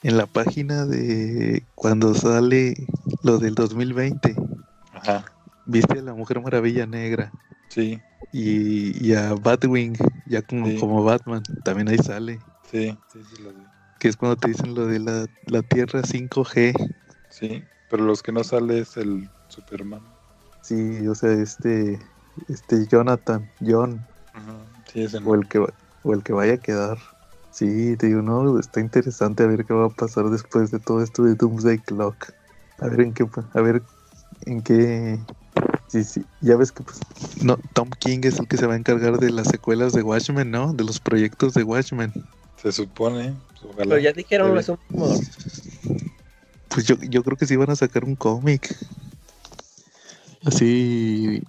en 0.04 0.18
la 0.18 0.26
página 0.26 0.86
de 0.86 1.64
cuando 1.76 2.14
sale 2.14 2.76
lo 3.24 3.40
del 3.40 3.56
2020, 3.56 4.36
Ajá. 4.94 5.26
viste 5.66 6.00
a 6.00 6.04
la 6.04 6.14
Mujer 6.14 6.42
Maravilla 6.42 6.86
Negra. 6.86 7.32
Sí. 7.70 8.00
Y, 8.34 9.14
a 9.14 9.34
Batwing, 9.34 9.98
ya 10.26 10.42
como, 10.42 10.80
como 10.80 11.04
Batman, 11.04 11.44
también 11.64 11.88
ahí 11.88 11.98
sale. 11.98 12.40
Sí, 12.70 12.96
sí, 13.12 13.20
sí 13.24 13.42
lo 13.42 13.50
vi. 13.50 13.67
Que 14.00 14.08
es 14.08 14.18
cuando 14.18 14.36
te 14.36 14.50
dicen 14.50 14.76
lo 14.76 14.86
de 14.86 15.00
la, 15.00 15.28
la 15.46 15.62
Tierra 15.64 16.02
5G. 16.02 16.96
Sí, 17.30 17.64
pero 17.90 18.04
los 18.04 18.22
que 18.22 18.32
no 18.32 18.44
sale 18.44 18.80
es 18.80 18.98
el 18.98 19.30
Superman. 19.48 20.02
Sí, 20.62 21.08
o 21.08 21.16
sea, 21.16 21.32
este, 21.32 22.00
este 22.48 22.88
Jonathan, 22.88 23.50
John. 23.66 24.06
Sí, 24.92 25.04
ese 25.04 25.18
o, 25.18 25.36
el 25.36 25.48
que, 25.48 25.60
o 25.60 26.14
el 26.14 26.24
que 26.24 26.34
vaya 26.34 26.54
a 26.54 26.58
quedar. 26.58 26.98
Sí, 27.52 27.96
te 27.98 28.08
digo, 28.08 28.22
no, 28.22 28.60
está 28.60 28.80
interesante 28.80 29.44
a 29.44 29.48
ver 29.48 29.66
qué 29.66 29.74
va 29.74 29.88
a 29.88 29.90
pasar 29.90 30.30
después 30.30 30.70
de 30.72 30.80
todo 30.80 31.02
esto 31.02 31.24
de 31.24 31.36
Doomsday 31.36 31.80
Clock. 31.80 32.34
A 32.80 32.88
ver 32.88 33.02
en 33.02 33.14
qué, 33.14 33.26
a 33.54 33.62
ver 33.62 33.82
en 34.46 34.62
qué 34.62 35.20
Sí, 35.88 36.04
sí. 36.04 36.26
Ya 36.42 36.58
ves 36.58 36.72
que 36.72 36.84
pues, 36.84 37.00
no, 37.42 37.58
Tom 37.74 37.90
King 38.00 38.20
es 38.24 38.40
el 38.40 38.48
que 38.48 38.58
se 38.58 38.68
va 38.68 38.74
a 38.74 38.78
encargar 38.78 39.20
de 39.20 39.32
las 39.32 39.48
secuelas 39.48 39.94
de 39.94 40.04
Watchmen, 40.04 40.52
¿no? 40.52 40.74
De 40.74 40.84
los 40.84 41.00
proyectos 41.00 41.54
de 41.54 41.64
Watchmen. 41.64 42.12
Se 42.62 42.72
supone. 42.72 43.36
Pues, 43.76 43.88
Pero 43.88 43.98
ya 44.00 44.12
dijeron 44.12 44.58
es 44.58 44.70
un 44.70 44.80
Pues 46.70 46.86
yo, 46.86 46.96
yo 47.02 47.24
creo 47.24 47.38
que 47.38 47.46
sí 47.46 47.56
van 47.56 47.70
a 47.70 47.76
sacar 47.76 48.04
un 48.04 48.16
cómic. 48.16 48.76
Así 50.46 51.42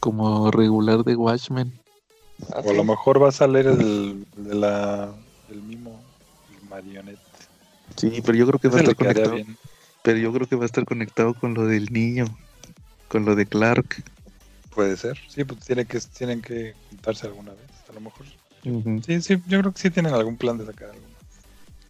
como 0.00 0.50
regular 0.50 1.04
de 1.04 1.16
Watchmen. 1.16 1.72
O 2.64 2.70
a 2.70 2.72
lo 2.72 2.84
mejor 2.84 3.22
va 3.22 3.28
a 3.28 3.32
salir 3.32 3.66
el 3.66 4.24
de 4.36 4.54
la 4.54 5.12
el 5.50 5.62
mimo 5.62 6.00
el 6.50 6.68
marionette. 6.68 7.18
Sí, 7.96 8.22
pero 8.24 8.38
yo 8.38 8.46
creo 8.46 8.60
que 8.60 8.68
va 8.68 8.76
a 8.76 8.80
estar 8.80 8.96
conectado. 8.96 9.36
Pero 10.02 10.18
yo 10.18 10.32
creo 10.32 10.46
que 10.46 10.56
va 10.56 10.62
a 10.62 10.66
estar 10.66 10.84
conectado 10.84 11.34
con 11.34 11.54
lo 11.54 11.66
del 11.66 11.92
niño 11.92 12.26
con 13.08 13.24
lo 13.24 13.34
de 13.34 13.46
Clark. 13.46 14.04
Puede 14.74 14.96
ser, 14.96 15.18
sí, 15.28 15.42
pues 15.44 15.60
tiene 15.60 15.86
que, 15.86 15.98
tienen 16.00 16.40
que 16.40 16.74
juntarse 16.90 17.26
alguna 17.26 17.50
vez, 17.52 17.70
a 17.88 17.92
lo 17.92 18.00
mejor. 18.00 18.26
Sí, 19.04 19.20
sí, 19.22 19.42
yo 19.48 19.60
creo 19.60 19.72
que 19.72 19.80
sí 19.80 19.90
tienen 19.90 20.14
algún 20.14 20.36
plan 20.36 20.58
de 20.58 20.66
sacar 20.66 20.90
algo. 20.90 21.07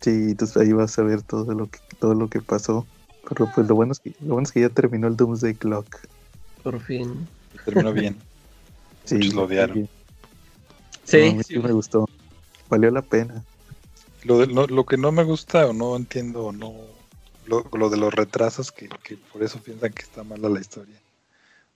Sí, 0.01 0.11
entonces 0.11 0.57
ahí 0.57 0.73
vas 0.73 0.99
a 0.99 1.03
ver 1.03 1.23
todo 1.23 1.53
lo 1.55 1.69
que, 1.69 1.79
todo 1.99 2.15
lo 2.15 2.29
que 2.29 2.41
pasó. 2.41 2.87
Pero 3.29 3.51
pues 3.55 3.69
lo 3.69 3.75
bueno 3.75 3.93
es 3.93 4.01
que, 4.01 4.15
lo 4.21 4.35
bueno 4.35 4.47
es 4.47 4.53
que 4.53 4.61
ya 4.61 4.69
terminó 4.69 5.07
el 5.07 5.17
Doomsday 5.17 5.55
Clock. 5.55 6.01
Por 6.63 6.81
fin. 6.81 7.29
terminó 7.65 7.93
bien. 7.93 8.17
sí, 9.05 9.17
Muchos 9.17 9.35
lo 9.35 9.43
odiaron. 9.45 9.89
Sí, 11.05 11.39
sí, 11.43 11.59
me 11.59 11.73
gustó. 11.73 12.09
Valió 12.69 12.91
la 12.91 13.03
pena. 13.03 13.45
Lo, 14.25 14.39
de, 14.39 14.47
lo 14.47 14.87
que 14.87 14.97
no 14.97 15.13
me 15.13 15.25
gusta 15.25 15.67
o 15.67 15.73
no 15.73 15.97
entiendo 15.97 16.47
o 16.47 16.53
no 16.53 16.75
lo, 17.49 17.67
lo 17.73 17.91
de 17.91 17.97
los 17.97 18.13
retrasos 18.13 18.71
que, 18.71 18.89
que, 19.03 19.17
por 19.17 19.43
eso 19.43 19.59
piensan 19.61 19.93
que 19.93 20.03
está 20.03 20.23
mala 20.23 20.49
la 20.49 20.61
historia. 20.61 21.01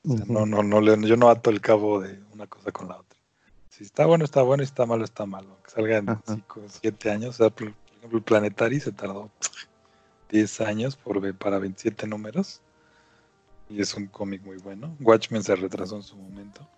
No, 0.05 0.47
no, 0.47 0.63
no, 0.63 0.81
yo 1.07 1.17
no 1.17 1.29
ato 1.29 1.51
el 1.51 1.61
cabo 1.61 2.01
de 2.01 2.21
una 2.33 2.47
cosa 2.47 2.73
con 2.73 2.89
la 2.89 2.97
otra. 2.97 3.19
Si 3.71 3.85
está 3.85 4.05
bueno, 4.05 4.25
está 4.25 4.43
bueno, 4.43 4.63
y 4.63 4.67
está 4.67 4.85
malo, 4.85 5.05
está 5.05 5.27
malo. 5.27 5.57
Que 5.65 5.71
salga 5.71 5.99
en 5.99 6.07
5, 6.27 6.63
7 6.69 7.11
años. 7.11 7.31
O 7.31 7.33
sea, 7.39 7.51
por 7.51 7.73
ejemplo, 8.03 8.19
el 8.19 8.25
Planetary 8.25 8.81
se 8.81 8.93
tardó 8.93 9.31
10 10.31 10.61
años 10.63 10.97
por, 10.97 11.35
para 11.37 11.59
27 11.59 12.07
números. 12.07 12.61
Y 13.69 13.81
es 13.81 13.95
un 13.95 14.07
cómic 14.07 14.43
muy 14.45 14.59
bueno. 14.59 14.95
Watchmen 15.01 15.43
se 15.43 15.57
retrasó 15.57 15.97
en 15.97 16.03
su 16.03 16.17
momento. 16.17 16.69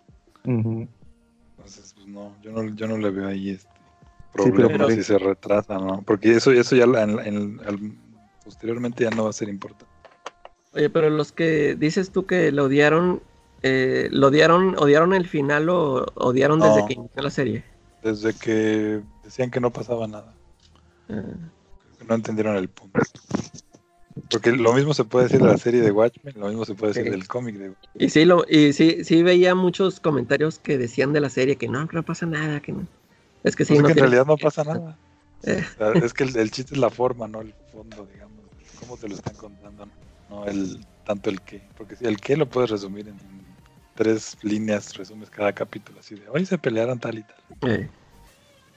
Entonces, 0.43 1.93
pues 1.95 2.07
no, 2.07 2.35
yo 2.41 2.51
no, 2.51 2.63
yo 2.75 2.87
no 2.87 2.97
le 2.97 3.09
veo 3.09 3.27
ahí 3.27 3.49
este 3.49 3.67
problema 4.31 4.89
si 4.91 5.03
se 5.03 5.17
retrasa, 5.17 5.77
¿no? 5.77 6.03
Porque 6.03 6.33
eso, 6.33 6.51
eso 6.51 6.75
ya 6.75 6.85
en, 6.85 7.99
posteriormente 8.43 9.03
ya 9.03 9.09
no 9.09 9.23
va 9.23 9.31
a 9.31 9.33
ser 9.33 9.49
importante. 9.49 9.85
Oye, 10.73 10.89
pero 10.89 11.09
los 11.09 11.31
que 11.31 11.75
dices 11.75 12.11
tú 12.11 12.25
que 12.25 12.51
lo 12.51 12.65
odiaron, 12.65 13.21
eh, 13.63 14.07
¿lo 14.11 14.27
odiaron, 14.27 14.77
odiaron 14.77 15.13
el 15.13 15.27
final 15.27 15.69
o 15.69 16.05
odiaron 16.15 16.59
desde 16.59 16.85
que 16.85 16.93
inició 16.93 17.21
la 17.21 17.29
serie? 17.29 17.63
Desde 18.03 18.33
que 18.33 19.01
decían 19.23 19.49
que 19.49 19.59
no 19.59 19.71
pasaba 19.71 20.07
nada. 20.07 20.33
No 21.07 22.15
entendieron 22.15 22.55
el 22.55 22.69
punto. 22.69 22.99
Porque 24.29 24.51
lo 24.51 24.73
mismo 24.73 24.93
se 24.93 25.03
puede 25.03 25.25
decir 25.25 25.41
de 25.41 25.47
la 25.47 25.57
serie 25.57 25.81
de 25.81 25.91
Watchmen, 25.91 26.35
lo 26.37 26.47
mismo 26.47 26.65
se 26.65 26.73
puede 26.73 26.93
decir 26.93 27.11
del 27.11 27.27
cómic 27.27 27.55
de 27.55 27.73
Y 27.95 28.09
sí, 28.09 28.23
lo, 28.23 28.45
y 28.49 28.71
sí, 28.73 29.03
sí 29.03 29.23
veía 29.23 29.55
muchos 29.55 29.99
comentarios 29.99 30.57
que 30.57 30.77
decían 30.77 31.11
de 31.11 31.19
la 31.19 31.29
serie 31.29 31.57
que 31.57 31.67
no, 31.67 31.87
que 31.87 31.97
no 31.97 32.03
pasa 32.03 32.25
nada, 32.25 32.61
que 32.61 32.71
no. 32.71 32.87
Es 33.43 33.55
que 33.55 33.65
sí. 33.65 33.73
Pues 33.73 33.85
que 33.85 33.91
en 33.91 33.97
realidad 33.97 34.25
no 34.25 34.37
pasa 34.37 34.63
nada. 34.63 34.97
Eh. 35.43 35.63
es 36.01 36.13
que 36.13 36.23
el, 36.23 36.35
el, 36.37 36.49
chiste 36.49 36.73
es 36.73 36.79
la 36.79 36.89
forma, 36.89 37.27
no 37.27 37.41
el 37.41 37.53
fondo, 37.71 38.07
digamos 38.11 38.35
cómo 38.79 38.97
te 38.97 39.07
lo 39.07 39.15
están 39.15 39.35
contando, 39.35 39.87
no 40.29 40.45
el 40.45 40.85
tanto 41.05 41.29
el 41.29 41.41
qué, 41.41 41.61
porque 41.77 41.95
si 41.95 42.05
el 42.05 42.19
qué 42.19 42.35
lo 42.37 42.47
puedes 42.47 42.69
resumir 42.69 43.07
en 43.07 43.15
tres 43.95 44.37
líneas, 44.41 44.95
resumes 44.95 45.29
cada 45.29 45.53
capítulo 45.53 45.99
así 45.99 46.15
de 46.15 46.27
hoy 46.29 46.45
se 46.45 46.57
pelearon 46.57 46.99
tal 46.99 47.19
y 47.19 47.23
tal. 47.23 47.89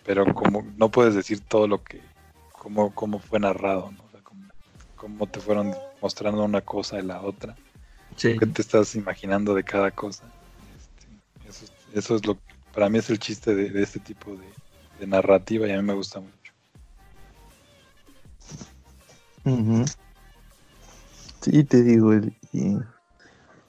Pero 0.04 0.32
como 0.34 0.66
no 0.76 0.90
puedes 0.90 1.14
decir 1.14 1.40
todo 1.40 1.66
lo 1.66 1.82
que, 1.82 2.00
cómo, 2.58 2.94
cómo 2.94 3.18
fue 3.18 3.40
narrado, 3.40 3.90
¿no? 3.92 4.04
O 4.04 4.10
sea, 4.10 4.20
cómo, 4.96 5.26
te 5.26 5.40
fueron 5.40 5.74
mostrando 6.02 6.44
una 6.44 6.60
cosa 6.60 6.98
y 6.98 7.02
la 7.02 7.22
otra. 7.22 7.56
Sí. 8.16 8.36
¿Qué 8.38 8.46
te 8.46 8.62
estás 8.62 8.94
imaginando 8.94 9.54
de 9.54 9.64
cada 9.64 9.90
cosa? 9.90 10.24
Este, 11.48 11.66
eso, 11.98 12.16
es 12.16 12.26
lo 12.26 12.34
que 12.34 12.54
para 12.74 12.88
mí 12.88 12.98
es 12.98 13.08
el 13.10 13.18
chiste 13.18 13.54
de, 13.54 13.82
este 13.82 14.00
tipo 14.00 14.32
de, 14.32 14.46
de 14.98 15.06
narrativa 15.06 15.66
y 15.66 15.72
a 15.72 15.76
mí 15.76 15.82
me 15.82 15.94
gusta 15.94 16.20
mucho. 16.20 16.34
Sí, 21.40 21.64
te 21.64 21.82
digo, 21.82 22.12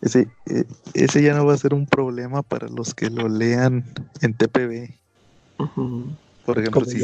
ese, 0.01 0.27
e, 0.45 0.65
ese 0.93 1.21
ya 1.21 1.33
no 1.33 1.45
va 1.45 1.53
a 1.53 1.57
ser 1.57 1.73
un 1.73 1.85
problema 1.85 2.41
para 2.41 2.67
los 2.67 2.93
que 2.93 3.09
lo 3.09 3.29
lean 3.29 3.85
en 4.21 4.33
TPB. 4.33 4.93
Por 6.45 6.59
ejemplo, 6.59 6.83
si, 6.85 7.01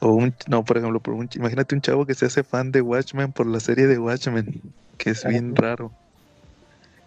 o 0.00 0.12
un, 0.12 0.34
no, 0.48 0.64
por 0.64 0.78
ejemplo, 0.78 1.00
por 1.00 1.14
un, 1.14 1.28
imagínate 1.34 1.74
un 1.74 1.82
chavo 1.82 2.06
que 2.06 2.14
se 2.14 2.26
hace 2.26 2.42
fan 2.42 2.72
de 2.72 2.80
Watchmen 2.80 3.32
por 3.32 3.46
la 3.46 3.60
serie 3.60 3.86
de 3.86 3.98
Watchmen, 3.98 4.60
que 4.98 5.10
es 5.10 5.24
bien 5.24 5.54
raro. 5.54 5.92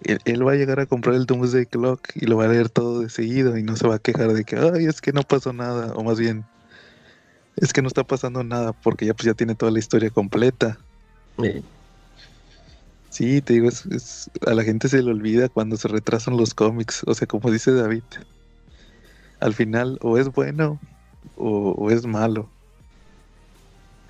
él, 0.04 0.48
va 0.48 0.54
a 0.54 0.56
llegar 0.56 0.80
a 0.80 0.86
comprar 0.86 1.16
el 1.16 1.26
Doomsday 1.26 1.66
Clock 1.66 2.10
y 2.16 2.26
lo 2.26 2.38
va 2.38 2.46
a 2.46 2.50
leer 2.50 2.70
todo 2.70 3.02
de 3.02 3.10
seguido 3.10 3.58
y 3.58 3.64
no 3.64 3.76
se 3.76 3.88
va 3.88 3.96
a 3.96 4.00
quejar 4.00 4.34
de 4.34 4.44
que, 4.44 4.58
ay, 4.58 4.86
es 4.86 5.02
que 5.02 5.12
no 5.12 5.24
pasó 5.24 5.54
nada, 5.54 5.94
o 5.96 6.04
más 6.04 6.20
bien, 6.20 6.46
es 7.58 7.74
que 7.74 7.82
no 7.82 7.88
está 7.88 8.04
pasando 8.04 8.44
nada 8.44 8.74
porque 8.74 9.06
ya 9.06 9.14
pues 9.14 9.26
ya 9.26 9.34
tiene 9.34 9.56
toda 9.56 9.72
la 9.72 9.80
historia 9.80 10.10
completa. 10.10 10.78
Sí, 13.10 13.42
te 13.42 13.54
digo, 13.54 13.70
es, 13.70 14.30
a 14.46 14.54
la 14.54 14.64
gente 14.64 14.88
se 14.88 15.02
le 15.02 15.12
olvida 15.12 15.50
cuando 15.50 15.78
se 15.78 15.88
retrasan 15.88 16.36
los 16.36 16.54
cómics, 16.54 17.04
o 17.06 17.14
sea, 17.14 17.28
como 17.28 17.52
dice 17.52 17.72
David, 17.72 18.04
al 19.40 19.54
final 19.54 20.00
o 20.02 20.18
es 20.18 20.32
bueno 20.32 20.80
o, 21.38 21.92
es 21.92 22.06
malo. 22.06 22.50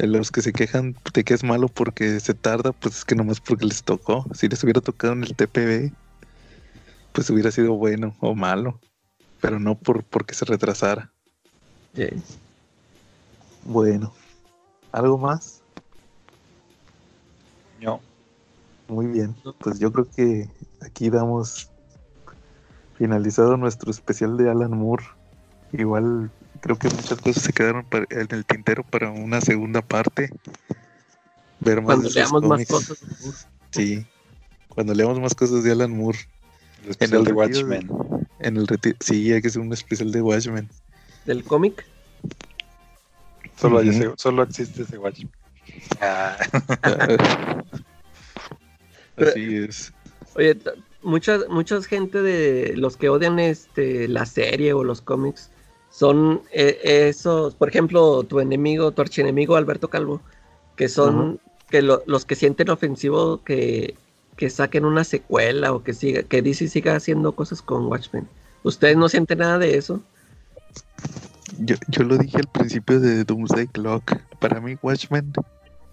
Los 0.05 0.31
que 0.31 0.41
se 0.41 0.51
quejan 0.51 0.97
de 1.13 1.23
que 1.23 1.33
es 1.33 1.45
malo 1.45 1.69
porque 1.69 2.19
se 2.19 2.33
tarda, 2.33 2.73
pues 2.73 2.97
es 2.97 3.05
que 3.05 3.15
nomás 3.15 3.39
porque 3.39 3.65
les 3.65 3.83
tocó. 3.83 4.25
Si 4.33 4.49
les 4.49 4.61
hubiera 4.63 4.81
tocado 4.81 5.13
en 5.13 5.23
el 5.23 5.33
TPB, 5.33 5.93
pues 7.13 7.29
hubiera 7.29 7.51
sido 7.51 7.75
bueno 7.75 8.13
o 8.19 8.35
malo, 8.35 8.81
pero 9.39 9.59
no 9.59 9.75
por 9.75 10.03
porque 10.03 10.33
se 10.33 10.43
retrasara. 10.43 11.09
Bueno, 13.63 14.13
¿algo 14.91 15.17
más? 15.17 15.61
No. 17.79 18.01
Muy 18.89 19.07
bien, 19.07 19.33
pues 19.59 19.79
yo 19.79 19.93
creo 19.93 20.07
que 20.13 20.49
aquí 20.81 21.09
damos 21.09 21.69
finalizado 22.97 23.55
nuestro 23.55 23.89
especial 23.89 24.35
de 24.35 24.49
Alan 24.49 24.77
Moore. 24.77 25.05
Igual 25.71 26.29
creo 26.63 26.79
que 26.79 26.87
muchas 26.87 27.19
cosas 27.19 27.43
se 27.43 27.51
quedaron 27.51 27.85
en 28.09 28.27
el 28.29 28.45
tintero 28.45 28.83
para 28.83 29.11
una 29.11 29.41
segunda 29.41 29.81
parte. 29.81 30.29
Ver 31.59 31.81
más 31.81 31.95
cuando 31.97 32.09
leamos 32.09 32.43
más 32.43 32.65
cosas. 32.65 32.97
Sí, 33.71 34.05
cuando 34.69 34.93
leamos 34.93 35.19
más 35.19 35.35
cosas 35.35 35.63
de 35.63 35.73
Alan 35.73 35.91
Moore. 35.91 36.19
El 36.85 36.91
especial 36.91 37.25
de 37.25 37.33
Watchmen. 37.33 37.89
en 38.39 38.57
el 38.57 38.67
sí, 39.01 39.33
hay 39.33 39.41
que 39.41 39.49
hacer 39.49 39.61
un 39.61 39.73
especial 39.73 40.11
de 40.13 40.21
Watchmen. 40.21 40.69
¿Del 41.25 41.43
cómic? 41.43 41.85
Solo, 43.57 43.81
solo 44.15 44.43
existe 44.43 44.83
ese 44.83 44.97
Watchmen. 44.97 45.31
Ah. 45.99 46.37
Así 49.17 49.57
es. 49.57 49.93
Oye, 50.35 50.57
mucha, 51.01 51.39
mucha 51.49 51.81
gente 51.83 52.21
de 52.21 52.77
los 52.77 52.95
que 52.95 53.09
odian 53.09 53.37
este 53.39 54.07
la 54.07 54.25
serie 54.25 54.71
o 54.71 54.85
los 54.85 55.01
cómics 55.01 55.49
son 55.93 56.41
eh, 56.51 57.07
esos, 57.07 57.53
por 57.53 57.69
ejemplo, 57.69 58.23
tu 58.23 58.39
enemigo, 58.39 58.91
tu 58.91 59.03
archienemigo 59.03 59.55
Alberto 59.55 59.89
Calvo, 59.91 60.21
que 60.75 60.89
son 60.89 61.39
que 61.69 61.83
los 61.83 62.25
que 62.25 62.35
sienten 62.35 62.71
ofensivo 62.71 63.43
que, 63.43 63.95
que, 64.35 64.49
saquen 64.49 64.85
una 64.85 65.03
secuela 65.03 65.71
o 65.71 65.83
que 65.83 65.93
siga, 65.93 66.23
que 66.23 66.41
DC 66.41 66.67
siga 66.67 66.95
haciendo 66.95 67.33
cosas 67.33 67.61
con 67.61 67.85
Watchmen. 67.85 68.27
¿Ustedes 68.63 68.97
no 68.97 69.07
sienten 69.07 69.37
nada 69.37 69.59
de 69.59 69.77
eso? 69.77 70.01
Yo, 71.59 71.75
yo 71.89 72.03
lo 72.03 72.17
dije 72.17 72.37
al 72.37 72.47
principio 72.47 72.99
de 72.99 73.23
Doomsday 73.23 73.67
Clock. 73.67 74.17
Para 74.39 74.61
mí 74.61 74.75
Watchmen 74.81 75.31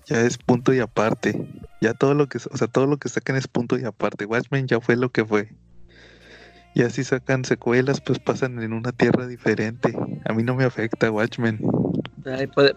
ya 0.06 0.22
es 0.22 0.38
punto 0.38 0.72
y 0.72 0.80
aparte. 0.80 1.46
Ya 1.82 1.92
todo 1.92 2.14
lo 2.14 2.26
que, 2.26 2.38
o 2.38 2.56
sea, 2.56 2.68
todo 2.68 2.86
lo 2.86 2.96
que 2.96 3.10
saquen 3.10 3.36
es 3.36 3.48
punto 3.48 3.78
y 3.78 3.84
aparte. 3.84 4.24
Watchmen 4.24 4.66
ya 4.66 4.80
fue 4.80 4.96
lo 4.96 5.10
que 5.10 5.26
fue. 5.26 5.50
Y 6.74 6.82
así 6.82 7.02
sacan 7.04 7.44
secuelas, 7.44 8.00
pues 8.00 8.18
pasan 8.18 8.62
en 8.62 8.72
una 8.72 8.92
tierra 8.92 9.26
diferente. 9.26 9.96
A 10.24 10.32
mí 10.32 10.42
no 10.42 10.54
me 10.54 10.64
afecta 10.64 11.10
Watchmen. 11.10 11.60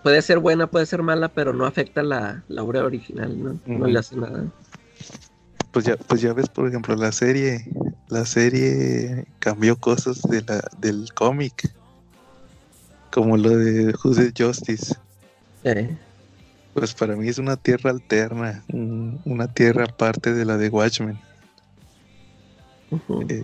puede, 0.02 0.22
ser 0.22 0.40
buena, 0.40 0.68
puede 0.68 0.86
ser 0.86 1.04
mala, 1.04 1.30
pero 1.30 1.54
no 1.54 1.66
afecta 1.66 2.02
la, 2.02 2.44
la 2.48 2.64
obra 2.64 2.84
original, 2.84 3.44
¿no? 3.44 3.60
No 3.66 3.86
le 3.86 4.00
hace 4.00 4.16
nada. 4.16 4.46
Pues 5.72 5.86
ya, 5.86 5.98
pues 5.98 6.22
ya 6.22 6.34
ves, 6.34 6.50
por 6.50 6.68
ejemplo, 6.68 6.96
la 6.96 7.12
serie, 7.12 7.66
la 8.08 8.26
serie 8.26 9.26
cambió 9.40 9.76
cosas 9.76 10.22
de 10.24 10.42
la, 10.42 10.64
del 10.80 11.14
cómic. 11.14 11.72
Como 13.12 13.38
lo 13.38 13.50
de 13.50 13.94
Who's 14.04 14.20
Justice. 14.36 14.96
Pues 16.74 16.96
para 16.96 17.16
mí 17.16 17.28
es 17.28 17.38
una 17.38 17.58
tierra 17.58 17.92
alterna, 17.92 18.64
una 18.70 19.54
tierra 19.54 19.86
aparte 19.86 20.34
de 20.34 20.46
la 20.46 20.58
de 20.58 20.70
Watchmen. 20.70 21.20
Eh, 23.30 23.44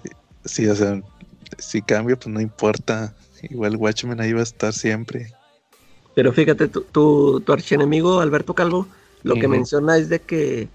sí, 0.49 0.67
o 0.67 0.75
sea, 0.75 1.01
si 1.57 1.81
cambia, 1.81 2.15
pues 2.15 2.27
no 2.27 2.41
importa. 2.41 3.13
Igual 3.49 3.77
Watchmen 3.77 4.19
ahí 4.19 4.33
va 4.33 4.41
a 4.41 4.43
estar 4.43 4.73
siempre. 4.73 5.31
Pero 6.15 6.33
fíjate, 6.33 6.67
tu, 6.67 6.81
tu, 6.81 7.39
tu 7.41 7.53
archienemigo 7.53 8.19
Alberto 8.19 8.53
Calvo, 8.53 8.87
lo 9.23 9.35
que 9.35 9.47
menciona 9.47 9.97
es 9.97 10.09
de 10.09 10.19
que, 10.19 10.67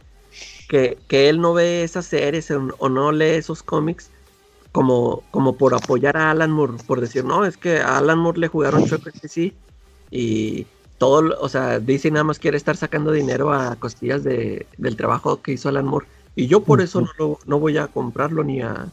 que, 0.68 1.28
él 1.28 1.40
no 1.40 1.52
ve 1.52 1.82
esas 1.82 2.06
series 2.06 2.50
o, 2.50 2.88
no 2.88 3.12
lee 3.12 3.36
esos 3.36 3.62
cómics 3.62 4.10
como, 4.72 5.22
como 5.30 5.56
por 5.56 5.74
apoyar 5.74 6.16
a 6.16 6.30
Alan 6.30 6.50
Moore, 6.50 6.74
por 6.86 7.00
decir, 7.00 7.24
no, 7.24 7.44
es 7.44 7.56
que 7.56 7.78
a 7.78 7.98
Alan 7.98 8.18
Moore 8.18 8.40
le 8.40 8.48
jugaron 8.48 8.86
Chuck 8.86 9.08
sí 9.28 9.52
y 10.10 10.66
todo, 10.98 11.38
o 11.40 11.48
sea, 11.48 11.78
DC 11.78 12.10
nada 12.10 12.24
más 12.24 12.38
quiere 12.38 12.56
estar 12.56 12.76
sacando 12.76 13.12
dinero 13.12 13.52
a 13.52 13.76
costillas 13.76 14.24
de, 14.24 14.66
del 14.78 14.96
trabajo 14.96 15.42
que 15.42 15.52
hizo 15.52 15.68
Alan 15.68 15.86
Moore. 15.86 16.06
Y 16.36 16.46
yo 16.46 16.60
por 16.60 16.80
eso 16.80 17.02
no, 17.18 17.38
no 17.46 17.60
voy 17.60 17.76
a 17.78 17.86
comprarlo 17.86 18.42
ni 18.42 18.62
a, 18.62 18.90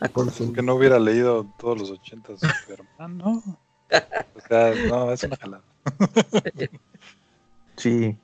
a 0.00 0.08
consumir. 0.08 0.54
Que 0.54 0.62
no 0.62 0.74
hubiera 0.74 0.98
leído 0.98 1.46
todos 1.58 1.78
los 1.80 1.90
ochentas 1.90 2.40
ah, 2.98 3.08
no. 3.08 3.42
O 4.34 4.40
sea, 4.48 4.74
no, 4.88 5.12
es 5.12 5.22
una 5.24 5.36
jalada. 5.36 5.64
Sí. 7.76 8.16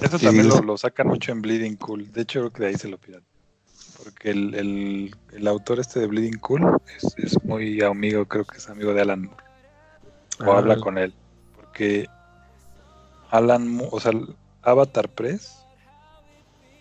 Eso 0.00 0.18
también 0.18 0.48
lo, 0.48 0.60
lo, 0.62 0.78
sacan 0.78 1.08
mucho 1.08 1.30
en 1.30 1.42
Bleeding 1.42 1.76
Cool. 1.76 2.10
De 2.12 2.22
hecho, 2.22 2.40
creo 2.40 2.50
que 2.50 2.62
de 2.62 2.68
ahí 2.68 2.74
se 2.76 2.88
lo 2.88 2.98
piratean. 2.98 3.28
Porque 4.02 4.30
el, 4.30 4.54
el, 4.54 5.16
el, 5.32 5.46
autor 5.46 5.80
este 5.80 6.00
de 6.00 6.06
Bleeding 6.06 6.38
Cool 6.38 6.78
es, 6.96 7.14
es, 7.16 7.44
muy 7.44 7.82
amigo, 7.82 8.26
creo 8.26 8.44
que 8.44 8.58
es 8.58 8.68
amigo 8.68 8.92
de 8.92 9.02
Alan 9.02 9.22
Moore. 9.22 9.44
O 10.40 10.52
ah. 10.52 10.58
habla 10.58 10.76
con 10.76 10.98
él. 10.98 11.14
Porque 11.56 12.06
Alan, 13.30 13.80
o 13.90 14.00
sea, 14.00 14.12
Avatar 14.62 15.08
Press, 15.08 15.64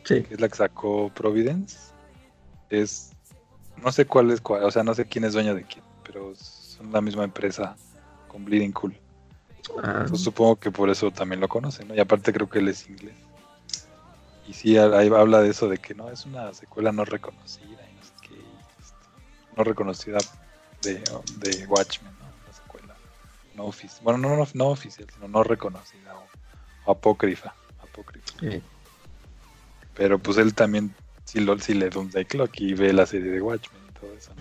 que 0.04 0.26
es 0.30 0.40
la 0.40 0.50
que 0.50 0.56
sacó 0.56 1.10
Providence, 1.14 1.78
es, 2.70 3.15
no 3.82 3.92
sé 3.92 4.06
cuál 4.06 4.32
es 4.32 4.42
cuál, 4.42 4.64
o 4.64 4.72
sea, 4.72 4.84
no 4.84 4.94
sé 4.94 5.06
quién 5.06 5.24
es 5.26 5.34
dueño 5.34 5.56
de 5.56 5.64
quién, 5.64 5.84
pero 6.04 6.34
son 6.36 6.92
la 6.92 7.02
misma 7.02 7.24
empresa 7.24 7.76
con 8.28 8.46
Bleeding 8.46 8.72
Cool. 8.72 8.98
Ah. 9.84 10.06
supongo 10.14 10.58
que 10.58 10.70
por 10.70 10.90
eso 10.90 11.10
también 11.10 11.42
lo 11.42 11.48
conocen, 11.48 11.88
¿no? 11.88 11.96
Y 11.96 12.00
aparte 12.00 12.32
creo 12.32 12.48
que 12.48 12.60
él 12.60 12.68
es 12.68 12.88
inglés. 12.88 13.16
Y 14.48 14.54
sí, 14.54 14.78
ahí 14.78 15.08
habla 15.08 15.42
de 15.42 15.50
eso, 15.50 15.68
de 15.68 15.80
que 15.80 15.96
no, 15.96 16.10
es 16.12 16.26
una 16.26 16.54
secuela 16.54 16.92
no 16.92 17.04
reconocida, 17.04 17.66
y 17.66 17.96
no, 17.96 18.04
sé 18.04 18.14
qué, 18.22 18.36
no 19.58 19.64
reconocida 19.64 20.20
de, 20.84 21.02
de 21.38 21.66
Watchmen, 21.66 22.14
¿no? 22.20 22.26
Una 22.44 22.54
secuela 22.54 22.96
no 23.56 23.66
oficial, 23.66 24.04
bueno, 24.04 24.20
no, 24.20 24.36
no, 24.38 24.48
no 24.54 24.68
oficial, 24.68 25.08
sino 25.12 25.28
no 25.28 25.44
reconocida 25.44 26.14
apócrifa. 26.86 27.56
apócrifa. 27.82 28.34
Pero 29.96 30.20
pues 30.20 30.38
él 30.38 30.54
también 30.54 30.94
sí, 31.26 31.40
lo, 31.40 31.60
sí 31.60 31.74
lee 31.74 31.90
Doomsday 31.90 32.26
Clock 32.26 32.62
y 32.62 32.74
ve 32.74 32.94
la 32.94 33.06
serie 33.06 33.32
de 33.32 33.42
Watchmen 33.42 33.82
y 33.90 33.92
todo 34.00 34.14
eso. 34.14 34.32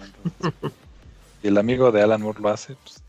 y 1.42 1.48
el 1.48 1.58
amigo 1.58 1.90
de 1.90 2.02
Alan 2.02 2.22
Moore 2.22 2.40
lo 2.40 2.50
hace, 2.50 2.76
pues. 2.76 3.02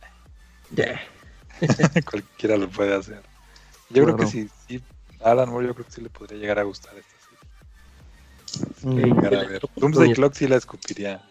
cualquiera 2.10 2.58
lo 2.58 2.70
puede 2.70 2.96
hacer. 2.96 3.22
Yo 3.90 4.04
creo 4.04 4.18
que 4.18 4.26
sí, 4.26 4.50
sí, 4.68 4.82
Alan 5.22 5.50
Moore 5.50 5.68
yo 5.68 5.74
creo 5.74 5.86
que 5.86 5.92
sí 5.92 6.02
le 6.02 6.10
podría 6.10 6.40
llegar 6.40 6.60
a 6.60 6.64
gustar 6.64 6.94
esta 6.98 7.16
serie. 8.82 9.06
Mm. 9.06 9.26
a 9.26 9.30
ver. 9.30 9.62
Doomsday 9.76 10.14
Clock 10.14 10.34
sí 10.34 10.48
la 10.48 10.56
escupiría. 10.56 11.22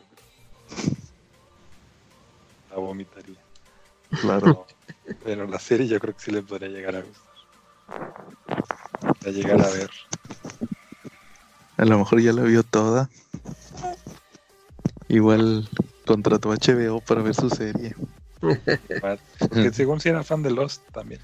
La 2.71 2.77
vomitaría. 2.77 3.41
Claro. 4.21 4.67
pero 5.25 5.47
la 5.47 5.59
serie 5.59 5.89
yo 5.89 5.99
creo 5.99 6.15
que 6.15 6.21
sí 6.21 6.31
le 6.31 6.43
podría 6.43 6.69
llegar 6.69 6.97
a 6.97 7.03
gustar. 7.03 7.35
A 9.27 9.31
llegar 9.31 9.61
a 9.61 9.69
ver. 9.71 9.91
A 11.77 11.85
lo 11.85 11.99
mejor 11.99 12.21
ya 12.21 12.33
la 12.33 12.43
vio 12.43 12.63
toda. 12.63 13.11
Igual 15.09 15.69
contrató 16.07 16.53
a 16.53 16.57
HBO 16.57 17.01
para 17.01 17.23
ver 17.23 17.35
su 17.35 17.51
serie. 17.51 17.95
Porque 19.39 19.73
según 19.73 20.01
si 20.01 20.09
era 20.09 20.23
fan 20.23 20.43
de 20.43 20.51
Lost 20.51 20.83
también. 20.93 21.21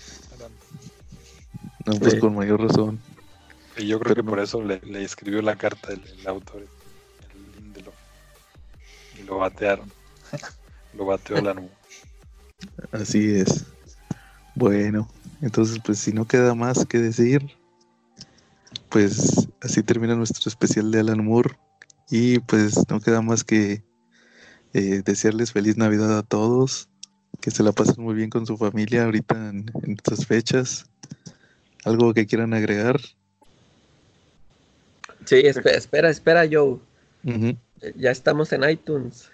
No, 1.87 1.95
pues 1.99 2.17
con 2.17 2.35
mayor 2.35 2.61
razón. 2.61 3.01
Y 3.77 3.87
yo 3.87 3.99
creo 4.01 4.15
que 4.15 4.23
por 4.23 4.41
eso 4.41 4.63
le, 4.63 4.81
escribió 5.03 5.41
la 5.43 5.57
carta 5.57 5.93
el, 5.93 6.03
autor, 6.27 6.63
el 6.63 7.63
Lindelof. 7.63 7.95
Y 9.19 9.23
lo 9.23 9.39
batearon. 9.39 9.91
lo 10.95 11.07
bateó 11.07 11.41
la 11.41 11.55
nube. 11.55 11.71
Así 12.93 13.35
es. 13.35 13.65
Bueno, 14.55 15.09
entonces, 15.41 15.79
pues 15.85 15.99
si 15.99 16.13
no 16.13 16.27
queda 16.27 16.55
más 16.55 16.85
que 16.85 16.99
decir, 16.99 17.57
pues 18.91 19.49
así 19.63 19.83
termina 19.83 20.15
nuestro 20.15 20.49
especial 20.49 20.91
de 20.91 21.01
Alan 21.01 21.25
Moore. 21.25 21.57
Y 22.11 22.41
pues 22.41 22.89
no 22.91 23.01
queda 23.01 23.23
más 23.23 23.45
que 23.45 23.83
eh, 24.75 25.03
desearles 25.05 25.53
feliz 25.53 25.77
Navidad 25.77 26.19
a 26.19 26.23
todos, 26.23 26.89
que 27.41 27.51
se 27.51 27.63
la 27.63 27.73
pasen 27.73 28.03
muy 28.03 28.15
bien 28.15 28.31
con 28.31 28.47
su 28.47 28.57
familia 28.57 29.05
ahorita 29.05 29.49
en, 29.49 29.71
estas 29.97 30.27
fechas. 30.27 30.87
¿Algo 31.85 32.13
que 32.13 32.27
quieran 32.27 32.53
agregar? 32.53 33.01
Sí, 35.25 35.37
espera, 35.37 35.79
espera, 35.79 36.11
espera 36.11 36.49
Joe. 36.51 36.79
Ya 37.97 38.11
estamos 38.11 38.53
en 38.53 38.69
iTunes. 38.69 39.31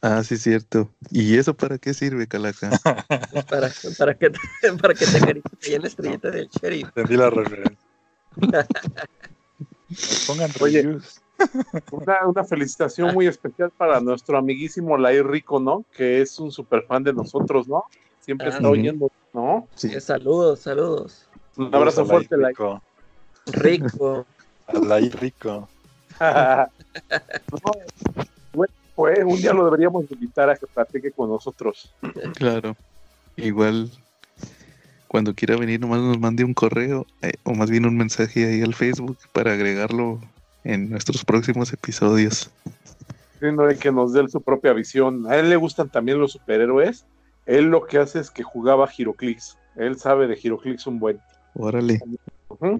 Ah, 0.00 0.22
sí, 0.22 0.36
cierto. 0.36 0.90
¿Y 1.10 1.36
eso 1.36 1.54
para 1.54 1.78
qué 1.78 1.94
sirve, 1.94 2.26
Calaca? 2.26 2.70
para, 3.48 3.70
para, 3.98 4.14
que, 4.14 4.30
para 4.80 4.94
que 4.94 5.06
te 5.06 5.42
ahí 5.62 5.74
en 5.74 5.82
la 5.82 5.88
estrellita 5.88 6.30
del 6.30 6.48
sheriff. 6.48 6.88
Entendí 6.88 7.16
la 7.16 7.30
referencia. 7.30 7.83
Pongan 10.26 10.50
reviews. 10.60 11.20
Una, 11.90 12.26
una, 12.26 12.44
felicitación 12.44 13.12
muy 13.12 13.26
especial 13.26 13.70
para 13.76 14.00
nuestro 14.00 14.38
amiguísimo 14.38 14.96
Lair 14.96 15.26
Rico, 15.26 15.58
¿no? 15.58 15.84
Que 15.96 16.22
es 16.22 16.38
un 16.38 16.52
super 16.52 16.84
fan 16.84 17.02
de 17.02 17.12
nosotros, 17.12 17.66
¿no? 17.66 17.84
Siempre 18.20 18.48
está 18.48 18.68
oyendo, 18.68 19.10
¿no? 19.32 19.66
Sí. 19.74 20.00
Saludos, 20.00 20.60
saludos. 20.60 21.26
Un 21.56 21.74
abrazo 21.74 22.06
fuerte, 22.06 22.36
Lair. 22.36 22.54
Rico. 22.56 22.82
Rico. 23.46 24.26
Lair 24.86 25.14
Rico. 25.20 25.68
pues 28.94 29.18
un 29.18 29.36
día 29.36 29.52
lo 29.52 29.64
deberíamos 29.64 30.08
invitar 30.10 30.48
a 30.48 30.56
que 30.56 30.66
platique 30.66 31.10
con 31.10 31.28
nosotros. 31.28 31.92
Claro. 32.36 32.76
Igual 33.36 33.90
cuando 35.14 35.32
quiera 35.32 35.56
venir 35.56 35.78
nomás 35.78 36.00
nos 36.00 36.18
mande 36.18 36.42
un 36.42 36.54
correo 36.54 37.06
eh, 37.22 37.34
o 37.44 37.54
más 37.54 37.70
bien 37.70 37.86
un 37.86 37.96
mensaje 37.96 38.46
ahí 38.48 38.62
al 38.62 38.74
Facebook 38.74 39.16
para 39.32 39.52
agregarlo 39.52 40.18
en 40.64 40.90
nuestros 40.90 41.24
próximos 41.24 41.72
episodios. 41.72 42.50
Siendo 43.38 43.62
que 43.78 43.92
nos 43.92 44.12
dé 44.12 44.26
su 44.26 44.40
propia 44.40 44.72
visión. 44.72 45.30
A 45.30 45.36
él 45.36 45.50
le 45.50 45.54
gustan 45.54 45.88
también 45.88 46.18
los 46.18 46.32
superhéroes. 46.32 47.06
Él 47.46 47.66
lo 47.66 47.86
que 47.86 47.98
hace 47.98 48.18
es 48.18 48.28
que 48.28 48.42
jugaba 48.42 48.88
Giroclix. 48.88 49.56
Él 49.76 49.96
sabe 50.00 50.26
de 50.26 50.34
Giroclix 50.34 50.84
un 50.88 50.98
buen. 50.98 51.20
Órale. 51.54 52.00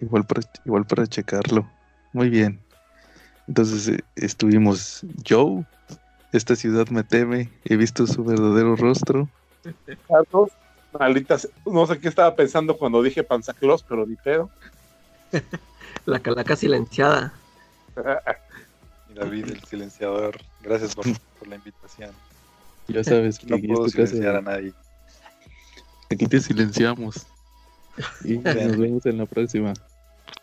igual, 0.01 0.25
para, 0.25 0.43
igual 0.65 0.85
para 0.87 1.07
checarlo. 1.07 1.71
Muy 2.13 2.31
bien. 2.31 2.59
Entonces 3.47 3.87
eh, 3.87 4.01
estuvimos 4.17 5.07
Joe, 5.25 5.65
esta 6.33 6.57
ciudad 6.57 6.89
me 6.89 7.05
teme, 7.05 7.49
he 7.65 7.77
visto 7.77 8.09
su 8.09 8.25
verdadero 8.25 8.75
rostro. 8.75 9.29
Carlos, 10.09 10.51
malditas, 10.99 11.49
no 11.67 11.87
sé 11.87 11.99
qué 11.99 12.09
estaba 12.09 12.35
pensando 12.35 12.77
cuando 12.77 13.03
dije 13.03 13.23
panzaclos, 13.23 13.83
pero 13.83 14.07
ni 14.07 14.17
pedo. 14.17 14.51
La 16.07 16.21
calaca 16.21 16.57
silenciada. 16.57 17.33
y 19.11 19.15
David, 19.15 19.51
el 19.51 19.65
silenciador. 19.65 20.37
Gracias 20.63 20.95
por, 20.95 21.07
la 21.47 21.57
invitación. 21.57 22.11
Ya 22.89 23.05
sabes 23.05 23.39
que 23.39 23.47
no 23.47 23.75
puedo 23.75 23.89
silenciar 23.89 24.37
a 24.37 24.43
nadie. 24.43 24.73
Aquí 26.11 26.27
te 26.27 26.41
silenciamos. 26.41 27.27
Y 28.25 28.39
nos 28.39 28.77
vemos 28.77 29.07
en 29.07 29.19
la 29.19 29.27
próxima. 29.27 29.73